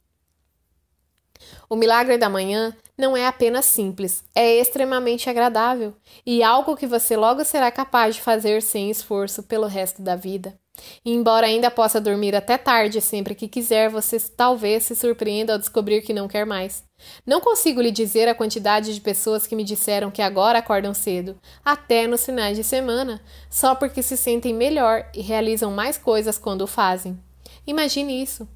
O 1.70 1.76
milagre 1.76 2.18
da 2.18 2.30
manhã 2.30 2.76
não 2.98 3.18
é 3.18 3.26
apenas 3.26 3.66
simples, 3.66 4.24
é 4.36 4.56
extremamente 4.56 5.30
agradável 5.30 5.94
e 6.26 6.44
algo 6.44 6.76
que 6.76 6.88
você 6.88 7.18
logo 7.18 7.44
será 7.44 7.72
capaz 7.72 8.16
de 8.16 8.22
fazer 8.22 8.62
sem 8.62 8.90
esforço 8.90 9.44
pelo 9.44 9.68
resto 9.68 10.02
da 10.02 10.16
vida. 10.16 10.58
Embora 11.06 11.48
ainda 11.48 11.70
possa 11.70 12.00
dormir 12.00 12.36
até 12.36 12.58
tarde 12.58 13.02
sempre 13.02 13.36
que 13.36 13.48
quiser, 13.48 13.90
você 13.90 14.18
talvez 14.20 14.84
se 14.84 14.96
surpreenda 14.96 15.54
ao 15.54 15.60
descobrir 15.60 16.02
que 16.02 16.14
não 16.14 16.28
quer 16.28 16.46
mais. 16.46 16.84
Não 17.26 17.42
consigo 17.42 17.82
lhe 17.82 17.92
dizer 17.92 18.28
a 18.28 18.36
quantidade 18.36 18.94
de 18.94 19.02
pessoas 19.02 19.46
que 19.46 19.56
me 19.56 19.64
disseram 19.64 20.10
que 20.10 20.22
agora 20.22 20.60
acordam 20.60 20.94
cedo, 20.94 21.38
até 21.64 22.08
nos 22.08 22.26
finais 22.26 22.58
de 22.58 22.64
semana, 22.64 23.22
só 23.50 23.76
porque 23.76 24.02
se 24.02 24.16
sentem 24.16 24.54
melhor 24.54 25.10
e 25.14 25.22
realizam 25.22 25.72
mais 25.72 25.98
coisas 25.98 26.38
quando 26.38 26.62
o 26.62 26.68
fazem. 26.68 27.20
Imagine 27.68 28.22
isso. 28.22 28.48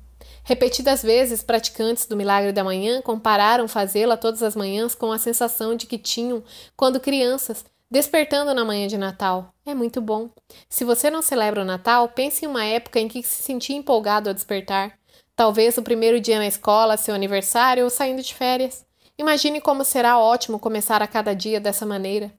Repetidas 0.44 1.04
vezes, 1.04 1.44
praticantes 1.44 2.06
do 2.06 2.16
milagre 2.16 2.54
da 2.54 2.64
manhã 2.64 3.02
compararam 3.02 3.68
fazê-la 3.68 4.16
todas 4.16 4.42
as 4.42 4.56
manhãs 4.56 4.96
com 4.96 5.12
a 5.12 5.18
sensação 5.18 5.76
de 5.76 5.86
que 5.86 5.98
tinham 5.98 6.42
quando 6.76 7.02
crianças, 7.02 7.66
despertando 7.90 8.54
na 8.54 8.66
manhã 8.66 8.88
de 8.88 8.98
Natal. 8.98 9.54
É 9.66 9.74
muito 9.74 10.02
bom. 10.02 10.30
Se 10.70 10.84
você 10.84 11.10
não 11.10 11.22
celebra 11.22 11.62
o 11.62 11.66
Natal, 11.66 12.10
pense 12.10 12.46
em 12.46 12.48
uma 12.48 12.66
época 12.66 13.00
em 13.00 13.08
que 13.08 13.24
se 13.24 13.42
sentia 13.42 13.76
empolgado 13.76 14.30
ao 14.30 14.34
despertar. 14.34 14.98
Talvez 15.36 15.78
o 15.78 15.84
primeiro 15.84 16.20
dia 16.20 16.40
na 16.40 16.48
escola, 16.48 16.98
seu 16.98 17.14
aniversário 17.14 17.84
ou 17.84 17.90
saindo 17.90 18.22
de 18.22 18.34
férias. 18.34 18.86
Imagine 19.18 19.62
como 19.62 19.84
será 19.84 20.20
ótimo 20.20 20.60
começar 20.60 21.02
a 21.02 21.08
cada 21.08 21.34
dia 21.34 21.60
dessa 21.60 21.86
maneira. 21.86 22.32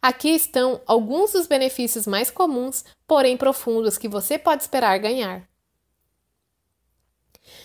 Aqui 0.00 0.30
estão 0.30 0.80
alguns 0.86 1.32
dos 1.32 1.46
benefícios 1.46 2.06
mais 2.06 2.30
comuns, 2.30 2.84
porém 3.06 3.36
profundos, 3.36 3.98
que 3.98 4.08
você 4.08 4.38
pode 4.38 4.62
esperar 4.62 4.98
ganhar. 4.98 5.48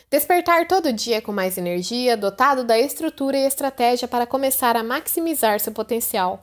Despertar 0.09 0.67
todo 0.67 0.91
dia 0.91 1.21
com 1.21 1.31
mais 1.31 1.57
energia, 1.57 2.17
dotado 2.17 2.63
da 2.63 2.77
estrutura 2.77 3.37
e 3.37 3.45
estratégia 3.45 4.07
para 4.07 4.25
começar 4.25 4.75
a 4.75 4.83
maximizar 4.83 5.59
seu 5.59 5.71
potencial. 5.71 6.41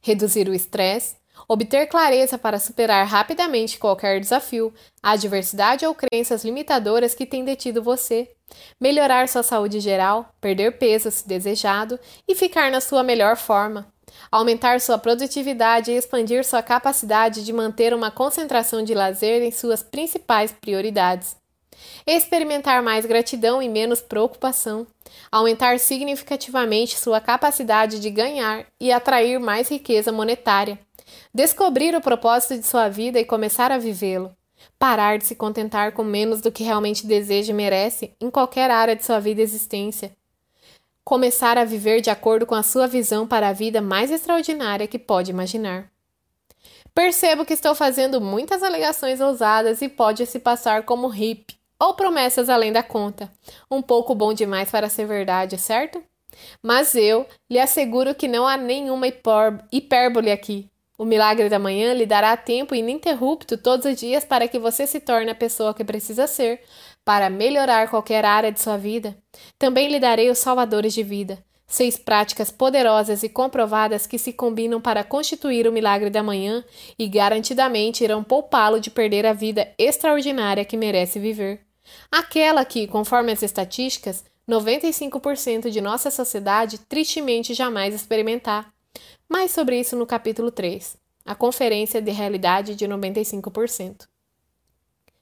Reduzir 0.00 0.48
o 0.48 0.54
estresse, 0.54 1.16
obter 1.48 1.86
clareza 1.86 2.38
para 2.38 2.58
superar 2.58 3.06
rapidamente 3.06 3.78
qualquer 3.78 4.20
desafio, 4.20 4.72
adversidade 5.02 5.86
ou 5.86 5.94
crenças 5.94 6.44
limitadoras 6.44 7.14
que 7.14 7.26
têm 7.26 7.44
detido 7.44 7.82
você, 7.82 8.28
melhorar 8.80 9.28
sua 9.28 9.42
saúde 9.42 9.80
geral, 9.80 10.28
perder 10.40 10.78
peso 10.78 11.10
se 11.10 11.26
desejado. 11.26 11.98
E 12.28 12.34
ficar 12.34 12.70
na 12.70 12.80
sua 12.80 13.02
melhor 13.02 13.36
forma, 13.36 13.86
aumentar 14.30 14.80
sua 14.80 14.98
produtividade 14.98 15.90
e 15.90 15.96
expandir 15.96 16.44
sua 16.44 16.62
capacidade 16.62 17.44
de 17.44 17.52
manter 17.52 17.92
uma 17.94 18.10
concentração 18.10 18.82
de 18.82 18.94
lazer 18.94 19.42
em 19.42 19.50
suas 19.50 19.82
principais 19.82 20.52
prioridades. 20.52 21.36
Experimentar 22.06 22.82
mais 22.82 23.04
gratidão 23.04 23.60
e 23.60 23.68
menos 23.68 24.00
preocupação, 24.00 24.86
aumentar 25.30 25.78
significativamente 25.78 26.98
sua 26.98 27.20
capacidade 27.20 27.98
de 27.98 28.10
ganhar 28.10 28.66
e 28.80 28.92
atrair 28.92 29.40
mais 29.40 29.68
riqueza 29.68 30.12
monetária, 30.12 30.78
descobrir 31.34 31.94
o 31.94 32.00
propósito 32.00 32.58
de 32.58 32.66
sua 32.66 32.88
vida 32.88 33.18
e 33.18 33.24
começar 33.24 33.72
a 33.72 33.78
vivê-lo, 33.78 34.34
parar 34.78 35.18
de 35.18 35.26
se 35.26 35.34
contentar 35.34 35.92
com 35.92 36.04
menos 36.04 36.40
do 36.40 36.52
que 36.52 36.64
realmente 36.64 37.06
deseja 37.06 37.52
e 37.52 37.56
merece 37.56 38.14
em 38.20 38.30
qualquer 38.30 38.70
área 38.70 38.94
de 38.94 39.04
sua 39.04 39.18
vida 39.18 39.40
e 39.40 39.44
existência, 39.44 40.16
começar 41.04 41.58
a 41.58 41.64
viver 41.64 42.00
de 42.00 42.10
acordo 42.10 42.46
com 42.46 42.54
a 42.54 42.62
sua 42.62 42.86
visão 42.86 43.26
para 43.26 43.48
a 43.48 43.52
vida 43.52 43.80
mais 43.80 44.10
extraordinária 44.10 44.86
que 44.86 44.98
pode 44.98 45.30
imaginar. 45.30 45.90
Percebo 46.94 47.44
que 47.44 47.52
estou 47.52 47.74
fazendo 47.74 48.20
muitas 48.20 48.62
alegações 48.62 49.20
ousadas 49.20 49.82
e 49.82 49.88
pode 49.88 50.24
se 50.24 50.38
passar 50.38 50.84
como 50.84 51.08
hippie 51.08 51.56
ou 51.78 51.94
promessas 51.94 52.48
além 52.48 52.72
da 52.72 52.82
conta. 52.82 53.30
Um 53.70 53.82
pouco 53.82 54.14
bom 54.14 54.32
demais 54.32 54.70
para 54.70 54.88
ser 54.88 55.06
verdade, 55.06 55.58
certo? 55.58 56.02
Mas 56.62 56.94
eu 56.94 57.26
lhe 57.48 57.58
asseguro 57.58 58.14
que 58.14 58.28
não 58.28 58.46
há 58.46 58.56
nenhuma 58.56 59.06
hipérbole 59.72 60.30
aqui. 60.30 60.70
O 60.98 61.04
milagre 61.04 61.50
da 61.50 61.58
manhã 61.58 61.92
lhe 61.92 62.06
dará 62.06 62.34
tempo 62.36 62.74
ininterrupto 62.74 63.58
todos 63.58 63.84
os 63.84 64.00
dias 64.00 64.24
para 64.24 64.48
que 64.48 64.58
você 64.58 64.86
se 64.86 64.98
torne 64.98 65.30
a 65.30 65.34
pessoa 65.34 65.74
que 65.74 65.84
precisa 65.84 66.26
ser, 66.26 66.62
para 67.04 67.28
melhorar 67.28 67.90
qualquer 67.90 68.24
área 68.24 68.50
de 68.50 68.60
sua 68.60 68.78
vida. 68.78 69.16
Também 69.58 69.88
lhe 69.88 70.00
darei 70.00 70.30
os 70.30 70.38
salvadores 70.38 70.94
de 70.94 71.02
vida, 71.02 71.38
seis 71.66 71.98
práticas 71.98 72.50
poderosas 72.50 73.22
e 73.22 73.28
comprovadas 73.28 74.06
que 74.06 74.18
se 74.18 74.32
combinam 74.32 74.80
para 74.80 75.04
constituir 75.04 75.68
o 75.68 75.72
milagre 75.72 76.08
da 76.08 76.22
manhã 76.22 76.64
e 76.98 77.06
garantidamente 77.06 78.02
irão 78.02 78.24
poupá-lo 78.24 78.80
de 78.80 78.90
perder 78.90 79.26
a 79.26 79.34
vida 79.34 79.68
extraordinária 79.78 80.64
que 80.64 80.78
merece 80.78 81.18
viver. 81.18 81.65
Aquela 82.10 82.64
que, 82.64 82.86
conforme 82.86 83.32
as 83.32 83.42
estatísticas, 83.42 84.24
95% 84.48 85.70
de 85.70 85.80
nossa 85.80 86.10
sociedade 86.10 86.78
tristemente 86.78 87.54
jamais 87.54 87.94
experimentar. 87.94 88.72
Mais 89.28 89.50
sobre 89.50 89.80
isso 89.80 89.96
no 89.96 90.06
capítulo 90.06 90.50
3, 90.50 90.96
a 91.24 91.34
Conferência 91.34 92.00
de 92.00 92.12
Realidade 92.12 92.74
de 92.74 92.86
95%. 92.86 94.06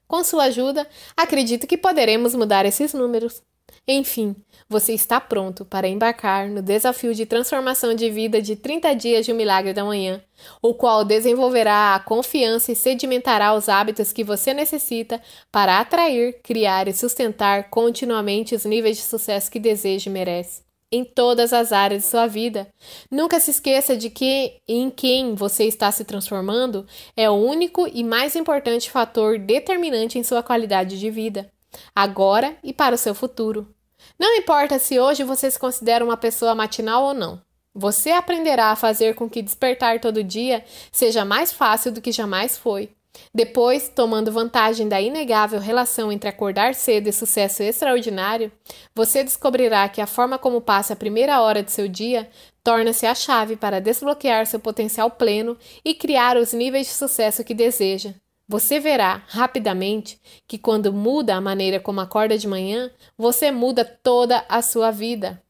Com 0.07 0.23
sua 0.23 0.45
ajuda, 0.45 0.87
acredito 1.17 1.67
que 1.67 1.79
poderemos 1.79 2.35
mudar 2.35 2.67
esses 2.67 2.93
números. 2.93 3.43
Enfim, 3.87 4.35
você 4.67 4.95
está 4.95 5.21
pronto 5.21 5.63
para 5.65 5.87
embarcar 5.87 6.49
no 6.49 6.63
desafio 6.63 7.15
de 7.15 7.27
transformação 7.27 7.95
de 7.95 8.09
vida 8.09 8.41
de 8.41 8.57
30 8.57 8.95
dias 8.95 9.27
de 9.27 9.33
um 9.33 9.37
milagre 9.37 9.75
da 9.75 9.85
manhã, 9.85 10.23
o 10.63 10.73
qual 10.73 11.05
desenvolverá 11.05 11.95
a 11.95 12.01
confiança 12.01 12.73
e 12.73 12.77
sedimentará 12.77 13.55
os 13.55 13.69
hábitos 13.69 14.11
que 14.11 14.25
você 14.25 14.55
necessita 14.55 15.21
para 15.53 15.81
atrair, 15.81 16.41
criar 16.43 16.89
e 16.89 16.95
sustentar 16.95 17.69
continuamente 17.69 18.55
os 18.55 18.65
níveis 18.65 18.97
de 18.97 19.03
sucesso 19.03 19.51
que 19.51 19.61
deseja 19.61 20.09
e 20.09 20.13
merece 20.13 20.65
em 20.91 21.05
todas 21.05 21.53
as 21.53 21.73
áreas 21.73 22.05
de 22.05 22.09
sua 22.09 22.27
vida. 22.29 22.69
Nunca 23.11 23.41
se 23.41 23.51
esqueça 23.51 23.97
de 23.97 24.09
que 24.09 24.61
em 24.67 24.89
quem 24.89 25.35
você 25.35 25.65
está 25.65 25.91
se 25.91 26.05
transformando 26.05 26.87
é 27.17 27.29
o 27.29 27.35
único 27.35 27.89
e 27.93 28.05
mais 28.05 28.37
importante 28.37 28.91
fator 28.91 29.37
determinante 29.37 30.19
em 30.19 30.23
sua 30.23 30.41
qualidade 30.43 30.99
de 30.99 31.11
vida, 31.11 31.51
agora 31.95 32.57
e 32.63 32.73
para 32.73 32.95
o 32.95 32.99
seu 32.99 33.15
futuro. 33.15 33.74
Não 34.19 34.35
importa 34.37 34.79
se 34.79 34.99
hoje 34.99 35.25
você 35.25 35.51
se 35.51 35.59
considera 35.59 36.05
uma 36.05 36.17
pessoa 36.17 36.55
matinal 36.55 37.05
ou 37.05 37.15
não. 37.15 37.41
Você 37.75 38.11
aprenderá 38.11 38.67
a 38.67 38.77
fazer 38.77 39.15
com 39.15 39.29
que 39.29 39.43
despertar 39.43 40.01
todo 40.01 40.23
dia 40.23 40.65
seja 40.93 41.25
mais 41.25 41.53
fácil 41.53 41.91
do 41.91 42.01
que 42.01 42.13
jamais 42.13 42.57
foi. 42.57 42.91
Depois, 43.33 43.89
tomando 43.89 44.33
vantagem 44.33 44.89
da 44.89 45.01
inegável 45.01 45.61
relação 45.61 46.11
entre 46.11 46.29
acordar 46.29 46.75
cedo 46.75 47.09
e 47.09 47.13
sucesso 47.13 47.63
extraordinário, 47.63 48.51
você 48.95 49.23
descobrirá 49.23 49.89
que 49.89 50.01
a 50.01 50.07
forma 50.07 50.39
como 50.39 50.61
passa 50.61 50.93
a 50.93 50.97
primeira 50.97 51.41
hora 51.41 51.63
de 51.63 51.73
seu 51.73 51.89
dia 51.89 52.29
torna-se 52.63 53.07
a 53.07 53.15
chave 53.15 53.57
para 53.57 53.81
desbloquear 53.81 54.47
seu 54.47 54.59
potencial 54.59 55.11
pleno 55.11 55.57
e 55.85 55.95
criar 55.95 56.37
os 56.37 56.53
níveis 56.53 56.87
de 56.87 56.93
sucesso 56.93 57.45
que 57.45 57.55
deseja. 57.55 58.15
Você 58.47 58.79
verá 58.79 59.23
rapidamente 59.27 60.21
que 60.47 60.59
quando 60.59 60.93
muda 60.93 61.35
a 61.35 61.41
maneira 61.41 61.81
como 61.81 62.01
acorda 62.01 62.37
de 62.37 62.47
manhã, 62.47 62.91
você 63.17 63.51
muda 63.51 63.85
toda 63.85 64.45
a 64.49 64.61
sua 64.61 64.91
vida. 64.91 65.43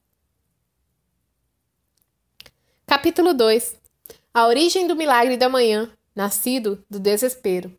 Capítulo 2.87 3.35
2 3.35 3.77
A 4.33 4.47
origem 4.47 4.87
do 4.87 4.95
milagre 4.95 5.37
da 5.37 5.49
manhã 5.49 5.91
nascido 6.15 6.85
do 6.89 7.01
desespero. 7.01 7.77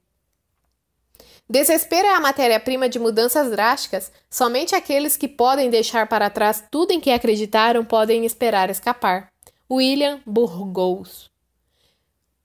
Desespero 1.48 2.08
é 2.08 2.16
a 2.16 2.20
matéria-prima 2.20 2.90
de 2.90 2.98
mudanças 2.98 3.52
drásticas. 3.52 4.12
Somente 4.30 4.76
aqueles 4.76 5.16
que 5.16 5.28
podem 5.28 5.70
deixar 5.70 6.08
para 6.08 6.30
trás 6.30 6.64
tudo 6.72 6.92
em 6.92 7.00
que 7.00 7.12
acreditaram 7.12 7.86
podem 7.86 8.26
esperar 8.26 8.70
escapar. 8.70 9.32
William 9.72 10.22
Burgos. 10.26 11.35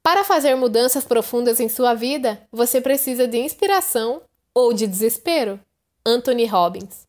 Para 0.03 0.25
fazer 0.25 0.55
mudanças 0.55 1.05
profundas 1.05 1.61
em 1.61 1.69
sua 1.69 1.95
vida, 1.95 2.43
você 2.51 2.81
precisa 2.81 3.29
de 3.29 3.39
inspiração 3.39 4.23
ou 4.55 4.73
de 4.73 4.87
desespero. 4.87 5.61
Anthony 6.05 6.47
Robbins. 6.47 7.07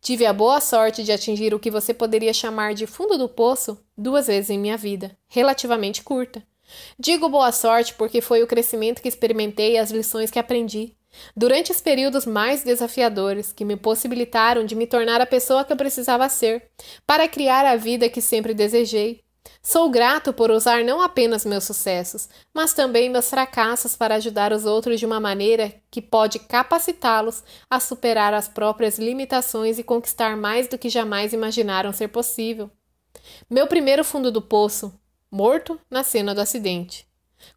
Tive 0.00 0.26
a 0.26 0.32
boa 0.32 0.60
sorte 0.60 1.04
de 1.04 1.12
atingir 1.12 1.54
o 1.54 1.60
que 1.60 1.70
você 1.70 1.94
poderia 1.94 2.32
chamar 2.32 2.74
de 2.74 2.86
fundo 2.86 3.16
do 3.16 3.28
poço 3.28 3.78
duas 3.96 4.26
vezes 4.26 4.50
em 4.50 4.58
minha 4.58 4.76
vida, 4.76 5.16
relativamente 5.28 6.02
curta. 6.02 6.42
Digo 6.98 7.28
boa 7.28 7.52
sorte 7.52 7.94
porque 7.94 8.20
foi 8.20 8.42
o 8.42 8.46
crescimento 8.46 9.00
que 9.00 9.08
experimentei 9.08 9.74
e 9.74 9.78
as 9.78 9.90
lições 9.90 10.30
que 10.30 10.38
aprendi. 10.38 10.96
Durante 11.36 11.70
os 11.72 11.80
períodos 11.80 12.24
mais 12.24 12.62
desafiadores, 12.62 13.52
que 13.52 13.64
me 13.64 13.76
possibilitaram 13.76 14.64
de 14.64 14.74
me 14.74 14.86
tornar 14.86 15.20
a 15.20 15.26
pessoa 15.26 15.64
que 15.64 15.72
eu 15.72 15.76
precisava 15.76 16.28
ser, 16.28 16.70
para 17.06 17.28
criar 17.28 17.64
a 17.66 17.76
vida 17.76 18.08
que 18.08 18.20
sempre 18.20 18.54
desejei. 18.54 19.22
Sou 19.62 19.90
grato 19.90 20.32
por 20.32 20.50
usar 20.50 20.84
não 20.84 21.00
apenas 21.00 21.44
meus 21.44 21.64
sucessos, 21.64 22.28
mas 22.52 22.72
também 22.72 23.08
meus 23.08 23.28
fracassos 23.28 23.94
para 23.94 24.16
ajudar 24.16 24.52
os 24.52 24.64
outros 24.64 24.98
de 24.98 25.06
uma 25.06 25.20
maneira 25.20 25.74
que 25.90 26.00
pode 26.02 26.38
capacitá-los 26.38 27.42
a 27.68 27.78
superar 27.78 28.34
as 28.34 28.48
próprias 28.48 28.98
limitações 28.98 29.78
e 29.78 29.84
conquistar 29.84 30.36
mais 30.36 30.66
do 30.66 30.78
que 30.78 30.88
jamais 30.88 31.32
imaginaram 31.32 31.92
ser 31.92 32.08
possível. 32.08 32.70
Meu 33.48 33.66
primeiro 33.66 34.04
fundo 34.04 34.30
do 34.30 34.42
poço, 34.42 34.92
morto 35.30 35.78
na 35.90 36.02
cena 36.02 36.34
do 36.34 36.40
acidente. 36.40 37.06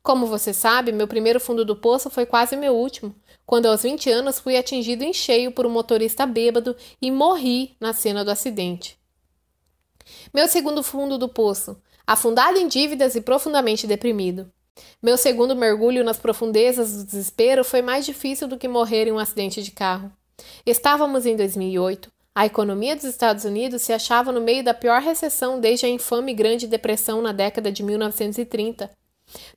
Como 0.01 0.27
você 0.27 0.53
sabe, 0.53 0.91
meu 0.91 1.07
primeiro 1.07 1.39
fundo 1.39 1.65
do 1.65 1.75
poço 1.75 2.09
foi 2.09 2.25
quase 2.25 2.55
meu 2.55 2.73
último, 2.73 3.15
quando 3.45 3.65
aos 3.65 3.83
20 3.83 4.09
anos 4.09 4.39
fui 4.39 4.57
atingido 4.57 5.03
em 5.03 5.13
cheio 5.13 5.51
por 5.51 5.65
um 5.65 5.69
motorista 5.69 6.25
bêbado 6.25 6.75
e 7.01 7.11
morri 7.11 7.75
na 7.79 7.91
cena 7.91 8.23
do 8.23 8.31
acidente. 8.31 8.97
Meu 10.33 10.47
segundo 10.47 10.83
fundo 10.83 11.17
do 11.17 11.29
poço, 11.29 11.77
afundado 12.05 12.57
em 12.57 12.67
dívidas 12.67 13.15
e 13.15 13.21
profundamente 13.21 13.87
deprimido. 13.87 14.51
Meu 15.01 15.17
segundo 15.17 15.55
mergulho 15.55 16.03
nas 16.03 16.17
profundezas 16.17 16.97
do 16.97 17.05
desespero 17.05 17.63
foi 17.63 17.81
mais 17.81 18.05
difícil 18.05 18.47
do 18.47 18.57
que 18.57 18.67
morrer 18.67 19.07
em 19.07 19.11
um 19.11 19.19
acidente 19.19 19.61
de 19.61 19.71
carro. 19.71 20.11
Estávamos 20.65 21.25
em 21.25 21.35
2008, 21.35 22.09
a 22.35 22.47
economia 22.47 22.95
dos 22.95 23.05
Estados 23.05 23.45
Unidos 23.45 23.83
se 23.83 23.93
achava 23.93 24.31
no 24.31 24.41
meio 24.41 24.63
da 24.63 24.73
pior 24.73 24.99
recessão 25.01 25.59
desde 25.59 25.85
a 25.85 25.89
infame 25.89 26.33
Grande 26.33 26.65
Depressão 26.65 27.21
na 27.21 27.31
década 27.31 27.71
de 27.71 27.83
1930. 27.83 28.89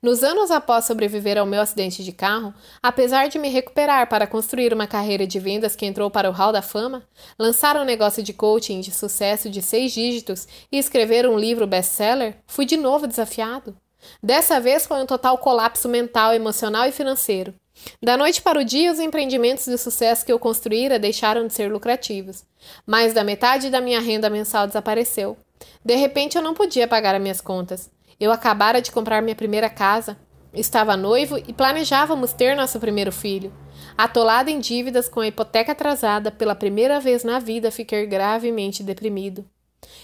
Nos 0.01 0.23
anos 0.23 0.51
após 0.51 0.85
sobreviver 0.85 1.37
ao 1.37 1.45
meu 1.45 1.61
acidente 1.61 2.03
de 2.03 2.11
carro, 2.11 2.53
apesar 2.81 3.27
de 3.27 3.39
me 3.39 3.49
recuperar 3.49 4.07
para 4.07 4.27
construir 4.27 4.73
uma 4.73 4.87
carreira 4.87 5.25
de 5.25 5.39
vendas 5.39 5.75
que 5.75 5.85
entrou 5.85 6.09
para 6.09 6.29
o 6.29 6.33
Hall 6.33 6.51
da 6.51 6.61
Fama, 6.61 7.03
lançar 7.37 7.77
um 7.77 7.83
negócio 7.83 8.21
de 8.23 8.33
coaching 8.33 8.79
de 8.79 8.91
sucesso 8.91 9.49
de 9.49 9.61
seis 9.61 9.91
dígitos 9.91 10.47
e 10.71 10.77
escrever 10.77 11.27
um 11.27 11.37
livro 11.37 11.67
best-seller, 11.67 12.35
fui 12.45 12.65
de 12.65 12.77
novo 12.77 13.07
desafiado. 13.07 13.75
Dessa 14.21 14.59
vez 14.59 14.85
foi 14.85 15.01
um 15.01 15.05
total 15.05 15.37
colapso 15.37 15.89
mental, 15.89 16.33
emocional 16.33 16.85
e 16.85 16.91
financeiro. 16.91 17.53
Da 18.01 18.17
noite 18.17 18.41
para 18.41 18.59
o 18.59 18.63
dia, 18.63 18.91
os 18.91 18.99
empreendimentos 18.99 19.65
de 19.65 19.77
sucesso 19.77 20.25
que 20.25 20.31
eu 20.31 20.39
construíra 20.39 20.97
deixaram 20.97 21.45
de 21.45 21.53
ser 21.53 21.71
lucrativos. 21.71 22.43
Mais 22.85 23.13
da 23.13 23.23
metade 23.23 23.69
da 23.69 23.81
minha 23.81 23.99
renda 23.99 24.29
mensal 24.29 24.65
desapareceu. 24.67 25.37
De 25.83 25.95
repente 25.95 26.37
eu 26.37 26.41
não 26.41 26.53
podia 26.53 26.87
pagar 26.87 27.15
as 27.15 27.21
minhas 27.21 27.41
contas. 27.41 27.89
Eu 28.19 28.31
acabara 28.31 28.81
de 28.81 28.91
comprar 28.91 29.21
minha 29.21 29.35
primeira 29.35 29.69
casa, 29.69 30.17
estava 30.53 30.97
noivo 30.97 31.37
e 31.37 31.53
planejávamos 31.53 32.33
ter 32.33 32.55
nosso 32.55 32.79
primeiro 32.79 33.11
filho. 33.11 33.53
Atolado 33.97 34.49
em 34.49 34.59
dívidas 34.59 35.07
com 35.07 35.19
a 35.19 35.27
hipoteca 35.27 35.71
atrasada, 35.71 36.31
pela 36.31 36.55
primeira 36.55 36.99
vez 36.99 37.23
na 37.23 37.39
vida 37.39 37.71
fiquei 37.71 38.05
gravemente 38.05 38.83
deprimido. 38.83 39.47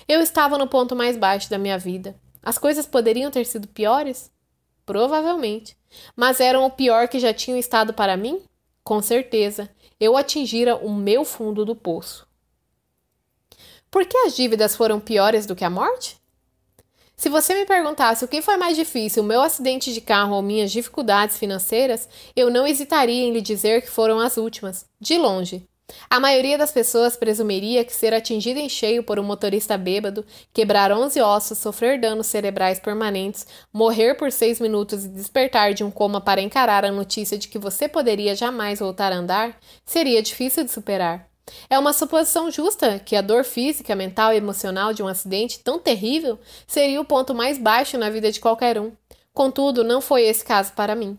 Eu 0.07 0.21
estava 0.21 0.57
no 0.57 0.67
ponto 0.67 0.95
mais 0.95 1.17
baixo 1.17 1.49
da 1.49 1.57
minha 1.57 1.77
vida. 1.77 2.15
As 2.41 2.57
coisas 2.57 2.85
poderiam 2.85 3.31
ter 3.31 3.45
sido 3.45 3.67
piores? 3.67 4.31
Provavelmente. 4.85 5.77
Mas 6.15 6.39
eram 6.39 6.65
o 6.65 6.71
pior 6.71 7.07
que 7.07 7.19
já 7.19 7.33
tinham 7.33 7.57
estado 7.57 7.93
para 7.93 8.17
mim? 8.17 8.43
Com 8.83 9.01
certeza. 9.01 9.69
Eu 9.99 10.17
atingira 10.17 10.75
o 10.75 10.93
meu 10.93 11.23
fundo 11.23 11.63
do 11.63 11.75
poço. 11.75 12.27
Por 13.89 14.05
que 14.05 14.17
as 14.17 14.35
dívidas 14.35 14.75
foram 14.75 14.99
piores 14.99 15.45
do 15.45 15.55
que 15.55 15.63
a 15.63 15.69
morte? 15.69 16.21
Se 17.23 17.29
você 17.29 17.53
me 17.53 17.65
perguntasse 17.65 18.25
o 18.25 18.27
que 18.27 18.41
foi 18.41 18.57
mais 18.57 18.75
difícil, 18.75 19.23
o 19.23 19.25
meu 19.25 19.41
acidente 19.41 19.93
de 19.93 20.01
carro 20.01 20.35
ou 20.35 20.41
minhas 20.41 20.69
dificuldades 20.73 21.37
financeiras, 21.37 22.09
eu 22.35 22.49
não 22.49 22.67
hesitaria 22.67 23.23
em 23.23 23.31
lhe 23.31 23.39
dizer 23.39 23.81
que 23.81 23.89
foram 23.89 24.19
as 24.19 24.35
últimas, 24.35 24.85
de 24.99 25.17
longe. 25.17 25.63
A 26.09 26.19
maioria 26.19 26.57
das 26.57 26.73
pessoas 26.73 27.15
presumiria 27.15 27.85
que 27.85 27.95
ser 27.95 28.13
atingida 28.13 28.59
em 28.59 28.67
cheio 28.67 29.03
por 29.03 29.19
um 29.19 29.23
motorista 29.23 29.77
bêbado, 29.77 30.25
quebrar 30.51 30.91
11 30.91 31.21
ossos, 31.21 31.59
sofrer 31.59 31.97
danos 31.97 32.27
cerebrais 32.27 32.77
permanentes, 32.77 33.47
morrer 33.71 34.15
por 34.15 34.29
seis 34.29 34.59
minutos 34.59 35.05
e 35.05 35.07
despertar 35.07 35.73
de 35.73 35.81
um 35.81 35.89
coma 35.89 36.19
para 36.19 36.41
encarar 36.41 36.83
a 36.83 36.91
notícia 36.91 37.37
de 37.37 37.47
que 37.47 37.57
você 37.57 37.87
poderia 37.87 38.35
jamais 38.35 38.79
voltar 38.79 39.13
a 39.13 39.15
andar, 39.15 39.57
seria 39.85 40.21
difícil 40.21 40.65
de 40.65 40.71
superar. 40.73 41.32
É 41.69 41.77
uma 41.77 41.93
suposição 41.93 42.49
justa 42.49 42.99
que 42.99 43.15
a 43.15 43.21
dor 43.21 43.43
física, 43.43 43.95
mental 43.95 44.33
e 44.33 44.37
emocional 44.37 44.93
de 44.93 45.03
um 45.03 45.07
acidente 45.07 45.59
tão 45.59 45.79
terrível 45.79 46.39
seria 46.65 47.01
o 47.01 47.05
ponto 47.05 47.33
mais 47.35 47.57
baixo 47.57 47.97
na 47.97 48.09
vida 48.09 48.31
de 48.31 48.39
qualquer 48.39 48.79
um. 48.79 48.91
Contudo, 49.33 49.83
não 49.83 50.01
foi 50.01 50.23
esse 50.23 50.43
caso 50.43 50.73
para 50.73 50.95
mim. 50.95 51.17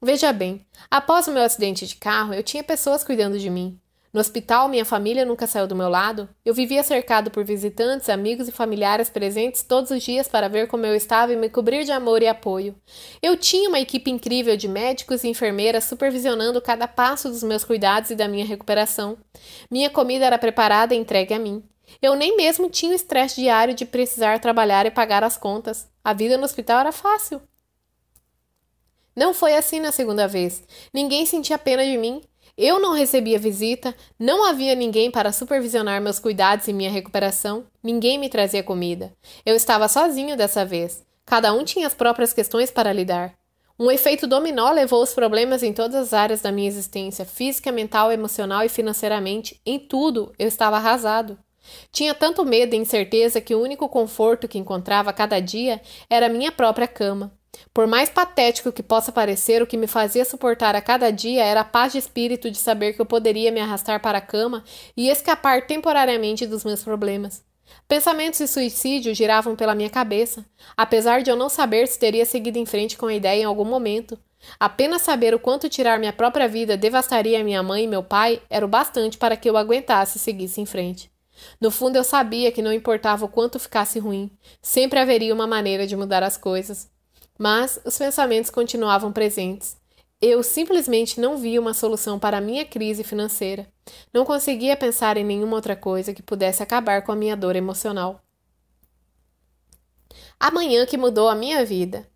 Veja 0.00 0.32
bem, 0.32 0.66
após 0.90 1.28
o 1.28 1.32
meu 1.32 1.42
acidente 1.42 1.86
de 1.86 1.96
carro, 1.96 2.34
eu 2.34 2.42
tinha 2.42 2.64
pessoas 2.64 3.04
cuidando 3.04 3.38
de 3.38 3.48
mim. 3.48 3.80
No 4.12 4.20
hospital, 4.20 4.68
minha 4.68 4.84
família 4.84 5.24
nunca 5.24 5.46
saiu 5.46 5.66
do 5.66 5.74
meu 5.74 5.88
lado. 5.88 6.28
Eu 6.44 6.52
vivia 6.52 6.82
cercado 6.82 7.30
por 7.30 7.44
visitantes, 7.44 8.10
amigos 8.10 8.46
e 8.46 8.52
familiares 8.52 9.08
presentes 9.08 9.62
todos 9.62 9.90
os 9.90 10.02
dias 10.02 10.28
para 10.28 10.48
ver 10.50 10.68
como 10.68 10.84
eu 10.84 10.94
estava 10.94 11.32
e 11.32 11.36
me 11.36 11.48
cobrir 11.48 11.84
de 11.84 11.92
amor 11.92 12.20
e 12.22 12.28
apoio. 12.28 12.74
Eu 13.22 13.38
tinha 13.38 13.70
uma 13.70 13.80
equipe 13.80 14.10
incrível 14.10 14.54
de 14.54 14.68
médicos 14.68 15.24
e 15.24 15.28
enfermeiras 15.28 15.84
supervisionando 15.84 16.60
cada 16.60 16.86
passo 16.86 17.30
dos 17.30 17.42
meus 17.42 17.64
cuidados 17.64 18.10
e 18.10 18.14
da 18.14 18.28
minha 18.28 18.44
recuperação. 18.44 19.16
Minha 19.70 19.88
comida 19.88 20.26
era 20.26 20.36
preparada 20.36 20.94
e 20.94 20.98
entregue 20.98 21.32
a 21.32 21.38
mim. 21.38 21.64
Eu 22.02 22.14
nem 22.14 22.36
mesmo 22.36 22.68
tinha 22.68 22.92
o 22.92 22.94
estresse 22.94 23.40
diário 23.40 23.72
de 23.72 23.86
precisar 23.86 24.40
trabalhar 24.40 24.84
e 24.84 24.90
pagar 24.90 25.24
as 25.24 25.38
contas. 25.38 25.88
A 26.04 26.12
vida 26.12 26.36
no 26.36 26.44
hospital 26.44 26.80
era 26.80 26.92
fácil. 26.92 27.40
Não 29.16 29.32
foi 29.32 29.54
assim 29.54 29.80
na 29.80 29.90
segunda 29.90 30.28
vez. 30.28 30.62
Ninguém 30.92 31.24
sentia 31.24 31.58
pena 31.58 31.84
de 31.84 31.96
mim. 31.96 32.22
Eu 32.56 32.78
não 32.78 32.92
recebia 32.92 33.38
visita, 33.38 33.94
não 34.18 34.44
havia 34.44 34.74
ninguém 34.74 35.10
para 35.10 35.32
supervisionar 35.32 36.02
meus 36.02 36.18
cuidados 36.18 36.68
e 36.68 36.72
minha 36.72 36.90
recuperação, 36.90 37.64
ninguém 37.82 38.18
me 38.18 38.28
trazia 38.28 38.62
comida. 38.62 39.12
Eu 39.44 39.56
estava 39.56 39.88
sozinho 39.88 40.36
dessa 40.36 40.64
vez. 40.64 41.02
Cada 41.24 41.52
um 41.54 41.64
tinha 41.64 41.86
as 41.86 41.94
próprias 41.94 42.32
questões 42.32 42.70
para 42.70 42.92
lidar. 42.92 43.34
Um 43.78 43.90
efeito 43.90 44.26
dominó 44.26 44.70
levou 44.70 45.02
os 45.02 45.14
problemas 45.14 45.62
em 45.62 45.72
todas 45.72 45.96
as 45.96 46.12
áreas 46.12 46.42
da 46.42 46.52
minha 46.52 46.68
existência, 46.68 47.24
física, 47.24 47.72
mental, 47.72 48.12
emocional 48.12 48.62
e 48.62 48.68
financeiramente. 48.68 49.58
Em 49.64 49.78
tudo, 49.78 50.32
eu 50.38 50.46
estava 50.46 50.76
arrasado. 50.76 51.38
Tinha 51.90 52.12
tanto 52.12 52.44
medo 52.44 52.74
e 52.74 52.78
incerteza 52.78 53.40
que 53.40 53.54
o 53.54 53.62
único 53.62 53.88
conforto 53.88 54.46
que 54.46 54.58
encontrava 54.58 55.12
cada 55.12 55.40
dia 55.40 55.80
era 56.10 56.28
minha 56.28 56.52
própria 56.52 56.86
cama. 56.86 57.32
Por 57.74 57.86
mais 57.86 58.10
patético 58.10 58.72
que 58.72 58.82
possa 58.82 59.10
parecer, 59.10 59.62
o 59.62 59.66
que 59.66 59.76
me 59.76 59.86
fazia 59.86 60.24
suportar 60.24 60.74
a 60.74 60.82
cada 60.82 61.10
dia 61.10 61.42
era 61.42 61.60
a 61.60 61.64
paz 61.64 61.92
de 61.92 61.98
espírito 61.98 62.50
de 62.50 62.58
saber 62.58 62.92
que 62.92 63.00
eu 63.00 63.06
poderia 63.06 63.50
me 63.50 63.60
arrastar 63.60 64.00
para 64.00 64.18
a 64.18 64.22
cama 64.22 64.62
e 64.96 65.08
escapar 65.08 65.66
temporariamente 65.66 66.46
dos 66.46 66.64
meus 66.64 66.82
problemas. 66.82 67.42
Pensamentos 67.88 68.38
de 68.38 68.48
suicídio 68.48 69.14
giravam 69.14 69.56
pela 69.56 69.74
minha 69.74 69.88
cabeça, 69.88 70.44
apesar 70.76 71.22
de 71.22 71.30
eu 71.30 71.36
não 71.36 71.48
saber 71.48 71.86
se 71.88 71.98
teria 71.98 72.26
seguido 72.26 72.58
em 72.58 72.66
frente 72.66 72.96
com 72.96 73.06
a 73.06 73.14
ideia 73.14 73.42
em 73.42 73.44
algum 73.44 73.64
momento. 73.64 74.18
Apenas 74.58 75.02
saber 75.02 75.34
o 75.34 75.38
quanto 75.38 75.68
tirar 75.68 75.98
minha 75.98 76.12
própria 76.12 76.48
vida 76.48 76.76
devastaria 76.76 77.44
minha 77.44 77.62
mãe 77.62 77.84
e 77.84 77.88
meu 77.88 78.02
pai 78.02 78.42
era 78.50 78.66
o 78.66 78.68
bastante 78.68 79.16
para 79.16 79.36
que 79.36 79.48
eu 79.48 79.56
aguentasse 79.56 80.18
e 80.18 80.20
seguisse 80.20 80.60
em 80.60 80.66
frente. 80.66 81.10
No 81.60 81.70
fundo, 81.70 81.96
eu 81.96 82.04
sabia 82.04 82.52
que 82.52 82.62
não 82.62 82.72
importava 82.72 83.24
o 83.24 83.28
quanto 83.28 83.58
ficasse 83.58 83.98
ruim, 83.98 84.30
sempre 84.60 84.98
haveria 84.98 85.32
uma 85.32 85.46
maneira 85.46 85.86
de 85.86 85.96
mudar 85.96 86.22
as 86.22 86.36
coisas. 86.36 86.91
Mas 87.42 87.80
os 87.84 87.98
pensamentos 87.98 88.52
continuavam 88.52 89.10
presentes. 89.10 89.76
Eu 90.20 90.44
simplesmente 90.44 91.20
não 91.20 91.36
via 91.36 91.60
uma 91.60 91.74
solução 91.74 92.16
para 92.16 92.38
a 92.38 92.40
minha 92.40 92.64
crise 92.64 93.02
financeira. 93.02 93.66
Não 94.14 94.24
conseguia 94.24 94.76
pensar 94.76 95.16
em 95.16 95.24
nenhuma 95.24 95.56
outra 95.56 95.74
coisa 95.74 96.14
que 96.14 96.22
pudesse 96.22 96.62
acabar 96.62 97.02
com 97.02 97.10
a 97.10 97.16
minha 97.16 97.36
dor 97.36 97.56
emocional. 97.56 98.22
A 100.38 100.52
manhã 100.52 100.86
que 100.86 100.96
mudou 100.96 101.28
a 101.28 101.34
minha 101.34 101.64
vida. 101.64 102.08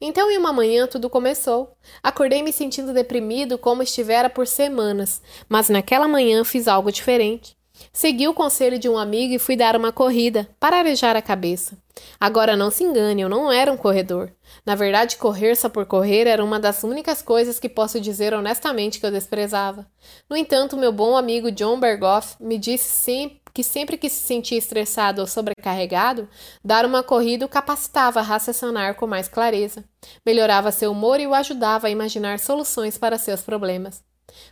Então, 0.00 0.30
em 0.30 0.38
uma 0.38 0.52
manhã, 0.52 0.86
tudo 0.86 1.10
começou. 1.10 1.76
Acordei 2.00 2.40
me 2.40 2.52
sentindo 2.52 2.92
deprimido 2.92 3.58
como 3.58 3.82
estivera 3.82 4.30
por 4.30 4.46
semanas, 4.46 5.20
mas 5.48 5.68
naquela 5.68 6.06
manhã 6.06 6.44
fiz 6.44 6.68
algo 6.68 6.92
diferente. 6.92 7.56
Segui 7.92 8.28
o 8.28 8.34
conselho 8.34 8.78
de 8.78 8.88
um 8.88 8.98
amigo 8.98 9.34
e 9.34 9.38
fui 9.38 9.56
dar 9.56 9.76
uma 9.76 9.92
corrida, 9.92 10.48
para 10.58 10.78
arejar 10.78 11.16
a 11.16 11.22
cabeça. 11.22 11.76
Agora 12.18 12.56
não 12.56 12.70
se 12.70 12.82
engane, 12.82 13.22
eu 13.22 13.28
não 13.28 13.52
era 13.52 13.72
um 13.72 13.76
corredor. 13.76 14.30
Na 14.66 14.74
verdade, 14.74 15.16
correr 15.16 15.54
só 15.54 15.68
por 15.68 15.86
correr 15.86 16.26
era 16.26 16.44
uma 16.44 16.58
das 16.58 16.82
únicas 16.82 17.22
coisas 17.22 17.60
que 17.60 17.68
posso 17.68 18.00
dizer 18.00 18.34
honestamente 18.34 18.98
que 18.98 19.06
eu 19.06 19.10
desprezava. 19.10 19.86
No 20.28 20.36
entanto, 20.36 20.76
meu 20.76 20.92
bom 20.92 21.16
amigo 21.16 21.50
John 21.50 21.78
Bergoff 21.78 22.36
me 22.40 22.58
disse 22.58 23.40
que 23.54 23.62
sempre 23.62 23.96
que 23.96 24.10
se 24.10 24.20
sentia 24.20 24.58
estressado 24.58 25.20
ou 25.20 25.28
sobrecarregado, 25.28 26.28
dar 26.64 26.84
uma 26.84 27.04
corrida 27.04 27.46
o 27.46 27.48
capacitava 27.48 28.18
a 28.18 28.22
raciocinar 28.22 28.96
com 28.96 29.06
mais 29.06 29.28
clareza, 29.28 29.84
melhorava 30.26 30.72
seu 30.72 30.90
humor 30.90 31.20
e 31.20 31.26
o 31.26 31.32
ajudava 31.32 31.86
a 31.86 31.90
imaginar 31.90 32.40
soluções 32.40 32.98
para 32.98 33.16
seus 33.16 33.42
problemas. 33.42 34.02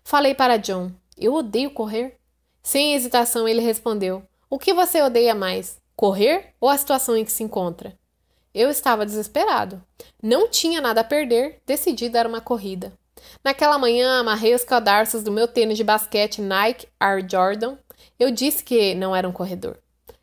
Falei 0.05 0.35
para 0.35 0.57
John: 0.57 0.93
Eu 1.19 1.35
odeio 1.35 1.73
correr. 1.73 2.17
Sem 2.63 2.95
hesitação, 2.95 3.49
ele 3.49 3.61
respondeu: 3.61 4.23
O 4.49 4.59
que 4.59 4.73
você 4.73 5.03
odeia 5.03 5.35
mais, 5.35 5.81
correr 5.97 6.55
ou 6.61 6.69
a 6.69 6.79
situação 6.79 7.17
em 7.17 7.25
que 7.25 7.33
se 7.33 7.43
encontra? 7.43 7.97
Eu 8.55 8.71
estava 8.71 9.07
desesperado. 9.07 9.83
Não 10.23 10.49
tinha 10.49 10.81
nada 10.81 11.01
a 11.01 11.05
perder, 11.05 11.61
decidi 11.67 12.09
dar 12.09 12.27
uma 12.27 12.41
corrida. 12.41 12.93
Naquela 13.43 13.79
manhã, 13.79 14.21
amarrei 14.21 14.55
os 14.55 14.65
cadarços 14.65 15.23
do 15.23 15.33
meu 15.33 15.49
tênis 15.49 15.77
de 15.77 15.85
basquete 15.85 16.41
Nike 16.41 16.87
Air 17.01 17.27
Jordan. 17.29 17.77
Eu 18.19 18.31
disse 18.31 18.63
que 18.63 18.95
não 18.95 19.15
era 19.17 19.29
um 19.29 19.33
corredor. 19.33 19.79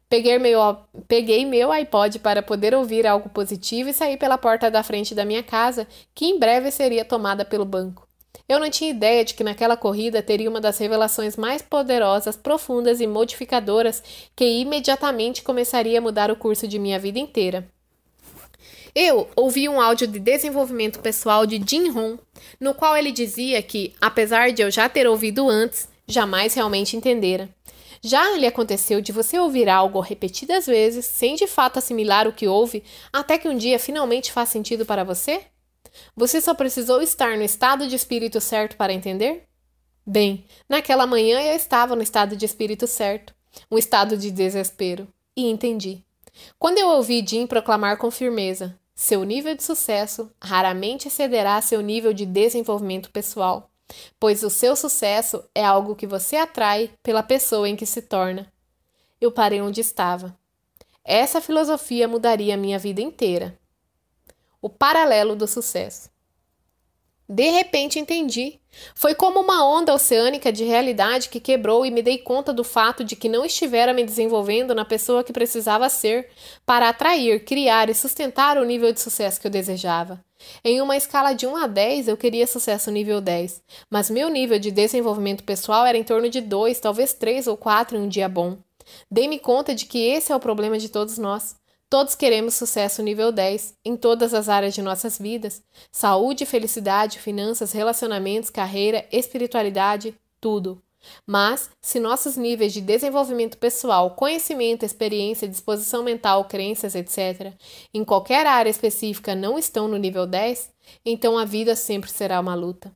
Peguei 0.09 0.39
meu, 0.39 0.59
peguei 1.07 1.45
meu 1.45 1.71
iPod 1.71 2.17
para 2.19 2.41
poder 2.41 2.73
ouvir 2.73 3.05
algo 3.05 3.29
positivo 3.29 3.89
e 3.89 3.93
saí 3.93 4.17
pela 4.17 4.39
porta 4.39 4.71
da 4.71 4.81
frente 4.81 5.13
da 5.13 5.23
minha 5.23 5.43
casa, 5.43 5.87
que 6.15 6.25
em 6.25 6.39
breve 6.39 6.71
seria 6.71 7.05
tomada 7.05 7.45
pelo 7.45 7.63
banco. 7.63 8.08
Eu 8.49 8.59
não 8.59 8.67
tinha 8.67 8.89
ideia 8.89 9.23
de 9.23 9.35
que 9.35 9.43
naquela 9.43 9.77
corrida 9.77 10.23
teria 10.23 10.49
uma 10.49 10.59
das 10.59 10.79
revelações 10.79 11.37
mais 11.37 11.61
poderosas, 11.61 12.35
profundas 12.35 12.99
e 12.99 13.05
modificadoras 13.05 14.01
que 14.35 14.43
imediatamente 14.43 15.43
começaria 15.43 15.99
a 15.99 16.01
mudar 16.01 16.31
o 16.31 16.35
curso 16.35 16.67
de 16.67 16.79
minha 16.79 16.97
vida 16.97 17.19
inteira. 17.19 17.69
Eu 18.95 19.29
ouvi 19.35 19.69
um 19.69 19.79
áudio 19.79 20.07
de 20.07 20.19
desenvolvimento 20.19 20.99
pessoal 20.99 21.45
de 21.45 21.61
Jim 21.63 21.89
Rohn, 21.91 22.17
no 22.59 22.73
qual 22.73 22.97
ele 22.97 23.11
dizia 23.11 23.61
que, 23.61 23.93
apesar 24.01 24.51
de 24.51 24.63
eu 24.63 24.71
já 24.71 24.89
ter 24.89 25.07
ouvido 25.07 25.47
antes, 25.47 25.87
jamais 26.07 26.55
realmente 26.55 26.97
entendera. 26.97 27.47
Já 28.01 28.35
lhe 28.35 28.47
aconteceu 28.47 28.99
de 28.99 29.11
você 29.11 29.37
ouvir 29.37 29.69
algo 29.69 29.99
repetidas 29.99 30.65
vezes, 30.65 31.05
sem 31.05 31.35
de 31.35 31.45
fato 31.45 31.77
assimilar 31.77 32.27
o 32.27 32.33
que 32.33 32.47
ouve, 32.47 32.83
até 33.13 33.37
que 33.37 33.47
um 33.47 33.55
dia 33.55 33.77
finalmente 33.77 34.31
faz 34.31 34.49
sentido 34.49 34.87
para 34.87 35.03
você? 35.03 35.41
Você 36.15 36.41
só 36.41 36.53
precisou 36.53 37.01
estar 37.01 37.37
no 37.37 37.43
estado 37.43 37.87
de 37.87 37.95
espírito 37.95 38.39
certo 38.39 38.77
para 38.77 38.93
entender? 38.93 39.43
Bem, 40.05 40.45
naquela 40.67 41.05
manhã 41.05 41.39
eu 41.41 41.55
estava 41.55 41.95
no 41.95 42.01
estado 42.01 42.35
de 42.35 42.45
espírito 42.45 42.87
certo, 42.87 43.33
um 43.69 43.77
estado 43.77 44.17
de 44.17 44.31
desespero, 44.31 45.07
e 45.35 45.49
entendi. 45.49 46.03
Quando 46.57 46.77
eu 46.77 46.87
ouvi 46.87 47.23
Jim 47.25 47.45
proclamar 47.45 47.97
com 47.97 48.09
firmeza: 48.09 48.77
seu 48.95 49.23
nível 49.23 49.55
de 49.55 49.63
sucesso 49.63 50.31
raramente 50.41 51.07
excederá 51.07 51.61
seu 51.61 51.81
nível 51.81 52.13
de 52.13 52.25
desenvolvimento 52.25 53.11
pessoal, 53.11 53.69
pois 54.19 54.43
o 54.43 54.49
seu 54.49 54.75
sucesso 54.75 55.43
é 55.53 55.63
algo 55.63 55.95
que 55.95 56.07
você 56.07 56.37
atrai 56.37 56.91
pela 57.03 57.23
pessoa 57.23 57.67
em 57.67 57.75
que 57.75 57.85
se 57.85 58.01
torna. 58.01 58.51
Eu 59.21 59.31
parei 59.31 59.61
onde 59.61 59.81
estava. 59.81 60.37
Essa 61.03 61.41
filosofia 61.41 62.07
mudaria 62.07 62.55
minha 62.55 62.79
vida 62.79 63.01
inteira. 63.01 63.58
O 64.61 64.69
paralelo 64.69 65.35
do 65.35 65.47
sucesso. 65.47 66.09
De 67.31 67.47
repente 67.51 67.99
entendi. 67.99 68.59
Foi 68.95 69.13
como 69.13 69.39
uma 69.39 69.63
onda 69.63 69.93
oceânica 69.93 70.51
de 70.51 70.63
realidade 70.63 71.29
que 71.29 71.39
quebrou 71.39 71.85
e 71.85 71.91
me 71.91 72.01
dei 72.01 72.17
conta 72.17 72.51
do 72.51 72.63
fato 72.63 73.03
de 73.03 73.15
que 73.15 73.29
não 73.29 73.45
estivera 73.45 73.93
me 73.93 74.03
desenvolvendo 74.03 74.73
na 74.73 74.83
pessoa 74.83 75.23
que 75.23 75.31
precisava 75.31 75.87
ser 75.89 76.29
para 76.65 76.89
atrair, 76.89 77.45
criar 77.45 77.87
e 77.87 77.93
sustentar 77.93 78.57
o 78.57 78.65
nível 78.65 78.91
de 78.91 78.99
sucesso 78.99 79.39
que 79.39 79.45
eu 79.45 79.51
desejava. 79.51 80.19
Em 80.63 80.81
uma 80.81 80.97
escala 80.97 81.33
de 81.33 81.45
1 81.45 81.55
a 81.55 81.67
10, 81.67 82.07
eu 82.07 82.17
queria 82.17 82.47
sucesso 82.47 82.89
nível 82.89 83.21
10, 83.21 83.61
mas 83.91 84.09
meu 84.09 84.27
nível 84.27 84.57
de 84.57 84.71
desenvolvimento 84.71 85.43
pessoal 85.43 85.85
era 85.85 85.97
em 85.97 86.03
torno 86.03 86.29
de 86.29 86.41
2, 86.41 86.79
talvez 86.79 87.13
3 87.13 87.45
ou 87.45 87.55
4 87.55 87.95
em 87.95 88.01
um 88.01 88.07
dia 88.07 88.27
bom. 88.27 88.57
Dei-me 89.11 89.37
conta 89.37 89.75
de 89.75 89.85
que 89.85 89.99
esse 89.99 90.31
é 90.31 90.35
o 90.35 90.39
problema 90.39 90.79
de 90.79 90.89
todos 90.89 91.19
nós. 91.19 91.58
Todos 91.89 92.13
queremos 92.13 92.53
sucesso 92.53 93.01
nível 93.01 93.31
10 93.31 93.73
em 93.83 93.97
todas 93.97 94.31
as 94.35 94.47
áreas 94.47 94.75
de 94.75 94.81
nossas 94.81 95.17
vidas: 95.17 95.63
saúde, 95.91 96.45
felicidade, 96.45 97.17
finanças, 97.17 97.71
relacionamentos, 97.71 98.51
carreira, 98.51 99.07
espiritualidade, 99.11 100.13
tudo. 100.39 100.79
Mas, 101.25 101.71
se 101.81 101.99
nossos 101.99 102.37
níveis 102.37 102.73
de 102.73 102.81
desenvolvimento 102.81 103.57
pessoal, 103.57 104.11
conhecimento, 104.11 104.85
experiência, 104.85 105.47
disposição 105.47 106.03
mental, 106.03 106.45
crenças, 106.45 106.93
etc., 106.93 107.53
em 107.91 108.03
qualquer 108.03 108.45
área 108.45 108.69
específica 108.69 109.33
não 109.33 109.57
estão 109.57 109.87
no 109.87 109.97
nível 109.97 110.27
10, 110.27 110.69
então 111.03 111.39
a 111.39 111.45
vida 111.45 111.75
sempre 111.75 112.11
será 112.11 112.39
uma 112.39 112.53
luta. 112.53 112.91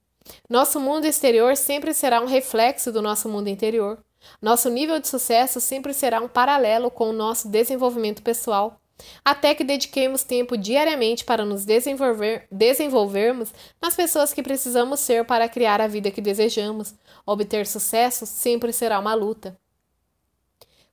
Nosso 0.48 0.80
mundo 0.80 1.06
exterior 1.06 1.58
sempre 1.58 1.96
será 1.96 2.22
um 2.22 2.28
reflexo 2.28 2.91
do 2.91 3.02
nosso 3.02 3.28
mundo 3.28 3.48
interior. 3.48 3.98
Nosso 4.41 4.70
nível 4.70 5.00
de 5.00 5.08
sucesso 5.08 5.60
sempre 5.60 5.94
será 5.94 6.22
um 6.22 6.28
paralelo 6.28 6.91
com 6.91 7.10
o 7.10 7.14
nosso 7.14 7.48
desenvolvimento 7.48 8.22
pessoal 8.22 8.80
até 9.24 9.56
que 9.56 9.64
dediquemos 9.64 10.24
tempo 10.24 10.58
diariamente 10.58 11.26
para 11.26 11.46
nos 11.46 11.66
desenvolver, 11.66 12.48
desenvolvermos 12.52 13.54
nas 13.82 13.96
pessoas 13.96 14.34
que 14.34 14.44
precisamos 14.44 15.00
ser 15.00 15.26
para 15.26 15.50
criar 15.50 15.82
a 15.82 15.88
vida 15.88 16.12
que 16.12 16.22
desejamos. 16.22 16.94
Obter 17.26 17.66
sucesso 17.66 18.26
sempre 18.26 18.72
será 18.72 19.00
uma 19.00 19.14
luta. 19.14 19.58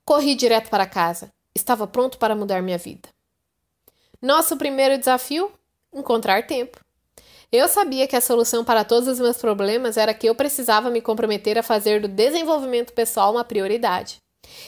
Corri 0.05 0.35
direto 0.35 0.71
para 0.71 0.87
casa. 0.87 1.33
Estava 1.55 1.87
pronto 1.87 2.19
para 2.19 2.35
mudar 2.35 2.63
minha 2.63 2.79
vida. 2.79 3.09
Nosso 4.21 4.57
primeiro 4.57 4.99
desafio? 4.99 5.53
Encontrar 5.93 6.47
tempo. 6.47 6.79
Eu 7.53 7.67
sabia 7.67 8.07
que 8.07 8.15
a 8.15 8.21
solução 8.21 8.65
para 8.65 8.85
todos 8.85 9.09
os 9.09 9.19
meus 9.19 9.37
problemas 9.37 9.97
era 9.97 10.15
que 10.15 10.29
eu 10.29 10.35
precisava 10.37 10.89
me 10.89 11.01
comprometer 11.01 11.59
a 11.59 11.65
fazer 11.65 12.01
do 12.01 12.07
desenvolvimento 12.07 12.93
pessoal 12.93 13.33
uma 13.33 13.45
prioridade. 13.45 14.23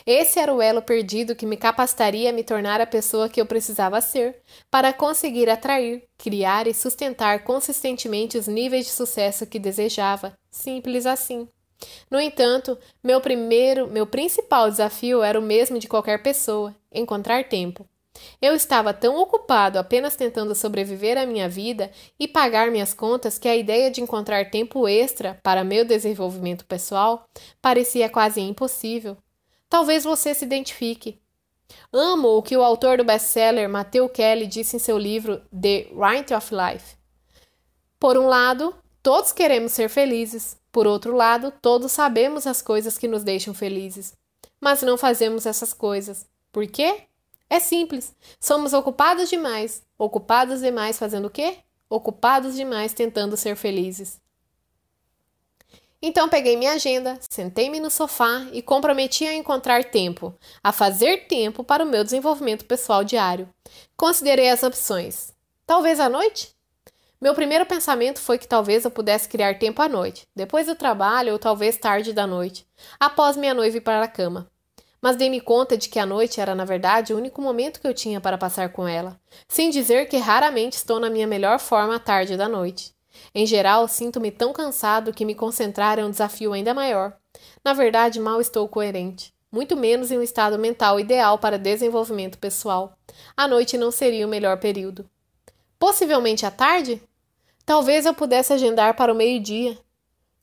Esse 0.07 0.39
era 0.39 0.53
o 0.53 0.61
elo 0.61 0.83
perdido 0.83 1.35
que 1.35 1.47
me 1.47 1.57
capacitaria 1.57 2.30
a 2.30 2.33
me 2.33 2.43
tornar 2.43 2.80
a 2.80 2.87
pessoa 2.87 3.28
que 3.28 3.41
eu 3.41 3.47
precisava 3.47 4.01
ser, 4.01 4.43
para 4.70 4.93
conseguir 4.93 5.49
atrair, 5.49 6.05
criar 6.18 6.66
e 6.66 6.74
sustentar 6.74 7.45
consistentemente 7.45 8.39
os 8.39 8.47
níveis 8.47 8.87
de 8.87 8.93
sucesso 8.93 9.47
que 9.47 9.59
desejava. 9.59 10.33
Simples 10.51 11.07
assim. 11.07 11.49
No 12.11 12.20
entanto, 12.20 12.78
meu 13.03 13.20
primeiro, 13.20 13.89
meu 13.89 14.07
principal 14.07 14.70
desafio 14.70 15.22
era 15.22 15.39
o 15.39 15.43
mesmo 15.43 15.78
de 15.78 15.89
qualquer 15.89 16.22
pessoa: 16.22 16.74
encontrar 16.93 17.49
tempo. 17.49 17.87
Eu 18.41 18.55
estava 18.55 18.93
tão 18.93 19.16
ocupado 19.16 19.78
apenas 19.78 20.16
tentando 20.16 20.55
sobreviver 20.55 21.16
à 21.16 21.24
minha 21.24 21.49
vida 21.49 21.91
e 22.20 22.28
pagar 22.28 22.70
minhas 22.70 22.93
contas 22.93 23.39
que 23.39 23.49
a 23.49 23.57
ideia 23.57 23.91
de 23.91 24.03
encontrar 24.03 24.51
tempo 24.51 24.87
extra 24.87 25.41
para 25.43 25.64
meu 25.64 25.85
desenvolvimento 25.85 26.64
pessoal 26.66 27.26
parecia 27.61 28.11
quase 28.11 28.41
impossível. 28.41 29.16
Talvez 29.73 30.05
você 30.05 30.35
se 30.35 30.45
identifique. 30.45 31.18
Amo 31.91 32.37
o 32.37 32.43
que 32.43 32.55
o 32.55 32.62
autor 32.62 32.99
do 32.99 33.05
best-seller 33.05 33.70
Matthew 33.70 34.07
Kelly 34.11 34.47
disse 34.47 34.77
em 34.77 34.79
seu 34.79 34.99
livro 34.99 35.41
The 35.51 35.89
Right 35.95 36.35
of 36.35 36.55
Life. 36.55 36.95
Por 37.99 38.18
um 38.18 38.27
lado, 38.27 38.75
todos 39.03 39.33
queremos 39.33 39.73
ser 39.73 39.89
felizes. 39.89 40.59
Por 40.70 40.87
outro 40.87 41.16
lado, 41.16 41.51
todos 41.62 41.91
sabemos 41.91 42.47
as 42.47 42.61
coisas 42.61 42.99
que 42.99 43.09
nos 43.09 43.25
deixam 43.25 43.55
felizes. 43.55 44.12
Mas 44.61 44.83
não 44.83 44.99
fazemos 44.99 45.47
essas 45.47 45.73
coisas. 45.73 46.27
Por 46.53 46.66
quê? 46.66 47.05
É 47.49 47.59
simples. 47.59 48.14
Somos 48.39 48.75
ocupados 48.75 49.31
demais. 49.31 49.83
Ocupados 49.97 50.61
demais 50.61 50.99
fazendo 50.99 51.29
o 51.29 51.31
quê? 51.31 51.57
Ocupados 51.89 52.57
demais 52.57 52.93
tentando 52.93 53.39
ser 53.39 53.57
felizes. 53.57 54.20
Então 56.05 56.28
peguei 56.28 56.57
minha 56.57 56.72
agenda, 56.72 57.16
sentei-me 57.30 57.78
no 57.78 57.88
sofá 57.88 58.44
e 58.53 58.61
comprometi 58.61 59.24
a 59.24 59.34
encontrar 59.34 59.84
tempo, 59.84 60.34
a 60.61 60.72
fazer 60.72 61.28
tempo 61.28 61.62
para 61.62 61.84
o 61.84 61.88
meu 61.88 62.03
desenvolvimento 62.03 62.64
pessoal 62.64 63.05
diário. 63.05 63.48
Considerei 63.96 64.50
as 64.50 64.64
opções. 64.64 65.32
Talvez 65.64 66.00
à 66.00 66.09
noite? 66.09 66.53
Meu 67.20 67.36
primeiro 67.36 67.64
pensamento 67.64 68.18
foi 68.18 68.36
que 68.36 68.48
talvez 68.48 68.84
eu 68.84 68.90
pudesse 68.90 69.28
criar 69.28 69.61
tempo 69.61 69.80
à 69.80 69.88
noite, 69.88 70.26
depois 70.34 70.66
do 70.66 70.74
trabalho 70.74 71.34
ou 71.34 71.38
talvez 71.38 71.76
tarde 71.76 72.12
da 72.12 72.26
noite, 72.26 72.66
após 72.98 73.36
minha 73.36 73.55
noiva 73.55 73.76
ir 73.76 73.80
para 73.80 74.03
a 74.03 74.09
cama. 74.09 74.50
Mas 75.00 75.14
dei-me 75.14 75.40
conta 75.40 75.76
de 75.76 75.88
que 75.88 76.00
a 76.00 76.07
noite 76.07 76.40
era, 76.40 76.53
na 76.53 76.64
verdade, 76.64 77.14
o 77.14 77.16
único 77.16 77.40
momento 77.40 77.80
que 77.80 77.86
eu 77.86 77.94
tinha 77.94 78.20
para 78.20 78.36
passar 78.36 78.72
com 78.72 78.88
ela, 78.88 79.20
sem 79.46 79.70
dizer 79.70 80.09
que 80.09 80.16
raramente 80.16 80.76
estou 80.76 80.98
na 80.98 81.09
minha 81.09 81.28
melhor 81.28 81.61
forma 81.61 81.94
à 81.94 81.98
tarde 82.00 82.36
da 82.36 82.48
noite. 82.48 82.92
Em 83.35 83.47
geral, 83.47 83.89
sinto-me 83.89 84.30
tão 84.30 84.53
cansado 84.53 85.12
que 85.12 85.24
me 85.24 85.35
concentrar 85.35 85.99
é 85.99 86.05
um 86.05 86.11
desafio 86.11 86.53
ainda 86.53 86.74
maior. 86.74 87.16
Na 87.64 87.72
verdade, 87.72 88.20
mal 88.20 88.41
estou 88.41 88.68
coerente, 88.68 89.33
muito 89.51 89.76
menos 89.76 90.11
em 90.11 90.18
um 90.18 90.22
estado 90.22 90.59
mental 90.59 91.01
ideal 91.01 91.39
para 91.39 91.59
desenvolvimento 91.59 92.39
pessoal. 92.39 92.97
A 93.37 93.49
noite 93.49 93.78
não 93.78 93.91
seria 93.91 94.26
o 94.26 94.30
melhor 94.30 94.59
período. 94.59 95.09
Possivelmente 95.78 96.45
à 96.45 96.51
tarde? 96.51 97.03
Talvez 97.64 98.05
eu 98.05 98.12
pudesse 98.12 98.53
agendar 98.53 98.95
para 98.95 99.12
o 99.12 99.16
meio-dia. 99.16 99.78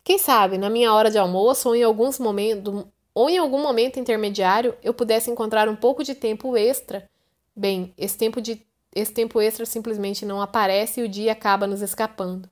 Quem 0.03 0.17
sabe, 0.17 0.57
na 0.57 0.69
minha 0.69 0.91
hora 0.91 1.11
de 1.11 1.17
almoço 1.17 1.69
ou 1.69 1.75
em 1.75 1.83
alguns 1.83 2.17
momentos 2.17 2.85
ou 3.13 3.29
em 3.29 3.37
algum 3.37 3.61
momento 3.61 3.99
intermediário 3.99 4.75
eu 4.81 4.93
pudesse 4.93 5.29
encontrar 5.29 5.69
um 5.69 5.75
pouco 5.75 6.03
de 6.03 6.15
tempo 6.15 6.57
extra. 6.57 7.07
Bem, 7.55 7.93
esse 7.97 8.17
tempo 8.17 8.41
de 8.41 8.65
esse 8.95 9.13
tempo 9.13 9.39
extra 9.39 9.65
simplesmente 9.65 10.25
não 10.25 10.41
aparece 10.41 11.01
e 11.01 11.03
o 11.03 11.09
dia 11.09 11.31
acaba 11.31 11.67
nos 11.67 11.81
escapando. 11.81 12.49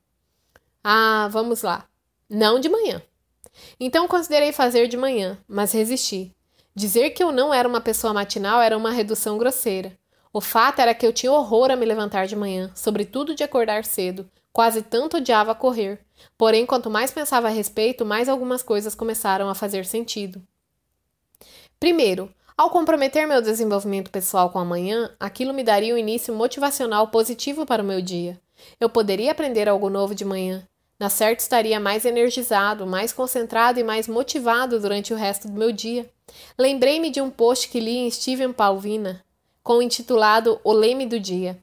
Ah, 0.89 1.27
vamos 1.29 1.63
lá. 1.63 1.85
Não 2.29 2.61
de 2.61 2.69
manhã. 2.69 3.01
Então 3.77 4.07
considerei 4.07 4.53
fazer 4.53 4.87
de 4.87 4.95
manhã, 4.95 5.37
mas 5.45 5.73
resisti. 5.73 6.33
Dizer 6.73 7.09
que 7.09 7.21
eu 7.21 7.29
não 7.29 7.53
era 7.53 7.67
uma 7.67 7.81
pessoa 7.81 8.13
matinal 8.13 8.61
era 8.61 8.77
uma 8.77 8.89
redução 8.89 9.37
grosseira. 9.37 9.91
O 10.31 10.39
fato 10.39 10.79
era 10.79 10.93
que 10.93 11.05
eu 11.05 11.11
tinha 11.11 11.29
horror 11.29 11.71
a 11.71 11.75
me 11.75 11.85
levantar 11.85 12.25
de 12.25 12.37
manhã, 12.37 12.71
sobretudo 12.73 13.35
de 13.35 13.43
acordar 13.43 13.83
cedo. 13.83 14.31
Quase 14.53 14.81
tanto 14.81 15.17
odiava 15.17 15.53
correr. 15.53 15.99
Porém, 16.37 16.65
quanto 16.65 16.89
mais 16.89 17.11
pensava 17.11 17.47
a 17.47 17.51
respeito, 17.51 18.05
mais 18.05 18.29
algumas 18.29 18.63
coisas 18.63 18.95
começaram 18.95 19.49
a 19.49 19.55
fazer 19.55 19.85
sentido. 19.85 20.41
Primeiro, 21.77 22.33
ao 22.55 22.69
comprometer 22.69 23.27
meu 23.27 23.41
desenvolvimento 23.41 24.09
pessoal 24.09 24.51
com 24.51 24.57
a 24.57 24.63
manhã, 24.63 25.13
aquilo 25.19 25.53
me 25.53 25.65
daria 25.65 25.93
um 25.93 25.97
início 25.97 26.33
motivacional 26.33 27.09
positivo 27.09 27.65
para 27.65 27.83
o 27.83 27.85
meu 27.85 28.01
dia. 28.01 28.39
Eu 28.79 28.89
poderia 28.89 29.31
aprender 29.31 29.67
algo 29.67 29.89
novo 29.89 30.15
de 30.15 30.23
manhã, 30.25 30.65
na 30.99 31.09
certa 31.09 31.43
estaria 31.43 31.79
mais 31.79 32.05
energizado, 32.05 32.87
mais 32.87 33.13
concentrado 33.13 33.79
e 33.79 33.83
mais 33.83 34.07
motivado 34.07 34.79
durante 34.79 35.13
o 35.13 35.17
resto 35.17 35.47
do 35.47 35.57
meu 35.57 35.71
dia. 35.71 36.09
Lembrei-me 36.57 37.09
de 37.09 37.21
um 37.21 37.29
post 37.29 37.69
que 37.69 37.79
li 37.79 37.97
em 37.97 38.11
Steven 38.11 38.51
Palvina, 38.51 39.23
com 39.63 39.77
o 39.77 39.81
intitulado 39.81 40.59
O 40.63 40.73
Leme 40.73 41.05
do 41.05 41.19
Dia. 41.19 41.57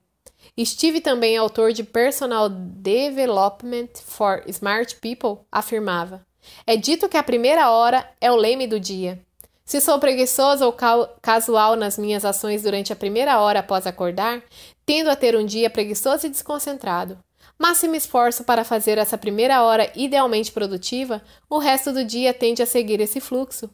Steve, 0.62 1.00
também 1.00 1.36
autor 1.36 1.72
de 1.72 1.82
Personal 1.82 2.48
Development 2.48 3.88
for 4.04 4.42
Smart 4.46 4.96
People, 4.96 5.44
afirmava: 5.50 6.24
É 6.66 6.76
dito 6.76 7.08
que 7.08 7.16
a 7.16 7.22
primeira 7.22 7.70
hora 7.70 8.08
é 8.20 8.30
o 8.30 8.36
leme 8.36 8.66
do 8.66 8.78
dia. 8.78 9.20
Se 9.64 9.80
sou 9.80 9.98
preguiçoso 9.98 10.64
ou 10.64 10.76
casual 11.22 11.74
nas 11.74 11.98
minhas 11.98 12.24
ações 12.24 12.62
durante 12.62 12.92
a 12.92 12.96
primeira 12.96 13.40
hora 13.40 13.60
após 13.60 13.86
acordar, 13.86 14.42
tendo 14.84 15.08
a 15.08 15.16
ter 15.16 15.34
um 15.34 15.44
dia 15.44 15.70
preguiçoso 15.70 16.26
e 16.26 16.30
desconcentrado. 16.30 17.18
Me 17.58 17.98
esforço 17.98 18.44
para 18.44 18.64
fazer 18.64 18.98
essa 18.98 19.16
primeira 19.16 19.62
hora 19.62 19.90
idealmente 19.94 20.50
produtiva, 20.50 21.22
o 21.48 21.58
resto 21.58 21.92
do 21.92 22.04
dia 22.04 22.34
tende 22.34 22.62
a 22.62 22.66
seguir 22.66 23.00
esse 23.00 23.20
fluxo. 23.20 23.70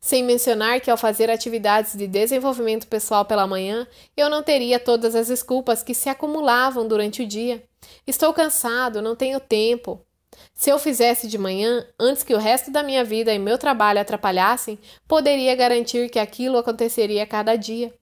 Sem 0.00 0.24
mencionar 0.24 0.80
que 0.80 0.90
ao 0.90 0.96
fazer 0.96 1.30
atividades 1.30 1.94
de 1.94 2.06
desenvolvimento 2.06 2.88
pessoal 2.88 3.24
pela 3.24 3.46
manhã, 3.46 3.86
eu 4.16 4.28
não 4.28 4.42
teria 4.42 4.80
todas 4.80 5.14
as 5.14 5.28
desculpas 5.28 5.82
que 5.82 5.94
se 5.94 6.08
acumulavam 6.08 6.88
durante 6.88 7.22
o 7.22 7.26
dia. 7.26 7.62
Estou 8.06 8.32
cansado, 8.32 9.00
não 9.00 9.14
tenho 9.14 9.38
tempo. 9.38 10.04
Se 10.54 10.70
eu 10.70 10.78
fizesse 10.78 11.28
de 11.28 11.38
manhã, 11.38 11.86
antes 11.98 12.22
que 12.22 12.34
o 12.34 12.38
resto 12.38 12.70
da 12.70 12.82
minha 12.82 13.04
vida 13.04 13.32
e 13.32 13.38
meu 13.38 13.58
trabalho 13.58 14.00
atrapalhassem, 14.00 14.78
poderia 15.06 15.54
garantir 15.54 16.10
que 16.10 16.18
aquilo 16.18 16.58
aconteceria 16.58 17.26
cada 17.26 17.56
dia. 17.56 17.94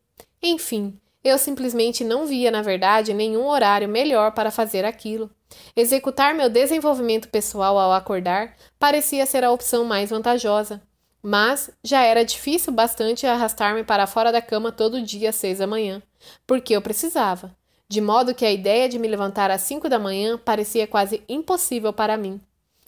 Enfim, 0.42 0.98
eu 1.24 1.36
simplesmente 1.38 2.04
não 2.04 2.26
via, 2.26 2.50
na 2.50 2.62
verdade, 2.62 3.12
nenhum 3.12 3.46
horário 3.46 3.88
melhor 3.88 4.32
para 4.32 4.50
fazer 4.50 4.84
aquilo. 4.84 5.30
Executar 5.74 6.34
meu 6.34 6.48
desenvolvimento 6.48 7.28
pessoal 7.28 7.78
ao 7.78 7.92
acordar 7.92 8.54
parecia 8.78 9.26
ser 9.26 9.44
a 9.44 9.50
opção 9.50 9.84
mais 9.84 10.10
vantajosa. 10.10 10.80
Mas 11.22 11.70
já 11.82 12.02
era 12.04 12.24
difícil 12.24 12.72
bastante 12.72 13.26
arrastar-me 13.26 13.82
para 13.82 14.06
fora 14.06 14.30
da 14.30 14.40
cama 14.40 14.70
todo 14.70 15.02
dia 15.02 15.30
às 15.30 15.34
seis 15.34 15.58
da 15.58 15.66
manhã, 15.66 16.00
porque 16.46 16.76
eu 16.76 16.80
precisava. 16.80 17.56
de 17.88 18.02
modo 18.02 18.34
que 18.34 18.44
a 18.44 18.52
ideia 18.52 18.88
de 18.88 18.98
me 18.98 19.08
levantar 19.08 19.50
às 19.50 19.62
cinco 19.62 19.88
da 19.88 19.98
manhã 19.98 20.36
parecia 20.36 20.86
quase 20.86 21.22
impossível 21.28 21.92
para 21.92 22.18
mim. 22.18 22.38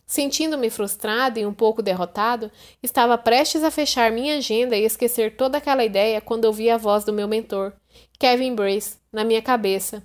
Sentindo-me 0.06 0.68
frustrado 0.68 1.38
e 1.38 1.46
um 1.46 1.54
pouco 1.54 1.80
derrotado, 1.80 2.50
estava 2.82 3.16
prestes 3.16 3.62
a 3.62 3.70
fechar 3.70 4.10
minha 4.10 4.36
agenda 4.36 4.76
e 4.76 4.84
esquecer 4.84 5.36
toda 5.36 5.56
aquela 5.56 5.84
ideia 5.84 6.20
quando 6.20 6.44
ouvi 6.46 6.68
a 6.68 6.76
voz 6.76 7.04
do 7.04 7.12
meu 7.12 7.28
mentor, 7.28 7.72
Kevin 8.18 8.54
Brace, 8.54 8.98
na 9.12 9.24
minha 9.24 9.42
cabeça. 9.42 10.04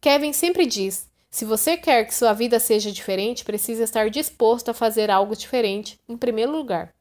Kevin 0.00 0.32
sempre 0.32 0.66
diz: 0.66 1.08
se 1.30 1.44
você 1.44 1.76
quer 1.76 2.04
que 2.04 2.14
sua 2.14 2.32
vida 2.32 2.60
seja 2.60 2.92
diferente, 2.92 3.44
precisa 3.44 3.82
estar 3.82 4.08
disposto 4.08 4.68
a 4.68 4.74
fazer 4.74 5.10
algo 5.10 5.34
diferente, 5.34 6.00
em 6.08 6.16
primeiro 6.16 6.52
lugar. 6.52 6.94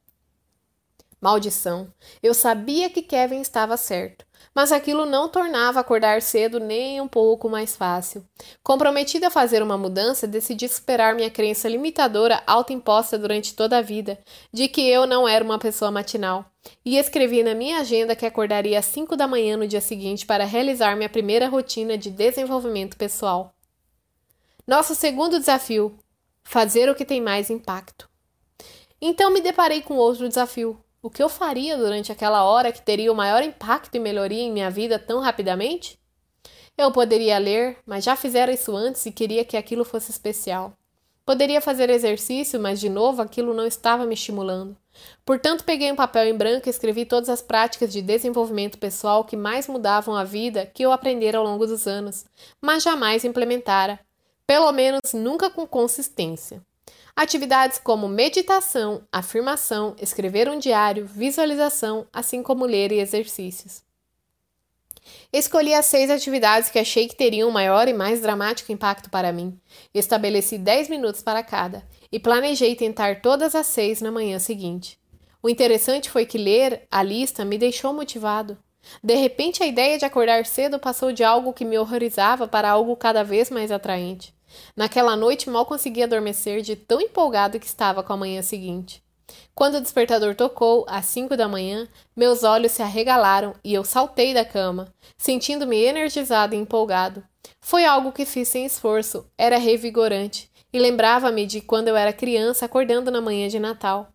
Maldição! 1.22 1.94
Eu 2.22 2.34
sabia 2.34 2.90
que 2.90 3.02
Kevin 3.02 3.42
estava 3.42 3.78
certo 3.78 4.26
mas 4.54 4.72
aquilo 4.72 5.06
não 5.06 5.28
tornava 5.28 5.80
acordar 5.80 6.22
cedo 6.22 6.60
nem 6.60 7.02
um 7.02 7.08
pouco 7.08 7.50
mais 7.50 7.76
fácil. 7.76 8.24
Comprometida 8.62 9.28
a 9.28 9.32
fazer 9.32 9.64
uma 9.64 9.78
mudança, 9.78 10.28
decidi 10.28 10.68
superar 10.68 11.16
minha 11.16 11.30
crença 11.30 11.68
limitadora 11.68 12.44
autoimposta 12.46 13.18
durante 13.18 13.56
toda 13.56 13.78
a 13.78 13.82
vida, 13.82 14.20
de 14.52 14.68
que 14.68 14.88
eu 14.88 15.08
não 15.08 15.28
era 15.28 15.44
uma 15.44 15.58
pessoa 15.58 15.90
matinal, 15.90 16.46
e 16.86 16.98
escrevi 16.98 17.42
na 17.44 17.56
minha 17.56 17.80
agenda 17.80 18.16
que 18.16 18.26
acordaria 18.26 18.78
às 18.78 18.86
5 18.86 19.16
da 19.16 19.28
manhã 19.28 19.58
no 19.58 19.68
dia 19.68 19.82
seguinte 19.82 20.26
para 20.26 20.46
realizar 20.46 20.96
minha 20.96 21.10
primeira 21.10 21.48
rotina 21.48 21.98
de 21.98 22.10
desenvolvimento 22.10 22.96
pessoal. 22.96 23.54
Nosso 24.68 24.96
segundo 24.96 25.40
desafio: 25.40 25.98
fazer 26.44 26.90
o 26.90 26.96
que 26.96 27.06
tem 27.06 27.20
mais 27.20 27.50
impacto. 27.50 28.10
Então 29.02 29.32
me 29.32 29.42
deparei 29.42 29.82
com 29.82 29.96
outro 29.96 30.30
desafio, 30.30 30.82
o 31.04 31.10
que 31.10 31.22
eu 31.22 31.28
faria 31.28 31.78
durante 31.78 32.14
aquela 32.14 32.46
hora 32.46 32.72
que 32.72 32.82
teria 32.82 33.12
o 33.12 33.16
maior 33.16 33.44
impacto 33.44 33.94
e 33.94 34.00
melhoria 34.00 34.42
em 34.42 34.52
minha 34.52 34.72
vida 34.72 34.98
tão 34.98 35.20
rapidamente? 35.20 36.00
Eu 36.78 36.94
poderia 36.94 37.38
ler, 37.38 37.78
mas 37.86 38.06
já 38.06 38.16
fizera 38.16 38.54
isso 38.54 38.74
antes 38.74 39.06
e 39.06 39.12
queria 39.12 39.44
que 39.44 39.58
aquilo 39.58 39.84
fosse 39.84 40.12
especial. 40.12 40.72
Poderia 41.26 41.60
fazer 41.60 41.90
exercício, 41.90 42.58
mas 42.58 42.80
de 42.80 42.88
novo 42.88 43.22
aquilo 43.22 43.54
não 43.54 43.68
estava 43.68 44.06
me 44.06 44.14
estimulando. 44.14 44.78
Portanto, 45.26 45.66
peguei 45.66 45.92
um 45.92 45.96
papel 45.96 46.28
em 46.28 46.38
branco 46.38 46.68
e 46.68 46.70
escrevi 46.70 47.06
todas 47.06 47.28
as 47.28 47.42
práticas 47.42 47.92
de 47.92 48.02
desenvolvimento 48.02 48.78
pessoal 48.78 49.26
que 49.26 49.36
mais 49.36 49.68
mudavam 49.68 50.16
a 50.16 50.24
vida 50.24 50.66
que 50.66 50.84
eu 50.84 50.92
aprendera 50.94 51.38
ao 51.38 51.44
longo 51.44 51.68
dos 51.68 51.86
anos, 51.86 52.26
mas 52.62 52.82
jamais 52.82 53.26
implementara, 53.26 54.00
pelo 54.48 54.72
menos 54.72 55.14
nunca 55.14 55.50
com 55.50 55.68
consistência. 55.68 56.62
Atividades 57.16 57.78
como 57.78 58.08
meditação, 58.08 59.04
afirmação, 59.12 59.96
escrever 60.02 60.50
um 60.50 60.58
diário, 60.58 61.06
visualização, 61.06 62.08
assim 62.12 62.42
como 62.42 62.66
ler 62.66 62.92
e 62.92 63.00
exercícios. 63.00 63.84
Escolhi 65.32 65.76
as 65.76 65.86
seis 65.86 66.10
atividades 66.10 66.72
que 66.72 66.80
achei 66.80 67.08
que 67.08 67.16
teriam 67.16 67.52
maior 67.52 67.88
e 67.88 67.94
mais 67.94 68.20
dramático 68.20 68.72
impacto 68.72 69.12
para 69.12 69.32
mim. 69.32 69.60
Estabeleci 69.94 70.58
10 70.58 70.90
minutos 70.90 71.22
para 71.22 71.44
cada 71.44 71.88
e 72.12 72.20
planejei 72.20 72.76
tentar 72.76 73.22
todas 73.22 73.54
as 73.54 73.68
seis 73.68 74.02
na 74.02 74.12
manhã 74.12 74.40
seguinte. 74.40 75.00
O 75.42 75.50
interessante 75.50 76.10
foi 76.10 76.26
que 76.26 76.38
ler 76.40 76.88
a 76.90 77.04
lista 77.04 77.46
me 77.46 77.60
deixou 77.60 77.94
motivado. 77.94 78.58
De 79.04 79.16
repente, 79.16 79.62
a 79.62 79.68
ideia 79.68 80.00
de 80.00 80.06
acordar 80.06 80.46
cedo 80.46 80.80
passou 80.80 81.12
de 81.12 81.24
algo 81.24 81.54
que 81.54 81.64
me 81.64 81.78
horrorizava 81.78 82.48
para 82.48 82.70
algo 82.70 82.96
cada 82.96 83.24
vez 83.24 83.52
mais 83.52 83.72
atraente. 83.72 84.34
Naquela 84.76 85.16
noite 85.16 85.50
mal 85.50 85.66
conseguia 85.66 86.06
adormecer 86.06 86.62
de 86.62 86.76
tão 86.76 87.02
empolgado 87.02 87.60
que 87.60 87.66
estava 87.66 88.04
com 88.04 88.14
a 88.14 88.18
manhã 88.18 88.42
seguinte. 88.42 89.04
Quando 89.56 89.76
o 89.76 89.82
despertador 89.82 90.36
tocou, 90.36 90.86
às 90.88 91.06
cinco 91.06 91.38
da 91.38 91.48
manhã, 91.48 91.88
meus 92.16 92.44
olhos 92.44 92.72
se 92.72 92.82
arregalaram 92.82 93.54
e 93.64 93.74
eu 93.74 93.84
saltei 93.84 94.34
da 94.34 94.44
cama, 94.44 94.94
sentindo-me 95.18 95.78
energizado 95.78 96.56
e 96.56 96.58
empolgado. 96.58 97.24
Foi 97.62 97.86
algo 97.86 98.12
que 98.12 98.26
fiz 98.26 98.48
sem 98.48 98.66
esforço, 98.66 99.26
era 99.38 99.58
revigorante 99.58 100.50
e 100.72 100.80
lembrava-me 100.80 101.46
de 101.46 101.62
quando 101.62 101.88
eu 101.88 101.96
era 101.96 102.12
criança 102.12 102.66
acordando 102.66 103.12
na 103.12 103.22
manhã 103.22 103.48
de 103.48 103.60
Natal. 103.60 104.10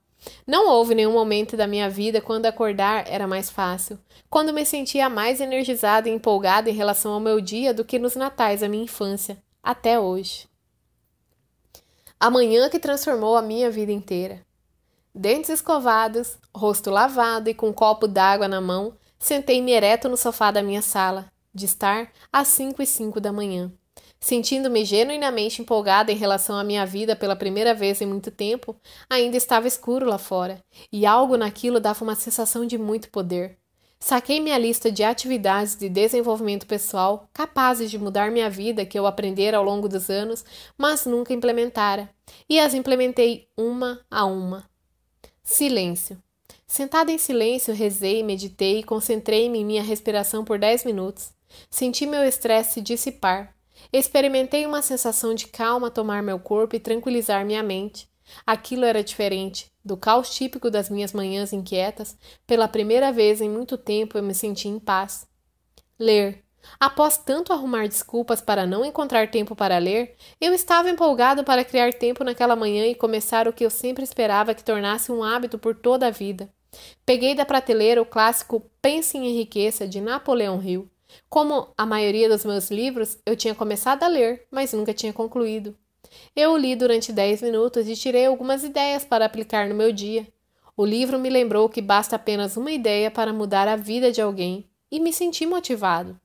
Não 0.44 0.68
houve 0.68 0.94
nenhum 0.94 1.12
momento 1.12 1.56
da 1.56 1.66
minha 1.66 1.88
vida 1.88 2.20
quando 2.20 2.46
acordar 2.46 3.04
era 3.06 3.26
mais 3.26 3.48
fácil, 3.48 3.98
quando 4.28 4.52
me 4.52 4.64
sentia 4.64 5.08
mais 5.08 5.40
energizada 5.40 6.08
e 6.08 6.12
empolgada 6.12 6.68
em 6.68 6.74
relação 6.74 7.12
ao 7.12 7.20
meu 7.20 7.40
dia 7.40 7.72
do 7.72 7.84
que 7.84 7.98
nos 7.98 8.16
natais 8.16 8.60
da 8.60 8.68
minha 8.68 8.84
infância 8.84 9.38
até 9.62 9.98
hoje. 9.98 10.48
A 12.20 12.30
manhã 12.30 12.68
que 12.68 12.78
transformou 12.78 13.36
a 13.36 13.42
minha 13.42 13.70
vida 13.70 13.92
inteira. 13.92 14.44
Dentes 15.14 15.50
escovados, 15.50 16.36
rosto 16.54 16.90
lavado 16.90 17.48
e 17.48 17.54
com 17.54 17.68
um 17.68 17.72
copo 17.72 18.06
d'água 18.06 18.48
na 18.48 18.60
mão, 18.60 18.96
sentei-me 19.18 19.72
ereto 19.72 20.08
no 20.08 20.16
sofá 20.16 20.50
da 20.50 20.62
minha 20.62 20.82
sala, 20.82 21.30
de 21.54 21.64
estar 21.64 22.12
às 22.32 22.48
cinco 22.48 22.82
e 22.82 22.86
cinco 22.86 23.20
da 23.20 23.32
manhã. 23.32 23.72
Sentindo-me 24.20 24.84
genuinamente 24.84 25.62
empolgada 25.62 26.10
em 26.10 26.16
relação 26.16 26.56
à 26.56 26.64
minha 26.64 26.84
vida 26.84 27.14
pela 27.14 27.36
primeira 27.36 27.72
vez 27.72 28.00
em 28.00 28.06
muito 28.06 28.30
tempo, 28.30 28.76
ainda 29.08 29.36
estava 29.36 29.68
escuro 29.68 30.06
lá 30.06 30.18
fora, 30.18 30.60
e 30.92 31.06
algo 31.06 31.36
naquilo 31.36 31.78
dava 31.78 32.02
uma 32.02 32.16
sensação 32.16 32.66
de 32.66 32.76
muito 32.76 33.10
poder. 33.10 33.58
Saquei 34.00 34.40
minha 34.40 34.56
lista 34.56 34.92
de 34.92 35.02
atividades 35.02 35.74
de 35.74 35.88
desenvolvimento 35.88 36.66
pessoal 36.66 37.28
capazes 37.32 37.90
de 37.90 37.98
mudar 37.98 38.30
minha 38.30 38.48
vida 38.48 38.86
que 38.86 38.98
eu 38.98 39.06
aprendera 39.06 39.58
ao 39.58 39.64
longo 39.64 39.88
dos 39.88 40.08
anos, 40.08 40.44
mas 40.76 41.04
nunca 41.04 41.34
implementara, 41.34 42.08
e 42.48 42.60
as 42.60 42.74
implementei 42.74 43.48
uma 43.56 44.00
a 44.10 44.24
uma. 44.24 44.68
Silêncio. 45.42 46.16
Sentada 46.66 47.10
em 47.10 47.18
silêncio, 47.18 47.74
rezei, 47.74 48.22
meditei 48.22 48.80
e 48.80 48.84
concentrei-me 48.84 49.58
em 49.58 49.64
minha 49.64 49.82
respiração 49.82 50.44
por 50.44 50.58
dez 50.58 50.84
minutos. 50.84 51.32
Senti 51.70 52.06
meu 52.06 52.22
estresse 52.22 52.74
se 52.74 52.80
dissipar. 52.80 53.54
Experimentei 53.92 54.66
uma 54.66 54.82
sensação 54.82 55.34
de 55.34 55.46
calma 55.46 55.90
tomar 55.90 56.22
meu 56.22 56.38
corpo 56.38 56.76
e 56.76 56.80
tranquilizar 56.80 57.44
minha 57.44 57.62
mente. 57.62 58.08
Aquilo 58.46 58.84
era 58.84 59.02
diferente. 59.02 59.70
Do 59.84 59.96
caos 59.96 60.34
típico 60.34 60.70
das 60.70 60.90
minhas 60.90 61.12
manhãs 61.12 61.52
inquietas, 61.52 62.16
pela 62.46 62.68
primeira 62.68 63.12
vez 63.12 63.40
em 63.40 63.48
muito 63.48 63.78
tempo 63.78 64.18
eu 64.18 64.22
me 64.22 64.34
senti 64.34 64.68
em 64.68 64.78
paz. 64.78 65.26
Ler. 65.98 66.44
Após 66.78 67.16
tanto 67.16 67.52
arrumar 67.52 67.88
desculpas 67.88 68.40
para 68.40 68.66
não 68.66 68.84
encontrar 68.84 69.30
tempo 69.30 69.56
para 69.56 69.78
ler, 69.78 70.16
eu 70.40 70.52
estava 70.52 70.90
empolgado 70.90 71.42
para 71.42 71.64
criar 71.64 71.94
tempo 71.94 72.22
naquela 72.22 72.54
manhã 72.54 72.86
e 72.86 72.94
começar 72.94 73.48
o 73.48 73.52
que 73.52 73.64
eu 73.64 73.70
sempre 73.70 74.04
esperava 74.04 74.54
que 74.54 74.64
tornasse 74.64 75.10
um 75.10 75.22
hábito 75.22 75.58
por 75.58 75.74
toda 75.74 76.06
a 76.06 76.10
vida. 76.10 76.48
Peguei 77.06 77.34
da 77.34 77.46
prateleira 77.46 78.02
o 78.02 78.06
clássico 78.06 78.70
Pense 78.82 79.16
em 79.16 79.26
Enriqueça 79.26 79.88
de 79.88 80.00
Napoleão 80.00 80.62
Hill. 80.62 80.90
Como 81.28 81.72
a 81.76 81.86
maioria 81.86 82.28
dos 82.28 82.44
meus 82.44 82.70
livros, 82.70 83.18
eu 83.24 83.34
tinha 83.34 83.54
começado 83.54 84.02
a 84.02 84.08
ler, 84.08 84.46
mas 84.50 84.72
nunca 84.72 84.92
tinha 84.92 85.12
concluído. 85.12 85.76
Eu 86.34 86.52
o 86.52 86.56
li 86.56 86.76
durante 86.76 87.12
dez 87.12 87.42
minutos 87.42 87.88
e 87.88 87.96
tirei 87.96 88.26
algumas 88.26 88.64
ideias 88.64 89.04
para 89.04 89.24
aplicar 89.24 89.68
no 89.68 89.74
meu 89.74 89.92
dia. 89.92 90.26
O 90.76 90.86
livro 90.86 91.18
me 91.18 91.28
lembrou 91.28 91.68
que 91.68 91.82
basta 91.82 92.16
apenas 92.16 92.56
uma 92.56 92.70
ideia 92.70 93.10
para 93.10 93.32
mudar 93.32 93.66
a 93.66 93.76
vida 93.76 94.12
de 94.12 94.20
alguém 94.20 94.68
e 94.90 95.00
me 95.00 95.12
senti 95.12 95.44
motivado. 95.44 96.18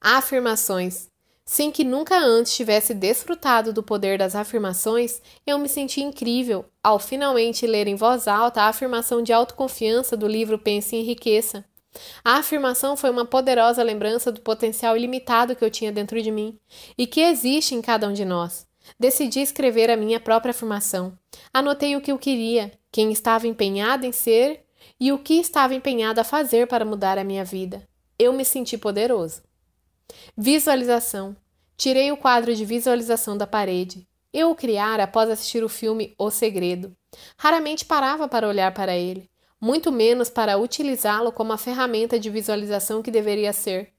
Afirmações. 0.00 1.08
Sem 1.46 1.70
que 1.70 1.84
nunca 1.84 2.18
antes 2.18 2.56
tivesse 2.56 2.94
desfrutado 2.94 3.72
do 3.72 3.82
poder 3.82 4.16
das 4.16 4.34
afirmações, 4.34 5.20
eu 5.46 5.58
me 5.58 5.68
senti 5.68 6.00
incrível 6.00 6.64
ao 6.82 6.98
finalmente 6.98 7.66
ler 7.66 7.86
em 7.86 7.94
voz 7.94 8.26
alta 8.26 8.62
a 8.62 8.68
afirmação 8.68 9.22
de 9.22 9.32
autoconfiança 9.32 10.16
do 10.16 10.26
livro 10.26 10.58
Pense 10.58 10.96
em 10.96 11.02
Riqueza. 11.02 11.64
A 12.24 12.36
afirmação 12.36 12.96
foi 12.96 13.10
uma 13.10 13.24
poderosa 13.24 13.82
lembrança 13.82 14.32
do 14.32 14.40
potencial 14.40 14.96
ilimitado 14.96 15.54
que 15.54 15.64
eu 15.64 15.70
tinha 15.70 15.92
dentro 15.92 16.20
de 16.20 16.30
mim 16.30 16.58
e 16.98 17.06
que 17.06 17.20
existe 17.20 17.74
em 17.74 17.82
cada 17.82 18.08
um 18.08 18.12
de 18.12 18.24
nós. 18.24 18.66
Decidi 18.98 19.40
escrever 19.40 19.90
a 19.90 19.96
minha 19.96 20.20
própria 20.20 20.50
afirmação. 20.50 21.16
Anotei 21.52 21.96
o 21.96 22.00
que 22.00 22.12
eu 22.12 22.18
queria, 22.18 22.72
quem 22.92 23.12
estava 23.12 23.46
empenhado 23.46 24.04
em 24.04 24.12
ser 24.12 24.64
e 25.00 25.12
o 25.12 25.18
que 25.18 25.34
estava 25.34 25.74
empenhado 25.74 26.20
a 26.20 26.24
fazer 26.24 26.66
para 26.66 26.84
mudar 26.84 27.18
a 27.18 27.24
minha 27.24 27.44
vida. 27.44 27.88
Eu 28.18 28.32
me 28.32 28.44
senti 28.44 28.76
poderoso. 28.76 29.42
Visualização. 30.36 31.36
Tirei 31.76 32.12
o 32.12 32.16
quadro 32.16 32.54
de 32.54 32.64
visualização 32.64 33.36
da 33.36 33.46
parede. 33.46 34.06
Eu 34.32 34.50
o 34.50 34.54
criara 34.54 35.04
após 35.04 35.30
assistir 35.30 35.64
o 35.64 35.68
filme 35.68 36.14
O 36.18 36.30
Segredo. 36.30 36.94
Raramente 37.36 37.84
parava 37.84 38.28
para 38.28 38.48
olhar 38.48 38.72
para 38.74 38.96
ele 38.96 39.30
muito 39.64 39.90
menos 39.90 40.28
para 40.28 40.58
utilizá-lo 40.58 41.32
como 41.32 41.50
a 41.50 41.56
ferramenta 41.56 42.20
de 42.20 42.28
visualização 42.28 43.02
que 43.02 43.10
deveria 43.10 43.50
ser. 43.50 43.94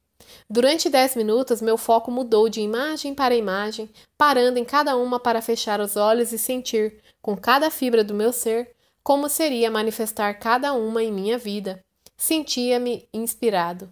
Durante 0.47 0.91
dez 0.91 1.15
minutos, 1.15 1.59
meu 1.59 1.75
foco 1.75 2.11
mudou 2.11 2.47
de 2.47 2.61
imagem 2.61 3.15
para 3.15 3.33
imagem, 3.33 3.89
parando 4.15 4.59
em 4.59 4.63
cada 4.63 4.95
uma 4.95 5.19
para 5.19 5.41
fechar 5.41 5.81
os 5.81 5.95
olhos 5.95 6.31
e 6.31 6.37
sentir, 6.37 7.01
com 7.19 7.35
cada 7.35 7.71
fibra 7.71 8.03
do 8.03 8.13
meu 8.13 8.31
ser, 8.31 8.75
como 9.01 9.27
seria 9.27 9.71
manifestar 9.71 10.35
cada 10.35 10.71
uma 10.73 11.01
em 11.01 11.11
minha 11.11 11.35
vida. 11.35 11.83
Sentia-me 12.15 13.09
inspirado. 13.11 13.91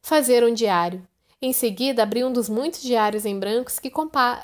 Fazer 0.00 0.44
um 0.44 0.54
diário. 0.54 1.04
Em 1.42 1.52
seguida, 1.52 2.04
abri 2.04 2.22
um 2.22 2.32
dos 2.32 2.48
muitos 2.48 2.80
diários 2.80 3.26
em 3.26 3.36
brancos 3.36 3.80
que 3.80 3.90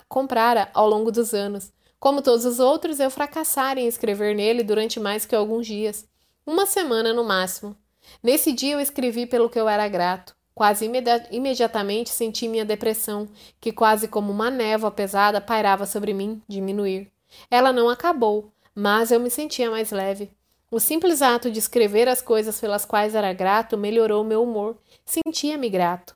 comprara 0.09 0.69
ao 0.75 0.89
longo 0.89 1.13
dos 1.13 1.33
anos. 1.33 1.71
Como 2.01 2.23
todos 2.23 2.45
os 2.45 2.59
outros, 2.59 2.99
eu 2.99 3.09
fracassara 3.09 3.79
em 3.79 3.87
escrever 3.87 4.35
nele 4.35 4.65
durante 4.65 4.99
mais 4.99 5.25
que 5.25 5.37
alguns 5.37 5.65
dias 5.65 6.10
uma 6.47 6.67
semana 6.67 7.13
no 7.13 7.25
máximo. 7.25 7.77
Nesse 8.23 8.53
dia 8.53 8.75
eu 8.75 8.81
escrevi 8.81 9.27
pelo 9.27 9.49
que 9.49 9.59
eu 9.59 9.69
era 9.69 9.87
grato, 9.89 10.35
Quase 10.61 10.85
imedi 10.85 11.11
imediatamente 11.31 12.11
senti 12.11 12.47
minha 12.47 12.67
depressão, 12.67 13.27
que 13.59 13.73
quase 13.73 14.07
como 14.07 14.31
uma 14.31 14.51
névoa 14.51 14.91
pesada 14.91 15.41
pairava 15.41 15.87
sobre 15.87 16.13
mim, 16.13 16.43
diminuir. 16.47 17.11
Ela 17.51 17.73
não 17.73 17.89
acabou, 17.89 18.53
mas 18.75 19.11
eu 19.11 19.19
me 19.19 19.31
sentia 19.31 19.71
mais 19.71 19.91
leve. 19.91 20.31
O 20.71 20.79
simples 20.79 21.23
ato 21.23 21.51
de 21.51 21.59
escrever 21.59 22.09
as 22.09 22.21
coisas 22.21 22.61
pelas 22.61 22.85
quais 22.85 23.15
era 23.15 23.33
grato 23.33 23.79
melhorou 23.79 24.23
meu 24.23 24.43
humor. 24.43 24.77
Sentia-me 25.05 25.71
grato. 25.71 26.15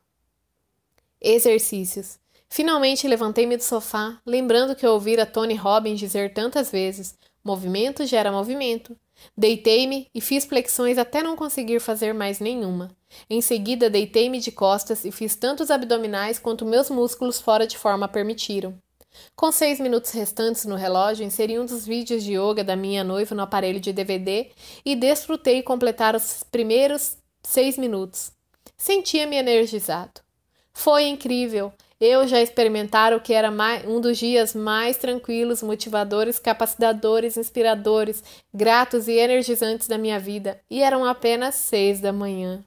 Exercícios. 1.20 2.18
Finalmente 2.46 3.08
levantei-me 3.08 3.56
do 3.56 3.62
sofá, 3.62 4.20
lembrando 4.26 4.76
que 4.76 4.84
eu 4.84 4.92
ouvira 4.92 5.24
Tony 5.24 5.54
Robbins 5.54 5.98
dizer 5.98 6.34
tantas 6.34 6.70
vezes: 6.70 7.16
movimento 7.42 8.04
gera 8.04 8.30
movimento. 8.30 8.94
Deitei-me 9.36 10.08
e 10.14 10.20
fiz 10.20 10.44
flexões 10.44 10.98
até 10.98 11.22
não 11.22 11.36
conseguir 11.36 11.80
fazer 11.80 12.12
mais 12.12 12.40
nenhuma. 12.40 12.90
Em 13.28 13.40
seguida, 13.40 13.88
deitei-me 13.88 14.40
de 14.40 14.52
costas 14.52 15.04
e 15.04 15.12
fiz 15.12 15.36
tantos 15.36 15.70
abdominais 15.70 16.38
quanto 16.38 16.64
meus 16.64 16.90
músculos 16.90 17.40
fora 17.40 17.66
de 17.66 17.78
forma 17.78 18.08
permitiram. 18.08 18.74
Com 19.36 19.52
seis 19.52 19.78
minutos 19.78 20.10
restantes 20.10 20.64
no 20.64 20.74
relógio, 20.74 21.24
inseri 21.24 21.58
um 21.58 21.64
dos 21.64 21.86
vídeos 21.86 22.24
de 22.24 22.34
yoga 22.34 22.64
da 22.64 22.74
minha 22.74 23.04
noiva 23.04 23.34
no 23.34 23.42
aparelho 23.42 23.80
de 23.80 23.92
DVD 23.92 24.50
e 24.84 24.96
desfrutei 24.96 25.62
completar 25.62 26.16
os 26.16 26.44
primeiros 26.50 27.16
seis 27.42 27.78
minutos. 27.78 28.32
Sentia-me 28.76 29.36
energizado. 29.36 30.20
Foi 30.72 31.04
incrível. 31.04 31.72
Eu 32.07 32.28
já 32.28 32.38
experimentara 32.38 33.16
o 33.16 33.20
que 33.20 33.32
era 33.32 33.50
mais, 33.50 33.82
um 33.88 33.98
dos 33.98 34.18
dias 34.18 34.55
mais 34.55 34.98
tranquilos, 34.98 35.62
motivadores, 35.62 36.38
capacitadores, 36.38 37.38
inspiradores, 37.38 38.22
gratos 38.52 39.09
e 39.09 39.12
energizantes 39.12 39.88
da 39.88 39.96
minha 39.96 40.20
vida, 40.20 40.61
e 40.70 40.82
eram 40.82 41.02
apenas 41.07 41.55
seis 41.55 42.02
da 42.02 42.12
manhã. 42.12 42.62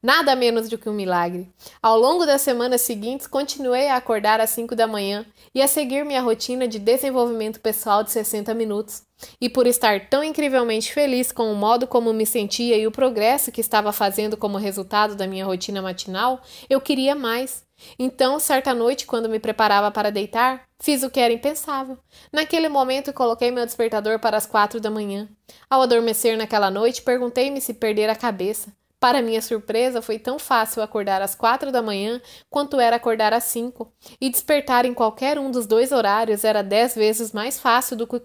Nada 0.00 0.36
menos 0.36 0.68
do 0.68 0.78
que 0.78 0.88
um 0.88 0.92
milagre. 0.92 1.48
Ao 1.82 1.98
longo 1.98 2.24
das 2.24 2.40
semanas 2.40 2.82
seguintes, 2.82 3.26
continuei 3.26 3.88
a 3.88 3.96
acordar 3.96 4.40
às 4.40 4.50
5 4.50 4.76
da 4.76 4.86
manhã 4.86 5.26
e 5.52 5.62
a 5.62 5.68
seguir 5.68 6.04
minha 6.04 6.20
rotina 6.20 6.66
de 6.66 6.78
desenvolvimento 6.78 7.60
pessoal 7.60 8.02
de 8.02 8.10
60 8.10 8.52
minutos. 8.52 9.02
E 9.40 9.48
por 9.48 9.64
estar 9.64 10.08
tão 10.08 10.24
incrivelmente 10.24 10.92
feliz 10.92 11.30
com 11.30 11.52
o 11.52 11.56
modo 11.56 11.86
como 11.86 12.12
me 12.12 12.26
sentia 12.26 12.76
e 12.76 12.86
o 12.86 12.90
progresso 12.90 13.52
que 13.52 13.60
estava 13.60 13.92
fazendo 13.92 14.36
como 14.36 14.58
resultado 14.58 15.14
da 15.14 15.26
minha 15.26 15.44
rotina 15.44 15.80
matinal, 15.80 16.42
eu 16.68 16.80
queria 16.80 17.14
mais. 17.14 17.64
Então, 17.98 18.38
certa 18.38 18.74
noite, 18.74 19.06
quando 19.06 19.28
me 19.28 19.38
preparava 19.38 19.90
para 19.90 20.10
deitar, 20.10 20.64
fiz 20.80 21.02
o 21.02 21.10
que 21.10 21.20
era 21.20 21.32
impensável. 21.32 21.98
Naquele 22.32 22.68
momento, 22.68 23.12
coloquei 23.12 23.50
meu 23.50 23.64
despertador 23.64 24.18
para 24.18 24.36
as 24.36 24.46
quatro 24.46 24.80
da 24.80 24.90
manhã. 24.90 25.28
Ao 25.68 25.82
adormecer 25.82 26.36
naquela 26.36 26.70
noite, 26.70 27.02
perguntei-me 27.02 27.60
se 27.60 27.74
perder 27.74 28.08
a 28.08 28.16
cabeça. 28.16 28.72
Para 28.98 29.20
minha 29.20 29.42
surpresa, 29.42 30.00
foi 30.00 30.16
tão 30.16 30.38
fácil 30.38 30.80
acordar 30.80 31.20
às 31.20 31.34
quatro 31.34 31.72
da 31.72 31.82
manhã 31.82 32.22
quanto 32.48 32.78
era 32.78 32.94
acordar 32.94 33.32
às 33.32 33.42
cinco, 33.42 33.92
e 34.20 34.30
despertar 34.30 34.84
em 34.84 34.94
qualquer 34.94 35.40
um 35.40 35.50
dos 35.50 35.66
dois 35.66 35.90
horários 35.90 36.44
era 36.44 36.62
dez 36.62 36.94
vezes 36.94 37.32
mais 37.32 37.58
fácil 37.58 37.96
do 37.96 38.06
que 38.06 38.22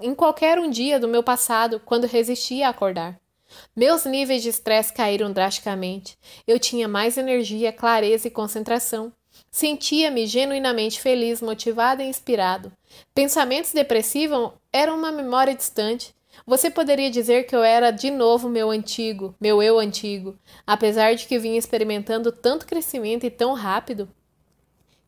em 0.00 0.14
qualquer 0.14 0.58
um 0.58 0.70
dia 0.70 0.98
do 0.98 1.06
meu 1.06 1.22
passado, 1.22 1.78
quando 1.84 2.06
resistia 2.06 2.66
a 2.66 2.70
acordar. 2.70 3.20
Meus 3.74 4.04
níveis 4.04 4.42
de 4.42 4.48
estresse 4.48 4.92
caíram 4.92 5.32
drasticamente. 5.32 6.16
Eu 6.46 6.58
tinha 6.58 6.86
mais 6.86 7.16
energia, 7.16 7.72
clareza 7.72 8.28
e 8.28 8.30
concentração. 8.30 9.12
Sentia-me 9.50 10.26
genuinamente 10.26 11.00
feliz, 11.00 11.40
motivado 11.40 12.02
e 12.02 12.06
inspirado. 12.06 12.72
Pensamentos 13.14 13.72
depressivos 13.72 14.52
eram 14.72 14.96
uma 14.96 15.10
memória 15.10 15.54
distante. 15.54 16.14
Você 16.46 16.70
poderia 16.70 17.10
dizer 17.10 17.46
que 17.46 17.54
eu 17.54 17.62
era 17.62 17.90
de 17.90 18.10
novo 18.10 18.48
meu 18.48 18.70
antigo, 18.70 19.34
meu 19.40 19.62
eu 19.62 19.78
antigo, 19.78 20.36
apesar 20.66 21.14
de 21.14 21.26
que 21.26 21.38
vinha 21.38 21.58
experimentando 21.58 22.32
tanto 22.32 22.66
crescimento 22.66 23.24
e 23.24 23.30
tão 23.30 23.54
rápido, 23.54 24.08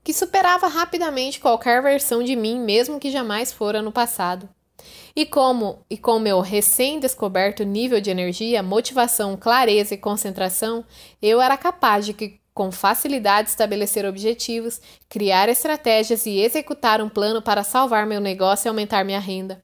que 0.04 0.12
superava 0.12 0.68
rapidamente 0.68 1.40
qualquer 1.40 1.82
versão 1.82 2.22
de 2.22 2.36
mim, 2.36 2.60
mesmo 2.60 3.00
que 3.00 3.10
jamais 3.10 3.52
fora 3.52 3.82
no 3.82 3.90
passado. 3.90 4.48
E 5.14 5.24
como, 5.24 5.84
e 5.88 5.96
com 5.96 6.18
meu 6.18 6.40
recém-descoberto 6.40 7.64
nível 7.64 8.00
de 8.00 8.10
energia, 8.10 8.62
motivação, 8.62 9.36
clareza 9.36 9.94
e 9.94 9.98
concentração, 9.98 10.84
eu 11.20 11.40
era 11.40 11.56
capaz 11.56 12.04
de 12.06 12.12
que 12.12 12.40
com 12.56 12.72
facilidade 12.72 13.50
estabelecer 13.50 14.06
objetivos, 14.06 14.80
criar 15.10 15.46
estratégias 15.48 16.24
e 16.24 16.38
executar 16.38 17.02
um 17.02 17.08
plano 17.08 17.42
para 17.42 17.62
salvar 17.62 18.06
meu 18.06 18.18
negócio 18.18 18.66
e 18.66 18.70
aumentar 18.70 19.04
minha 19.04 19.20
renda. 19.20 19.62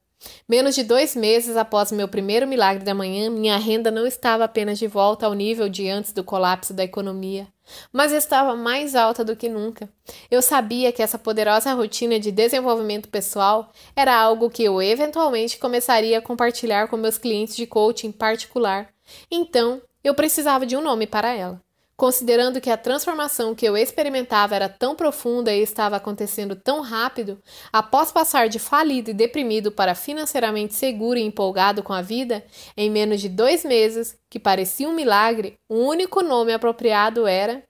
Menos 0.48 0.74
de 0.74 0.82
dois 0.82 1.16
meses 1.16 1.56
após 1.56 1.90
meu 1.90 2.06
primeiro 2.06 2.46
milagre 2.46 2.84
da 2.84 2.94
manhã, 2.94 3.30
minha 3.30 3.56
renda 3.56 3.90
não 3.90 4.06
estava 4.06 4.44
apenas 4.44 4.78
de 4.78 4.86
volta 4.86 5.26
ao 5.26 5.34
nível 5.34 5.68
de 5.68 5.88
antes 5.88 6.12
do 6.12 6.22
colapso 6.22 6.74
da 6.74 6.84
economia, 6.84 7.48
mas 7.92 8.12
estava 8.12 8.54
mais 8.54 8.94
alta 8.94 9.24
do 9.24 9.36
que 9.36 9.48
nunca. 9.48 9.88
Eu 10.30 10.42
sabia 10.42 10.92
que 10.92 11.02
essa 11.02 11.18
poderosa 11.18 11.72
rotina 11.72 12.18
de 12.18 12.30
desenvolvimento 12.30 13.08
pessoal 13.08 13.72
era 13.94 14.14
algo 14.14 14.50
que 14.50 14.64
eu 14.64 14.80
eventualmente 14.82 15.58
começaria 15.58 16.18
a 16.18 16.22
compartilhar 16.22 16.88
com 16.88 16.96
meus 16.96 17.18
clientes 17.18 17.56
de 17.56 17.66
coaching 17.66 18.12
particular. 18.12 18.88
Então, 19.30 19.80
eu 20.04 20.14
precisava 20.14 20.66
de 20.66 20.76
um 20.76 20.82
nome 20.82 21.06
para 21.06 21.34
ela. 21.34 21.60
Considerando 22.02 22.60
que 22.60 22.68
a 22.68 22.76
transformação 22.76 23.54
que 23.54 23.64
eu 23.64 23.76
experimentava 23.76 24.56
era 24.56 24.68
tão 24.68 24.92
profunda 24.92 25.54
e 25.54 25.62
estava 25.62 25.94
acontecendo 25.94 26.56
tão 26.56 26.80
rápido, 26.80 27.40
após 27.72 28.10
passar 28.10 28.48
de 28.48 28.58
falido 28.58 29.10
e 29.10 29.14
deprimido 29.14 29.70
para 29.70 29.94
financeiramente 29.94 30.74
seguro 30.74 31.16
e 31.16 31.22
empolgado 31.22 31.80
com 31.80 31.92
a 31.92 32.02
vida, 32.02 32.44
em 32.76 32.90
menos 32.90 33.20
de 33.20 33.28
dois 33.28 33.64
meses, 33.64 34.18
que 34.28 34.40
parecia 34.40 34.88
um 34.88 34.92
milagre, 34.92 35.56
o 35.68 35.76
único 35.76 36.24
nome 36.24 36.52
apropriado 36.52 37.24
era 37.24 37.62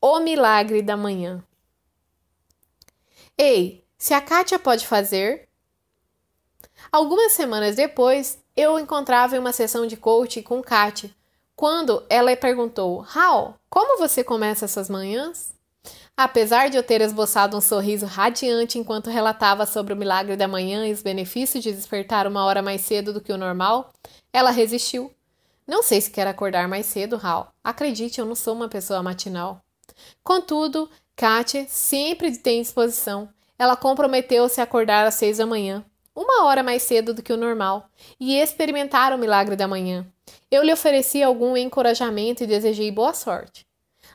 O 0.00 0.20
Milagre 0.20 0.80
da 0.80 0.96
Manhã. 0.96 1.42
Ei, 3.36 3.84
se 3.98 4.14
a 4.14 4.20
Kátia 4.20 4.60
pode 4.60 4.86
fazer. 4.86 5.48
Algumas 6.92 7.32
semanas 7.32 7.74
depois, 7.74 8.38
eu 8.56 8.78
encontrava 8.78 9.34
em 9.34 9.40
uma 9.40 9.52
sessão 9.52 9.88
de 9.88 9.96
coaching 9.96 10.42
com 10.42 10.62
Kátia 10.62 11.10
quando 11.62 12.02
ela 12.10 12.36
perguntou: 12.36 13.06
Hal, 13.14 13.56
como 13.70 13.96
você 13.96 14.24
começa 14.24 14.64
essas 14.64 14.90
manhãs? 14.90 15.54
Apesar 16.16 16.68
de 16.68 16.76
eu 16.76 16.82
ter 16.82 17.00
esboçado 17.00 17.56
um 17.56 17.60
sorriso 17.60 18.04
radiante 18.04 18.80
enquanto 18.80 19.08
relatava 19.08 19.64
sobre 19.64 19.92
o 19.92 19.96
milagre 19.96 20.34
da 20.34 20.48
manhã 20.48 20.84
e 20.84 20.92
os 20.92 21.04
benefícios 21.04 21.62
de 21.62 21.72
despertar 21.72 22.26
uma 22.26 22.44
hora 22.44 22.62
mais 22.62 22.80
cedo 22.80 23.12
do 23.12 23.20
que 23.20 23.32
o 23.32 23.38
normal, 23.38 23.92
ela 24.32 24.50
resistiu. 24.50 25.14
Não 25.64 25.84
sei 25.84 26.00
se 26.00 26.10
quer 26.10 26.26
acordar 26.26 26.66
mais 26.66 26.86
cedo, 26.86 27.20
Hal. 27.22 27.54
Acredite, 27.62 28.18
eu 28.18 28.26
não 28.26 28.34
sou 28.34 28.56
uma 28.56 28.68
pessoa 28.68 29.00
matinal. 29.00 29.62
Contudo, 30.24 30.90
Katia 31.14 31.64
sempre 31.68 32.36
tem 32.36 32.60
disposição. 32.60 33.28
Ela 33.56 33.76
comprometeu-se 33.76 34.60
a 34.60 34.64
acordar 34.64 35.06
às 35.06 35.14
seis 35.14 35.38
da 35.38 35.46
manhã, 35.46 35.84
uma 36.14 36.44
hora 36.44 36.62
mais 36.62 36.82
cedo 36.82 37.14
do 37.14 37.22
que 37.22 37.32
o 37.32 37.36
normal, 37.36 37.88
e 38.18 38.36
experimentar 38.36 39.12
o 39.12 39.18
milagre 39.18 39.56
da 39.56 39.68
manhã. 39.68 40.06
Eu 40.50 40.62
lhe 40.62 40.72
ofereci 40.72 41.22
algum 41.22 41.56
encorajamento 41.56 42.44
e 42.44 42.46
desejei 42.46 42.90
boa 42.90 43.14
sorte. 43.14 43.66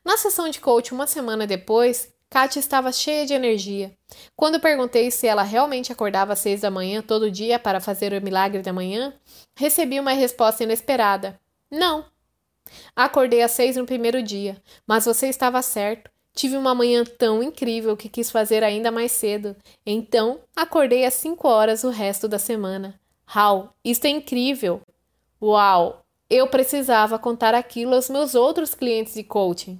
Na 0.06 0.18
sessão 0.18 0.50
de 0.50 0.60
coach 0.60 0.94
uma 0.94 1.08
semana 1.08 1.48
depois, 1.48 2.14
Katia 2.30 2.60
estava 2.60 2.92
cheia 2.92 3.26
de 3.26 3.34
energia. 3.34 3.96
Quando 4.36 4.60
perguntei 4.60 5.10
se 5.10 5.28
ela 5.28 5.44
realmente 5.44 5.92
acordava 5.92 6.34
às 6.34 6.40
seis 6.40 6.62
da 6.62 6.70
manhã 6.70 7.02
todo 7.02 7.32
dia 7.32 7.58
para 7.58 7.80
fazer 7.80 8.14
o 8.14 8.24
milagre 8.24 8.62
da 8.62 8.74
manhã, 8.74 9.14
recebi 9.56 10.00
uma 10.00 10.12
resposta 10.12 10.64
inesperada: 10.64 11.40
Não. 11.72 12.06
Acordei 12.96 13.42
às 13.42 13.52
seis 13.52 13.78
no 13.78 13.86
primeiro 13.86 14.22
dia, 14.22 14.62
mas 14.86 15.06
você 15.06 15.28
estava 15.28 15.62
certo. 15.62 16.12
Tive 16.38 16.56
uma 16.56 16.74
manhã 16.74 17.04
tão 17.04 17.44
incrível 17.44 17.98
que 17.98 18.08
quis 18.08 18.32
fazer 18.32 18.64
ainda 18.64 18.92
mais 18.92 19.12
cedo. 19.12 19.56
Então, 19.86 20.40
acordei 20.56 21.04
às 21.04 21.16
cinco 21.16 21.50
horas 21.50 21.84
o 21.84 21.90
resto 21.90 22.28
da 22.28 22.40
semana. 22.40 22.98
Hal, 23.26 23.74
isto 23.84 24.06
é 24.06 24.10
incrível! 24.10 24.80
Uau! 25.42 26.06
eu 26.30 26.48
precisava 26.48 27.18
contar 27.18 27.54
aquilo 27.54 27.96
aos 27.96 28.10
meus 28.10 28.36
outros 28.36 28.76
clientes 28.76 29.14
de 29.14 29.24
coaching. 29.24 29.80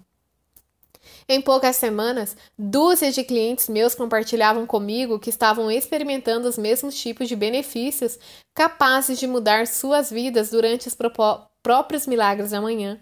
Em 1.28 1.42
poucas 1.42 1.76
semanas, 1.76 2.36
dúzias 2.58 3.14
de 3.14 3.24
clientes 3.24 3.68
meus 3.68 3.94
compartilhavam 3.94 4.66
comigo 4.66 5.20
que 5.20 5.30
estavam 5.30 5.70
experimentando 5.70 6.48
os 6.48 6.58
mesmos 6.58 6.96
tipos 6.96 7.28
de 7.28 7.36
benefícios 7.36 8.18
capazes 8.54 9.20
de 9.20 9.28
mudar 9.28 9.68
suas 9.68 10.10
vidas 10.10 10.50
durante 10.50 10.88
os 10.88 10.98
próprios 11.62 12.08
milagres 12.08 12.52
da 12.52 12.62
manhã. 12.62 13.00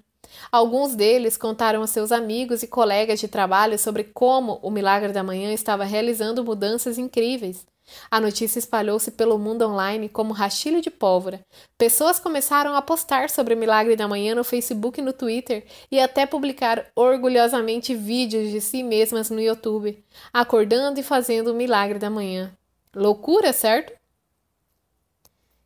Alguns 0.52 0.96
deles 0.96 1.38
contaram 1.38 1.82
a 1.82 1.88
seus 1.88 2.12
amigos 2.12 2.64
e 2.64 2.68
colegas 2.68 3.20
de 3.20 3.28
trabalho 3.28 3.78
sobre 3.78 4.04
como 4.04 4.60
o 4.62 4.70
milagre 4.70 5.12
da 5.12 5.24
manhã 5.24 5.54
estava 5.54 5.84
realizando 5.84 6.44
mudanças 6.44 6.98
incríveis. 6.98 7.66
A 8.10 8.20
notícia 8.20 8.58
espalhou-se 8.58 9.12
pelo 9.12 9.38
mundo 9.38 9.68
online 9.68 10.10
como 10.10 10.34
rastilho 10.34 10.82
de 10.82 10.90
pólvora. 10.90 11.42
Pessoas 11.78 12.20
começaram 12.20 12.76
a 12.76 12.82
postar 12.82 13.30
sobre 13.30 13.54
o 13.54 13.58
milagre 13.58 13.96
da 13.96 14.08
manhã 14.08 14.34
no 14.34 14.44
Facebook 14.44 15.00
e 15.00 15.04
no 15.04 15.14
Twitter 15.14 15.66
e 15.92 16.00
até 16.00 16.26
publicar 16.26 16.88
orgulhosamente 16.96 17.94
vídeos 17.94 18.50
de 18.50 18.60
si 18.60 18.82
mesmas 18.82 19.30
no 19.30 19.40
YouTube, 19.40 20.04
acordando 20.34 21.00
e 21.00 21.04
fazendo 21.04 21.52
o 21.52 21.56
milagre 21.56 22.00
da 22.00 22.10
manhã. 22.10 22.52
Loucura, 22.94 23.54
certo? 23.54 23.94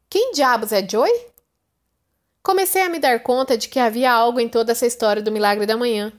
Quem 0.10 0.32
diabos 0.34 0.72
é 0.72 0.86
Joy? 0.88 1.12
Comecei 2.50 2.82
a 2.82 2.90
me 2.90 2.98
dar 2.98 3.20
conta 3.20 3.56
de 3.56 3.70
que 3.70 3.78
havia 3.78 4.12
algo 4.12 4.40
em 4.40 4.50
toda 4.50 4.72
essa 4.72 4.88
história 4.88 5.22
do 5.22 5.32
milagre 5.32 5.68
da 5.68 5.78
manhã. 5.78 6.12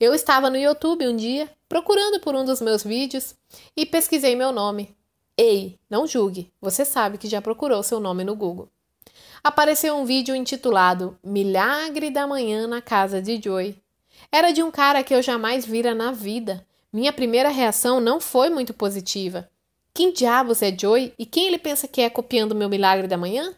Eu 0.00 0.14
estava 0.14 0.48
no 0.48 0.56
YouTube 0.56 1.06
um 1.06 1.14
dia, 1.14 1.46
procurando 1.68 2.18
por 2.20 2.34
um 2.34 2.42
dos 2.42 2.62
meus 2.62 2.82
vídeos, 2.82 3.34
e 3.76 3.84
pesquisei 3.84 4.34
meu 4.34 4.50
nome. 4.50 4.96
Ei, 5.36 5.78
não 5.90 6.06
julgue, 6.06 6.50
você 6.58 6.86
sabe 6.86 7.18
que 7.18 7.28
já 7.28 7.42
procurou 7.42 7.82
seu 7.82 8.00
nome 8.00 8.24
no 8.24 8.34
Google. 8.34 8.70
Apareceu 9.42 9.94
um 9.94 10.06
vídeo 10.06 10.34
intitulado 10.34 11.18
Milagre 11.22 12.08
da 12.08 12.26
Manhã 12.26 12.66
na 12.66 12.80
Casa 12.80 13.20
de 13.20 13.38
Joy. 13.38 13.76
Era 14.32 14.52
de 14.52 14.62
um 14.62 14.70
cara 14.70 15.04
que 15.04 15.14
eu 15.14 15.20
jamais 15.20 15.66
vira 15.66 15.94
na 15.94 16.12
vida. 16.12 16.66
Minha 16.90 17.12
primeira 17.12 17.50
reação 17.50 18.00
não 18.00 18.22
foi 18.22 18.48
muito 18.48 18.72
positiva. 18.72 19.50
Quem 19.92 20.14
diabos 20.14 20.62
é 20.62 20.74
Joy 20.74 21.12
e 21.18 21.26
quem 21.26 21.46
ele 21.46 21.58
pensa 21.58 21.86
que 21.86 22.00
é 22.00 22.08
copiando 22.08 22.54
meu 22.54 22.70
milagre 22.70 23.06
da 23.06 23.18
manhã? 23.18 23.54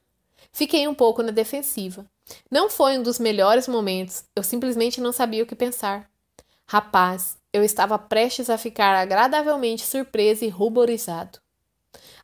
Fiquei 0.50 0.88
um 0.88 0.94
pouco 0.94 1.22
na 1.22 1.30
defensiva. 1.30 2.04
Não 2.50 2.70
foi 2.70 2.98
um 2.98 3.02
dos 3.02 3.18
melhores 3.18 3.68
momentos, 3.68 4.24
eu 4.34 4.42
simplesmente 4.42 5.00
não 5.00 5.12
sabia 5.12 5.42
o 5.42 5.46
que 5.46 5.54
pensar. 5.54 6.10
Rapaz, 6.66 7.36
eu 7.52 7.62
estava 7.62 7.98
prestes 7.98 8.50
a 8.50 8.58
ficar 8.58 8.94
agradavelmente 8.94 9.84
surpreso 9.84 10.44
e 10.44 10.48
ruborizado. 10.48 11.38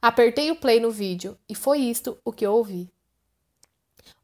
Apertei 0.01 0.51
o 0.51 0.57
play 0.57 0.81
no 0.81 0.91
vídeo 0.91 1.39
e 1.49 1.55
foi 1.55 1.79
isto 1.79 2.19
o 2.25 2.33
que 2.33 2.45
eu 2.45 2.53
ouvi. 2.53 2.91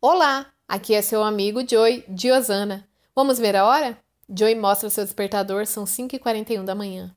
Olá, 0.00 0.46
aqui 0.66 0.94
é 0.94 1.02
seu 1.02 1.22
amigo 1.22 1.66
Joy 1.68 2.04
Diosana. 2.08 2.88
Vamos 3.14 3.38
ver 3.38 3.54
a 3.56 3.64
hora? 3.64 3.98
Joy 4.28 4.54
mostra 4.54 4.90
seu 4.90 5.04
despertador, 5.04 5.66
são 5.66 5.84
5h41 5.84 6.64
da 6.64 6.74
manhã. 6.74 7.14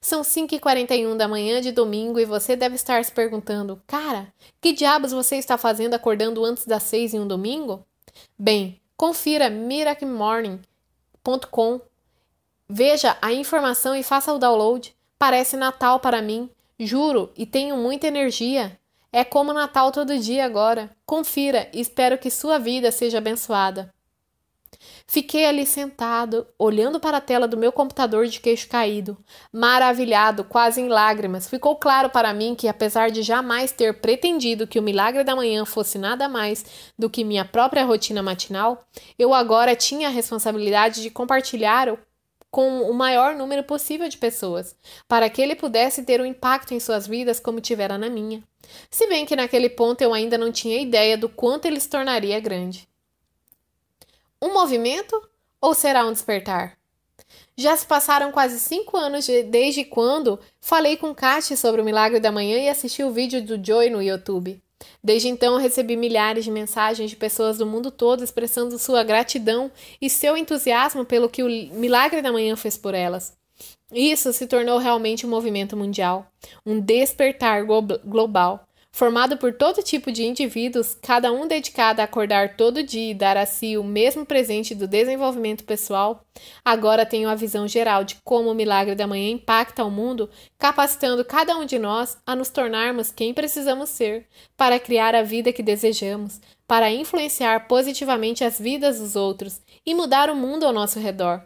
São 0.00 0.22
5h41 0.22 1.16
da 1.16 1.26
manhã 1.28 1.60
de 1.60 1.72
domingo 1.72 2.18
e 2.18 2.24
você 2.24 2.54
deve 2.54 2.76
estar 2.76 3.04
se 3.04 3.12
perguntando: 3.12 3.82
Cara, 3.86 4.32
que 4.60 4.72
diabos 4.72 5.12
você 5.12 5.36
está 5.36 5.58
fazendo 5.58 5.94
acordando 5.94 6.44
antes 6.44 6.64
das 6.64 6.84
6 6.84 7.14
em 7.14 7.20
um 7.20 7.26
domingo? 7.26 7.84
Bem, 8.38 8.80
confira 8.96 9.50
miracmorning.com 9.50 11.80
Veja 12.68 13.16
a 13.22 13.32
informação 13.32 13.94
e 13.94 14.02
faça 14.02 14.32
o 14.32 14.38
download. 14.38 14.94
Parece 15.18 15.56
Natal 15.56 16.00
para 16.00 16.20
mim. 16.20 16.50
Juro, 16.78 17.32
e 17.36 17.46
tenho 17.46 17.76
muita 17.76 18.08
energia. 18.08 18.78
É 19.12 19.24
como 19.24 19.52
Natal 19.52 19.92
todo 19.92 20.18
dia 20.18 20.44
agora. 20.44 20.90
Confira 21.06 21.70
e 21.72 21.80
espero 21.80 22.18
que 22.18 22.30
sua 22.30 22.58
vida 22.58 22.90
seja 22.90 23.18
abençoada. 23.18 23.94
Fiquei 25.06 25.46
ali 25.46 25.64
sentado, 25.66 26.46
olhando 26.58 26.98
para 26.98 27.18
a 27.18 27.20
tela 27.20 27.46
do 27.46 27.56
meu 27.56 27.72
computador 27.72 28.26
de 28.26 28.40
queixo 28.40 28.68
caído, 28.68 29.16
maravilhado, 29.52 30.44
quase 30.44 30.80
em 30.80 30.88
lágrimas. 30.88 31.48
Ficou 31.48 31.76
claro 31.76 32.10
para 32.10 32.32
mim 32.32 32.54
que, 32.54 32.68
apesar 32.68 33.10
de 33.10 33.22
jamais 33.22 33.72
ter 33.72 34.00
pretendido 34.00 34.66
que 34.66 34.78
o 34.78 34.82
milagre 34.82 35.24
da 35.24 35.36
manhã 35.36 35.64
fosse 35.64 35.98
nada 35.98 36.28
mais 36.28 36.64
do 36.98 37.10
que 37.10 37.24
minha 37.24 37.44
própria 37.44 37.84
rotina 37.84 38.22
matinal, 38.22 38.86
eu 39.18 39.32
agora 39.32 39.76
tinha 39.76 40.08
a 40.08 40.10
responsabilidade 40.10 41.02
de 41.02 41.10
compartilhar 41.10 41.96
com 42.50 42.82
o 42.82 42.94
maior 42.94 43.34
número 43.34 43.62
possível 43.64 44.08
de 44.08 44.16
pessoas, 44.16 44.74
para 45.06 45.28
que 45.28 45.42
ele 45.42 45.54
pudesse 45.54 46.04
ter 46.04 46.22
um 46.22 46.24
impacto 46.24 46.72
em 46.72 46.80
suas 46.80 47.06
vidas 47.06 47.38
como 47.38 47.60
tivera 47.60 47.98
na 47.98 48.08
minha. 48.08 48.42
Se 48.90 49.06
bem 49.08 49.26
que 49.26 49.36
naquele 49.36 49.68
ponto 49.68 50.00
eu 50.00 50.14
ainda 50.14 50.38
não 50.38 50.50
tinha 50.50 50.80
ideia 50.80 51.18
do 51.18 51.28
quanto 51.28 51.66
ele 51.66 51.78
se 51.78 51.88
tornaria 51.88 52.40
grande. 52.40 52.88
Um 54.46 54.54
movimento 54.54 55.20
ou 55.60 55.74
será 55.74 56.06
um 56.06 56.12
despertar? 56.12 56.78
Já 57.56 57.76
se 57.76 57.84
passaram 57.84 58.30
quase 58.30 58.60
cinco 58.60 58.96
anos 58.96 59.26
de, 59.26 59.42
desde 59.42 59.84
quando 59.84 60.38
falei 60.60 60.96
com 60.96 61.12
Kat 61.12 61.56
sobre 61.56 61.80
o 61.80 61.84
milagre 61.84 62.20
da 62.20 62.30
manhã 62.30 62.56
e 62.56 62.68
assisti 62.68 63.02
o 63.02 63.10
vídeo 63.10 63.42
do 63.42 63.60
Joy 63.60 63.90
no 63.90 64.00
YouTube. 64.00 64.62
Desde 65.02 65.26
então, 65.26 65.56
recebi 65.56 65.96
milhares 65.96 66.44
de 66.44 66.52
mensagens 66.52 67.10
de 67.10 67.16
pessoas 67.16 67.58
do 67.58 67.66
mundo 67.66 67.90
todo 67.90 68.22
expressando 68.22 68.78
sua 68.78 69.02
gratidão 69.02 69.68
e 70.00 70.08
seu 70.08 70.36
entusiasmo 70.36 71.04
pelo 71.04 71.28
que 71.28 71.42
o 71.42 71.48
Milagre 71.74 72.22
da 72.22 72.30
Manhã 72.30 72.54
fez 72.54 72.78
por 72.78 72.94
elas. 72.94 73.36
Isso 73.90 74.32
se 74.32 74.46
tornou 74.46 74.78
realmente 74.78 75.26
um 75.26 75.30
movimento 75.30 75.76
mundial, 75.76 76.30
um 76.64 76.78
despertar 76.78 77.64
global 77.64 78.65
formado 78.96 79.36
por 79.36 79.52
todo 79.52 79.82
tipo 79.82 80.10
de 80.10 80.24
indivíduos, 80.24 80.96
cada 81.02 81.30
um 81.30 81.46
dedicado 81.46 82.00
a 82.00 82.04
acordar 82.04 82.56
todo 82.56 82.82
dia 82.82 83.10
e 83.10 83.14
dar 83.14 83.36
a 83.36 83.44
si 83.44 83.76
o 83.76 83.84
mesmo 83.84 84.24
presente 84.24 84.74
do 84.74 84.88
desenvolvimento 84.88 85.64
pessoal, 85.64 86.24
agora 86.64 87.04
tenho 87.04 87.28
a 87.28 87.34
visão 87.34 87.68
geral 87.68 88.04
de 88.04 88.14
como 88.24 88.50
o 88.50 88.54
milagre 88.54 88.94
da 88.94 89.06
manhã 89.06 89.28
impacta 89.28 89.84
o 89.84 89.90
mundo, 89.90 90.30
capacitando 90.58 91.26
cada 91.26 91.58
um 91.58 91.66
de 91.66 91.78
nós 91.78 92.16
a 92.24 92.34
nos 92.34 92.48
tornarmos 92.48 93.12
quem 93.12 93.34
precisamos 93.34 93.90
ser 93.90 94.26
para 94.56 94.80
criar 94.80 95.14
a 95.14 95.22
vida 95.22 95.52
que 95.52 95.62
desejamos, 95.62 96.40
para 96.66 96.90
influenciar 96.90 97.68
positivamente 97.68 98.44
as 98.44 98.58
vidas 98.58 98.98
dos 98.98 99.14
outros 99.14 99.60
e 99.84 99.94
mudar 99.94 100.30
o 100.30 100.34
mundo 100.34 100.64
ao 100.64 100.72
nosso 100.72 100.98
redor. 100.98 101.42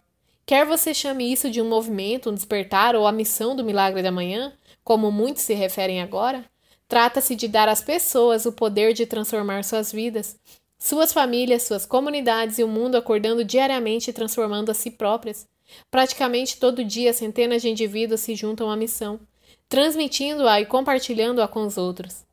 Quer 0.47 0.65
você 0.65 0.95
chame 0.95 1.33
isso 1.33 1.51
de 1.51 1.61
um 1.61 1.69
movimento, 1.69 2.31
um 2.31 2.35
despertar 2.35 2.95
ou 2.95 3.09
a 3.09 3.13
missão 3.13 3.57
do 3.57 3.65
milagre 3.65 4.05
da 4.05 4.13
manhã, 4.13 4.53
como 4.85 5.11
muitos 5.11 5.43
se 5.43 5.53
referem 5.53 6.01
agora, 6.01 6.45
Trata-se 6.91 7.37
de 7.37 7.47
dar 7.47 7.69
às 7.69 7.81
pessoas 7.81 8.47
o 8.47 8.53
poder 8.53 8.93
de 8.93 9.07
transformar 9.07 9.63
suas 9.63 9.93
vidas, 9.93 10.37
suas 10.77 11.13
famílias, 11.13 11.63
suas 11.63 11.87
comunidades 11.87 12.59
e 12.59 12.65
o 12.65 12.69
mundo 12.69 12.97
acordando 12.97 13.45
diariamente 13.45 14.11
e 14.11 14.13
transformando 14.13 14.71
a 14.71 14.75
si 14.75 14.91
próprias. 14.91 15.47
Praticamente 15.89 16.59
todo 16.59 16.85
dia, 16.85 17.13
centenas 17.13 17.63
de 17.63 17.69
indivíduos 17.69 18.23
se 18.23 18.35
juntam 18.35 18.69
à 18.69 18.77
missão, 18.77 19.21
transmitindo-a 19.69 20.61
e 20.61 20.67
compartilhando-a 20.67 21.47
com 21.47 21.65
os 21.65 21.79
outros. 21.79 22.25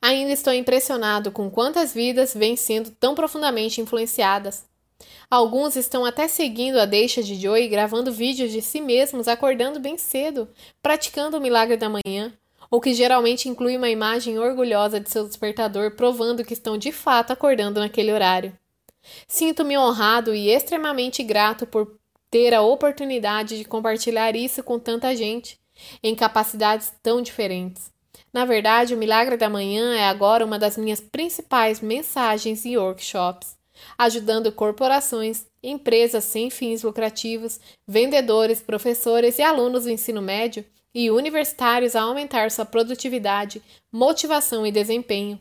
Ainda 0.00 0.30
estou 0.30 0.54
impressionado 0.54 1.32
com 1.32 1.50
quantas 1.50 1.92
vidas 1.92 2.32
vêm 2.34 2.54
sendo 2.54 2.92
tão 2.92 3.12
profundamente 3.12 3.80
influenciadas. 3.80 4.66
Alguns 5.28 5.74
estão 5.74 6.04
até 6.04 6.28
seguindo 6.28 6.78
a 6.78 6.84
deixa 6.84 7.20
de 7.20 7.34
Joey, 7.34 7.66
gravando 7.66 8.12
vídeos 8.12 8.52
de 8.52 8.62
si 8.62 8.80
mesmos 8.80 9.26
acordando 9.26 9.80
bem 9.80 9.98
cedo, 9.98 10.48
praticando 10.80 11.38
o 11.38 11.40
milagre 11.40 11.76
da 11.76 11.88
manhã, 11.88 12.32
o 12.72 12.80
que 12.80 12.94
geralmente 12.94 13.50
inclui 13.50 13.76
uma 13.76 13.90
imagem 13.90 14.38
orgulhosa 14.38 14.98
de 14.98 15.10
seu 15.10 15.26
despertador 15.26 15.90
provando 15.90 16.42
que 16.42 16.54
estão 16.54 16.78
de 16.78 16.90
fato 16.90 17.30
acordando 17.30 17.78
naquele 17.78 18.10
horário. 18.10 18.58
Sinto-me 19.28 19.76
honrado 19.76 20.34
e 20.34 20.48
extremamente 20.48 21.22
grato 21.22 21.66
por 21.66 21.98
ter 22.30 22.54
a 22.54 22.62
oportunidade 22.62 23.58
de 23.58 23.64
compartilhar 23.66 24.34
isso 24.34 24.62
com 24.62 24.78
tanta 24.78 25.14
gente, 25.14 25.60
em 26.02 26.14
capacidades 26.14 26.90
tão 27.02 27.20
diferentes. 27.20 27.92
Na 28.32 28.46
verdade, 28.46 28.94
o 28.94 28.98
Milagre 28.98 29.36
da 29.36 29.50
Manhã 29.50 29.94
é 29.94 30.04
agora 30.04 30.42
uma 30.42 30.58
das 30.58 30.78
minhas 30.78 30.98
principais 31.00 31.82
mensagens 31.82 32.64
e 32.64 32.78
workshops, 32.78 33.54
ajudando 33.98 34.50
corporações, 34.50 35.44
empresas 35.62 36.24
sem 36.24 36.48
fins 36.48 36.82
lucrativos, 36.82 37.60
vendedores, 37.86 38.62
professores 38.62 39.38
e 39.38 39.42
alunos 39.42 39.84
do 39.84 39.90
ensino 39.90 40.22
médio 40.22 40.64
e 40.94 41.10
universitários 41.10 41.96
a 41.96 42.02
aumentar 42.02 42.50
sua 42.50 42.64
produtividade, 42.64 43.62
motivação 43.90 44.66
e 44.66 44.72
desempenho. 44.72 45.40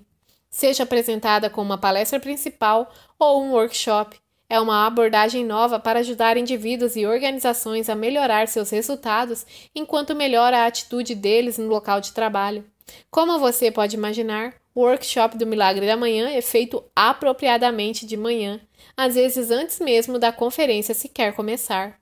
Seja 0.50 0.84
apresentada 0.84 1.50
como 1.50 1.72
uma 1.72 1.78
palestra 1.78 2.20
principal 2.20 2.94
ou 3.18 3.42
um 3.42 3.52
workshop, 3.52 4.18
é 4.52 4.60
uma 4.60 4.86
abordagem 4.86 5.46
nova 5.46 5.80
para 5.80 6.00
ajudar 6.00 6.36
indivíduos 6.36 6.98
e 6.98 7.06
organizações 7.06 7.88
a 7.88 7.96
melhorar 7.96 8.50
seus 8.50 8.70
resultados 8.70 9.46
enquanto 9.74 10.14
melhora 10.14 10.58
a 10.58 10.66
atitude 10.66 11.16
deles 11.16 11.58
no 11.58 11.68
local 11.68 12.02
de 12.02 12.12
trabalho. 12.12 12.66
Como 13.10 13.40
você 13.40 13.72
pode 13.72 13.96
imaginar, 13.96 14.56
o 14.76 14.82
workshop 14.82 15.38
do 15.38 15.48
Milagre 15.48 15.88
da 15.88 15.96
Manhã 15.96 16.30
é 16.30 16.42
feito 16.42 16.84
apropriadamente 16.94 18.06
de 18.06 18.18
manhã, 18.18 18.60
às 18.98 19.16
vezes 19.16 19.52
antes 19.52 19.80
mesmo 19.80 20.20
da 20.20 20.34
conferência 20.34 20.94
sequer 20.94 21.34
começar. 21.34 22.01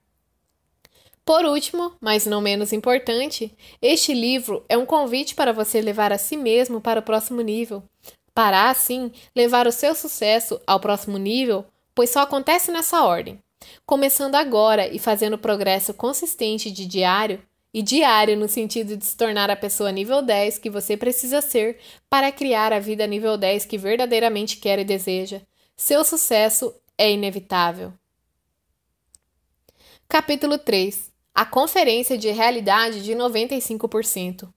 Por 1.26 1.46
último, 1.46 1.94
mas 2.02 2.26
não 2.26 2.42
menos 2.42 2.74
importante, 2.74 3.56
este 3.82 4.14
livro 4.14 4.66
é 4.68 4.78
um 4.78 4.86
convite 4.86 5.36
para 5.36 5.54
você 5.54 5.80
levar 5.80 6.12
a 6.12 6.18
si 6.18 6.36
mesmo 6.36 6.82
para 6.82 7.00
o 7.00 7.04
próximo 7.04 7.42
nível, 7.42 7.84
para 8.34 8.70
assim 8.70 9.12
levar 9.36 9.68
o 9.68 9.72
seu 9.72 9.94
sucesso 9.94 10.60
ao 10.66 10.80
próximo 10.80 11.18
nível, 11.18 11.66
pois 11.94 12.10
só 12.10 12.22
acontece 12.22 12.72
nessa 12.72 13.04
ordem. 13.04 13.40
Começando 13.86 14.36
agora 14.36 14.88
e 14.88 14.98
fazendo 14.98 15.38
progresso 15.38 15.94
consistente 15.94 16.72
de 16.72 16.86
diário, 16.86 17.42
e 17.74 17.82
diário 17.82 18.36
no 18.36 18.48
sentido 18.48 18.98
de 18.98 19.06
se 19.06 19.16
tornar 19.16 19.50
a 19.50 19.56
pessoa 19.56 19.92
nível 19.92 20.22
10 20.22 20.58
que 20.58 20.70
você 20.70 20.98
precisa 20.98 21.42
ser 21.42 21.78
para 22.10 22.32
criar 22.32 22.74
a 22.74 22.80
vida 22.80 23.06
nível 23.06 23.38
10 23.38 23.66
que 23.66 23.78
verdadeiramente 23.78 24.58
quer 24.58 24.80
e 24.80 24.84
deseja. 24.84 25.42
Seu 25.76 26.04
sucesso 26.04 26.74
é 26.98 27.12
inevitável. 27.12 27.94
Capítulo 30.08 30.58
3 30.58 31.09
a 31.40 31.46
conferência 31.46 32.18
de 32.18 32.30
realidade 32.32 33.02
de 33.02 33.14
95%. 33.14 34.50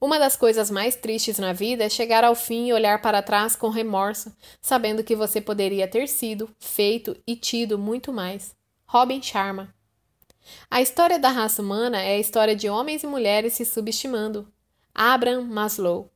Uma 0.00 0.20
das 0.20 0.36
coisas 0.36 0.70
mais 0.70 0.94
tristes 0.94 1.36
na 1.36 1.52
vida 1.52 1.82
é 1.82 1.88
chegar 1.88 2.22
ao 2.22 2.36
fim 2.36 2.68
e 2.68 2.72
olhar 2.72 3.02
para 3.02 3.20
trás 3.20 3.56
com 3.56 3.70
remorso, 3.70 4.32
sabendo 4.62 5.02
que 5.02 5.16
você 5.16 5.40
poderia 5.40 5.88
ter 5.88 6.06
sido, 6.06 6.48
feito 6.60 7.16
e 7.26 7.34
tido 7.34 7.76
muito 7.76 8.12
mais. 8.12 8.54
Robin 8.86 9.20
Sharma. 9.20 9.74
A 10.70 10.80
história 10.80 11.18
da 11.18 11.28
raça 11.28 11.60
humana 11.60 12.00
é 12.00 12.14
a 12.14 12.20
história 12.20 12.54
de 12.54 12.68
homens 12.68 13.02
e 13.02 13.08
mulheres 13.08 13.54
se 13.54 13.64
subestimando. 13.64 14.46
Abraham 14.94 15.42
Maslow. 15.42 16.08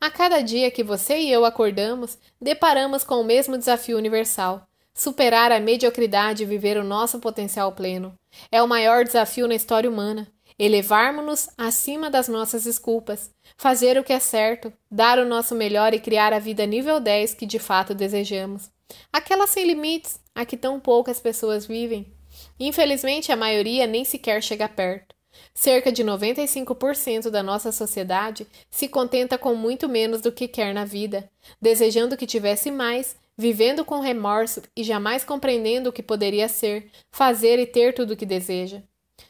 A 0.00 0.10
cada 0.10 0.40
dia 0.40 0.68
que 0.68 0.82
você 0.82 1.16
e 1.16 1.30
eu 1.30 1.44
acordamos, 1.44 2.18
deparamos 2.40 3.04
com 3.04 3.20
o 3.20 3.24
mesmo 3.24 3.56
desafio 3.56 3.96
universal: 3.96 4.68
superar 4.94 5.52
a 5.52 5.60
mediocridade 5.60 6.42
e 6.42 6.46
viver 6.46 6.76
o 6.76 6.84
nosso 6.84 7.18
potencial 7.18 7.72
pleno. 7.72 8.14
É 8.50 8.62
o 8.62 8.68
maior 8.68 9.04
desafio 9.04 9.48
na 9.48 9.54
história 9.54 9.88
humana. 9.88 10.30
Elevarmos-nos 10.58 11.48
acima 11.56 12.10
das 12.10 12.28
nossas 12.28 12.64
desculpas, 12.64 13.30
fazer 13.56 13.96
o 13.96 14.04
que 14.04 14.12
é 14.12 14.20
certo, 14.20 14.70
dar 14.90 15.18
o 15.18 15.24
nosso 15.24 15.54
melhor 15.54 15.94
e 15.94 16.00
criar 16.00 16.34
a 16.34 16.38
vida 16.38 16.66
nível 16.66 17.00
10 17.00 17.32
que 17.32 17.46
de 17.46 17.58
fato 17.58 17.94
desejamos. 17.94 18.70
Aquela 19.10 19.46
sem 19.46 19.64
limites, 19.64 20.20
a 20.34 20.44
que 20.44 20.56
tão 20.56 20.78
poucas 20.78 21.18
pessoas 21.18 21.64
vivem. 21.64 22.12
Infelizmente, 22.58 23.32
a 23.32 23.36
maioria 23.36 23.86
nem 23.86 24.04
sequer 24.04 24.42
chega 24.42 24.68
perto. 24.68 25.14
Cerca 25.54 25.92
de 25.92 26.04
95% 26.04 27.30
da 27.30 27.42
nossa 27.42 27.72
sociedade 27.72 28.46
se 28.70 28.88
contenta 28.88 29.38
com 29.38 29.54
muito 29.54 29.88
menos 29.88 30.20
do 30.20 30.32
que 30.32 30.48
quer 30.48 30.74
na 30.74 30.84
vida, 30.84 31.30
desejando 31.60 32.16
que 32.16 32.26
tivesse 32.26 32.70
mais, 32.70 33.16
vivendo 33.40 33.86
com 33.86 34.00
remorso 34.00 34.60
e 34.76 34.84
jamais 34.84 35.24
compreendendo 35.24 35.88
o 35.88 35.92
que 35.92 36.02
poderia 36.02 36.46
ser, 36.46 36.90
fazer 37.10 37.58
e 37.58 37.64
ter 37.64 37.94
tudo 37.94 38.12
o 38.12 38.16
que 38.16 38.26
deseja. 38.26 38.82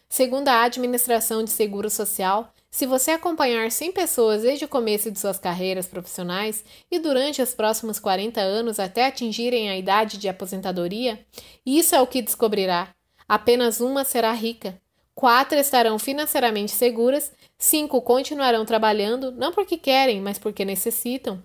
Segundo 0.08 0.48
a 0.48 0.64
Administração 0.64 1.44
de 1.44 1.50
Seguro 1.50 1.88
Social, 1.88 2.52
se 2.68 2.86
você 2.86 3.12
acompanhar 3.12 3.70
100 3.70 3.92
pessoas 3.92 4.42
desde 4.42 4.64
o 4.64 4.68
começo 4.68 5.12
de 5.12 5.18
suas 5.20 5.38
carreiras 5.38 5.86
profissionais 5.86 6.64
e 6.90 6.98
durante 6.98 7.40
os 7.40 7.54
próximos 7.54 8.00
40 8.00 8.40
anos 8.40 8.80
até 8.80 9.06
atingirem 9.06 9.70
a 9.70 9.78
idade 9.78 10.18
de 10.18 10.28
aposentadoria, 10.28 11.24
isso 11.64 11.94
é 11.94 12.00
o 12.00 12.06
que 12.06 12.20
descobrirá. 12.20 12.92
Apenas 13.28 13.80
uma 13.80 14.04
será 14.04 14.32
rica, 14.32 14.76
quatro 15.14 15.56
estarão 15.56 16.00
financeiramente 16.00 16.72
seguras, 16.72 17.30
cinco 17.56 18.02
continuarão 18.02 18.64
trabalhando 18.64 19.30
não 19.30 19.52
porque 19.52 19.78
querem, 19.78 20.20
mas 20.20 20.36
porque 20.36 20.64
necessitam. 20.64 21.40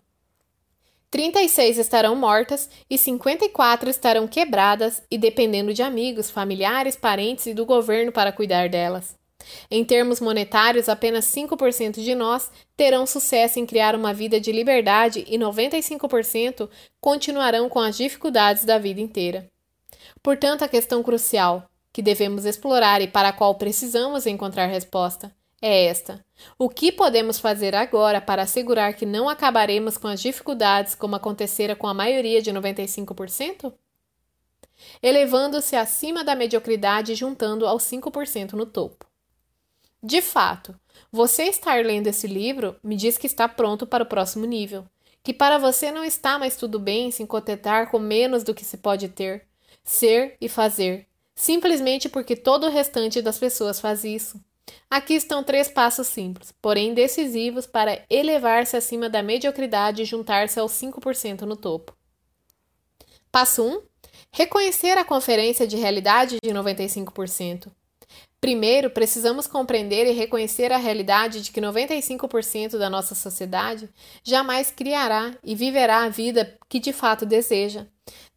36 1.15 1.77
estarão 1.77 2.13
mortas 2.13 2.69
e 2.89 2.97
54 2.97 3.89
estarão 3.89 4.27
quebradas 4.27 5.01
e 5.09 5.17
dependendo 5.17 5.73
de 5.73 5.81
amigos, 5.81 6.29
familiares, 6.29 6.97
parentes 6.97 7.45
e 7.45 7.53
do 7.53 7.65
governo 7.65 8.11
para 8.11 8.33
cuidar 8.33 8.67
delas. 8.67 9.15
Em 9.71 9.85
termos 9.85 10.19
monetários, 10.19 10.89
apenas 10.89 11.23
5% 11.27 12.03
de 12.03 12.13
nós 12.13 12.51
terão 12.75 13.05
sucesso 13.05 13.57
em 13.57 13.65
criar 13.65 13.95
uma 13.95 14.13
vida 14.13 14.41
de 14.41 14.51
liberdade 14.51 15.23
e 15.25 15.37
95% 15.37 16.69
continuarão 16.99 17.69
com 17.69 17.79
as 17.79 17.95
dificuldades 17.95 18.65
da 18.65 18.77
vida 18.77 18.99
inteira. 18.99 19.49
Portanto, 20.21 20.63
a 20.63 20.67
questão 20.67 21.01
crucial 21.01 21.63
que 21.93 22.01
devemos 22.01 22.43
explorar 22.43 23.01
e 23.01 23.07
para 23.07 23.29
a 23.29 23.33
qual 23.33 23.55
precisamos 23.55 24.25
encontrar 24.25 24.65
resposta 24.65 25.33
é 25.61 25.85
esta: 25.85 26.23
o 26.57 26.69
que 26.69 26.91
podemos 26.91 27.39
fazer 27.39 27.75
agora 27.75 28.21
para 28.21 28.43
assegurar 28.43 28.93
que 28.93 29.05
não 29.05 29.29
acabaremos 29.29 29.97
com 29.97 30.07
as 30.07 30.21
dificuldades 30.21 30.95
como 30.95 31.15
acontecera 31.15 31.75
com 31.75 31.87
a 31.87 31.93
maioria 31.93 32.41
de 32.41 32.51
95%? 32.51 33.73
Elevando-se 35.01 35.75
acima 35.75 36.23
da 36.23 36.35
mediocridade 36.35 37.13
e 37.13 37.15
juntando 37.15 37.65
aos 37.65 37.83
5% 37.83 38.53
no 38.53 38.65
topo. 38.65 39.05
De 40.03 40.21
fato, 40.21 40.75
você 41.11 41.43
estar 41.43 41.83
lendo 41.83 42.07
esse 42.07 42.27
livro 42.27 42.75
me 42.83 42.95
diz 42.95 43.17
que 43.17 43.25
está 43.25 43.47
pronto 43.47 43.87
para 43.87 44.03
o 44.03 44.07
próximo 44.07 44.45
nível, 44.45 44.85
que 45.23 45.33
para 45.33 45.57
você 45.57 45.91
não 45.91 46.03
está 46.03 46.37
mais 46.37 46.55
tudo 46.55 46.77
bem 46.77 47.09
se 47.09 47.25
contentar 47.25 47.89
com 47.89 47.97
menos 47.97 48.43
do 48.43 48.53
que 48.53 48.63
se 48.63 48.77
pode 48.77 49.09
ter, 49.09 49.47
ser 49.83 50.37
e 50.39 50.47
fazer, 50.47 51.07
simplesmente 51.33 52.07
porque 52.07 52.35
todo 52.35 52.67
o 52.67 52.69
restante 52.69 53.21
das 53.21 53.39
pessoas 53.39 53.79
faz 53.79 54.03
isso. 54.03 54.39
Aqui 54.89 55.13
estão 55.13 55.43
três 55.43 55.67
passos 55.67 56.07
simples, 56.07 56.53
porém 56.61 56.93
decisivos 56.93 57.67
para 57.67 58.03
elevar-se 58.09 58.77
acima 58.77 59.09
da 59.09 59.21
mediocridade 59.21 60.01
e 60.01 60.05
juntar-se 60.05 60.59
aos 60.59 60.71
5% 60.71 61.41
no 61.41 61.55
topo. 61.55 61.95
Passo 63.31 63.63
1: 63.63 63.81
reconhecer 64.31 64.97
a 64.97 65.03
conferência 65.03 65.67
de 65.67 65.75
realidade 65.75 66.37
de 66.43 66.51
95%. 66.51 67.71
Primeiro, 68.39 68.91
precisamos 68.91 69.47
compreender 69.47 70.05
e 70.05 70.11
reconhecer 70.11 70.71
a 70.71 70.77
realidade 70.77 71.41
de 71.41 71.51
que 71.51 71.59
95% 71.59 72.77
da 72.77 72.89
nossa 72.89 73.15
sociedade 73.15 73.89
jamais 74.23 74.69
criará 74.69 75.35
e 75.43 75.55
viverá 75.55 76.03
a 76.03 76.09
vida 76.09 76.57
que 76.69 76.79
de 76.79 76.93
fato 76.93 77.25
deseja. 77.25 77.87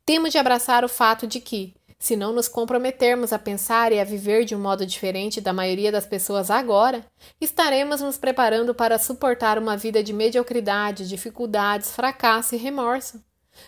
Temos 0.06 0.32
de 0.32 0.38
abraçar 0.38 0.82
o 0.84 0.88
fato 0.88 1.26
de 1.26 1.40
que, 1.40 1.74
se 1.98 2.14
não 2.14 2.32
nos 2.32 2.46
comprometermos 2.46 3.32
a 3.32 3.38
pensar 3.38 3.92
e 3.92 3.98
a 3.98 4.04
viver 4.04 4.44
de 4.44 4.54
um 4.54 4.60
modo 4.60 4.86
diferente 4.86 5.40
da 5.40 5.52
maioria 5.52 5.90
das 5.90 6.06
pessoas 6.06 6.50
agora, 6.50 7.04
estaremos 7.40 8.00
nos 8.00 8.16
preparando 8.16 8.74
para 8.74 8.98
suportar 8.98 9.58
uma 9.58 9.76
vida 9.76 10.02
de 10.02 10.12
mediocridade, 10.12 11.08
dificuldades, 11.08 11.90
fracasso 11.90 12.54
e 12.54 12.58
remorso. 12.58 13.20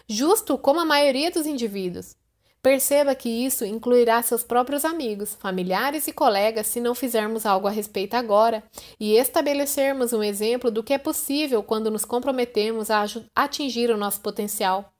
Justo 0.09 0.57
como 0.57 0.81
a 0.81 0.85
maioria 0.85 1.31
dos 1.31 1.47
indivíduos. 1.47 2.14
Perceba 2.62 3.14
que 3.14 3.28
isso 3.28 3.64
incluirá 3.64 4.22
seus 4.22 4.43
próprios 4.43 4.85
amigos, 4.85 5.35
familiares 5.35 6.07
e 6.07 6.12
colegas 6.12 6.66
se 6.66 6.78
não 6.78 6.95
fizermos 6.95 7.47
algo 7.47 7.66
a 7.66 7.70
respeito 7.70 8.14
agora 8.14 8.62
e 8.99 9.16
estabelecermos 9.16 10.12
um 10.12 10.22
exemplo 10.22 10.70
do 10.70 10.83
que 10.83 10.93
é 10.93 10.99
possível 10.99 11.62
quando 11.62 11.91
nos 11.91 12.05
comprometemos 12.05 12.91
a 12.91 13.07
atingir 13.35 13.91
o 13.91 13.97
nosso 13.97 14.20
potencial. 14.20 14.93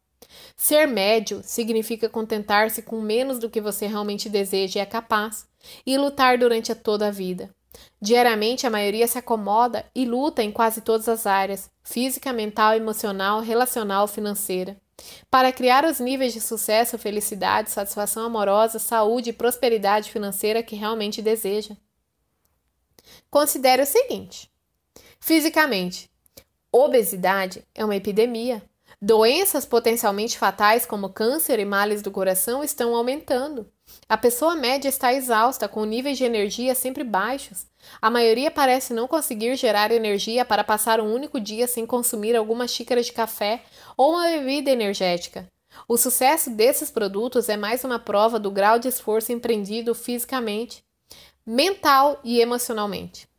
Ser 0.63 0.87
médio 0.87 1.41
significa 1.43 2.07
contentar-se 2.07 2.83
com 2.83 3.01
menos 3.01 3.39
do 3.39 3.49
que 3.49 3.63
você 3.63 3.87
realmente 3.87 4.29
deseja 4.29 4.79
e 4.79 4.83
é 4.83 4.85
capaz, 4.85 5.49
e 5.87 5.97
lutar 5.97 6.37
durante 6.37 6.75
toda 6.75 7.09
a 7.09 7.11
vida. 7.11 7.49
Diariamente, 7.99 8.67
a 8.67 8.71
maioria 8.71 9.07
se 9.07 9.17
acomoda 9.17 9.87
e 9.95 10.05
luta 10.05 10.43
em 10.43 10.53
quase 10.53 10.83
todas 10.83 11.09
as 11.09 11.27
áreas 11.27 11.71
física, 11.83 12.31
mental, 12.31 12.75
emocional, 12.75 13.41
relacional, 13.41 14.07
financeira 14.07 14.77
para 15.31 15.51
criar 15.51 15.83
os 15.87 15.99
níveis 15.99 16.35
de 16.35 16.43
sucesso, 16.43 16.99
felicidade, 16.99 17.71
satisfação 17.71 18.27
amorosa, 18.27 18.79
saúde 18.79 19.31
e 19.31 19.33
prosperidade 19.33 20.11
financeira 20.11 20.63
que 20.63 20.77
realmente 20.77 21.23
deseja. 21.23 21.75
Considere 23.31 23.81
o 23.81 23.87
seguinte: 23.87 24.51
fisicamente, 25.19 26.11
obesidade 26.71 27.67
é 27.75 27.83
uma 27.83 27.97
epidemia. 27.97 28.63
Doenças 29.03 29.65
potencialmente 29.65 30.37
fatais 30.37 30.85
como 30.85 31.09
câncer 31.09 31.59
e 31.59 31.65
males 31.65 32.03
do 32.03 32.11
coração 32.11 32.63
estão 32.63 32.95
aumentando. 32.95 33.67
A 34.07 34.19
pessoa 34.19 34.55
média 34.55 34.91
está 34.91 35.15
exausta, 35.15 35.67
com 35.67 35.87
níveis 35.87 36.19
de 36.19 36.25
energia 36.25 36.75
sempre 36.75 37.03
baixos. 37.03 37.65
A 38.03 38.11
maioria 38.11 38.51
parece 38.51 38.93
não 38.93 39.09
conseguir 39.09 39.57
gerar 39.57 39.91
energia 39.91 40.45
para 40.45 40.63
passar 40.63 41.01
um 41.01 41.15
único 41.15 41.41
dia 41.41 41.67
sem 41.67 41.87
consumir 41.87 42.37
alguma 42.37 42.69
xícara 42.69 43.03
de 43.03 43.11
café 43.11 43.63
ou 43.97 44.13
uma 44.13 44.27
bebida 44.27 44.71
energética. 44.71 45.47
O 45.89 45.97
sucesso 45.97 46.51
desses 46.51 46.91
produtos 46.91 47.49
é 47.49 47.57
mais 47.57 47.83
uma 47.85 47.99
prova 47.99 48.39
do 48.39 48.51
grau 48.51 48.79
de 48.79 48.89
esforço 48.89 49.33
empreendido 49.33 49.95
fisicamente, 49.95 50.85
mental 51.47 52.21
e 52.23 52.39
emocionalmente. 52.39 53.30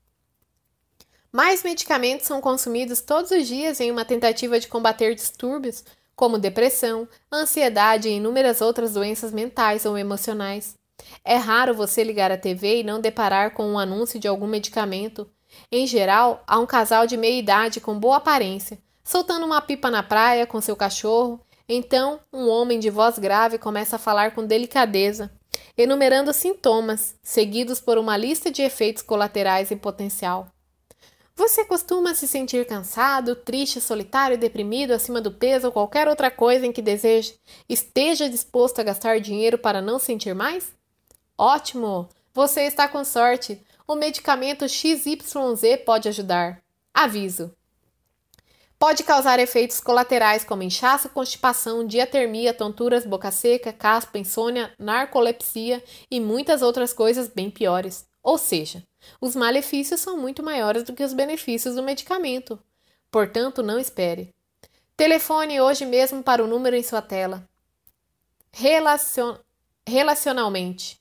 Mais 1.33 1.63
medicamentos 1.63 2.27
são 2.27 2.41
consumidos 2.41 2.99
todos 2.99 3.31
os 3.31 3.47
dias 3.47 3.79
em 3.79 3.89
uma 3.89 4.03
tentativa 4.03 4.59
de 4.59 4.67
combater 4.67 5.15
distúrbios 5.15 5.83
como 6.13 6.37
depressão, 6.37 7.07
ansiedade 7.31 8.09
e 8.09 8.17
inúmeras 8.17 8.59
outras 8.59 8.93
doenças 8.93 9.31
mentais 9.31 9.85
ou 9.85 9.97
emocionais. 9.97 10.75
É 11.23 11.37
raro 11.37 11.73
você 11.73 12.03
ligar 12.03 12.31
a 12.31 12.37
TV 12.37 12.81
e 12.81 12.83
não 12.83 12.99
deparar 12.99 13.53
com 13.53 13.65
um 13.65 13.79
anúncio 13.79 14.19
de 14.19 14.27
algum 14.27 14.45
medicamento. 14.45 15.29
Em 15.71 15.87
geral, 15.87 16.43
há 16.45 16.59
um 16.59 16.65
casal 16.65 17.07
de 17.07 17.15
meia 17.15 17.39
idade 17.39 17.79
com 17.79 17.97
boa 17.97 18.17
aparência, 18.17 18.77
soltando 19.03 19.45
uma 19.45 19.61
pipa 19.61 19.89
na 19.89 20.03
praia 20.03 20.45
com 20.45 20.59
seu 20.59 20.75
cachorro. 20.75 21.39
Então, 21.67 22.19
um 22.31 22.49
homem 22.49 22.77
de 22.77 22.89
voz 22.89 23.17
grave 23.17 23.57
começa 23.57 23.95
a 23.95 23.99
falar 23.99 24.35
com 24.35 24.45
delicadeza, 24.45 25.31
enumerando 25.77 26.33
sintomas, 26.33 27.15
seguidos 27.23 27.79
por 27.79 27.97
uma 27.97 28.17
lista 28.17 28.51
de 28.51 28.61
efeitos 28.61 29.01
colaterais 29.01 29.71
em 29.71 29.77
potencial. 29.77 30.47
Você 31.41 31.65
costuma 31.65 32.13
se 32.13 32.27
sentir 32.27 32.67
cansado, 32.67 33.35
triste, 33.35 33.81
solitário, 33.81 34.37
deprimido, 34.37 34.91
acima 34.91 35.19
do 35.19 35.31
peso 35.31 35.65
ou 35.65 35.73
qualquer 35.73 36.07
outra 36.07 36.29
coisa 36.29 36.67
em 36.67 36.71
que 36.71 36.83
deseje, 36.83 37.33
esteja 37.67 38.29
disposto 38.29 38.77
a 38.77 38.83
gastar 38.83 39.19
dinheiro 39.19 39.57
para 39.57 39.81
não 39.81 39.97
sentir 39.97 40.35
mais? 40.35 40.71
Ótimo! 41.35 42.07
Você 42.31 42.61
está 42.61 42.87
com 42.87 43.03
sorte. 43.03 43.59
O 43.87 43.95
medicamento 43.95 44.69
XYZ 44.69 45.23
pode 45.83 46.07
ajudar. 46.07 46.61
Aviso: 46.93 47.51
Pode 48.77 49.01
causar 49.01 49.39
efeitos 49.39 49.81
colaterais 49.81 50.43
como 50.43 50.61
inchaço, 50.61 51.09
constipação, 51.09 51.83
diatermia, 51.87 52.53
tonturas, 52.53 53.03
boca 53.03 53.31
seca, 53.31 53.73
caspa, 53.73 54.19
insônia, 54.19 54.71
narcolepsia 54.77 55.83
e 56.11 56.19
muitas 56.19 56.61
outras 56.61 56.93
coisas 56.93 57.27
bem 57.27 57.49
piores. 57.49 58.05
Ou 58.21 58.37
seja, 58.37 58.83
os 59.19 59.35
malefícios 59.35 59.99
são 59.99 60.17
muito 60.17 60.43
maiores 60.43 60.83
do 60.83 60.93
que 60.93 61.03
os 61.03 61.13
benefícios 61.13 61.75
do 61.75 61.83
medicamento. 61.83 62.59
Portanto, 63.09 63.61
não 63.61 63.79
espere. 63.79 64.33
Telefone 64.95 65.59
hoje 65.59 65.85
mesmo 65.85 66.21
para 66.21 66.43
o 66.43 66.47
número 66.47 66.75
em 66.75 66.83
sua 66.83 67.01
tela. 67.01 67.47
Relacion... 68.51 69.37
Relacionalmente. 69.87 70.99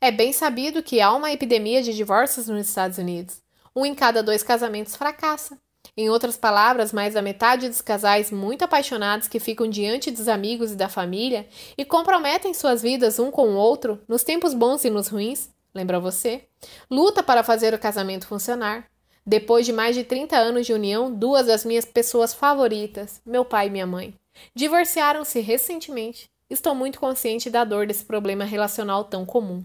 É 0.00 0.10
bem 0.10 0.32
sabido 0.32 0.82
que 0.82 1.00
há 1.00 1.12
uma 1.12 1.32
epidemia 1.32 1.82
de 1.82 1.94
divórcios 1.94 2.48
nos 2.48 2.68
Estados 2.68 2.98
Unidos. 2.98 3.40
Um 3.74 3.86
em 3.86 3.94
cada 3.94 4.22
dois 4.22 4.42
casamentos 4.42 4.96
fracassa. 4.96 5.58
Em 5.96 6.08
outras 6.08 6.36
palavras, 6.36 6.92
mais 6.92 7.14
da 7.14 7.22
metade 7.22 7.68
dos 7.68 7.80
casais 7.80 8.30
muito 8.30 8.62
apaixonados 8.62 9.26
que 9.26 9.40
ficam 9.40 9.68
diante 9.68 10.10
dos 10.10 10.28
amigos 10.28 10.72
e 10.72 10.76
da 10.76 10.88
família 10.88 11.48
e 11.76 11.84
comprometem 11.84 12.54
suas 12.54 12.82
vidas 12.82 13.18
um 13.18 13.30
com 13.30 13.48
o 13.48 13.56
outro, 13.56 14.00
nos 14.06 14.22
tempos 14.22 14.54
bons 14.54 14.84
e 14.84 14.90
nos 14.90 15.08
ruins, 15.08 15.50
lembra 15.78 16.00
você? 16.00 16.48
Luta 16.90 17.22
para 17.22 17.44
fazer 17.44 17.72
o 17.72 17.78
casamento 17.78 18.26
funcionar. 18.26 18.90
Depois 19.24 19.64
de 19.64 19.72
mais 19.72 19.94
de 19.94 20.02
30 20.02 20.36
anos 20.36 20.66
de 20.66 20.72
união, 20.72 21.12
duas 21.12 21.46
das 21.46 21.64
minhas 21.64 21.84
pessoas 21.84 22.34
favoritas, 22.34 23.20
meu 23.24 23.44
pai 23.44 23.68
e 23.68 23.70
minha 23.70 23.86
mãe, 23.86 24.14
divorciaram-se 24.54 25.40
recentemente. 25.40 26.30
Estou 26.50 26.74
muito 26.74 26.98
consciente 26.98 27.48
da 27.48 27.62
dor 27.62 27.86
desse 27.86 28.04
problema 28.04 28.44
relacional 28.44 29.04
tão 29.04 29.24
comum. 29.24 29.64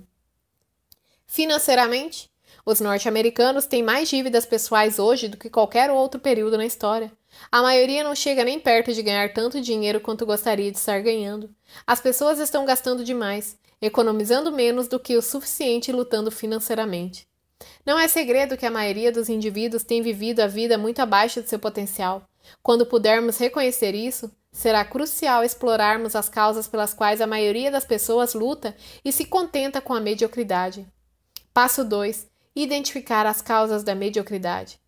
Financeiramente, 1.25 2.29
os 2.65 2.79
norte-americanos 2.79 3.65
têm 3.65 3.81
mais 3.81 4.09
dívidas 4.09 4.45
pessoais 4.45 4.99
hoje 4.99 5.27
do 5.27 5.37
que 5.37 5.49
qualquer 5.49 5.89
outro 5.89 6.19
período 6.19 6.57
na 6.57 6.65
história. 6.65 7.11
A 7.51 7.61
maioria 7.61 8.03
não 8.03 8.15
chega 8.15 8.43
nem 8.43 8.59
perto 8.59 8.93
de 8.93 9.01
ganhar 9.01 9.33
tanto 9.33 9.61
dinheiro 9.61 9.99
quanto 9.99 10.25
gostaria 10.25 10.71
de 10.71 10.77
estar 10.77 11.01
ganhando. 11.01 11.49
As 11.85 11.99
pessoas 11.99 12.39
estão 12.39 12.65
gastando 12.65 13.03
demais, 13.03 13.57
economizando 13.81 14.51
menos 14.51 14.87
do 14.87 14.99
que 14.99 15.17
o 15.17 15.21
suficiente 15.21 15.91
lutando 15.91 16.31
financeiramente. 16.31 17.27
Não 17.85 17.97
é 17.97 18.07
segredo 18.07 18.57
que 18.57 18.65
a 18.65 18.71
maioria 18.71 19.11
dos 19.11 19.29
indivíduos 19.29 19.83
tem 19.83 20.01
vivido 20.01 20.41
a 20.41 20.47
vida 20.47 20.77
muito 20.77 20.99
abaixo 20.99 21.41
de 21.41 21.49
seu 21.49 21.59
potencial. 21.59 22.23
Quando 22.61 22.85
pudermos 22.85 23.37
reconhecer 23.37 23.95
isso, 23.95 24.31
será 24.51 24.83
crucial 24.83 25.43
explorarmos 25.43 26.15
as 26.15 26.29
causas 26.29 26.67
pelas 26.67 26.93
quais 26.93 27.21
a 27.21 27.27
maioria 27.27 27.71
das 27.71 27.85
pessoas 27.85 28.33
luta 28.33 28.75
e 29.03 29.11
se 29.11 29.25
contenta 29.25 29.81
com 29.81 29.93
a 29.93 30.01
mediocridade. 30.01 30.85
Passo 31.53 31.83
2 31.83 32.27
identificar 32.55 33.25
as 33.25 33.41
causas 33.41 33.83
da 33.83 33.95
mediocridade. 33.95 34.79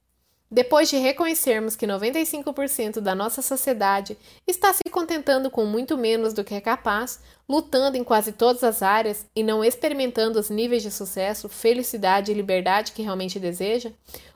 Depois 0.50 0.90
de 0.90 0.98
reconhecermos 0.98 1.76
que 1.76 1.88
95% 1.88 3.00
da 3.00 3.16
nossa 3.16 3.42
sociedade 3.42 4.16
está 4.46 4.72
se 4.72 4.84
contentando 4.92 5.50
com 5.50 5.66
muito 5.66 5.98
menos 5.98 6.34
do 6.34 6.44
que 6.44 6.54
é 6.54 6.62
capaz, 6.62 7.20
lutando 7.50 7.98
em 7.98 8.04
quase 8.04 8.32
todas 8.32 8.64
as 8.64 8.84
áreas 8.84 9.26
e 9.36 9.44
não 9.44 9.64
experimentando 9.64 10.40
os 10.40 10.52
níveis 10.52 10.84
de 10.84 10.92
sucesso, 10.92 11.50
felicidade 11.50 12.32
e 12.32 12.36
liberdade 12.36 12.92
que 12.92 13.02
realmente 13.02 13.40
deseja, 13.40 13.92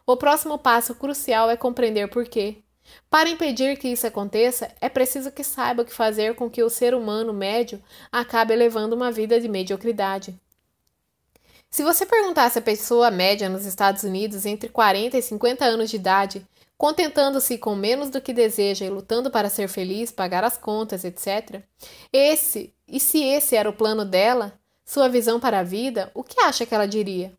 o 0.06 0.18
próximo 0.18 0.58
passo 0.58 0.96
crucial 0.96 1.50
é 1.50 1.56
compreender 1.56 2.10
por 2.10 2.26
quê. 2.26 2.64
Para 3.08 3.30
impedir 3.30 3.78
que 3.78 3.88
isso 3.88 4.08
aconteça, 4.08 4.72
é 4.82 4.90
preciso 4.90 5.32
que 5.32 5.44
saiba 5.44 5.84
o 5.84 5.86
que 5.86 5.94
fazer 5.94 6.34
com 6.34 6.50
que 6.50 6.64
o 6.64 6.70
ser 6.72 6.96
humano 6.96 7.32
médio 7.32 7.80
acabe 8.12 8.56
levando 8.56 8.94
uma 8.94 9.12
vida 9.12 9.40
de 9.40 9.48
mediocridade. 9.48 10.36
Se 11.70 11.84
você 11.84 12.04
perguntasse 12.06 12.58
à 12.58 12.62
pessoa 12.62 13.12
média 13.12 13.48
nos 13.48 13.66
Estados 13.66 14.04
Unidos 14.04 14.46
entre 14.46 14.70
40 14.70 15.18
e 15.18 15.22
50 15.22 15.64
anos 15.66 15.90
de 15.90 15.98
idade, 15.98 16.46
contentando-se 16.76 17.58
com 17.60 17.76
menos 17.76 18.10
do 18.10 18.20
que 18.20 18.34
deseja 18.34 18.86
e 18.86 18.90
lutando 18.90 19.30
para 19.30 19.50
ser 19.50 19.68
feliz, 19.68 20.12
pagar 20.12 20.44
as 20.44 20.58
contas, 20.58 21.04
etc., 21.04 21.62
esse, 22.12 22.74
e 22.88 23.00
se 23.00 23.24
esse 23.24 23.56
era 23.56 23.70
o 23.70 23.74
plano 23.74 24.04
dela, 24.04 24.60
sua 24.84 25.08
visão 25.08 25.40
para 25.40 25.60
a 25.60 25.64
vida, 25.64 26.10
o 26.16 26.24
que 26.24 26.42
acha 26.42 26.66
que 26.66 26.74
ela 26.74 26.88
diria? 26.88 27.34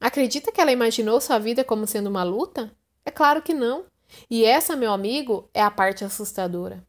Acredita 0.00 0.50
que 0.50 0.60
ela 0.60 0.72
imaginou 0.72 1.20
sua 1.20 1.38
vida 1.38 1.62
como 1.62 1.86
sendo 1.86 2.08
uma 2.08 2.24
luta? 2.24 2.72
É 3.04 3.10
claro 3.10 3.42
que 3.42 3.54
não. 3.54 3.84
E 4.28 4.44
essa, 4.44 4.74
meu 4.74 4.92
amigo, 4.92 5.48
é 5.54 5.62
a 5.62 5.70
parte 5.70 6.04
assustadora. 6.04 6.84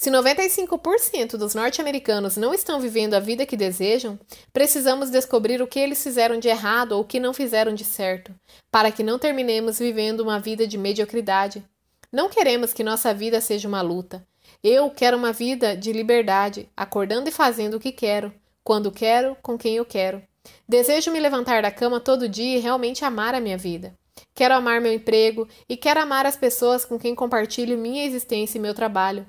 Se 0.00 0.10
95% 0.10 1.36
dos 1.36 1.54
norte-americanos 1.54 2.38
não 2.38 2.54
estão 2.54 2.80
vivendo 2.80 3.12
a 3.12 3.20
vida 3.20 3.44
que 3.44 3.54
desejam, 3.54 4.18
precisamos 4.50 5.10
descobrir 5.10 5.60
o 5.60 5.66
que 5.66 5.78
eles 5.78 6.02
fizeram 6.02 6.38
de 6.38 6.48
errado 6.48 6.92
ou 6.92 7.02
o 7.02 7.04
que 7.04 7.20
não 7.20 7.34
fizeram 7.34 7.74
de 7.74 7.84
certo, 7.84 8.34
para 8.70 8.90
que 8.90 9.02
não 9.02 9.18
terminemos 9.18 9.78
vivendo 9.78 10.20
uma 10.20 10.40
vida 10.40 10.66
de 10.66 10.78
mediocridade. 10.78 11.62
Não 12.10 12.30
queremos 12.30 12.72
que 12.72 12.82
nossa 12.82 13.12
vida 13.12 13.42
seja 13.42 13.68
uma 13.68 13.82
luta. 13.82 14.26
Eu 14.64 14.88
quero 14.88 15.18
uma 15.18 15.34
vida 15.34 15.76
de 15.76 15.92
liberdade, 15.92 16.66
acordando 16.74 17.28
e 17.28 17.32
fazendo 17.32 17.74
o 17.74 17.80
que 17.80 17.92
quero, 17.92 18.32
quando 18.64 18.90
quero, 18.90 19.36
com 19.42 19.58
quem 19.58 19.76
eu 19.76 19.84
quero. 19.84 20.22
Desejo 20.66 21.10
me 21.10 21.20
levantar 21.20 21.60
da 21.60 21.70
cama 21.70 22.00
todo 22.00 22.26
dia 22.26 22.56
e 22.56 22.60
realmente 22.60 23.04
amar 23.04 23.34
a 23.34 23.40
minha 23.40 23.58
vida. 23.58 23.92
Quero 24.34 24.54
amar 24.54 24.80
meu 24.80 24.94
emprego 24.94 25.46
e 25.68 25.76
quero 25.76 26.00
amar 26.00 26.24
as 26.24 26.36
pessoas 26.36 26.86
com 26.86 26.98
quem 26.98 27.14
compartilho 27.14 27.76
minha 27.76 28.06
existência 28.06 28.56
e 28.56 28.62
meu 28.62 28.72
trabalho. 28.72 29.26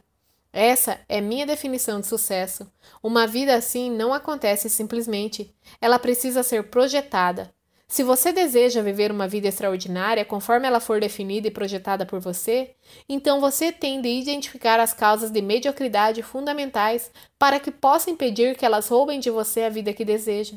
Essa 0.53 0.99
é 1.07 1.21
minha 1.21 1.45
definição 1.45 2.01
de 2.01 2.07
sucesso. 2.07 2.69
Uma 3.01 3.25
vida 3.25 3.55
assim 3.55 3.89
não 3.89 4.13
acontece 4.13 4.69
simplesmente. 4.69 5.55
Ela 5.79 5.97
precisa 5.97 6.43
ser 6.43 6.63
projetada. 6.63 7.53
Se 7.87 8.03
você 8.03 8.31
deseja 8.31 8.81
viver 8.81 9.11
uma 9.11 9.27
vida 9.27 9.49
extraordinária 9.49 10.23
conforme 10.23 10.65
ela 10.65 10.79
for 10.79 11.01
definida 11.01 11.49
e 11.49 11.51
projetada 11.51 12.05
por 12.05 12.21
você, 12.21 12.71
então 13.07 13.41
você 13.41 13.69
tem 13.69 14.01
de 14.01 14.07
identificar 14.07 14.79
as 14.79 14.93
causas 14.93 15.29
de 15.29 15.41
mediocridade 15.41 16.23
fundamentais 16.23 17.11
para 17.37 17.59
que 17.59 17.69
possa 17.69 18.09
impedir 18.09 18.55
que 18.55 18.65
elas 18.65 18.87
roubem 18.87 19.19
de 19.19 19.29
você 19.29 19.63
a 19.63 19.69
vida 19.69 19.93
que 19.93 20.05
deseja. 20.05 20.55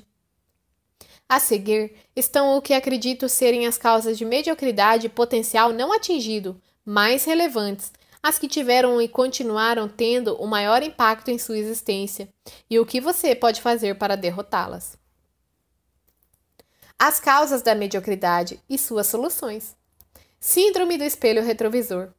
A 1.28 1.40
seguir 1.40 1.96
estão 2.14 2.56
o 2.56 2.62
que 2.62 2.72
acredito 2.72 3.28
serem 3.28 3.66
as 3.66 3.76
causas 3.76 4.16
de 4.16 4.24
mediocridade 4.24 5.08
potencial 5.08 5.72
não 5.72 5.92
atingido, 5.92 6.60
mais 6.84 7.24
relevantes, 7.24 7.90
as 8.24 8.38
que 8.38 8.48
tiveram 8.48 9.02
e 9.02 9.06
continuaram 9.06 9.86
tendo 9.86 10.34
o 10.36 10.46
maior 10.46 10.82
impacto 10.82 11.30
em 11.30 11.36
sua 11.36 11.58
existência, 11.58 12.26
e 12.70 12.78
o 12.78 12.86
que 12.86 12.98
você 12.98 13.34
pode 13.34 13.60
fazer 13.60 13.98
para 13.98 14.16
derrotá-las. 14.16 14.96
As 16.98 17.20
causas 17.20 17.60
da 17.60 17.74
mediocridade 17.74 18.58
e 18.66 18.78
suas 18.78 19.08
soluções. 19.08 19.76
Síndrome 20.40 20.96
do 20.96 21.04
espelho 21.04 21.42
retrovisor. 21.42 22.14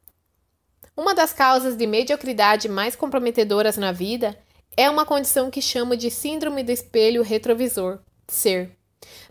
Uma 0.95 1.15
das 1.15 1.33
causas 1.33 1.75
de 1.75 1.87
mediocridade 1.87 2.69
mais 2.69 2.95
comprometedoras 2.95 3.75
na 3.75 3.91
vida 3.91 4.37
é 4.77 4.87
uma 4.87 5.07
condição 5.07 5.49
que 5.49 5.59
chamo 5.59 5.97
de 5.97 6.11
síndrome 6.11 6.61
do 6.61 6.71
espelho 6.71 7.23
retrovisor, 7.23 7.97
ser. 8.27 8.77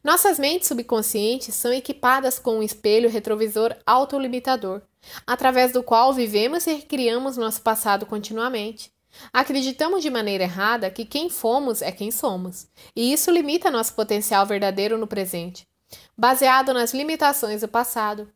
Nossas 0.02 0.40
mentes 0.40 0.66
subconscientes 0.66 1.54
são 1.54 1.72
equipadas 1.72 2.36
com 2.36 2.58
um 2.58 2.62
espelho 2.64 3.08
retrovisor 3.08 3.76
autolimitador, 3.86 4.82
através 5.26 5.72
do 5.72 5.82
qual 5.82 6.12
vivemos 6.12 6.66
e 6.66 6.74
recriamos 6.74 7.36
nosso 7.36 7.62
passado 7.62 8.06
continuamente. 8.06 8.92
Acreditamos 9.32 10.02
de 10.02 10.10
maneira 10.10 10.44
errada 10.44 10.90
que 10.90 11.04
quem 11.04 11.30
fomos 11.30 11.82
é 11.82 11.92
quem 11.92 12.10
somos, 12.10 12.66
e 12.94 13.12
isso 13.12 13.30
limita 13.30 13.70
nosso 13.70 13.94
potencial 13.94 14.44
verdadeiro 14.44 14.98
no 14.98 15.06
presente, 15.06 15.68
baseado 16.16 16.74
nas 16.74 16.92
limitações 16.92 17.60
do 17.60 17.68
passado. 17.68 18.28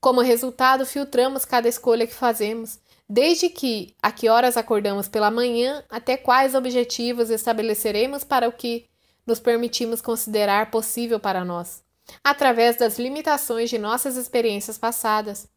Como 0.00 0.20
resultado, 0.20 0.84
filtramos 0.84 1.44
cada 1.44 1.68
escolha 1.68 2.06
que 2.06 2.14
fazemos, 2.14 2.78
desde 3.08 3.48
que 3.48 3.94
a 4.02 4.10
que 4.10 4.28
horas 4.28 4.56
acordamos 4.56 5.08
pela 5.08 5.30
manhã 5.30 5.84
até 5.88 6.16
quais 6.16 6.54
objetivos 6.54 7.30
estabeleceremos 7.30 8.24
para 8.24 8.48
o 8.48 8.52
que 8.52 8.86
nos 9.26 9.40
permitimos 9.40 10.00
considerar 10.00 10.70
possível 10.70 11.18
para 11.18 11.44
nós, 11.44 11.82
através 12.22 12.76
das 12.76 12.98
limitações 12.98 13.70
de 13.70 13.78
nossas 13.78 14.16
experiências 14.16 14.78
passadas. 14.78 15.48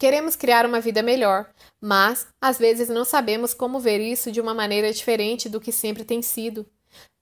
Queremos 0.00 0.34
criar 0.34 0.64
uma 0.64 0.80
vida 0.80 1.02
melhor, 1.02 1.52
mas 1.78 2.26
às 2.40 2.58
vezes 2.58 2.88
não 2.88 3.04
sabemos 3.04 3.52
como 3.52 3.78
ver 3.78 4.00
isso 4.00 4.32
de 4.32 4.40
uma 4.40 4.54
maneira 4.54 4.90
diferente 4.90 5.46
do 5.46 5.60
que 5.60 5.70
sempre 5.70 6.04
tem 6.04 6.22
sido. 6.22 6.64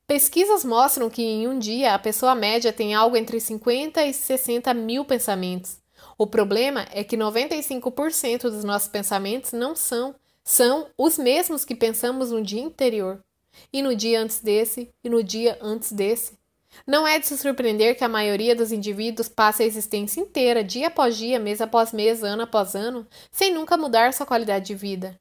Pesquisas 0.06 0.64
mostram 0.64 1.10
que 1.10 1.20
em 1.20 1.48
um 1.48 1.58
dia 1.58 1.92
a 1.92 1.98
pessoa 1.98 2.36
média 2.36 2.72
tem 2.72 2.94
algo 2.94 3.16
entre 3.16 3.40
50 3.40 4.06
e 4.06 4.14
60 4.14 4.72
mil 4.74 5.04
pensamentos. 5.04 5.78
O 6.16 6.24
problema 6.24 6.86
é 6.92 7.02
que 7.02 7.16
95% 7.16 8.42
dos 8.42 8.62
nossos 8.62 8.86
pensamentos 8.86 9.50
não 9.50 9.74
são, 9.74 10.14
são 10.44 10.86
os 10.96 11.18
mesmos 11.18 11.64
que 11.64 11.74
pensamos 11.74 12.30
no 12.30 12.40
dia 12.40 12.64
anterior, 12.64 13.18
e 13.72 13.82
no 13.82 13.96
dia 13.96 14.20
antes 14.20 14.38
desse, 14.38 14.88
e 15.02 15.10
no 15.10 15.20
dia 15.20 15.58
antes 15.60 15.90
desse. 15.90 16.37
Não 16.86 17.06
é 17.06 17.18
de 17.18 17.26
se 17.26 17.36
surpreender 17.36 17.96
que 17.96 18.04
a 18.04 18.08
maioria 18.08 18.54
dos 18.54 18.72
indivíduos 18.72 19.28
passe 19.28 19.62
a 19.62 19.66
existência 19.66 20.20
inteira, 20.20 20.64
dia 20.64 20.88
após 20.88 21.16
dia, 21.16 21.38
mês 21.38 21.60
após 21.60 21.92
mês, 21.92 22.22
ano 22.22 22.42
após 22.42 22.74
ano, 22.74 23.06
sem 23.30 23.52
nunca 23.52 23.76
mudar 23.76 24.12
sua 24.12 24.26
qualidade 24.26 24.66
de 24.66 24.74
vida. 24.74 25.18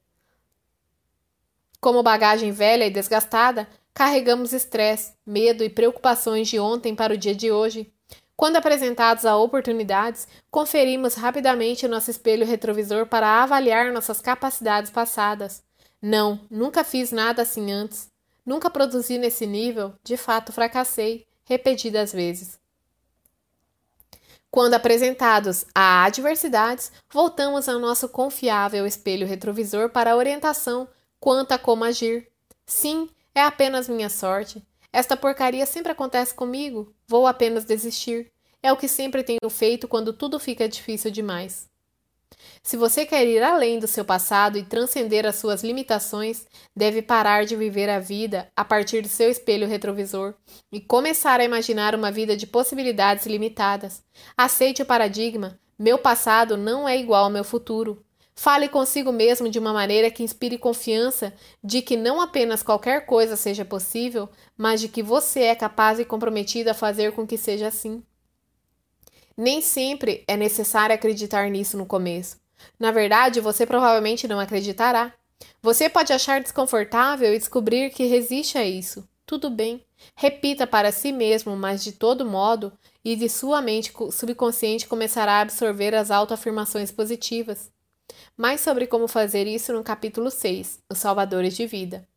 Como 1.80 2.04
bagagem 2.04 2.52
velha 2.52 2.86
e 2.86 2.90
desgastada, 2.90 3.68
carregamos 3.94 4.54
estresse, 4.54 5.14
medo 5.26 5.64
e 5.64 5.70
preocupações 5.70 6.48
de 6.48 6.60
ontem 6.60 6.96
para 6.96 7.14
o 7.14 7.18
dia 7.18 7.36
de 7.36 7.52
hoje. 7.52 7.92
Quando 8.36 8.58
apresentados 8.58 9.26
a 9.26 9.36
oportunidades, 9.36 10.28
conferimos 10.52 11.16
rapidamente 11.16 11.86
o 11.86 11.90
nosso 11.90 12.12
espelho 12.12 12.46
retrovisor 12.46 13.08
para 13.08 13.44
avaliar 13.44 13.92
nossas 13.92 14.22
capacidades 14.22 14.92
passadas. 14.92 15.64
Não, 16.02 16.40
nunca 16.50 16.84
fiz 16.84 17.12
nada 17.12 17.42
assim 17.42 17.72
antes. 17.72 18.10
Nunca 18.46 18.70
produzi 18.70 19.18
nesse 19.18 19.46
nível, 19.46 19.94
de 20.04 20.16
fato 20.16 20.54
fracassei 20.54 21.27
repetidas 21.48 22.12
vezes. 22.12 22.60
Quando 24.52 24.74
apresentados 24.74 25.66
a 25.74 26.04
adversidades, 26.04 26.92
voltamos 27.12 27.68
ao 27.68 27.80
nosso 27.80 28.10
confiável 28.10 28.86
espelho 28.86 29.28
retrovisor 29.28 29.90
para 29.90 30.16
orientação 30.16 30.88
quanto 31.20 31.54
a 31.54 31.60
como 31.60 31.84
agir. 31.84 32.28
Sim, 32.66 33.10
é 33.34 33.42
apenas 33.42 33.88
minha 33.88 34.10
sorte. 34.10 34.66
Esta 34.92 35.16
porcaria 35.16 35.66
sempre 35.66 35.92
acontece 35.92 36.34
comigo. 36.34 36.94
Vou 37.08 37.28
apenas 37.28 37.66
desistir. 37.66 38.32
É 38.62 38.72
o 38.72 38.78
que 38.78 38.88
sempre 38.88 39.24
tenho 39.24 39.50
feito 39.50 39.88
quando 39.88 40.12
tudo 40.12 40.40
fica 40.40 40.68
difícil 40.68 41.12
demais. 41.12 41.70
Se 42.62 42.76
você 42.76 43.06
quer 43.06 43.26
ir 43.26 43.42
além 43.42 43.80
do 43.80 43.88
seu 43.88 44.04
passado 44.04 44.58
e 44.58 44.64
transcender 44.64 45.26
as 45.26 45.36
suas 45.36 45.64
limitações, 45.64 46.46
deve 46.76 47.02
parar 47.02 47.46
de 47.46 47.56
viver 47.56 47.90
a 47.90 48.00
vida 48.00 48.52
a 48.56 48.66
partir 48.66 49.02
do 49.02 49.08
seu 49.08 49.30
espelho 49.30 49.68
retrovisor 49.68 50.34
e 50.72 50.82
começar 50.82 51.40
a 51.40 51.46
imaginar 51.46 51.96
uma 51.96 52.12
vida 52.12 52.36
de 52.36 52.46
possibilidades 52.46 53.26
limitadas. 53.26 54.04
Aceite 54.38 54.82
o 54.82 54.86
paradigma: 54.86 55.60
meu 55.80 55.98
passado 55.98 56.58
não 56.58 56.88
é 56.88 56.98
igual 56.98 57.26
ao 57.26 57.30
meu 57.30 57.44
futuro. 57.44 58.04
Fale 58.36 58.70
consigo 58.70 59.12
mesmo 59.12 59.50
de 59.50 59.58
uma 59.58 59.74
maneira 59.74 60.12
que 60.12 60.22
inspire 60.22 60.60
confiança 60.60 61.34
de 61.64 61.82
que 61.82 61.98
não 61.98 62.22
apenas 62.22 62.62
qualquer 62.62 63.06
coisa 63.06 63.36
seja 63.36 63.66
possível, 63.66 64.30
mas 64.56 64.80
de 64.80 64.88
que 64.88 65.02
você 65.02 65.42
é 65.42 65.56
capaz 65.56 66.00
e 66.00 66.06
comprometido 66.06 66.70
a 66.70 66.76
fazer 66.76 67.14
com 67.14 67.26
que 67.26 67.36
seja 67.36 67.68
assim. 67.68 68.04
Nem 69.38 69.62
sempre 69.62 70.24
é 70.28 70.36
necessário 70.36 70.96
acreditar 70.96 71.48
nisso 71.50 71.78
no 71.78 71.86
começo. 71.86 72.38
Na 72.80 72.92
verdade, 72.92 73.40
você 73.40 73.68
provavelmente 73.68 74.28
não 74.28 74.40
acreditará. 74.40 75.14
Você 75.62 75.88
pode 75.88 76.12
achar 76.12 76.42
desconfortável 76.42 77.34
e 77.34 77.38
descobrir 77.38 77.92
que 77.92 78.08
resiste 78.08 78.58
a 78.58 78.66
isso. 78.66 79.08
Tudo 79.28 79.50
bem. 79.50 79.86
Repita 80.16 80.66
para 80.66 80.92
si 80.92 81.12
mesmo, 81.12 81.56
mas 81.56 81.84
de 81.84 81.92
todo 81.92 82.26
modo, 82.26 82.72
e 83.04 83.16
de 83.16 83.30
sua 83.30 83.62
mente 83.62 83.94
subconsciente 84.12 84.88
começará 84.88 85.34
a 85.34 85.42
absorver 85.42 85.94
as 85.94 86.10
autoafirmações 86.12 86.92
positivas. 86.92 87.72
Mais 88.36 88.62
sobre 88.62 88.88
como 88.88 89.08
fazer 89.08 89.48
isso 89.48 89.74
no 89.74 89.84
capítulo 89.84 90.32
6, 90.32 90.80
Os 90.90 90.98
Salvadores 90.98 91.56
de 91.56 91.68
Vida. 91.68 92.08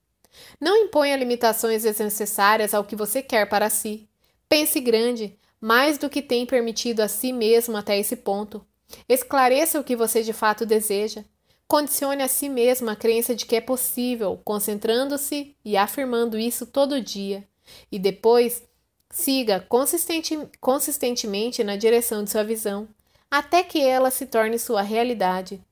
Não 0.61 0.77
imponha 0.77 1.17
limitações 1.17 1.83
desnecessárias 1.83 2.73
ao 2.73 2.85
que 2.85 2.97
você 2.97 3.23
quer 3.23 3.49
para 3.49 3.69
si. 3.69 4.09
Pense 4.49 4.81
grande, 4.81 5.39
mais 5.61 5.99
do 5.99 6.09
que 6.09 6.23
tem 6.23 6.47
permitido 6.47 7.01
a 7.01 7.09
si 7.09 7.33
mesmo 7.33 7.77
até 7.77 7.99
esse 7.99 8.17
ponto. 8.17 8.65
Esclareça 9.09 9.79
o 9.79 9.85
que 9.85 9.95
você 9.95 10.23
de 10.23 10.33
fato 10.33 10.65
deseja. 10.65 11.25
Condicione 11.69 12.23
a 12.23 12.29
si 12.29 12.49
mesmo 12.49 12.91
a 12.91 12.97
crença 12.97 13.35
de 13.35 13.47
que 13.47 13.55
é 13.55 13.61
possível, 13.61 14.41
concentrando-se 14.45 15.55
e 15.65 15.77
afirmando 15.77 16.39
isso 16.39 16.67
todo 16.67 17.01
dia. 17.01 17.47
E 17.93 17.99
depois, 17.99 18.65
siga 19.11 19.61
consistente, 19.61 20.37
consistentemente 20.61 21.63
na 21.63 21.77
direção 21.77 22.25
de 22.25 22.31
sua 22.31 22.43
visão, 22.43 22.89
até 23.31 23.63
que 23.63 23.81
ela 23.81 24.11
se 24.11 24.27
torne 24.27 24.59
sua 24.59 24.83
realidade. 24.83 25.63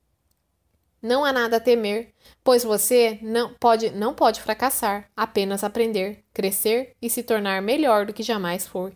Não 1.00 1.24
há 1.24 1.32
nada 1.32 1.58
a 1.58 1.60
temer, 1.60 2.12
pois 2.42 2.64
você 2.64 3.18
não 3.22 3.54
pode, 3.54 3.90
não 3.90 4.12
pode 4.12 4.40
fracassar, 4.40 5.08
apenas 5.16 5.62
aprender, 5.62 6.24
crescer 6.34 6.96
e 7.00 7.08
se 7.08 7.22
tornar 7.22 7.62
melhor 7.62 8.06
do 8.06 8.12
que 8.12 8.22
jamais 8.22 8.66
for. 8.66 8.92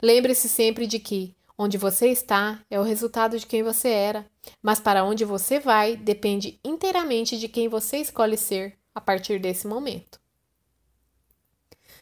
Lembre-se 0.00 0.48
sempre 0.48 0.86
de 0.86 0.98
que 0.98 1.34
onde 1.56 1.78
você 1.78 2.08
está 2.08 2.60
é 2.70 2.78
o 2.78 2.82
resultado 2.82 3.38
de 3.38 3.46
quem 3.46 3.62
você 3.62 3.88
era, 3.88 4.26
mas 4.62 4.80
para 4.80 5.04
onde 5.04 5.24
você 5.24 5.60
vai 5.60 5.96
depende 5.96 6.58
inteiramente 6.64 7.38
de 7.38 7.48
quem 7.48 7.68
você 7.68 7.98
escolhe 7.98 8.36
ser 8.36 8.78
a 8.94 9.00
partir 9.00 9.38
desse 9.38 9.66
momento. 9.66 10.20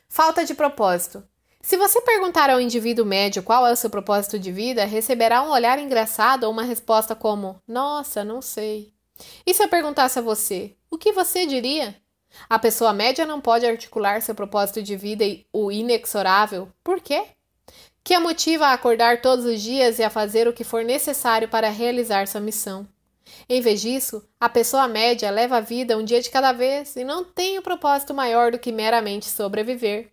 Falta 0.09 0.45
de 0.45 0.55
propósito. 0.55 1.23
Se 1.63 1.77
você 1.77 2.01
perguntar 2.01 2.49
ao 2.49 2.61
indivíduo 2.61 3.05
médio 3.05 3.43
qual 3.43 3.67
é 3.67 3.73
o 3.73 3.77
seu 3.77 3.91
propósito 3.91 4.39
de 4.39 4.51
vida, 4.51 4.85
receberá 4.85 5.43
um 5.43 5.51
olhar 5.51 5.79
engraçado 5.79 6.45
ou 6.45 6.51
uma 6.51 6.63
resposta 6.63 7.15
como: 7.15 7.61
Nossa, 7.69 8.25
não 8.25 8.41
sei. 8.41 8.93
E 9.47 9.53
se 9.53 9.63
eu 9.63 9.69
perguntasse 9.69 10.19
a 10.19 10.23
você, 10.23 10.75
o 10.91 10.97
que 10.97 11.13
você 11.13 11.45
diria? 11.45 11.95
A 12.49 12.59
pessoa 12.59 12.93
média 12.93 13.27
não 13.27 13.41
pode 13.41 13.67
articular 13.67 14.23
seu 14.23 14.35
propósito 14.35 14.83
de 14.83 14.97
vida 14.97 15.25
e 15.25 15.47
o 15.53 15.71
inexorável. 15.71 16.73
Por 16.83 17.01
quê? 17.01 17.27
Que 18.03 18.15
a 18.15 18.21
motiva 18.21 18.67
a 18.67 18.73
acordar 18.73 19.21
todos 19.21 19.45
os 19.45 19.61
dias 19.61 19.99
e 19.99 20.03
a 20.03 20.11
fazer 20.11 20.49
o 20.49 20.53
que 20.53 20.65
for 20.65 20.85
necessário 20.85 21.49
para 21.49 21.69
realizar 21.69 22.27
sua 22.27 22.41
missão. 22.41 22.89
Em 23.49 23.61
vez 23.61 23.81
disso, 23.81 24.27
a 24.41 24.49
pessoa 24.49 24.89
média 24.89 25.31
leva 25.31 25.59
a 25.59 25.61
vida 25.61 25.97
um 25.97 26.05
dia 26.05 26.21
de 26.21 26.31
cada 26.31 26.53
vez 26.53 26.97
e 26.97 27.05
não 27.05 27.25
tem 27.25 27.59
um 27.59 27.63
propósito 27.63 28.13
maior 28.13 28.53
do 28.53 28.59
que 28.59 28.73
meramente 28.73 29.27
sobreviver. 29.27 30.11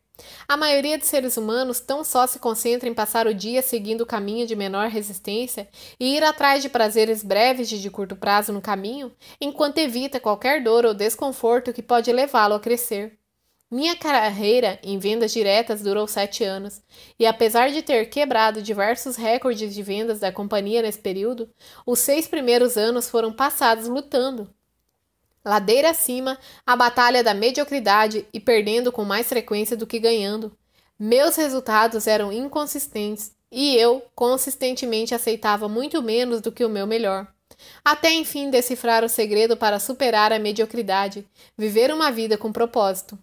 A 0.47 0.57
maioria 0.57 0.97
dos 0.97 1.07
seres 1.07 1.37
humanos 1.37 1.79
tão 1.79 2.03
só 2.03 2.25
se 2.25 2.39
concentra 2.39 2.89
em 2.89 2.93
passar 2.93 3.27
o 3.27 3.33
dia 3.33 3.61
seguindo 3.61 4.01
o 4.01 4.05
caminho 4.05 4.47
de 4.47 4.55
menor 4.55 4.89
resistência 4.89 5.67
e 5.99 6.15
ir 6.15 6.23
atrás 6.23 6.63
de 6.63 6.69
prazeres 6.69 7.23
breves 7.23 7.71
e 7.71 7.77
de 7.77 7.89
curto 7.89 8.15
prazo 8.15 8.51
no 8.51 8.61
caminho, 8.61 9.13
enquanto 9.39 9.77
evita 9.77 10.19
qualquer 10.19 10.63
dor 10.63 10.85
ou 10.85 10.93
desconforto 10.93 11.71
que 11.71 11.83
pode 11.83 12.11
levá-lo 12.11 12.55
a 12.55 12.59
crescer. 12.59 13.16
Minha 13.69 13.97
carreira 13.97 14.79
em 14.81 14.97
vendas 14.97 15.33
diretas 15.33 15.81
durou 15.81 16.07
sete 16.07 16.43
anos, 16.43 16.81
e 17.19 17.25
apesar 17.25 17.69
de 17.69 17.81
ter 17.81 18.09
quebrado 18.09 18.61
diversos 18.61 19.17
recordes 19.17 19.75
de 19.75 19.83
vendas 19.83 20.19
da 20.19 20.31
companhia 20.31 20.81
nesse 20.81 20.99
período, 20.99 21.49
os 21.85 21.99
seis 21.99 22.27
primeiros 22.27 22.77
anos 22.77 23.09
foram 23.09 23.33
passados 23.33 23.87
lutando, 23.89 24.49
ladeira 25.47 25.89
acima, 25.89 26.37
a 26.65 26.75
batalha 26.75 27.23
da 27.23 27.33
mediocridade 27.33 28.25
e 28.33 28.39
perdendo 28.39 28.91
com 28.91 29.05
mais 29.05 29.27
frequência 29.27 29.77
do 29.77 29.87
que 29.87 29.97
ganhando. 29.97 30.55
Meus 30.99 31.35
resultados 31.35 32.05
eram 32.05 32.33
inconsistentes 32.33 33.31
e 33.51 33.75
eu 33.75 34.03
consistentemente 34.13 35.15
aceitava 35.15 35.69
muito 35.69 36.01
menos 36.01 36.41
do 36.41 36.51
que 36.51 36.65
o 36.65 36.69
meu 36.69 36.85
melhor. 36.85 37.27
Até 37.83 38.11
enfim 38.11 38.49
decifrar 38.49 39.03
o 39.03 39.09
segredo 39.09 39.55
para 39.55 39.79
superar 39.79 40.33
a 40.33 40.39
mediocridade, 40.39 41.25
viver 41.57 41.93
uma 41.93 42.11
vida 42.11 42.37
com 42.37 42.51
propósito. 42.51 43.17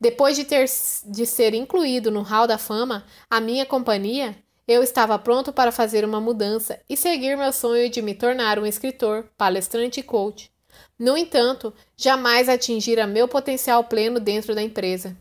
Depois 0.00 0.36
de 0.36 0.44
ter 0.44 0.66
de 1.06 1.24
ser 1.26 1.54
incluído 1.54 2.10
no 2.10 2.22
Hall 2.22 2.46
da 2.46 2.58
Fama, 2.58 3.06
a 3.30 3.40
minha 3.40 3.64
companhia, 3.64 4.36
eu 4.68 4.82
estava 4.82 5.18
pronto 5.18 5.52
para 5.52 5.72
fazer 5.72 6.04
uma 6.04 6.20
mudança 6.20 6.80
e 6.88 6.96
seguir 6.96 7.36
meu 7.36 7.52
sonho 7.52 7.88
de 7.88 8.02
me 8.02 8.14
tornar 8.14 8.58
um 8.58 8.66
escritor, 8.66 9.28
palestrante 9.36 10.00
e 10.00 10.02
coach. 10.02 10.50
No 10.98 11.16
entanto, 11.16 11.72
jamais 11.96 12.48
atingira 12.48 13.06
meu 13.06 13.28
potencial 13.28 13.84
pleno 13.84 14.20
dentro 14.20 14.54
da 14.54 14.62
empresa. 14.62 15.16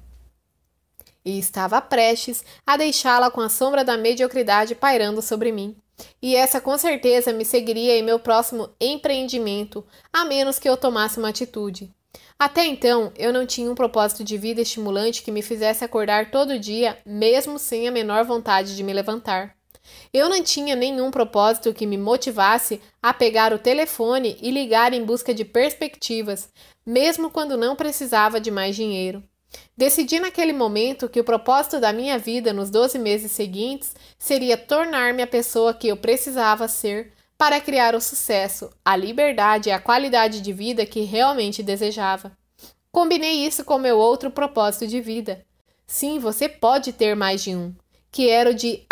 E 1.24 1.40
estava 1.40 1.82
prestes 1.82 2.44
a 2.66 2.76
deixá-la 2.76 3.32
com 3.32 3.42
a 3.42 3.50
sombra 3.50 3.84
da 3.84 3.98
mediocridade 3.98 4.76
pairando 4.76 5.22
sobre 5.22 5.52
mim. 5.52 5.76
E 6.22 6.36
essa 6.36 6.60
com 6.60 6.78
certeza 6.78 7.32
me 7.32 7.46
seguiria 7.46 7.98
em 7.98 8.04
meu 8.04 8.20
próximo 8.20 8.70
empreendimento, 8.82 9.86
a 10.12 10.26
menos 10.26 10.60
que 10.60 10.68
eu 10.68 10.76
tomasse 10.76 11.18
uma 11.18 11.30
atitude. 11.30 11.94
Até 12.38 12.66
então, 12.66 13.14
eu 13.18 13.32
não 13.32 13.46
tinha 13.46 13.72
um 13.72 13.76
propósito 13.76 14.24
de 14.24 14.38
vida 14.38 14.62
estimulante 14.62 15.24
que 15.24 15.32
me 15.32 15.42
fizesse 15.42 15.86
acordar 15.86 16.32
todo 16.32 16.60
dia, 16.60 16.98
mesmo 17.06 17.58
sem 17.58 17.88
a 17.88 17.92
menor 17.92 18.26
vontade 18.26 18.76
de 18.76 18.84
me 18.84 18.92
levantar. 18.92 19.56
Eu 20.12 20.28
não 20.28 20.44
tinha 20.44 20.76
nenhum 20.76 21.12
propósito 21.12 21.74
que 21.74 21.86
me 21.86 21.98
motivasse 21.98 22.82
a 23.02 23.14
pegar 23.14 23.54
o 23.54 23.60
telefone 23.60 24.38
e 24.42 24.52
ligar 24.52 24.94
em 24.94 25.04
busca 25.04 25.34
de 25.34 25.46
perspectivas, 25.46 26.50
mesmo 26.86 27.30
quando 27.30 27.58
não 27.58 27.76
precisava 27.76 28.40
de 28.40 28.52
mais 28.52 28.76
dinheiro. 28.76 29.24
Decidi 29.78 30.20
naquele 30.20 30.52
momento 30.52 31.08
que 31.08 31.20
o 31.20 31.24
propósito 31.24 31.80
da 31.80 31.94
minha 31.94 32.18
vida 32.18 32.52
nos 32.52 32.70
12 32.70 33.00
meses 33.00 33.32
seguintes 33.32 33.96
seria 34.20 34.58
tornar-me 34.58 35.24
a 35.24 35.28
pessoa 35.28 35.74
que 35.74 35.88
eu 35.88 35.96
precisava 35.96 36.68
ser 36.68 37.14
para 37.38 37.60
criar 37.60 37.96
o 37.96 38.02
sucesso, 38.02 38.70
a 38.84 38.96
liberdade 38.96 39.70
e 39.70 39.72
a 39.72 39.80
qualidade 39.80 40.42
de 40.42 40.54
vida 40.54 40.86
que 40.86 41.02
realmente 41.02 41.62
desejava. 41.62 42.32
Combinei 42.92 43.46
isso 43.46 43.66
com 43.66 43.78
meu 43.78 43.98
outro 43.98 44.32
propósito 44.32 44.88
de 44.88 45.02
vida. 45.02 45.46
Sim, 45.86 46.18
você 46.18 46.48
pode 46.48 46.94
ter 46.94 47.14
mais 47.16 47.44
de 47.44 47.54
um, 47.54 47.76
que 48.10 48.30
era 48.30 48.52
o 48.52 48.54
de 48.54 48.86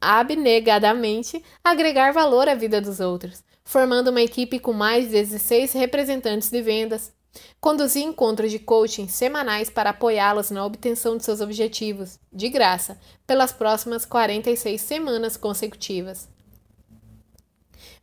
abnegadamente 0.00 1.44
agregar 1.62 2.12
valor 2.12 2.48
à 2.48 2.54
vida 2.54 2.80
dos 2.80 3.00
outros, 3.00 3.44
formando 3.62 4.08
uma 4.08 4.22
equipe 4.22 4.58
com 4.58 4.72
mais 4.72 5.04
de 5.04 5.10
16 5.10 5.74
representantes 5.74 6.48
de 6.50 6.62
vendas. 6.62 7.12
Conduzi 7.60 8.02
encontros 8.02 8.50
de 8.50 8.58
coaching 8.58 9.08
semanais 9.08 9.68
para 9.70 9.90
apoiá-los 9.90 10.50
na 10.50 10.64
obtenção 10.64 11.16
de 11.16 11.24
seus 11.24 11.40
objetivos, 11.40 12.18
de 12.32 12.48
graça, 12.48 12.98
pelas 13.26 13.52
próximas 13.52 14.04
46 14.04 14.80
semanas 14.80 15.36
consecutivas 15.36 16.31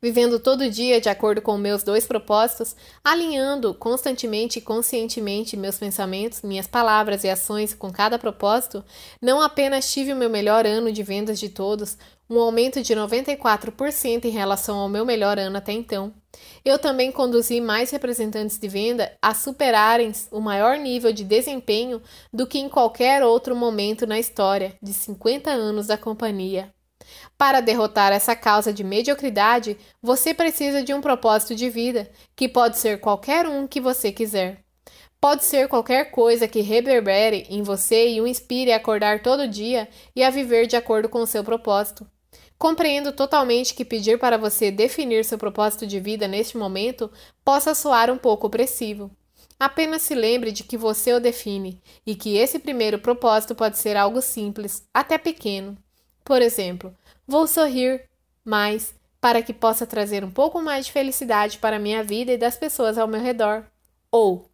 vivendo 0.02 0.40
todo 0.40 0.70
dia 0.70 1.02
de 1.02 1.10
acordo 1.10 1.42
com 1.42 1.58
meus 1.58 1.84
dois 1.84 2.06
propósitos, 2.06 2.76
alinhando 3.04 3.74
constantemente 3.74 4.60
e 4.60 4.62
conscientemente 4.62 5.58
meus 5.58 5.78
pensamentos, 5.78 6.42
minhas 6.42 6.68
palavras 6.68 7.24
e 7.24 7.30
ações 7.30 7.74
com 7.74 7.92
cada 7.92 8.18
propósito, 8.18 8.84
não 9.22 9.42
apenas 9.42 9.92
tive 9.92 10.14
o 10.14 10.16
meu 10.16 10.30
melhor 10.30 10.66
ano 10.66 10.92
de 10.92 11.04
vendas 11.04 11.40
de 11.40 11.50
todos, 11.50 11.98
um 12.30 12.40
aumento 12.40 12.82
de 12.82 12.94
94% 12.96 14.26
em 14.26 14.30
relação 14.30 14.78
ao 14.78 14.88
meu 14.88 15.04
melhor 15.04 15.40
ano 15.40 15.58
até 15.58 15.72
então. 15.72 16.14
Eu 16.64 16.78
também 16.78 17.12
conduzi 17.12 17.60
mais 17.60 17.90
representantes 17.90 18.60
de 18.60 18.68
venda 18.68 19.12
a 19.20 19.34
superarem 19.34 20.12
o 20.32 20.40
maior 20.40 20.78
nível 20.78 21.12
de 21.12 21.24
desempenho 21.24 22.02
do 22.32 22.46
que 22.46 22.60
em 22.60 22.70
qualquer 22.70 23.24
outro 23.24 23.56
momento 23.56 24.06
na 24.06 24.20
história 24.20 24.76
de 24.82 24.94
50 24.94 25.50
anos 25.50 25.88
da 25.88 25.98
companhia. 25.98 26.72
Para 27.40 27.62
derrotar 27.62 28.12
essa 28.12 28.36
causa 28.36 28.74
de 28.74 28.84
mediocridade, 28.84 29.78
você 30.02 30.34
precisa 30.34 30.84
de 30.84 30.94
um 30.94 31.00
propósito 31.00 31.56
de 31.56 31.70
vida, 31.70 32.12
que 32.36 32.50
pode 32.50 32.78
ser 32.78 33.00
qualquer 33.00 33.48
um 33.48 33.66
que 33.66 33.80
você 33.80 34.12
quiser. 34.12 34.62
Pode 35.22 35.46
ser 35.46 35.70
qualquer 35.70 36.12
coisa 36.12 36.50
que 36.50 36.60
reverbere 36.60 37.48
em 37.50 37.64
você 37.64 38.10
e 38.10 38.20
o 38.20 38.28
inspire 38.28 38.74
a 38.74 38.76
acordar 38.76 39.24
todo 39.24 39.48
dia 39.48 39.88
e 40.14 40.22
a 40.22 40.30
viver 40.30 40.68
de 40.68 40.76
acordo 40.76 41.08
com 41.08 41.22
o 41.22 41.26
seu 41.26 41.42
propósito. 41.42 42.06
Compreendo 42.58 43.14
totalmente 43.14 43.74
que 43.74 43.86
pedir 43.86 44.20
para 44.20 44.38
você 44.38 44.70
definir 44.70 45.24
seu 45.24 45.38
propósito 45.38 45.88
de 45.88 45.98
vida 45.98 46.28
neste 46.28 46.58
momento 46.58 47.10
possa 47.46 47.74
soar 47.74 48.12
um 48.12 48.18
pouco 48.18 48.48
opressivo. 48.48 49.10
Apenas 49.58 50.02
se 50.02 50.14
lembre 50.14 50.52
de 50.52 50.66
que 50.66 50.76
você 50.76 51.14
o 51.14 51.22
define 51.22 51.82
e 52.06 52.16
que 52.16 52.36
esse 52.36 52.60
primeiro 52.60 53.00
propósito 53.00 53.56
pode 53.56 53.78
ser 53.78 53.96
algo 53.96 54.22
simples, 54.22 54.84
até 54.94 55.18
pequeno. 55.18 55.78
Por 56.30 56.44
exemplo, 56.44 56.96
vou 57.28 57.48
sorrir 57.48 58.08
mais 58.46 58.94
para 59.20 59.42
que 59.42 59.52
possa 59.52 59.88
trazer 59.88 60.24
um 60.24 60.30
pouco 60.30 60.62
mais 60.62 60.86
de 60.86 60.92
felicidade 60.92 61.58
para 61.58 61.78
a 61.78 61.80
minha 61.80 62.04
vida 62.04 62.32
e 62.32 62.38
das 62.38 62.56
pessoas 62.56 63.00
ao 63.00 63.08
meu 63.08 63.20
redor. 63.20 63.66
Ou 64.12 64.48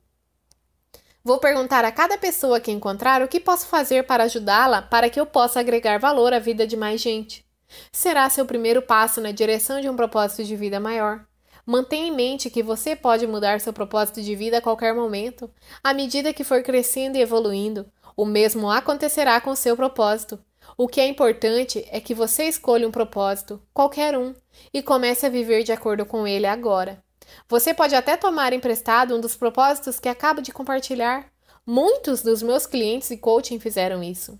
Vou 1.22 1.38
perguntar 1.38 1.84
a 1.84 1.92
cada 1.92 2.18
pessoa 2.18 2.62
que 2.62 2.72
encontrar 2.72 3.22
o 3.22 3.28
que 3.28 3.42
posso 3.42 3.68
fazer 3.68 4.08
para 4.08 4.24
ajudá-la 4.24 4.84
para 4.84 5.10
que 5.10 5.20
eu 5.20 5.26
possa 5.26 5.60
agregar 5.60 6.00
valor 6.00 6.34
à 6.34 6.40
vida 6.40 6.66
de 6.66 6.78
mais 6.78 7.02
gente 7.02 7.46
será 7.92 8.30
seu 8.30 8.46
primeiro 8.46 8.82
passo 8.82 9.20
na 9.20 9.34
direção 9.34 9.82
de 9.82 9.90
um 9.90 9.98
propósito 9.98 10.46
de 10.46 10.56
vida 10.56 10.80
maior. 10.80 11.26
Mantenha 11.66 12.08
em 12.08 12.16
mente 12.16 12.50
que 12.50 12.64
você 12.64 12.96
pode 12.96 13.28
mudar 13.28 13.60
seu 13.60 13.74
propósito 13.74 14.22
de 14.22 14.34
vida 14.34 14.60
a 14.60 14.62
qualquer 14.62 14.96
momento, 14.96 15.52
à 15.84 15.94
medida 15.94 16.32
que 16.32 16.46
for 16.46 16.64
crescendo 16.64 17.18
e 17.18 17.22
evoluindo. 17.22 17.86
O 18.16 18.24
mesmo 18.24 18.72
acontecerá 18.72 19.42
com 19.42 19.54
seu 19.58 19.76
propósito. 19.76 20.40
O 20.78 20.88
que 20.90 21.00
é 21.00 21.08
importante 21.08 21.86
é 21.90 22.02
que 22.02 22.14
você 22.14 22.44
escolha 22.44 22.88
um 22.88 22.92
propósito, 22.92 23.62
qualquer 23.74 24.18
um, 24.18 24.34
e 24.74 24.82
comece 24.82 25.26
a 25.26 25.30
viver 25.30 25.64
de 25.64 25.72
acordo 25.72 26.06
com 26.06 26.28
ele 26.28 26.46
agora. 26.46 27.02
Você 27.48 27.74
pode 27.74 27.96
até 27.96 28.18
tomar 28.18 28.52
emprestado 28.52 29.16
um 29.16 29.22
dos 29.22 29.36
propósitos 29.36 30.00
que 30.00 30.10
acabo 30.10 30.42
de 30.42 30.52
compartilhar. 30.52 31.28
Muitos 31.66 32.22
dos 32.22 32.44
meus 32.44 32.66
clientes 32.66 33.10
e 33.10 33.18
coaching 33.18 33.60
fizeram 33.60 34.04
isso. 34.04 34.38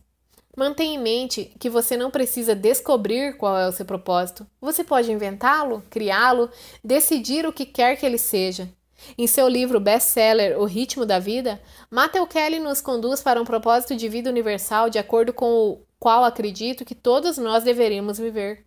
Mantenha 0.58 0.96
em 0.96 1.02
mente 1.02 1.54
que 1.60 1.70
você 1.70 1.98
não 1.98 2.12
precisa 2.12 2.54
descobrir 2.54 3.38
qual 3.38 3.58
é 3.58 3.68
o 3.68 3.72
seu 3.72 3.86
propósito. 3.86 4.46
Você 4.62 4.84
pode 4.84 5.12
inventá-lo, 5.12 5.84
criá-lo, 5.90 6.50
decidir 6.84 7.46
o 7.46 7.54
que 7.54 7.66
quer 7.66 7.98
que 7.98 8.06
ele 8.06 8.18
seja. 8.18 8.70
Em 9.18 9.28
seu 9.28 9.48
livro 9.48 9.80
best-seller 9.80 10.58
O 10.58 10.66
Ritmo 10.66 11.06
da 11.06 11.20
Vida, 11.20 11.62
Matthew 11.92 12.26
Kelly 12.28 12.60
nos 12.60 12.80
conduz 12.80 13.22
para 13.22 13.42
um 13.42 13.46
propósito 13.46 13.96
de 13.96 14.08
vida 14.08 14.30
universal 14.30 14.90
de 14.90 14.98
acordo 14.98 15.34
com 15.34 15.46
o 15.46 15.82
qual 16.06 16.24
acredito 16.24 16.86
que 16.86 16.94
todos 16.94 17.36
nós 17.40 17.64
deveríamos 17.64 18.20
viver. 18.20 18.64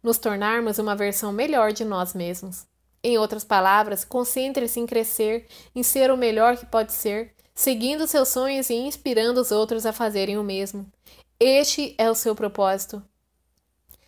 Nos 0.00 0.18
tornarmos 0.18 0.78
uma 0.78 0.94
versão 0.94 1.32
melhor 1.32 1.72
de 1.72 1.84
nós 1.84 2.14
mesmos. 2.14 2.64
Em 3.02 3.18
outras 3.18 3.42
palavras, 3.42 4.04
concentre-se 4.04 4.78
em 4.78 4.86
crescer, 4.86 5.48
em 5.74 5.82
ser 5.82 6.12
o 6.12 6.16
melhor 6.16 6.56
que 6.56 6.64
pode 6.64 6.92
ser, 6.92 7.34
seguindo 7.52 8.06
seus 8.06 8.28
sonhos 8.28 8.70
e 8.70 8.74
inspirando 8.74 9.40
os 9.40 9.50
outros 9.50 9.84
a 9.84 9.92
fazerem 9.92 10.38
o 10.38 10.44
mesmo. 10.44 10.86
Este 11.40 11.92
é 11.98 12.08
o 12.08 12.14
seu 12.14 12.36
propósito. 12.36 13.02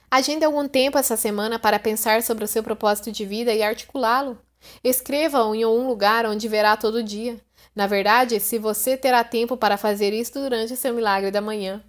Agende 0.09 0.45
algum 0.45 0.69
tempo 0.69 0.99
essa 0.99 1.17
semana 1.17 1.59
para 1.59 1.81
pensar 1.81 2.23
sobre 2.23 2.45
o 2.45 2.49
seu 2.49 2.63
propósito 2.63 3.11
de 3.11 3.27
vida 3.27 3.53
e 3.53 3.61
articulá-lo. 3.61 4.39
Escreva-o 4.85 5.53
em 5.53 5.65
um 5.65 5.89
lugar 5.89 6.25
onde 6.27 6.47
verá 6.47 6.77
todo 6.77 7.03
dia. 7.03 7.41
Na 7.75 7.89
verdade, 7.89 8.39
se 8.39 8.57
você 8.57 8.97
terá 8.97 9.25
tempo 9.25 9.57
para 9.57 9.77
fazer 9.77 10.13
isso 10.13 10.35
durante 10.35 10.75
o 10.75 10.77
seu 10.77 10.95
milagre 10.95 11.33
da 11.33 11.41
manhã. 11.41 11.83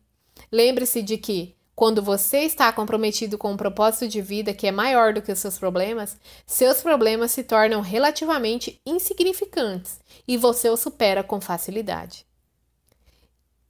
Lembre-se 0.52 1.02
de 1.02 1.18
que, 1.18 1.56
quando 1.76 2.02
você 2.02 2.40
está 2.40 2.74
comprometido 2.74 3.38
com 3.38 3.54
um 3.54 3.58
propósito 3.58 4.08
de 4.08 4.22
vida 4.22 4.54
que 4.54 4.68
é 4.68 4.72
maior 4.72 5.14
do 5.14 5.22
que 5.22 5.32
os 5.32 5.40
seus 5.40 5.58
problemas, 5.58 6.18
seus 6.46 6.82
problemas 6.82 7.32
se 7.32 7.42
tornam 7.44 7.80
relativamente 7.80 8.82
insignificantes 8.86 10.00
e 10.28 10.36
você 10.36 10.70
os 10.70 10.82
supera 10.82 11.24
com 11.24 11.40
facilidade. 11.40 12.26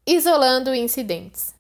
Isolando 0.08 0.74
incidentes. 0.74 1.54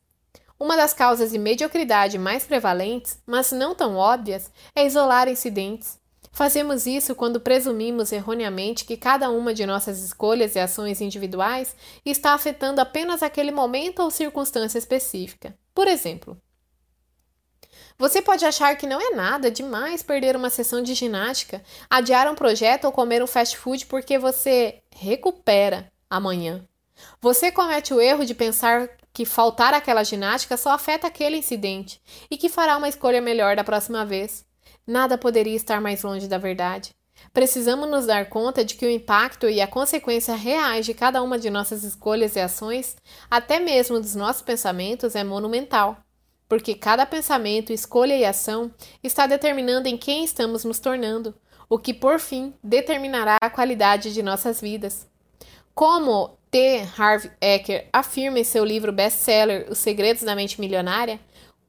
Uma 0.60 0.76
das 0.76 0.92
causas 0.92 1.32
de 1.32 1.38
mediocridade 1.38 2.18
mais 2.18 2.46
prevalentes, 2.46 3.20
mas 3.28 3.52
não 3.52 3.76
tão 3.76 3.96
óbvias, 3.96 4.52
é 4.76 4.86
isolar 4.88 5.28
incidentes. 5.28 5.99
Fazemos 6.32 6.86
isso 6.86 7.16
quando 7.16 7.40
presumimos 7.40 8.12
erroneamente 8.12 8.86
que 8.86 8.96
cada 8.96 9.30
uma 9.30 9.54
de 9.54 9.66
nossas 9.66 10.02
escolhas 10.04 10.56
e 10.56 10.60
ações 10.60 11.02
individuais 11.02 11.76
está 12.06 12.34
afetando 12.34 12.80
apenas 12.80 13.24
aquele 13.24 13.52
momento 13.52 14.02
ou 14.02 14.12
circunstância 14.12 14.78
específica. 14.78 15.58
Por 15.74 15.88
exemplo, 15.88 16.40
você 17.98 18.22
pode 18.22 18.46
achar 18.46 18.78
que 18.78 18.88
não 18.88 19.02
é 19.02 19.14
nada 19.14 19.52
demais 19.52 20.02
perder 20.02 20.36
uma 20.36 20.50
sessão 20.50 20.82
de 20.82 20.94
ginástica, 20.94 21.62
adiar 21.90 22.32
um 22.32 22.36
projeto 22.36 22.86
ou 22.86 22.94
comer 22.94 23.22
um 23.22 23.28
fast 23.28 23.58
food 23.58 23.88
porque 23.88 24.18
você 24.18 24.82
recupera 24.96 25.92
amanhã. 26.10 26.66
Você 27.22 27.52
comete 27.52 27.94
o 27.94 28.00
erro 28.00 28.26
de 28.26 28.34
pensar 28.34 28.90
que 29.12 29.26
faltar 29.26 29.74
aquela 29.74 30.04
ginástica 30.04 30.56
só 30.56 30.72
afeta 30.72 31.08
aquele 31.08 31.38
incidente 31.38 32.02
e 32.32 32.38
que 32.38 32.48
fará 32.48 32.78
uma 32.78 32.88
escolha 32.88 33.22
melhor 33.22 33.58
da 33.58 33.66
próxima 33.66 34.06
vez. 34.06 34.46
Nada 34.86 35.18
poderia 35.18 35.56
estar 35.56 35.80
mais 35.80 36.04
longe 36.04 36.28
da 36.28 36.38
verdade. 36.38 36.92
Precisamos 37.34 37.90
nos 37.90 38.06
dar 38.06 38.30
conta 38.30 38.64
de 38.64 38.76
que 38.76 38.86
o 38.86 38.90
impacto 38.90 39.50
e 39.50 39.62
a 39.62 39.68
consequência 39.68 40.36
reais 40.36 40.86
de 40.86 40.94
cada 40.94 41.22
uma 41.22 41.38
de 41.38 41.50
nossas 41.50 41.84
escolhas 41.84 42.36
e 42.36 42.40
ações, 42.40 42.96
até 43.30 43.60
mesmo 43.60 44.00
dos 44.00 44.16
nossos 44.16 44.42
pensamentos, 44.42 45.16
é 45.16 45.24
monumental. 45.24 45.98
Porque 46.48 46.74
cada 46.74 47.06
pensamento, 47.06 47.72
escolha 47.72 48.18
e 48.18 48.26
ação 48.26 48.72
está 49.04 49.28
determinando 49.28 49.88
em 49.88 49.98
quem 49.98 50.24
estamos 50.24 50.64
nos 50.64 50.80
tornando, 50.80 51.36
o 51.70 51.78
que, 51.78 51.94
por 51.94 52.20
fim, 52.20 52.54
determinará 52.64 53.38
a 53.40 53.50
qualidade 53.50 54.12
de 54.12 54.24
nossas 54.24 54.60
vidas. 54.60 55.08
Como 55.76 56.36
T. 56.50 56.84
Harv 56.98 57.30
Eker 57.40 57.88
afirma 57.94 58.40
em 58.40 58.44
seu 58.44 58.66
livro 58.66 58.92
best-seller 58.92 59.68
Os 59.70 59.78
Segredos 59.78 60.24
da 60.24 60.36
Mente 60.36 60.60
Milionária, 60.60 61.20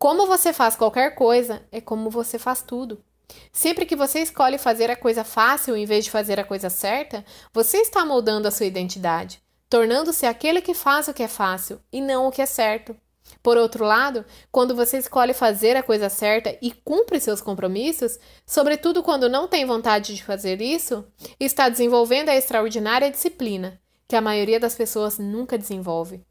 como 0.01 0.27
você 0.27 0.51
faz 0.55 0.77
qualquer 0.77 1.15
coisa 1.15 1.63
é 1.71 1.79
como 1.79 2.09
você 2.09 2.39
faz 2.39 2.63
tudo. 2.63 3.05
Sempre 3.53 3.85
que 3.85 3.95
você 3.95 4.21
escolhe 4.21 4.57
fazer 4.57 4.91
a 4.91 4.97
coisa 4.97 5.23
fácil 5.23 5.77
em 5.77 5.85
vez 5.85 6.07
de 6.07 6.11
fazer 6.11 6.41
a 6.41 6.45
coisa 6.45 6.71
certa, 6.71 7.23
você 7.53 7.77
está 7.77 8.03
moldando 8.03 8.49
a 8.49 8.51
sua 8.51 8.65
identidade, 8.65 9.43
tornando-se 9.69 10.25
aquele 10.25 10.63
que 10.63 10.73
faz 10.73 11.07
o 11.07 11.13
que 11.13 11.23
é 11.23 11.29
fácil 11.29 11.83
e 11.93 12.01
não 12.01 12.27
o 12.27 12.33
que 12.33 12.41
é 12.41 12.47
certo. 12.47 12.97
Por 13.43 13.59
outro 13.59 13.85
lado, 13.85 14.25
quando 14.51 14.75
você 14.75 14.97
escolhe 14.97 15.35
fazer 15.35 15.77
a 15.77 15.83
coisa 15.83 16.09
certa 16.09 16.57
e 16.63 16.73
cumpre 16.73 17.21
seus 17.21 17.43
compromissos, 17.43 18.19
sobretudo 18.47 19.03
quando 19.03 19.29
não 19.29 19.47
tem 19.47 19.67
vontade 19.67 20.15
de 20.15 20.25
fazer 20.25 20.63
isso, 20.63 21.05
está 21.39 21.69
desenvolvendo 21.69 22.31
a 22.31 22.37
extraordinária 22.37 23.11
disciplina, 23.11 23.79
que 24.09 24.17
a 24.17 24.23
maioria 24.23 24.59
das 24.59 24.75
pessoas 24.75 25.19
nunca 25.19 25.59
desenvolve. 25.59 26.25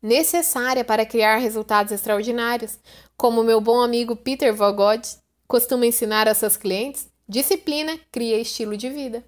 Necessária 0.00 0.84
para 0.84 1.04
criar 1.04 1.38
resultados 1.38 1.92
extraordinários, 1.92 2.78
como 3.16 3.42
meu 3.42 3.60
bom 3.60 3.80
amigo 3.80 4.14
Peter 4.14 4.54
Vogod 4.54 5.02
costuma 5.46 5.86
ensinar 5.86 6.28
aos 6.28 6.38
seus 6.38 6.56
clientes, 6.56 7.08
disciplina 7.28 7.98
cria 8.12 8.38
estilo 8.38 8.76
de 8.76 8.88
vida. 8.88 9.24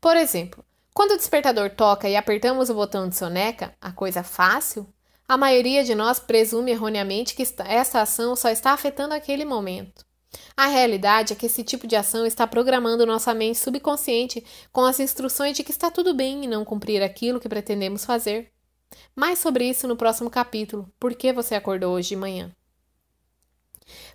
Por 0.00 0.16
exemplo, 0.16 0.64
quando 0.94 1.12
o 1.12 1.16
despertador 1.16 1.70
toca 1.70 2.08
e 2.08 2.14
apertamos 2.14 2.70
o 2.70 2.74
botão 2.74 3.08
de 3.08 3.16
soneca, 3.16 3.74
a 3.80 3.90
coisa 3.90 4.22
fácil, 4.22 4.86
a 5.28 5.36
maioria 5.36 5.82
de 5.82 5.94
nós 5.94 6.20
presume 6.20 6.70
erroneamente 6.70 7.34
que 7.34 7.42
essa 7.64 8.00
ação 8.00 8.36
só 8.36 8.48
está 8.48 8.70
afetando 8.70 9.12
aquele 9.12 9.44
momento. 9.44 10.06
A 10.56 10.68
realidade 10.68 11.32
é 11.32 11.36
que 11.36 11.46
esse 11.46 11.64
tipo 11.64 11.86
de 11.86 11.96
ação 11.96 12.24
está 12.24 12.46
programando 12.46 13.04
nossa 13.04 13.34
mente 13.34 13.58
subconsciente 13.58 14.44
com 14.72 14.82
as 14.84 15.00
instruções 15.00 15.56
de 15.56 15.64
que 15.64 15.72
está 15.72 15.90
tudo 15.90 16.14
bem 16.14 16.44
em 16.44 16.48
não 16.48 16.64
cumprir 16.64 17.02
aquilo 17.02 17.40
que 17.40 17.48
pretendemos 17.48 18.04
fazer. 18.04 18.52
Mais 19.14 19.38
sobre 19.38 19.68
isso 19.68 19.86
no 19.88 19.96
próximo 19.96 20.30
capítulo. 20.30 20.90
Por 20.98 21.14
que 21.14 21.32
você 21.32 21.54
acordou 21.54 21.94
hoje 21.94 22.10
de 22.10 22.16
manhã? 22.16 22.52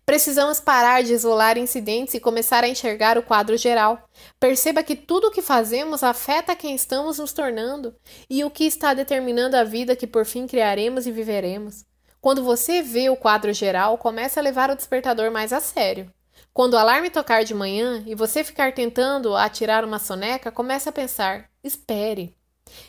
Precisamos 0.06 0.60
parar 0.60 1.03
de 1.03 1.14
isolar 1.14 1.58
incidentes 1.58 2.14
e 2.14 2.20
começar 2.20 2.64
a 2.64 2.68
enxergar 2.68 3.18
o 3.18 3.24
quadro 3.24 3.58
geral. 3.58 4.10
Perceba 4.40 4.84
que 4.84 4.95
tudo 4.95 5.28
o 5.28 5.32
que 5.32 5.41
fazemos 5.41 6.03
afeta 6.03 6.56
quem 6.56 6.76
estamos 6.76 7.20
nos 7.20 7.32
tornando 7.32 7.95
e 8.30 8.44
o 8.44 8.52
que 8.52 8.66
está 8.66 8.94
determinando 8.94 9.56
a 9.56 9.64
vida 9.64 9.95
que 9.95 10.08
por 10.08 10.26
fim 10.26 10.45
criaremos 10.45 11.08
e 11.08 11.12
viveremos. 11.12 11.86
Quando 12.20 12.44
você 12.44 12.82
vê 12.82 13.10
o 13.10 13.16
quadro 13.16 13.53
geral, 13.53 13.98
comece 13.98 14.38
a 14.38 14.44
levar 14.44 14.70
o 14.70 14.76
despertador 14.76 15.32
mais 15.32 15.53
a 15.53 15.60
sério. 15.60 16.12
Quando 16.53 16.74
o 16.74 16.78
alarme 16.78 17.10
tocar 17.10 17.44
de 17.44 17.53
manhã 17.53 18.03
e 18.06 18.14
você 18.14 18.44
ficar 18.44 18.74
tentando 18.74 19.36
atirar 19.36 19.86
uma 19.86 19.99
soneca, 19.99 20.52
comece 20.52 20.90
a 20.90 20.91
pensar: 20.91 21.49
espere. 21.64 22.36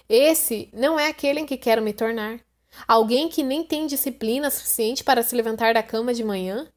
Esse 0.08 0.68
não 0.72 0.98
é 0.98 1.08
aquele 1.08 1.40
em 1.40 1.46
que 1.46 1.56
quero 1.56 1.82
me 1.82 1.92
tornar. 1.92 2.40
Alguém 2.88 3.28
que 3.28 3.42
nem 3.42 3.62
tem 3.62 3.86
disciplina 3.86 4.50
suficiente 4.50 5.04
para 5.04 5.22
se 5.22 5.34
levantar 5.34 5.74
da 5.74 5.82
cama 5.82 6.14
de 6.14 6.24
manhã? 6.24 6.68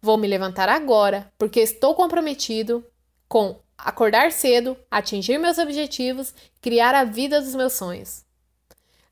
Vou 0.00 0.16
me 0.16 0.26
levantar 0.26 0.68
agora, 0.68 1.32
porque 1.38 1.60
estou 1.60 1.94
comprometido 1.94 2.84
com 3.28 3.58
acordar 3.76 4.32
cedo, 4.32 4.76
atingir 4.90 5.38
meus 5.38 5.58
objetivos, 5.58 6.34
criar 6.60 6.94
a 6.94 7.04
vida 7.04 7.40
dos 7.40 7.54
meus 7.54 7.74
sonhos. 7.74 8.24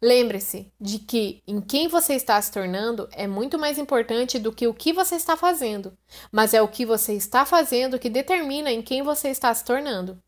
Lembre-se 0.01 0.67
de 0.81 0.99
que 0.99 1.41
em 1.47 1.61
quem 1.61 1.87
você 1.87 2.15
está 2.15 2.41
se 2.43 2.51
tornando 2.51 3.09
é 3.13 3.29
muito 3.29 3.57
mais 3.57 3.79
importante 3.79 4.37
do 4.37 4.53
que 4.53 4.67
o 4.67 4.75
que 4.75 4.93
você 4.93 5.15
está 5.15 5.37
fazendo, 5.37 5.97
mas 6.33 6.53
é 6.53 6.61
o 6.61 6.67
que 6.67 6.85
você 6.85 7.13
está 7.13 7.47
fazendo 7.47 8.01
que 8.01 8.11
determina 8.11 8.73
em 8.73 8.83
quem 8.83 9.03
você 9.03 9.29
está 9.29 9.55
se 9.55 9.65
tornando. 9.65 10.19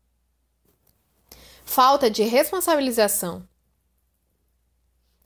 Falta 1.65 2.09
de 2.09 2.23
responsabilização. 2.23 3.45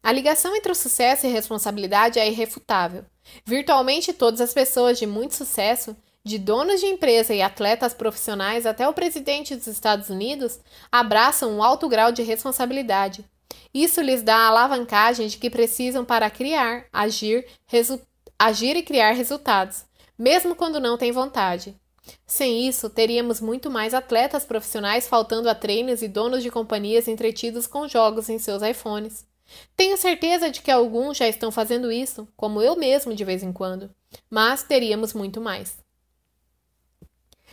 A 0.01 0.11
ligação 0.11 0.55
entre 0.55 0.71
o 0.71 0.75
sucesso 0.75 1.27
e 1.27 1.29
responsabilidade 1.29 2.17
é 2.17 2.27
irrefutável. 2.27 3.05
Virtualmente 3.45 4.13
todas 4.13 4.39
as 4.41 4.53
pessoas 4.53 4.97
de 4.97 5.05
muito 5.05 5.35
sucesso, 5.35 5.95
de 6.23 6.39
donos 6.39 6.79
de 6.79 6.87
empresa 6.87 7.33
e 7.33 7.41
atletas 7.41 7.93
profissionais 7.93 8.65
até 8.65 8.87
o 8.87 8.93
presidente 8.93 9.55
dos 9.55 9.67
Estados 9.67 10.09
Unidos, 10.09 10.59
abraçam 10.91 11.51
um 11.51 11.61
alto 11.61 11.87
grau 11.87 12.11
de 12.11 12.23
responsabilidade. 12.23 13.23
Isso 13.73 14.01
lhes 14.01 14.23
dá 14.23 14.35
a 14.35 14.47
alavancagem 14.47 15.27
de 15.27 15.37
que 15.37 15.49
precisam 15.49 16.03
para 16.05 16.29
criar, 16.29 16.85
agir, 16.91 17.45
agir 18.39 18.75
e 18.77 18.83
criar 18.83 19.11
resultados, 19.11 19.85
mesmo 20.17 20.55
quando 20.55 20.79
não 20.79 20.97
têm 20.97 21.11
vontade. 21.11 21.75
Sem 22.25 22.67
isso, 22.67 22.89
teríamos 22.89 23.41
muito 23.41 23.69
mais 23.69 23.93
atletas 23.93 24.45
profissionais 24.45 25.07
faltando 25.07 25.49
a 25.49 25.55
treinos 25.55 26.01
e 26.01 26.07
donos 26.07 26.43
de 26.43 26.51
companhias 26.51 27.07
entretidos 27.07 27.67
com 27.67 27.87
jogos 27.87 28.29
em 28.29 28.39
seus 28.39 28.61
iPhones. 28.61 29.25
Tenho 29.75 29.97
certeza 29.97 30.49
de 30.49 30.61
que 30.61 30.71
alguns 30.71 31.17
já 31.17 31.27
estão 31.27 31.51
fazendo 31.51 31.91
isso, 31.91 32.27
como 32.37 32.61
eu 32.61 32.75
mesmo 32.75 33.15
de 33.15 33.23
vez 33.23 33.41
em 33.41 33.51
quando, 33.51 33.89
mas 34.29 34.63
teríamos 34.63 35.13
muito 35.13 35.41
mais. 35.41 35.77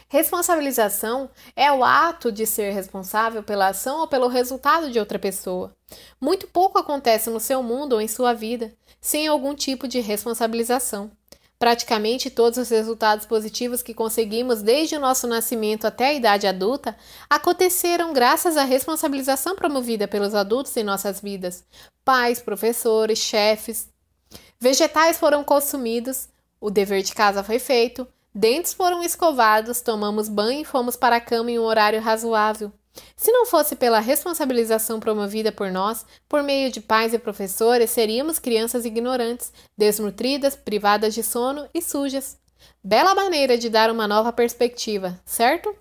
Responsabilização 0.08 1.28
é 1.56 1.70
o 1.72 1.82
ato 1.82 2.30
de 2.30 2.46
ser 2.46 2.70
responsável 2.70 3.42
pela 3.42 3.68
ação 3.68 4.00
ou 4.00 4.06
pelo 4.06 4.28
resultado 4.28 4.90
de 4.90 5.00
outra 5.00 5.18
pessoa. 5.18 5.74
Muito 6.20 6.46
pouco 6.46 6.78
acontece 6.78 7.28
no 7.28 7.40
seu 7.40 7.60
mundo 7.60 7.94
ou 7.94 8.00
em 8.00 8.06
sua 8.06 8.32
vida 8.32 8.72
sem 9.00 9.26
algum 9.26 9.54
tipo 9.54 9.88
de 9.88 9.98
responsabilização. 9.98 11.10
Praticamente 11.58 12.28
todos 12.28 12.58
os 12.58 12.68
resultados 12.68 13.24
positivos 13.24 13.82
que 13.82 13.94
conseguimos 13.94 14.60
desde 14.60 14.94
o 14.94 15.00
nosso 15.00 15.26
nascimento 15.26 15.86
até 15.86 16.08
a 16.08 16.12
idade 16.12 16.46
adulta 16.46 16.94
aconteceram 17.30 18.12
graças 18.12 18.58
à 18.58 18.64
responsabilização 18.64 19.56
promovida 19.56 20.06
pelos 20.06 20.34
adultos 20.34 20.76
em 20.76 20.84
nossas 20.84 21.18
vidas, 21.18 21.64
pais, 22.04 22.40
professores, 22.40 23.18
chefes. 23.18 23.88
Vegetais 24.60 25.18
foram 25.18 25.42
consumidos, 25.42 26.28
o 26.60 26.70
dever 26.70 27.02
de 27.02 27.14
casa 27.14 27.42
foi 27.42 27.58
feito, 27.58 28.06
dentes 28.34 28.74
foram 28.74 29.02
escovados, 29.02 29.80
tomamos 29.80 30.28
banho 30.28 30.60
e 30.60 30.64
fomos 30.64 30.94
para 30.94 31.16
a 31.16 31.20
cama 31.20 31.50
em 31.50 31.58
um 31.58 31.64
horário 31.64 32.02
razoável. 32.02 32.70
Se 33.16 33.30
não 33.32 33.46
fosse 33.46 33.76
pela 33.76 34.00
responsabilização 34.00 35.00
promovida 35.00 35.52
por 35.52 35.70
nós, 35.70 36.04
por 36.28 36.42
meio 36.42 36.70
de 36.70 36.80
pais 36.80 37.14
e 37.14 37.18
professores, 37.18 37.90
seríamos 37.90 38.38
crianças 38.38 38.84
ignorantes, 38.84 39.52
desnutridas, 39.76 40.56
privadas 40.56 41.14
de 41.14 41.22
sono 41.22 41.68
e 41.72 41.82
sujas. 41.82 42.38
Bela 42.82 43.14
maneira 43.14 43.58
de 43.58 43.68
dar 43.68 43.90
uma 43.90 44.06
nova 44.06 44.32
perspectiva, 44.32 45.20
certo? 45.24 45.74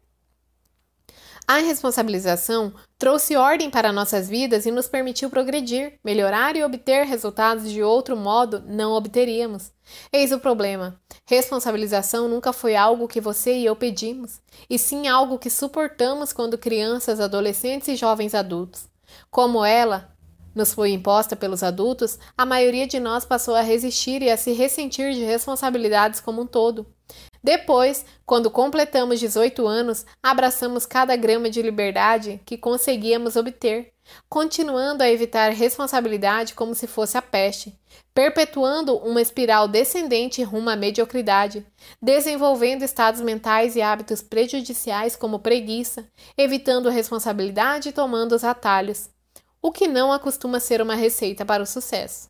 A 1.48 1.60
responsabilização 1.60 2.74
trouxe 2.98 3.36
ordem 3.36 3.70
para 3.70 3.92
nossas 3.92 4.28
vidas 4.28 4.66
e 4.66 4.72
nos 4.72 4.88
permitiu 4.88 5.30
progredir, 5.30 6.00
melhorar 6.04 6.56
e 6.56 6.64
obter 6.64 7.06
resultados 7.06 7.70
de 7.70 7.84
outro 7.84 8.18
modo 8.18 8.64
não 8.66 8.94
obteríamos. 8.94 9.72
Eis 10.12 10.32
o 10.32 10.40
problema: 10.40 11.00
responsabilização 11.24 12.28
nunca 12.28 12.52
foi 12.52 12.76
algo 12.76 13.08
que 13.08 13.22
você 13.22 13.58
e 13.58 13.66
eu 13.66 13.76
pedimos, 13.76 14.42
e 14.68 14.80
sim 14.80 15.08
algo 15.08 15.38
que 15.38 15.52
suportamos 15.52 16.34
quando 16.34 16.58
crianças, 16.58 17.20
adolescentes 17.20 17.90
e 17.90 17.96
jovens 17.96 18.34
adultos. 18.34 18.88
Como 19.30 19.64
ela 19.64 20.16
nos 20.56 20.74
foi 20.74 20.92
imposta 20.94 21.36
pelos 21.36 21.62
adultos, 21.62 22.18
a 22.36 22.44
maioria 22.44 22.88
de 22.88 23.00
nós 23.00 23.24
passou 23.24 23.54
a 23.54 23.62
resistir 23.62 24.24
e 24.24 24.32
a 24.32 24.38
se 24.38 24.52
ressentir 24.54 25.14
de 25.14 25.24
responsabilidades 25.24 26.20
como 26.20 26.42
um 26.42 26.48
todo. 26.48 26.88
Depois, 27.46 28.04
quando 28.26 28.50
completamos 28.50 29.20
18 29.20 29.68
anos, 29.68 30.04
abraçamos 30.24 30.84
cada 30.84 31.16
grama 31.16 31.48
de 31.48 31.62
liberdade 31.62 32.42
que 32.44 32.58
conseguíamos 32.58 33.36
obter, 33.36 33.94
continuando 34.28 35.04
a 35.04 35.12
evitar 35.12 35.52
responsabilidade 35.52 36.56
como 36.56 36.74
se 36.74 36.88
fosse 36.88 37.20
a 37.20 37.22
peste, 37.22 37.78
perpetuando 38.16 38.98
uma 38.98 39.22
espiral 39.22 39.68
descendente 39.68 40.42
rumo 40.42 40.72
à 40.72 40.76
mediocridade, 40.76 41.64
desenvolvendo 42.02 42.82
estados 42.82 43.22
mentais 43.22 43.76
e 43.76 43.82
hábitos 43.84 44.24
prejudiciais 44.24 45.16
como 45.16 45.38
preguiça, 45.38 46.04
evitando 46.36 46.90
responsabilidade 46.90 47.90
e 47.90 47.94
tomando 47.94 48.34
os 48.34 48.44
atalhos, 48.44 49.08
o 49.62 49.72
que 49.72 49.88
não 49.88 50.12
acostuma 50.12 50.60
ser 50.60 50.82
uma 50.82 50.96
receita 50.96 51.46
para 51.46 51.62
o 51.62 51.68
sucesso. 51.68 52.28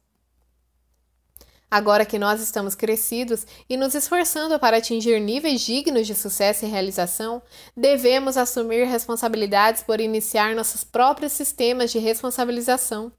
Agora 1.69 2.05
que 2.05 2.19
nós 2.19 2.41
estamos 2.41 2.75
crescidos 2.75 3.45
e 3.69 3.75
nos 3.75 3.95
esforçando 3.95 4.59
para 4.59 4.77
atingir 4.77 5.19
níveis 5.19 5.61
dignos 5.61 6.07
de 6.07 6.15
sucesso 6.15 6.63
e 6.63 6.69
realização, 6.69 7.41
devemos 7.75 8.37
assumir 8.37 8.85
responsabilidades 8.85 9.83
por 9.83 9.99
iniciar 9.99 10.55
nossos 10.55 10.83
próprios 10.83 11.31
sistemas 11.31 11.91
de 11.91 11.99
responsabilização 11.99 13.11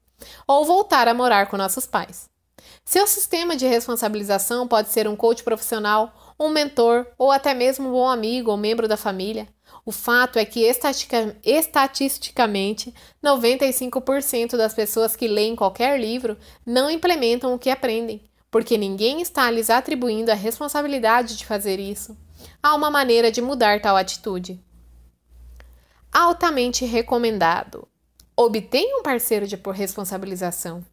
ou 0.47 0.65
voltar 0.65 1.07
a 1.07 1.13
morar 1.13 1.47
com 1.47 1.57
nossos 1.57 1.85
pais. 1.85 2.29
Seu 2.83 3.05
sistema 3.05 3.55
de 3.55 3.67
responsabilização 3.67 4.67
pode 4.67 4.89
ser 4.89 5.07
um 5.07 5.15
coach 5.15 5.43
profissional, 5.43 6.35
um 6.39 6.49
mentor 6.49 7.05
ou 7.17 7.31
até 7.31 7.53
mesmo 7.53 7.89
um 7.89 7.91
bom 7.91 8.07
amigo 8.07 8.49
ou 8.49 8.57
membro 8.57 8.87
da 8.87 8.97
família. 8.97 9.47
O 9.85 9.91
fato 9.91 10.39
é 10.39 10.45
que, 10.45 10.61
estatisticamente, 11.43 12.93
95% 13.23 14.57
das 14.57 14.73
pessoas 14.73 15.15
que 15.15 15.27
leem 15.27 15.55
qualquer 15.55 15.99
livro 15.99 16.37
não 16.65 16.89
implementam 16.89 17.53
o 17.53 17.59
que 17.59 17.69
aprendem, 17.69 18.21
porque 18.57 18.75
ninguém 18.75 19.21
está 19.21 19.51
lhes 19.51 19.69
atribuindo 19.69 20.31
a 20.31 20.33
responsabilidade 20.33 21.37
de 21.37 21.45
fazer 21.45 21.79
isso. 21.79 22.17
Há 22.61 22.73
uma 22.73 22.89
maneira 22.89 23.31
de 23.31 23.39
mudar 23.39 23.79
tal 23.79 23.95
atitude. 23.95 24.59
Altamente 26.11 26.83
recomendado. 26.83 27.87
Obtenha 28.35 28.97
um 28.97 29.03
parceiro 29.03 29.45
de 29.45 29.61
responsabilização. 29.71 30.83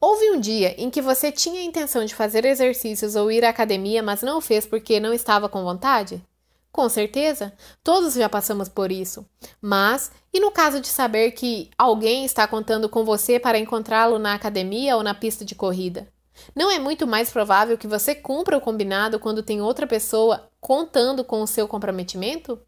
Houve 0.00 0.30
um 0.30 0.40
dia 0.40 0.74
em 0.80 0.88
que 0.88 1.02
você 1.02 1.30
tinha 1.30 1.60
a 1.60 1.64
intenção 1.64 2.06
de 2.06 2.14
fazer 2.14 2.46
exercícios 2.46 3.14
ou 3.14 3.30
ir 3.30 3.44
à 3.44 3.50
academia, 3.50 4.02
mas 4.02 4.22
não 4.22 4.40
fez 4.40 4.64
porque 4.64 4.98
não 4.98 5.12
estava 5.12 5.50
com 5.50 5.62
vontade? 5.62 6.24
Com 6.72 6.88
certeza, 6.88 7.52
todos 7.84 8.14
já 8.14 8.26
passamos 8.26 8.70
por 8.70 8.90
isso. 8.90 9.26
Mas, 9.60 10.10
e 10.32 10.40
no 10.40 10.50
caso 10.50 10.80
de 10.80 10.88
saber 10.88 11.32
que 11.32 11.68
alguém 11.76 12.24
está 12.24 12.48
contando 12.48 12.88
com 12.88 13.04
você 13.04 13.38
para 13.38 13.58
encontrá-lo 13.58 14.18
na 14.18 14.32
academia 14.32 14.96
ou 14.96 15.02
na 15.02 15.12
pista 15.12 15.44
de 15.44 15.54
corrida? 15.54 16.10
Não 16.54 16.70
é 16.70 16.78
muito 16.78 17.06
mais 17.06 17.30
provável 17.30 17.78
que 17.78 17.86
você 17.86 18.14
cumpra 18.14 18.56
o 18.56 18.60
combinado 18.60 19.18
quando 19.18 19.42
tem 19.42 19.60
outra 19.60 19.86
pessoa 19.86 20.50
contando 20.60 21.24
com 21.24 21.42
o 21.42 21.46
seu 21.46 21.66
comprometimento? 21.68 22.60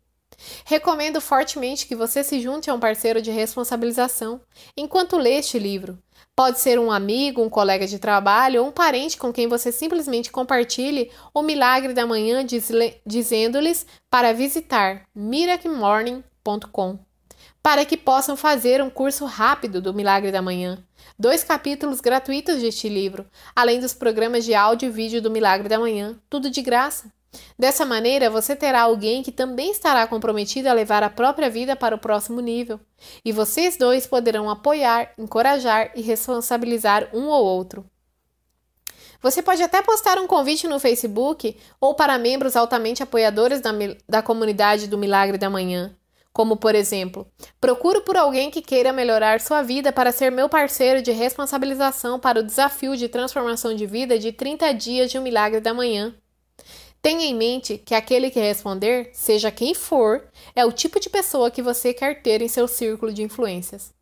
Recomendo 0.64 1.20
fortemente 1.20 1.86
que 1.86 1.94
você 1.94 2.24
se 2.24 2.40
junte 2.40 2.70
a 2.70 2.74
um 2.74 2.80
parceiro 2.80 3.20
de 3.20 3.30
responsabilização 3.30 4.40
enquanto 4.76 5.18
lê 5.18 5.38
este 5.38 5.58
livro. 5.58 5.98
Pode 6.34 6.60
ser 6.60 6.78
um 6.78 6.90
amigo, 6.90 7.42
um 7.42 7.50
colega 7.50 7.86
de 7.86 7.98
trabalho 7.98 8.62
ou 8.62 8.68
um 8.68 8.72
parente 8.72 9.18
com 9.18 9.32
quem 9.32 9.46
você 9.46 9.70
simplesmente 9.70 10.30
compartilhe 10.30 11.10
o 11.34 11.42
milagre 11.42 11.92
da 11.92 12.06
manhã 12.06 12.44
dizendo-lhes 13.04 13.86
para 14.08 14.32
visitar 14.32 15.02
miraclemorning.com 15.14 16.98
para 17.62 17.84
que 17.84 17.96
possam 17.96 18.36
fazer 18.36 18.82
um 18.82 18.90
curso 18.90 19.24
rápido 19.26 19.80
do 19.80 19.92
Milagre 19.92 20.32
da 20.32 20.40
Manhã. 20.40 20.82
Dois 21.20 21.44
capítulos 21.44 22.00
gratuitos 22.00 22.62
deste 22.62 22.88
livro, 22.88 23.26
além 23.54 23.78
dos 23.78 23.92
programas 23.92 24.42
de 24.42 24.54
áudio 24.54 24.88
e 24.88 24.90
vídeo 24.90 25.20
do 25.20 25.30
Milagre 25.30 25.68
da 25.68 25.78
Manhã, 25.78 26.18
tudo 26.30 26.48
de 26.48 26.62
graça. 26.62 27.12
Dessa 27.58 27.84
maneira, 27.84 28.30
você 28.30 28.56
terá 28.56 28.80
alguém 28.80 29.22
que 29.22 29.30
também 29.30 29.70
estará 29.70 30.06
comprometido 30.06 30.70
a 30.70 30.72
levar 30.72 31.02
a 31.02 31.10
própria 31.10 31.50
vida 31.50 31.76
para 31.76 31.94
o 31.94 31.98
próximo 31.98 32.40
nível, 32.40 32.80
e 33.22 33.32
vocês 33.32 33.76
dois 33.76 34.06
poderão 34.06 34.48
apoiar, 34.48 35.12
encorajar 35.18 35.92
e 35.94 36.00
responsabilizar 36.00 37.10
um 37.12 37.26
ou 37.26 37.44
outro. 37.44 37.84
Você 39.20 39.42
pode 39.42 39.62
até 39.62 39.82
postar 39.82 40.16
um 40.16 40.26
convite 40.26 40.66
no 40.66 40.80
Facebook 40.80 41.54
ou 41.78 41.94
para 41.94 42.16
membros 42.16 42.56
altamente 42.56 43.02
apoiadores 43.02 43.60
da, 43.60 43.72
da 44.08 44.22
comunidade 44.22 44.86
do 44.86 44.96
Milagre 44.96 45.36
da 45.36 45.50
Manhã 45.50 45.94
como 46.32 46.56
por 46.56 46.74
exemplo, 46.74 47.26
procuro 47.60 48.02
por 48.02 48.16
alguém 48.16 48.50
que 48.50 48.62
queira 48.62 48.92
melhorar 48.92 49.40
sua 49.40 49.62
vida 49.62 49.92
para 49.92 50.12
ser 50.12 50.30
meu 50.30 50.48
parceiro 50.48 51.02
de 51.02 51.10
responsabilização 51.10 52.20
para 52.20 52.40
o 52.40 52.42
desafio 52.42 52.96
de 52.96 53.08
transformação 53.08 53.74
de 53.74 53.86
vida 53.86 54.18
de 54.18 54.32
30 54.32 54.72
dias 54.72 55.10
de 55.10 55.18
um 55.18 55.22
milagre 55.22 55.60
da 55.60 55.74
manhã. 55.74 56.14
Tenha 57.02 57.24
em 57.24 57.34
mente 57.34 57.78
que 57.78 57.94
aquele 57.94 58.30
que 58.30 58.38
responder, 58.38 59.10
seja 59.14 59.50
quem 59.50 59.74
for, 59.74 60.28
é 60.54 60.64
o 60.64 60.72
tipo 60.72 61.00
de 61.00 61.08
pessoa 61.08 61.50
que 61.50 61.62
você 61.62 61.94
quer 61.94 62.22
ter 62.22 62.42
em 62.42 62.48
seu 62.48 62.68
círculo 62.68 63.12
de 63.12 63.22
influências. 63.22 63.92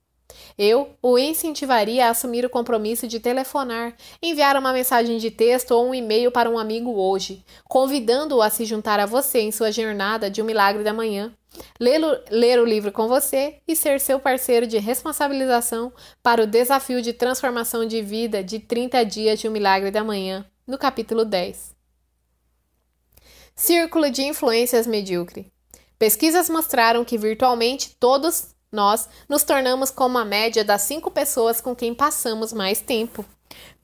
Eu 0.58 0.96
o 1.00 1.18
incentivaria 1.18 2.06
a 2.06 2.10
assumir 2.10 2.44
o 2.44 2.50
compromisso 2.50 3.06
de 3.06 3.20
telefonar, 3.20 3.94
enviar 4.22 4.56
uma 4.56 4.72
mensagem 4.72 5.18
de 5.18 5.30
texto 5.30 5.70
ou 5.70 5.88
um 5.88 5.94
e-mail 5.94 6.32
para 6.32 6.50
um 6.50 6.58
amigo 6.58 6.92
hoje, 6.92 7.44
convidando-o 7.68 8.42
a 8.42 8.50
se 8.50 8.64
juntar 8.64 8.98
a 8.98 9.06
você 9.06 9.40
em 9.40 9.52
sua 9.52 9.70
jornada 9.70 10.30
de 10.30 10.42
um 10.42 10.44
milagre 10.44 10.82
da 10.82 10.92
manhã, 10.92 11.32
ler, 11.78 12.60
o 12.60 12.64
livro 12.64 12.92
com 12.92 13.08
você 13.08 13.60
e 13.66 13.76
ser 13.76 14.00
seu 14.00 14.18
parceiro 14.18 14.66
de 14.66 14.78
responsabilização 14.78 15.92
para 16.22 16.42
o 16.42 16.46
desafio 16.46 17.00
de 17.00 17.12
transformação 17.12 17.86
de 17.86 18.02
vida 18.02 18.42
de 18.42 18.58
30 18.58 19.04
dias 19.04 19.38
de 19.38 19.48
um 19.48 19.52
milagre 19.52 19.90
da 19.90 20.04
manhã, 20.04 20.44
no 20.66 20.76
capítulo 20.76 21.24
10. 21.24 21.76
Círculo 23.54 24.10
de 24.10 24.22
influências 24.22 24.86
medíocre. 24.86 25.50
Pesquisas 25.98 26.48
mostraram 26.48 27.04
que 27.04 27.18
virtualmente 27.18 27.96
todos 27.98 28.54
nós 28.70 29.08
nos 29.28 29.42
tornamos 29.42 29.90
como 29.90 30.18
a 30.18 30.24
média 30.24 30.64
das 30.64 30.82
cinco 30.82 31.10
pessoas 31.10 31.60
com 31.60 31.74
quem 31.74 31.94
passamos 31.94 32.52
mais 32.52 32.80
tempo. 32.80 33.24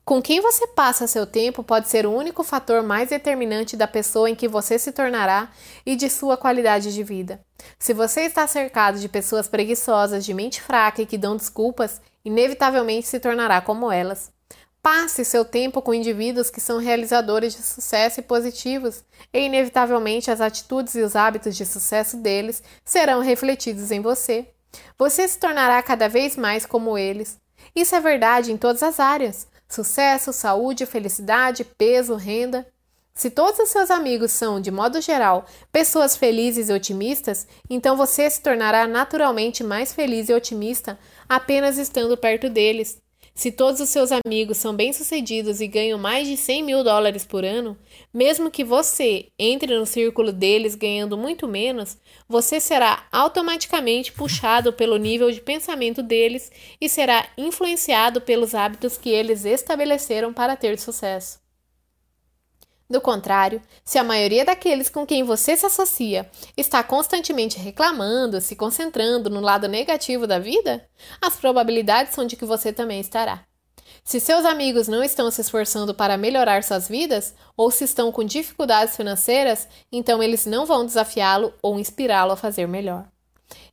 Com 0.05 0.21
quem 0.21 0.39
você 0.39 0.67
passa 0.67 1.07
seu 1.07 1.25
tempo 1.25 1.63
pode 1.63 1.89
ser 1.89 2.05
o 2.05 2.11
único 2.11 2.43
fator 2.43 2.83
mais 2.83 3.09
determinante 3.09 3.75
da 3.75 3.87
pessoa 3.87 4.29
em 4.29 4.35
que 4.35 4.47
você 4.47 4.77
se 4.77 4.91
tornará 4.91 5.49
e 5.83 5.95
de 5.95 6.11
sua 6.11 6.37
qualidade 6.37 6.93
de 6.93 7.03
vida. 7.03 7.43
Se 7.79 7.91
você 7.91 8.21
está 8.21 8.45
cercado 8.45 8.99
de 8.99 9.09
pessoas 9.09 9.47
preguiçosas, 9.47 10.23
de 10.23 10.31
mente 10.31 10.61
fraca 10.61 11.01
e 11.01 11.07
que 11.07 11.17
dão 11.17 11.35
desculpas, 11.35 11.99
inevitavelmente 12.23 13.07
se 13.07 13.19
tornará 13.19 13.59
como 13.61 13.91
elas. 13.91 14.31
Passe 14.79 15.25
seu 15.25 15.43
tempo 15.43 15.81
com 15.81 15.95
indivíduos 15.95 16.51
que 16.51 16.61
são 16.61 16.77
realizadores 16.77 17.55
de 17.55 17.63
sucesso 17.63 18.19
e 18.19 18.23
positivos, 18.23 19.03
e 19.33 19.39
inevitavelmente 19.39 20.29
as 20.29 20.39
atitudes 20.39 20.93
e 20.93 21.01
os 21.01 21.15
hábitos 21.15 21.57
de 21.57 21.65
sucesso 21.65 22.17
deles 22.17 22.61
serão 22.83 23.21
refletidos 23.21 23.89
em 23.89 23.99
você. 23.99 24.47
Você 24.97 25.27
se 25.27 25.39
tornará 25.39 25.81
cada 25.81 26.07
vez 26.07 26.35
mais 26.35 26.65
como 26.65 26.97
eles. 26.97 27.39
Isso 27.75 27.95
é 27.95 27.99
verdade 27.99 28.51
em 28.51 28.57
todas 28.57 28.83
as 28.83 28.99
áreas: 28.99 29.47
sucesso, 29.67 30.31
saúde, 30.31 30.85
felicidade, 30.85 31.63
peso, 31.63 32.15
renda. 32.15 32.65
Se 33.13 33.29
todos 33.29 33.59
os 33.59 33.69
seus 33.69 33.89
amigos 33.89 34.31
são, 34.31 34.59
de 34.59 34.69
modo 34.69 34.99
geral, 34.99 35.45
pessoas 35.71 36.17
felizes 36.17 36.67
e 36.67 36.73
otimistas, 36.73 37.47
então 37.69 37.95
você 37.95 38.29
se 38.29 38.41
tornará 38.41 38.85
naturalmente 38.85 39.63
mais 39.63 39.93
feliz 39.93 40.27
e 40.27 40.33
otimista 40.33 40.99
apenas 41.27 41.77
estando 41.77 42.17
perto 42.17 42.49
deles. 42.49 43.01
Se 43.37 43.51
todos 43.51 43.81
os 43.81 43.89
seus 43.89 44.11
amigos 44.13 44.55
são 44.55 44.73
bem-sucedidos 44.73 45.59
e 45.59 45.67
ganham 45.67 45.99
mais 45.99 46.25
de 46.25 46.37
100 46.37 46.63
mil 46.63 46.83
dólares 46.85 47.25
por 47.25 47.43
ano, 47.43 47.77
mesmo 48.13 48.49
que 48.49 48.63
você 48.63 49.27
entre 49.37 49.77
no 49.77 49.85
círculo 49.85 50.31
deles 50.31 50.73
ganhando 50.73 51.17
muito 51.17 51.45
menos, 51.45 51.97
você 52.29 52.61
será 52.61 53.05
automaticamente 53.11 54.13
puxado 54.13 54.71
pelo 54.71 54.95
nível 54.95 55.29
de 55.29 55.41
pensamento 55.41 56.01
deles 56.01 56.49
e 56.79 56.87
será 56.87 57.27
influenciado 57.37 58.21
pelos 58.21 58.55
hábitos 58.55 58.97
que 58.97 59.09
eles 59.09 59.43
estabeleceram 59.43 60.33
para 60.33 60.55
ter 60.55 60.79
sucesso. 60.79 61.44
Do 62.87 63.01
contrário, 63.01 63.61
se 63.83 63.97
a 63.97 64.03
maioria 64.03 64.45
daqueles 64.45 64.89
com 64.89 65.07
quem 65.07 65.23
você 65.23 65.57
se 65.57 65.65
associa 65.65 66.29
está 66.55 66.83
constantemente 66.83 67.57
reclamando, 67.57 68.39
se 68.39 68.55
concentrando 68.55 69.27
no 69.27 69.39
lado 69.39 69.67
negativo 69.67 70.27
da 70.27 70.37
vida, 70.37 70.87
as 71.19 71.35
probabilidades 71.35 72.13
são 72.13 72.27
de 72.27 72.35
que 72.35 72.45
você 72.45 72.71
também 72.71 72.99
estará. 72.99 73.43
Se 74.03 74.19
seus 74.19 74.45
amigos 74.45 74.87
não 74.87 75.03
estão 75.03 75.31
se 75.31 75.41
esforçando 75.41 75.95
para 75.95 76.15
melhorar 76.15 76.63
suas 76.63 76.87
vidas, 76.87 77.33
ou 77.57 77.71
se 77.71 77.83
estão 77.85 78.11
com 78.11 78.23
dificuldades 78.23 78.95
financeiras, 78.95 79.67
então 79.91 80.21
eles 80.21 80.45
não 80.45 80.63
vão 80.63 80.85
desafiá-lo 80.85 81.51
ou 81.63 81.79
inspirá-lo 81.79 82.33
a 82.33 82.37
fazer 82.37 82.67
melhor. 82.67 83.07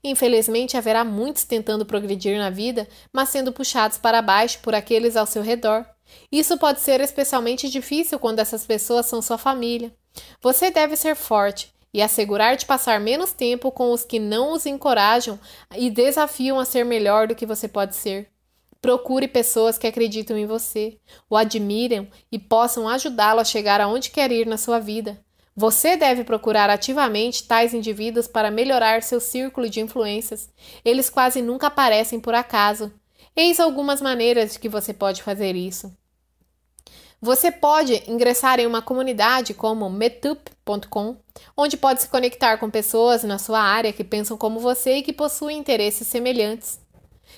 Infelizmente, 0.03 0.77
haverá 0.77 1.05
muitos 1.05 1.45
tentando 1.45 1.85
progredir 1.85 2.39
na 2.39 2.49
vida, 2.49 2.89
mas 3.13 3.29
sendo 3.29 3.53
puxados 3.53 3.99
para 3.99 4.23
baixo 4.23 4.59
por 4.61 4.75
aqueles 4.75 5.17
ao 5.17 5.27
seu 5.27 5.43
redor 5.43 5.85
isso 6.31 6.57
pode 6.59 6.81
ser 6.81 7.01
especialmente 7.01 7.69
difícil 7.69 8.19
quando 8.19 8.39
essas 8.39 8.65
pessoas 8.67 9.07
são 9.07 9.21
sua 9.21 9.39
família. 9.39 9.93
Você 10.41 10.71
deve 10.71 10.97
ser 10.97 11.15
forte 11.15 11.73
e 11.93 12.01
assegurar 12.01 12.57
de 12.57 12.65
passar 12.65 13.01
menos 13.01 13.33
tempo 13.33 13.71
com 13.71 13.93
os 13.93 14.05
que 14.05 14.19
não 14.19 14.53
os 14.53 14.65
encorajam 14.65 15.39
e 15.77 15.91
desafiam 15.91 16.59
a 16.59 16.65
ser 16.65 16.85
melhor 16.85 17.29
do 17.29 17.35
que 17.35 17.47
você 17.47 17.69
pode 17.69 17.95
ser. 17.95 18.29
Procure 18.81 19.29
pessoas 19.29 19.79
que 19.79 19.87
acreditam 19.87 20.37
em 20.37 20.47
você, 20.47 20.99
o 21.31 21.37
admirem 21.37 22.11
e 22.33 22.39
possam 22.39 22.89
ajudá-lo 22.89 23.41
a 23.41 23.45
chegar 23.45 23.81
aonde 23.81 24.11
quer 24.11 24.33
ir 24.33 24.47
na 24.47 24.57
sua 24.57 24.81
vida. 24.81 25.23
Você 25.55 25.97
deve 25.99 26.25
procurar 26.25 26.71
ativamente 26.71 27.45
tais 27.47 27.75
indivíduos 27.75 28.27
para 28.27 28.51
melhorar 28.51 29.03
seu 29.03 29.21
círculo 29.21 29.69
de 29.69 29.81
influências. 29.81 30.49
Eles 30.83 31.11
quase 31.11 31.43
nunca 31.43 31.67
aparecem 31.67 32.19
por 32.19 32.35
acaso. 32.35 32.91
Eis 33.37 33.61
algumas 33.61 34.01
maneiras 34.01 34.55
de 34.55 34.59
que 34.59 34.69
você 34.69 34.95
pode 34.95 35.23
fazer 35.23 35.55
isso. 35.55 35.95
Você 37.25 37.53
pode 37.53 38.03
ingressar 38.11 38.59
em 38.59 38.67
uma 38.67 38.83
comunidade 38.83 39.55
como 39.55 39.89
meetup.com, 39.89 41.17
onde 41.57 41.77
pode 41.77 42.03
se 42.03 42.09
conectar 42.09 42.57
com 42.59 42.69
pessoas 42.69 43.23
na 43.23 43.39
sua 43.39 43.61
área 43.61 43.93
que 43.93 44.03
pensam 44.03 44.37
como 44.37 44.59
você 44.59 44.97
e 44.97 45.03
que 45.03 45.13
possuem 45.13 45.57
interesses 45.57 46.09
semelhantes. 46.09 46.81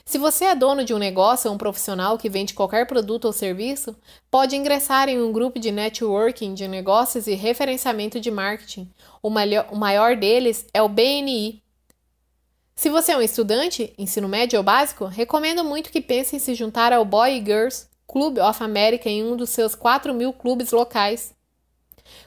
Se 0.02 0.16
você 0.16 0.46
é 0.46 0.54
dono 0.54 0.86
de 0.86 0.94
um 0.94 0.98
negócio 0.98 1.50
ou 1.50 1.54
um 1.54 1.58
profissional 1.58 2.16
que 2.16 2.30
vende 2.30 2.54
qualquer 2.54 2.86
produto 2.86 3.26
ou 3.26 3.32
serviço, 3.32 3.94
pode 4.30 4.56
ingressar 4.56 5.10
em 5.10 5.20
um 5.20 5.30
grupo 5.30 5.58
de 5.60 5.70
networking 5.70 6.54
de 6.54 6.66
negócios 6.66 7.26
e 7.26 7.34
referenciamento 7.34 8.18
de 8.18 8.30
marketing. 8.30 8.90
O 9.22 9.28
maior, 9.28 10.16
deles 10.16 10.64
é 10.72 10.80
o 10.80 10.88
BNI. 10.88 11.62
Se 12.74 12.88
você 12.88 13.12
é 13.12 13.18
um 13.18 13.22
estudante, 13.22 13.92
ensino 13.98 14.30
médio 14.30 14.58
ou 14.58 14.64
básico, 14.64 15.04
recomendo 15.04 15.62
muito 15.62 15.90
que 15.90 16.00
pense 16.00 16.36
em 16.36 16.38
se 16.38 16.54
juntar 16.54 16.90
ao 16.90 17.04
Boy 17.04 17.42
Girls 17.44 17.92
Club 18.14 18.38
of 18.38 18.62
America 18.62 19.10
em 19.10 19.24
um 19.24 19.36
dos 19.36 19.50
seus 19.50 19.74
4 19.74 20.14
mil 20.14 20.32
clubes 20.32 20.70
locais. 20.70 21.34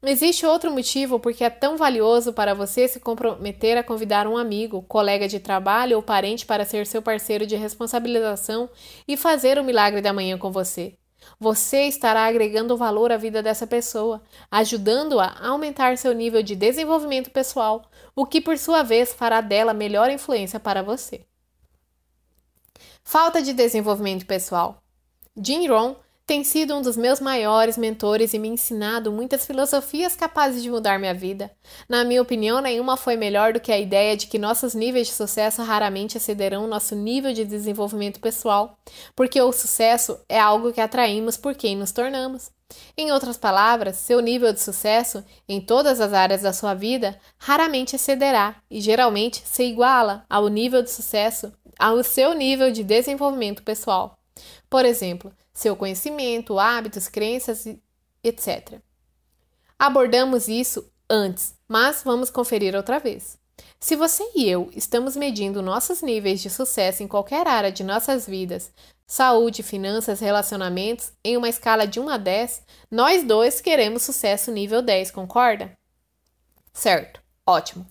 Existe 0.04 0.44
outro 0.44 0.68
motivo 0.72 1.20
porque 1.20 1.44
é 1.44 1.50
tão 1.50 1.76
valioso 1.76 2.32
para 2.32 2.54
você 2.54 2.88
se 2.88 2.98
comprometer 2.98 3.78
a 3.78 3.84
convidar 3.84 4.26
um 4.26 4.36
amigo, 4.36 4.82
colega 4.82 5.28
de 5.28 5.38
trabalho 5.38 5.96
ou 5.96 6.02
parente 6.02 6.44
para 6.44 6.64
ser 6.64 6.88
seu 6.88 7.00
parceiro 7.00 7.46
de 7.46 7.54
responsabilização 7.54 8.68
e 9.06 9.16
fazer 9.16 9.58
o 9.58 9.64
milagre 9.64 10.00
da 10.00 10.12
manhã 10.12 10.36
com 10.36 10.50
você. 10.50 10.94
Você 11.42 11.88
estará 11.88 12.26
agregando 12.26 12.76
valor 12.76 13.10
à 13.10 13.16
vida 13.16 13.42
dessa 13.42 13.66
pessoa, 13.66 14.22
ajudando-a 14.48 15.24
a 15.24 15.48
aumentar 15.48 15.98
seu 15.98 16.12
nível 16.12 16.40
de 16.40 16.54
desenvolvimento 16.54 17.32
pessoal, 17.32 17.90
o 18.14 18.24
que 18.24 18.40
por 18.40 18.56
sua 18.56 18.84
vez 18.84 19.12
fará 19.12 19.40
dela 19.40 19.74
melhor 19.74 20.08
influência 20.08 20.60
para 20.60 20.84
você. 20.84 21.26
Falta 23.02 23.42
de 23.42 23.52
desenvolvimento 23.52 24.24
pessoal. 24.24 24.80
Jim 25.36 25.66
Rohn 25.66 25.96
tem 26.26 26.44
sido 26.44 26.74
um 26.74 26.82
dos 26.82 26.96
meus 26.96 27.20
maiores 27.20 27.76
mentores 27.76 28.32
e 28.32 28.38
me 28.38 28.48
ensinado 28.48 29.10
muitas 29.10 29.44
filosofias 29.44 30.14
capazes 30.14 30.62
de 30.62 30.70
mudar 30.70 30.98
minha 30.98 31.12
vida. 31.12 31.50
Na 31.88 32.04
minha 32.04 32.22
opinião, 32.22 32.60
nenhuma 32.60 32.96
foi 32.96 33.16
melhor 33.16 33.52
do 33.52 33.60
que 33.60 33.72
a 33.72 33.78
ideia 33.78 34.16
de 34.16 34.26
que 34.28 34.38
nossos 34.38 34.74
níveis 34.74 35.08
de 35.08 35.14
sucesso 35.14 35.62
raramente 35.62 36.16
excederão 36.16 36.66
nosso 36.66 36.94
nível 36.94 37.32
de 37.32 37.44
desenvolvimento 37.44 38.20
pessoal, 38.20 38.78
porque 39.16 39.40
o 39.40 39.52
sucesso 39.52 40.18
é 40.28 40.38
algo 40.38 40.72
que 40.72 40.80
atraímos 40.80 41.36
por 41.36 41.54
quem 41.54 41.76
nos 41.76 41.92
tornamos. 41.92 42.50
Em 42.96 43.12
outras 43.12 43.36
palavras, 43.36 43.96
seu 43.96 44.20
nível 44.20 44.52
de 44.52 44.60
sucesso 44.60 45.24
em 45.48 45.60
todas 45.60 46.00
as 46.00 46.12
áreas 46.12 46.42
da 46.42 46.52
sua 46.52 46.72
vida 46.72 47.18
raramente 47.36 47.96
excederá 47.96 48.56
e 48.70 48.80
geralmente 48.80 49.42
se 49.44 49.64
iguala 49.64 50.24
ao 50.30 50.48
nível 50.48 50.82
de 50.82 50.90
sucesso 50.90 51.52
ao 51.78 52.02
seu 52.04 52.32
nível 52.32 52.70
de 52.70 52.84
desenvolvimento 52.84 53.62
pessoal. 53.62 54.16
Por 54.72 54.86
exemplo, 54.86 55.30
seu 55.52 55.76
conhecimento, 55.76 56.58
hábitos, 56.58 57.06
crenças, 57.06 57.66
etc. 58.24 58.80
Abordamos 59.78 60.48
isso 60.48 60.90
antes, 61.10 61.54
mas 61.68 62.02
vamos 62.02 62.30
conferir 62.30 62.74
outra 62.74 62.98
vez. 62.98 63.38
Se 63.78 63.94
você 63.96 64.24
e 64.34 64.48
eu 64.48 64.70
estamos 64.74 65.14
medindo 65.14 65.60
nossos 65.60 66.00
níveis 66.00 66.40
de 66.40 66.48
sucesso 66.48 67.02
em 67.02 67.06
qualquer 67.06 67.46
área 67.46 67.70
de 67.70 67.84
nossas 67.84 68.26
vidas, 68.26 68.72
saúde, 69.06 69.62
finanças, 69.62 70.20
relacionamentos, 70.20 71.12
em 71.22 71.36
uma 71.36 71.50
escala 71.50 71.86
de 71.86 72.00
1 72.00 72.08
a 72.08 72.16
10, 72.16 72.62
nós 72.90 73.22
dois 73.24 73.60
queremos 73.60 74.02
sucesso 74.02 74.50
nível 74.50 74.80
10, 74.80 75.10
concorda? 75.10 75.70
Certo, 76.72 77.20
ótimo. 77.46 77.86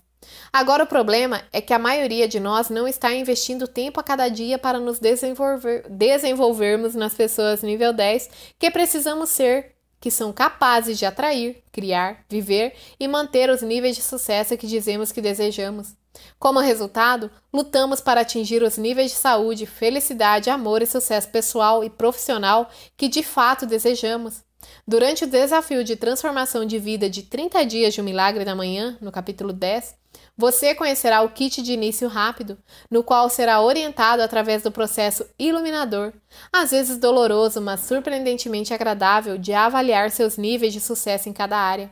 Agora, 0.52 0.84
o 0.84 0.86
problema 0.86 1.42
é 1.52 1.60
que 1.60 1.72
a 1.72 1.78
maioria 1.78 2.28
de 2.28 2.38
nós 2.38 2.68
não 2.68 2.86
está 2.86 3.12
investindo 3.14 3.66
tempo 3.66 3.98
a 3.98 4.02
cada 4.02 4.28
dia 4.28 4.58
para 4.58 4.78
nos 4.78 4.98
desenvolver, 4.98 5.86
desenvolvermos 5.88 6.94
nas 6.94 7.14
pessoas 7.14 7.62
nível 7.62 7.92
10 7.92 8.28
que 8.58 8.70
precisamos 8.70 9.30
ser, 9.30 9.74
que 10.00 10.10
são 10.10 10.32
capazes 10.32 10.98
de 10.98 11.06
atrair, 11.06 11.62
criar, 11.72 12.24
viver 12.28 12.74
e 12.98 13.06
manter 13.08 13.48
os 13.50 13.62
níveis 13.62 13.96
de 13.96 14.02
sucesso 14.02 14.56
que 14.56 14.66
dizemos 14.66 15.12
que 15.12 15.20
desejamos. 15.20 15.94
Como 16.38 16.60
resultado, 16.60 17.30
lutamos 17.52 18.00
para 18.00 18.20
atingir 18.20 18.62
os 18.62 18.76
níveis 18.76 19.12
de 19.12 19.16
saúde, 19.16 19.64
felicidade, 19.64 20.50
amor 20.50 20.82
e 20.82 20.86
sucesso 20.86 21.28
pessoal 21.28 21.82
e 21.82 21.90
profissional 21.90 22.68
que 22.96 23.08
de 23.08 23.22
fato 23.22 23.64
desejamos. 23.64 24.42
Durante 24.86 25.24
o 25.24 25.26
desafio 25.26 25.82
de 25.82 25.96
transformação 25.96 26.64
de 26.64 26.78
vida 26.78 27.08
de 27.08 27.22
30 27.22 27.64
dias 27.64 27.94
de 27.94 28.00
um 28.00 28.04
milagre 28.04 28.44
da 28.44 28.54
manhã, 28.54 28.96
no 29.00 29.10
capítulo 29.10 29.52
10, 29.52 30.01
você 30.36 30.74
conhecerá 30.74 31.22
o 31.22 31.28
kit 31.28 31.62
de 31.62 31.72
início 31.72 32.08
rápido, 32.08 32.58
no 32.90 33.04
qual 33.04 33.28
será 33.28 33.60
orientado 33.60 34.22
através 34.22 34.62
do 34.62 34.72
processo 34.72 35.26
iluminador, 35.38 36.12
às 36.52 36.70
vezes 36.70 36.98
doloroso, 36.98 37.60
mas 37.60 37.80
surpreendentemente 37.80 38.72
agradável, 38.72 39.36
de 39.36 39.52
avaliar 39.52 40.10
seus 40.10 40.36
níveis 40.36 40.72
de 40.72 40.80
sucesso 40.80 41.28
em 41.28 41.32
cada 41.32 41.56
área. 41.56 41.90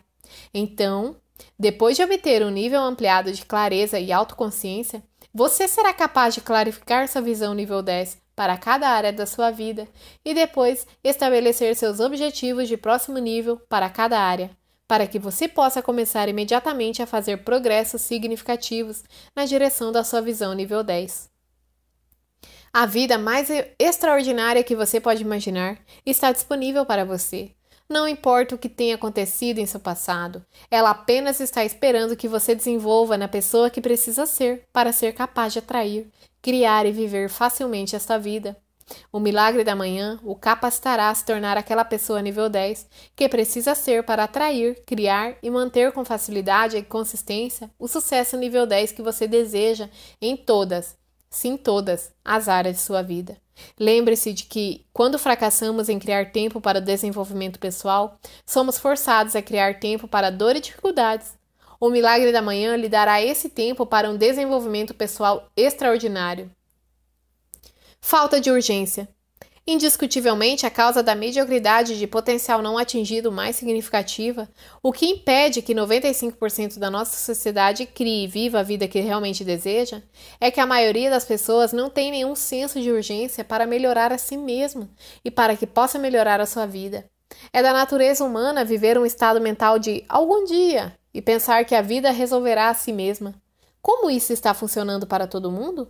Então, 0.54 1.16
depois 1.58 1.96
de 1.96 2.02
obter 2.02 2.44
um 2.44 2.50
nível 2.50 2.80
ampliado 2.80 3.32
de 3.32 3.44
clareza 3.44 3.98
e 3.98 4.12
autoconsciência, 4.12 5.02
você 5.32 5.68
será 5.68 5.92
capaz 5.92 6.34
de 6.34 6.40
clarificar 6.40 7.08
sua 7.08 7.20
visão 7.20 7.54
nível 7.54 7.82
10 7.82 8.18
para 8.34 8.56
cada 8.56 8.88
área 8.88 9.12
da 9.12 9.26
sua 9.26 9.50
vida 9.50 9.86
e 10.24 10.32
depois 10.32 10.86
estabelecer 11.04 11.76
seus 11.76 12.00
objetivos 12.00 12.68
de 12.68 12.76
próximo 12.76 13.18
nível 13.18 13.60
para 13.68 13.88
cada 13.90 14.18
área, 14.18 14.50
para 14.90 15.06
que 15.06 15.20
você 15.20 15.46
possa 15.46 15.80
começar 15.80 16.28
imediatamente 16.28 17.00
a 17.00 17.06
fazer 17.06 17.44
progressos 17.44 18.02
significativos 18.02 19.04
na 19.36 19.44
direção 19.44 19.92
da 19.92 20.02
sua 20.02 20.20
visão 20.20 20.52
nível 20.52 20.82
10. 20.82 21.30
A 22.72 22.86
vida 22.86 23.16
mais 23.16 23.48
extraordinária 23.78 24.64
que 24.64 24.74
você 24.74 24.98
pode 25.00 25.22
imaginar 25.22 25.78
está 26.04 26.32
disponível 26.32 26.84
para 26.84 27.04
você. 27.04 27.52
Não 27.88 28.08
importa 28.08 28.56
o 28.56 28.58
que 28.58 28.68
tenha 28.68 28.96
acontecido 28.96 29.60
em 29.60 29.66
seu 29.66 29.78
passado, 29.78 30.44
ela 30.68 30.90
apenas 30.90 31.38
está 31.38 31.64
esperando 31.64 32.16
que 32.16 32.26
você 32.26 32.52
desenvolva 32.52 33.16
na 33.16 33.28
pessoa 33.28 33.70
que 33.70 33.80
precisa 33.80 34.26
ser 34.26 34.66
para 34.72 34.92
ser 34.92 35.12
capaz 35.12 35.52
de 35.52 35.60
atrair, 35.60 36.10
criar 36.42 36.84
e 36.84 36.90
viver 36.90 37.30
facilmente 37.30 37.94
esta 37.94 38.18
vida. 38.18 38.56
O 39.12 39.20
milagre 39.20 39.64
da 39.64 39.74
manhã 39.76 40.18
o 40.22 40.34
capacitará 40.34 41.10
a 41.10 41.14
se 41.14 41.24
tornar 41.24 41.56
aquela 41.56 41.84
pessoa 41.84 42.22
nível 42.22 42.48
10 42.48 42.86
que 43.16 43.28
precisa 43.28 43.74
ser 43.74 44.02
para 44.04 44.24
atrair, 44.24 44.82
criar 44.84 45.36
e 45.42 45.50
manter 45.50 45.92
com 45.92 46.04
facilidade 46.04 46.76
e 46.76 46.82
consistência 46.82 47.70
o 47.78 47.88
sucesso 47.88 48.36
nível 48.36 48.66
10 48.66 48.92
que 48.92 49.02
você 49.02 49.26
deseja 49.26 49.88
em 50.20 50.36
todas, 50.36 50.96
sim 51.28 51.56
todas, 51.56 52.12
as 52.24 52.48
áreas 52.48 52.76
de 52.76 52.82
sua 52.82 53.02
vida. 53.02 53.36
Lembre-se 53.78 54.32
de 54.32 54.44
que, 54.44 54.86
quando 54.92 55.18
fracassamos 55.18 55.88
em 55.88 55.98
criar 55.98 56.32
tempo 56.32 56.60
para 56.60 56.78
o 56.78 56.82
desenvolvimento 56.82 57.58
pessoal, 57.58 58.18
somos 58.46 58.78
forçados 58.78 59.36
a 59.36 59.42
criar 59.42 59.78
tempo 59.78 60.08
para 60.08 60.30
dor 60.30 60.56
e 60.56 60.60
dificuldades. 60.60 61.34
O 61.78 61.88
milagre 61.88 62.32
da 62.32 62.42
manhã 62.42 62.76
lhe 62.76 62.88
dará 62.88 63.22
esse 63.22 63.48
tempo 63.48 63.86
para 63.86 64.10
um 64.10 64.16
desenvolvimento 64.16 64.94
pessoal 64.94 65.48
extraordinário. 65.56 66.50
Falta 68.00 68.40
de 68.40 68.50
urgência. 68.50 69.08
Indiscutivelmente, 69.66 70.66
a 70.66 70.70
causa 70.70 71.02
da 71.02 71.14
mediocridade 71.14 71.96
de 71.98 72.06
potencial 72.06 72.60
não 72.60 72.76
atingido 72.76 73.30
mais 73.30 73.54
significativa, 73.54 74.48
o 74.82 74.90
que 74.90 75.06
impede 75.06 75.62
que 75.62 75.74
95% 75.74 76.78
da 76.78 76.90
nossa 76.90 77.16
sociedade 77.16 77.86
crie 77.86 78.24
e 78.24 78.26
viva 78.26 78.60
a 78.60 78.64
vida 78.64 78.88
que 78.88 78.98
realmente 78.98 79.44
deseja, 79.44 80.02
é 80.40 80.50
que 80.50 80.58
a 80.58 80.66
maioria 80.66 81.10
das 81.10 81.24
pessoas 81.24 81.72
não 81.72 81.88
tem 81.88 82.10
nenhum 82.10 82.34
senso 82.34 82.80
de 82.80 82.90
urgência 82.90 83.44
para 83.44 83.66
melhorar 83.66 84.12
a 84.12 84.18
si 84.18 84.36
mesma 84.36 84.88
e 85.24 85.30
para 85.30 85.54
que 85.54 85.66
possa 85.66 85.98
melhorar 85.98 86.40
a 86.40 86.46
sua 86.46 86.66
vida. 86.66 87.04
É 87.52 87.62
da 87.62 87.72
natureza 87.72 88.24
humana 88.24 88.64
viver 88.64 88.98
um 88.98 89.06
estado 89.06 89.40
mental 89.40 89.78
de 89.78 90.04
algum 90.08 90.44
dia 90.44 90.98
e 91.14 91.22
pensar 91.22 91.64
que 91.64 91.74
a 91.74 91.82
vida 91.82 92.10
resolverá 92.10 92.70
a 92.70 92.74
si 92.74 92.92
mesma. 92.92 93.34
Como 93.80 94.10
isso 94.10 94.32
está 94.32 94.52
funcionando 94.52 95.06
para 95.06 95.26
todo 95.26 95.50
mundo? 95.50 95.88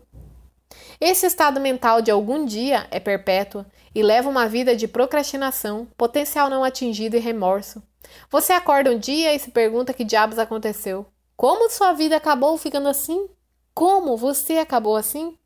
Esse 1.01 1.25
estado 1.25 1.59
mental 1.59 2.03
de 2.03 2.11
algum 2.11 2.45
dia 2.45 2.87
é 2.91 3.01
perpétuo 3.01 3.65
e 3.95 4.03
leva 4.03 4.29
uma 4.29 4.47
vida 4.47 4.77
de 4.77 4.87
procrastinação, 4.87 5.89
potencial 5.97 6.51
não 6.51 6.63
atingido 6.63 7.17
e 7.17 7.21
remorso. 7.21 7.83
Você 8.29 8.53
acorda 8.53 8.91
um 8.91 8.99
dia 8.99 9.35
e 9.35 9.39
se 9.39 9.51
pergunta 9.51 9.95
que 9.95 10.05
diabos 10.05 10.39
aconteceu. 10.39 11.07
Como 11.37 11.71
sua 11.71 11.95
vida 11.95 12.17
acabou 12.17 12.59
ficando 12.59 12.87
assim? 12.87 13.31
Como 13.73 14.15
você 14.15 14.59
acabou 14.59 14.95
assim? 14.95 15.39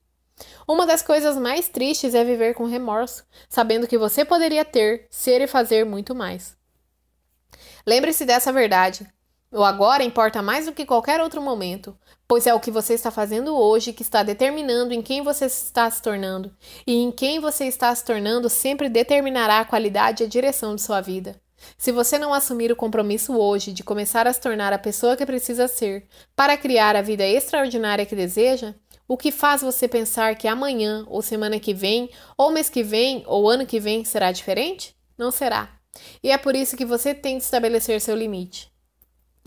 Uma 0.67 0.87
das 0.87 1.03
coisas 1.03 1.37
mais 1.37 1.69
tristes 1.69 2.17
é 2.17 2.25
viver 2.25 2.55
com 2.55 2.65
remorso, 2.65 3.25
sabendo 3.49 3.87
que 3.87 3.97
você 3.97 4.25
poderia 4.25 4.65
ter, 4.65 5.07
ser 5.09 5.41
e 5.41 5.47
fazer 5.47 5.87
muito 5.87 6.17
mais. 6.17 6.57
Lembre-se 7.87 8.25
dessa 8.25 8.53
verdade. 8.53 9.07
O 9.53 9.63
agora 9.63 10.03
importa 10.03 10.43
mais 10.43 10.67
do 10.67 10.73
que 10.73 10.85
qualquer 10.85 11.21
outro 11.21 11.41
momento, 11.41 11.97
pois 12.27 12.47
é 12.47 12.55
o 12.55 12.61
que 12.61 12.71
você 12.71 12.95
está 12.95 13.11
fazendo 13.11 13.57
hoje 13.57 13.93
que 13.93 14.03
está 14.03 14.23
determinando 14.23 14.95
em 14.95 15.03
quem 15.03 15.23
você 15.23 15.47
está 15.47 15.91
se 15.91 16.03
tornando, 16.03 16.55
e 16.87 16.95
em 16.95 17.11
quem 17.11 17.41
você 17.41 17.67
está 17.67 17.95
se 17.95 18.05
tornando 18.05 18.49
sempre 18.49 18.89
determinará 18.89 19.61
a 19.61 19.65
qualidade 19.65 20.23
e 20.23 20.27
a 20.27 20.29
direção 20.29 20.75
de 20.75 20.83
sua 20.83 21.01
vida. 21.01 21.41
Se 21.79 21.93
você 21.93 22.19
não 22.19 22.35
assumir 22.35 22.71
o 22.71 22.77
compromisso 22.77 23.37
hoje 23.37 23.73
de 23.73 23.83
começar 23.83 24.27
a 24.27 24.33
se 24.33 24.41
tornar 24.41 24.73
a 24.73 24.79
pessoa 24.79 25.17
que 25.17 25.25
precisa 25.25 25.69
ser 25.69 26.07
para 26.37 26.57
criar 26.57 26.97
a 26.97 27.03
vida 27.03 27.27
extraordinária 27.27 28.07
que 28.07 28.17
deseja, 28.17 28.75
o 29.07 29.17
que 29.17 29.31
faz 29.31 29.63
você 29.63 29.87
pensar 29.87 30.35
que 30.37 30.49
amanhã, 30.49 31.05
ou 31.09 31.21
semana 31.21 31.61
que 31.61 31.75
vem, 31.75 32.11
ou 32.37 32.51
mês 32.51 32.69
que 32.69 32.83
vem, 32.83 33.23
ou 33.27 33.49
ano 33.49 33.67
que 33.67 33.79
vem 33.79 34.05
será 34.05 34.33
diferente? 34.33 34.97
Não 35.17 35.31
será. 35.31 35.71
E 36.23 36.31
é 36.31 36.39
por 36.39 36.57
isso 36.57 36.77
que 36.77 36.85
você 36.85 37.15
tem 37.15 37.39
de 37.39 37.45
estabelecer 37.45 38.01
seu 38.01 38.17
limite. 38.17 38.73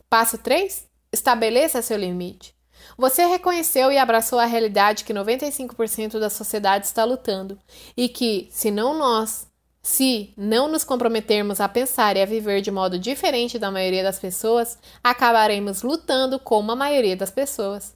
Passo 0.09 0.37
3: 0.37 0.87
estabeleça 1.11 1.81
seu 1.81 1.97
limite. 1.97 2.56
Você 2.97 3.25
reconheceu 3.25 3.91
e 3.91 3.97
abraçou 3.97 4.39
a 4.39 4.45
realidade 4.45 5.03
que 5.03 5.13
95% 5.13 6.19
da 6.19 6.31
sociedade 6.31 6.87
está 6.87 7.03
lutando 7.03 7.59
e 7.95 8.09
que, 8.09 8.47
se 8.49 8.71
não 8.71 8.97
nós, 8.97 9.47
se 9.83 10.33
não 10.35 10.67
nos 10.67 10.83
comprometermos 10.83 11.61
a 11.61 11.69
pensar 11.69 12.17
e 12.17 12.21
a 12.21 12.25
viver 12.25 12.59
de 12.61 12.71
modo 12.71 12.97
diferente 12.97 13.59
da 13.59 13.69
maioria 13.69 14.01
das 14.01 14.17
pessoas, 14.17 14.79
acabaremos 15.03 15.83
lutando 15.83 16.39
como 16.39 16.71
a 16.71 16.75
maioria 16.75 17.15
das 17.15 17.29
pessoas. 17.29 17.95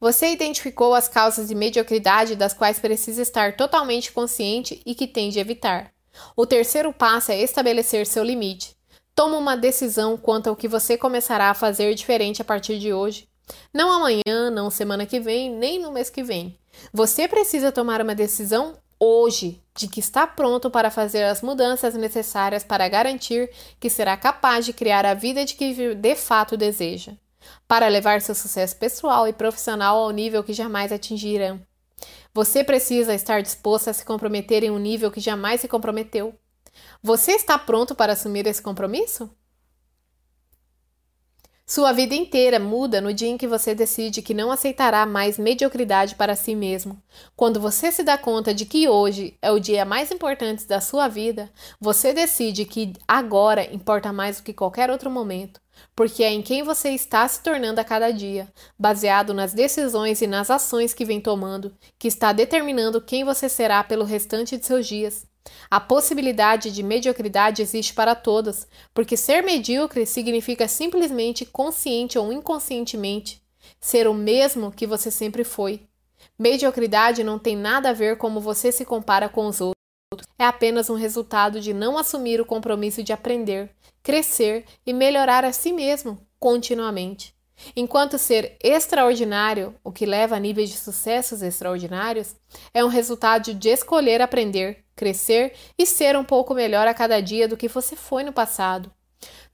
Você 0.00 0.32
identificou 0.32 0.94
as 0.94 1.06
causas 1.06 1.48
de 1.48 1.54
mediocridade 1.54 2.34
das 2.34 2.54
quais 2.54 2.78
precisa 2.78 3.20
estar 3.20 3.56
totalmente 3.56 4.10
consciente 4.10 4.80
e 4.86 4.94
que 4.94 5.06
tem 5.06 5.28
de 5.28 5.38
evitar. 5.38 5.92
O 6.34 6.46
terceiro 6.46 6.94
passo 6.94 7.30
é 7.30 7.42
estabelecer 7.42 8.06
seu 8.06 8.24
limite. 8.24 8.74
Toma 9.14 9.36
uma 9.36 9.54
decisão 9.56 10.16
quanto 10.16 10.48
ao 10.48 10.56
que 10.56 10.66
você 10.66 10.96
começará 10.96 11.50
a 11.50 11.54
fazer 11.54 11.94
diferente 11.94 12.40
a 12.40 12.44
partir 12.44 12.78
de 12.78 12.92
hoje. 12.92 13.28
Não 13.72 13.90
amanhã, 13.90 14.50
não 14.50 14.70
semana 14.70 15.06
que 15.06 15.20
vem, 15.20 15.50
nem 15.50 15.78
no 15.78 15.92
mês 15.92 16.10
que 16.10 16.22
vem. 16.22 16.58
Você 16.92 17.28
precisa 17.28 17.72
tomar 17.72 18.00
uma 18.00 18.14
decisão 18.14 18.76
hoje 18.98 19.62
de 19.74 19.88
que 19.88 20.00
está 20.00 20.26
pronto 20.26 20.70
para 20.70 20.90
fazer 20.90 21.24
as 21.24 21.42
mudanças 21.42 21.94
necessárias 21.94 22.64
para 22.64 22.88
garantir 22.88 23.50
que 23.78 23.90
será 23.90 24.16
capaz 24.16 24.64
de 24.64 24.72
criar 24.72 25.04
a 25.04 25.14
vida 25.14 25.44
de 25.44 25.54
que 25.54 25.94
de 25.94 26.14
fato 26.14 26.56
deseja, 26.56 27.12
para 27.68 27.88
levar 27.88 28.20
seu 28.20 28.34
sucesso 28.34 28.76
pessoal 28.76 29.28
e 29.28 29.32
profissional 29.32 29.98
ao 29.98 30.10
nível 30.10 30.42
que 30.42 30.52
jamais 30.52 30.92
atingirão. 30.92 31.60
Você 32.32 32.64
precisa 32.64 33.14
estar 33.14 33.42
disposto 33.42 33.88
a 33.88 33.92
se 33.92 34.04
comprometer 34.04 34.62
em 34.62 34.70
um 34.70 34.78
nível 34.78 35.10
que 35.10 35.20
jamais 35.20 35.60
se 35.60 35.68
comprometeu. 35.68 36.34
Você 37.02 37.32
está 37.32 37.58
pronto 37.58 37.94
para 37.94 38.12
assumir 38.12 38.46
esse 38.46 38.60
compromisso? 38.60 39.30
Sua 41.68 41.90
vida 41.92 42.14
inteira 42.14 42.60
muda 42.60 43.00
no 43.00 43.12
dia 43.12 43.28
em 43.28 43.36
que 43.36 43.48
você 43.48 43.74
decide 43.74 44.22
que 44.22 44.32
não 44.32 44.52
aceitará 44.52 45.04
mais 45.04 45.36
mediocridade 45.36 46.14
para 46.14 46.36
si 46.36 46.54
mesmo. 46.54 47.02
Quando 47.34 47.58
você 47.58 47.90
se 47.90 48.04
dá 48.04 48.16
conta 48.16 48.54
de 48.54 48.64
que 48.64 48.88
hoje 48.88 49.36
é 49.42 49.50
o 49.50 49.58
dia 49.58 49.84
mais 49.84 50.12
importante 50.12 50.64
da 50.64 50.80
sua 50.80 51.08
vida, 51.08 51.50
você 51.80 52.12
decide 52.14 52.64
que 52.66 52.92
agora 53.08 53.68
importa 53.74 54.12
mais 54.12 54.36
do 54.36 54.44
que 54.44 54.52
qualquer 54.52 54.92
outro 54.92 55.10
momento, 55.10 55.60
porque 55.96 56.22
é 56.22 56.30
em 56.30 56.40
quem 56.40 56.62
você 56.62 56.90
está 56.90 57.26
se 57.26 57.42
tornando 57.42 57.80
a 57.80 57.84
cada 57.84 58.12
dia, 58.12 58.46
baseado 58.78 59.34
nas 59.34 59.52
decisões 59.52 60.22
e 60.22 60.26
nas 60.28 60.52
ações 60.52 60.94
que 60.94 61.04
vem 61.04 61.20
tomando, 61.20 61.74
que 61.98 62.06
está 62.06 62.32
determinando 62.32 63.00
quem 63.00 63.24
você 63.24 63.48
será 63.48 63.82
pelo 63.82 64.04
restante 64.04 64.56
de 64.56 64.64
seus 64.64 64.86
dias. 64.86 65.26
A 65.70 65.80
possibilidade 65.80 66.70
de 66.70 66.82
mediocridade 66.82 67.62
existe 67.62 67.92
para 67.92 68.14
todas, 68.14 68.66
porque 68.94 69.16
ser 69.16 69.42
medíocre 69.42 70.06
significa 70.06 70.68
simplesmente 70.68 71.44
consciente 71.44 72.18
ou 72.18 72.32
inconscientemente 72.32 73.42
ser 73.80 74.06
o 74.06 74.14
mesmo 74.14 74.70
que 74.70 74.86
você 74.86 75.10
sempre 75.10 75.44
foi. 75.44 75.82
Mediocridade 76.38 77.24
não 77.24 77.38
tem 77.38 77.56
nada 77.56 77.90
a 77.90 77.92
ver 77.92 78.16
como 78.18 78.40
você 78.40 78.70
se 78.70 78.84
compara 78.84 79.28
com 79.28 79.46
os 79.46 79.60
outros. 79.60 79.76
É 80.38 80.44
apenas 80.44 80.88
um 80.88 80.94
resultado 80.94 81.60
de 81.60 81.72
não 81.74 81.98
assumir 81.98 82.40
o 82.40 82.46
compromisso 82.46 83.02
de 83.02 83.12
aprender, 83.12 83.70
crescer 84.02 84.64
e 84.86 84.92
melhorar 84.92 85.44
a 85.44 85.52
si 85.52 85.72
mesmo 85.72 86.18
continuamente. 86.38 87.34
Enquanto 87.74 88.18
ser 88.18 88.56
extraordinário, 88.62 89.74
o 89.82 89.90
que 89.90 90.04
leva 90.04 90.36
a 90.36 90.40
níveis 90.40 90.68
de 90.68 90.76
sucessos 90.76 91.42
extraordinários, 91.42 92.36
é 92.72 92.84
um 92.84 92.88
resultado 92.88 93.54
de 93.54 93.68
escolher 93.68 94.20
aprender, 94.20 94.84
crescer 94.96 95.52
e 95.78 95.86
ser 95.86 96.16
um 96.16 96.24
pouco 96.24 96.54
melhor 96.54 96.88
a 96.88 96.94
cada 96.94 97.20
dia 97.20 97.46
do 97.46 97.56
que 97.56 97.68
você 97.68 97.94
foi 97.94 98.24
no 98.24 98.32
passado. 98.32 98.90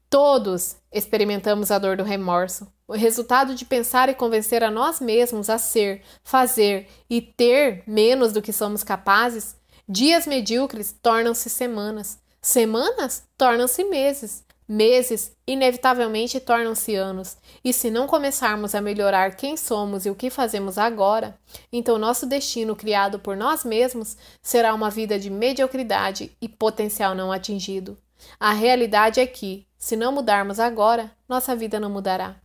Todos 0.09 0.77
experimentamos 0.93 1.71
a 1.71 1.79
dor 1.79 1.97
do 1.97 2.03
remorso, 2.03 2.71
o 2.87 2.93
resultado 2.93 3.55
de 3.55 3.65
pensar 3.65 4.09
e 4.09 4.15
convencer 4.15 4.63
a 4.63 4.71
nós 4.71 5.01
mesmos 5.01 5.49
a 5.49 5.59
ser, 5.59 6.03
fazer 6.23 6.87
e 7.09 7.21
ter 7.21 7.83
menos 7.87 8.33
do 8.33 8.43
que 8.43 8.53
somos 8.53 8.85
capazes. 8.85 9.57
Dias 9.89 10.27
medíocres 10.27 10.95
tornam-se 11.03 11.49
semanas, 11.49 12.19
semanas 12.41 13.25
tornam-se 13.39 13.85
meses, 13.85 14.45
Meses, 14.69 15.37
inevitavelmente, 15.47 16.39
tornam-se 16.39 16.95
anos, 16.95 17.37
e 17.65 17.73
se 17.73 17.91
não 17.91 18.07
começarmos 18.07 18.75
a 18.75 18.81
melhorar 18.81 19.35
quem 19.37 19.57
somos 19.57 20.07
e 20.07 20.11
o 20.11 20.15
que 20.15 20.31
fazemos 20.31 20.79
agora, 20.79 21.39
então 21.73 21.99
nosso 21.99 22.27
destino 22.27 22.77
criado 22.77 23.19
por 23.19 23.37
nós 23.37 23.65
mesmos 23.65 24.17
será 24.41 24.73
uma 24.73 24.89
vida 24.89 25.19
de 25.19 25.29
mediocridade 25.29 26.37
e 26.41 26.49
potencial 26.49 27.15
não 27.15 27.33
atingido. 27.33 27.99
A 28.39 28.53
realidade 28.53 29.21
é 29.21 29.27
que, 29.27 29.67
se 29.77 29.97
não 29.97 30.13
mudarmos 30.13 30.61
agora, 30.61 31.11
nossa 31.29 31.57
vida 31.57 31.81
não 31.81 31.91
mudará. 31.91 32.37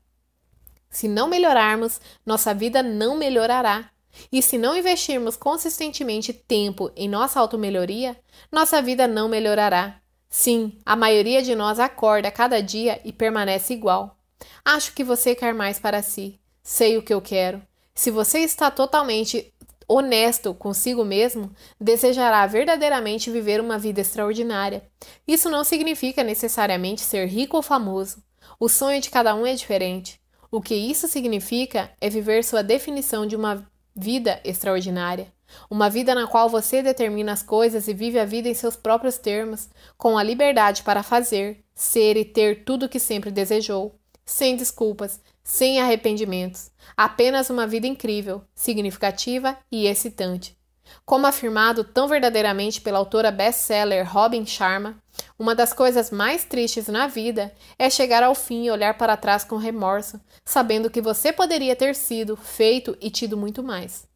Se 0.89 1.07
não 1.07 1.27
melhorarmos, 1.27 2.01
nossa 2.25 2.53
vida 2.53 2.81
não 2.81 3.15
melhorará. 3.15 3.91
E 4.31 4.41
se 4.41 4.57
não 4.57 4.75
investirmos 4.75 5.37
consistentemente 5.37 6.33
tempo 6.33 6.91
em 6.95 7.07
nossa 7.07 7.39
automelhoria, 7.39 8.17
nossa 8.51 8.81
vida 8.81 9.07
não 9.07 9.29
melhorará. 9.29 10.01
Sim, 10.29 10.77
a 10.85 10.95
maioria 10.95 11.41
de 11.41 11.55
nós 11.55 11.79
acorda 11.79 12.29
cada 12.29 12.61
dia 12.61 12.99
e 13.03 13.11
permanece 13.11 13.73
igual. 13.73 14.17
Acho 14.63 14.93
que 14.93 15.03
você 15.03 15.33
quer 15.33 15.53
mais 15.53 15.79
para 15.79 16.01
si. 16.01 16.39
Sei 16.61 16.97
o 16.97 17.01
que 17.01 17.13
eu 17.13 17.21
quero. 17.21 17.61
Se 17.95 18.11
você 18.11 18.39
está 18.39 18.69
totalmente 18.69 19.53
honesto 19.87 20.53
consigo 20.53 21.05
mesmo, 21.05 21.51
desejará 21.79 22.45
verdadeiramente 22.45 23.31
viver 23.31 23.61
uma 23.61 23.79
vida 23.79 24.01
extraordinária. 24.01 24.83
Isso 25.27 25.49
não 25.49 25.63
significa 25.63 26.23
necessariamente 26.23 27.01
ser 27.01 27.25
rico 27.25 27.55
ou 27.55 27.63
famoso. 27.63 28.21
O 28.59 28.67
sonho 28.67 28.99
de 29.01 29.09
cada 29.09 29.33
um 29.33 29.45
é 29.45 29.53
diferente. 29.53 30.19
O 30.51 30.61
que 30.61 30.75
isso 30.75 31.07
significa 31.07 31.91
é 32.01 32.09
viver 32.09 32.43
sua 32.43 32.61
definição 32.61 33.25
de 33.25 33.35
uma 33.35 33.65
vida 33.95 34.39
extraordinária. 34.43 35.33
Uma 35.69 35.89
vida 35.89 36.13
na 36.13 36.27
qual 36.27 36.49
você 36.49 36.81
determina 36.81 37.33
as 37.33 37.43
coisas 37.43 37.87
e 37.87 37.93
vive 37.93 38.19
a 38.19 38.25
vida 38.25 38.47
em 38.47 38.53
seus 38.53 38.75
próprios 38.75 39.17
termos, 39.17 39.69
com 39.97 40.17
a 40.17 40.23
liberdade 40.23 40.83
para 40.83 41.03
fazer, 41.03 41.63
ser 41.73 42.17
e 42.17 42.25
ter 42.25 42.63
tudo 42.63 42.85
o 42.85 42.89
que 42.89 42.99
sempre 42.99 43.31
desejou, 43.31 43.95
sem 44.25 44.55
desculpas, 44.55 45.21
sem 45.43 45.79
arrependimentos, 45.79 46.71
apenas 46.95 47.49
uma 47.49 47.65
vida 47.65 47.87
incrível, 47.87 48.41
significativa 48.53 49.57
e 49.71 49.87
excitante. 49.87 50.57
Como 51.05 51.27
afirmado 51.27 51.83
tão 51.83 52.07
verdadeiramente 52.07 52.81
pela 52.81 52.99
autora 52.99 53.31
best-seller 53.31 54.09
Robin 54.09 54.45
Sharma, 54.45 54.97
uma 55.37 55.55
das 55.55 55.73
coisas 55.73 56.11
mais 56.11 56.43
tristes 56.43 56.87
na 56.87 57.07
vida 57.07 57.53
é 57.77 57.89
chegar 57.89 58.23
ao 58.23 58.35
fim 58.35 58.65
e 58.65 58.71
olhar 58.71 58.97
para 58.97 59.17
trás 59.17 59.43
com 59.43 59.57
remorso, 59.57 60.19
sabendo 60.45 60.89
que 60.89 61.01
você 61.01 61.31
poderia 61.31 61.75
ter 61.75 61.95
sido, 61.95 62.35
feito 62.35 62.97
e 62.99 63.09
tido 63.09 63.37
muito 63.37 63.63
mais. 63.63 64.07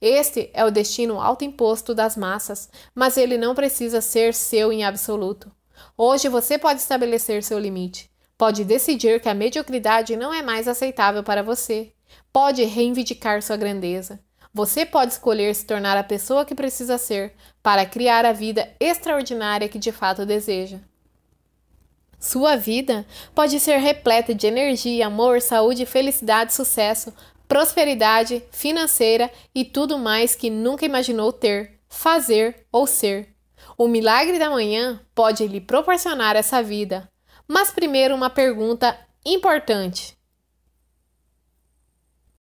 Este 0.00 0.50
é 0.52 0.64
o 0.64 0.70
destino 0.70 1.20
autoimposto 1.20 1.94
das 1.94 2.16
massas, 2.16 2.68
mas 2.94 3.16
ele 3.16 3.36
não 3.36 3.54
precisa 3.54 4.00
ser 4.00 4.34
seu 4.34 4.72
em 4.72 4.84
absoluto. 4.84 5.50
Hoje 5.96 6.28
você 6.28 6.58
pode 6.58 6.80
estabelecer 6.80 7.42
seu 7.42 7.58
limite. 7.58 8.10
Pode 8.36 8.64
decidir 8.64 9.20
que 9.20 9.28
a 9.28 9.34
mediocridade 9.34 10.16
não 10.16 10.32
é 10.32 10.42
mais 10.42 10.68
aceitável 10.68 11.22
para 11.22 11.42
você. 11.42 11.92
Pode 12.32 12.62
reivindicar 12.64 13.42
sua 13.42 13.56
grandeza. 13.56 14.20
Você 14.54 14.86
pode 14.86 15.12
escolher 15.12 15.54
se 15.54 15.66
tornar 15.66 15.96
a 15.96 16.04
pessoa 16.04 16.44
que 16.44 16.54
precisa 16.54 16.98
ser 16.98 17.34
para 17.62 17.84
criar 17.84 18.24
a 18.24 18.32
vida 18.32 18.68
extraordinária 18.80 19.68
que 19.68 19.78
de 19.78 19.92
fato 19.92 20.24
deseja. 20.24 20.78
Sua 22.18 22.56
vida 22.56 23.06
pode 23.34 23.60
ser 23.60 23.76
repleta 23.78 24.34
de 24.34 24.46
energia, 24.46 25.06
amor, 25.06 25.40
saúde, 25.40 25.86
felicidade, 25.86 26.52
sucesso, 26.52 27.12
prosperidade 27.48 28.44
financeira 28.52 29.30
e 29.54 29.64
tudo 29.64 29.98
mais 29.98 30.36
que 30.36 30.50
nunca 30.50 30.84
imaginou 30.84 31.32
ter, 31.32 31.80
fazer 31.88 32.66
ou 32.70 32.86
ser. 32.86 33.34
O 33.76 33.88
milagre 33.88 34.38
da 34.38 34.50
manhã 34.50 35.00
pode 35.14 35.46
lhe 35.46 35.60
proporcionar 35.60 36.36
essa 36.36 36.62
vida. 36.62 37.08
Mas 37.48 37.70
primeiro 37.70 38.14
uma 38.14 38.28
pergunta 38.28 38.96
importante. 39.24 40.17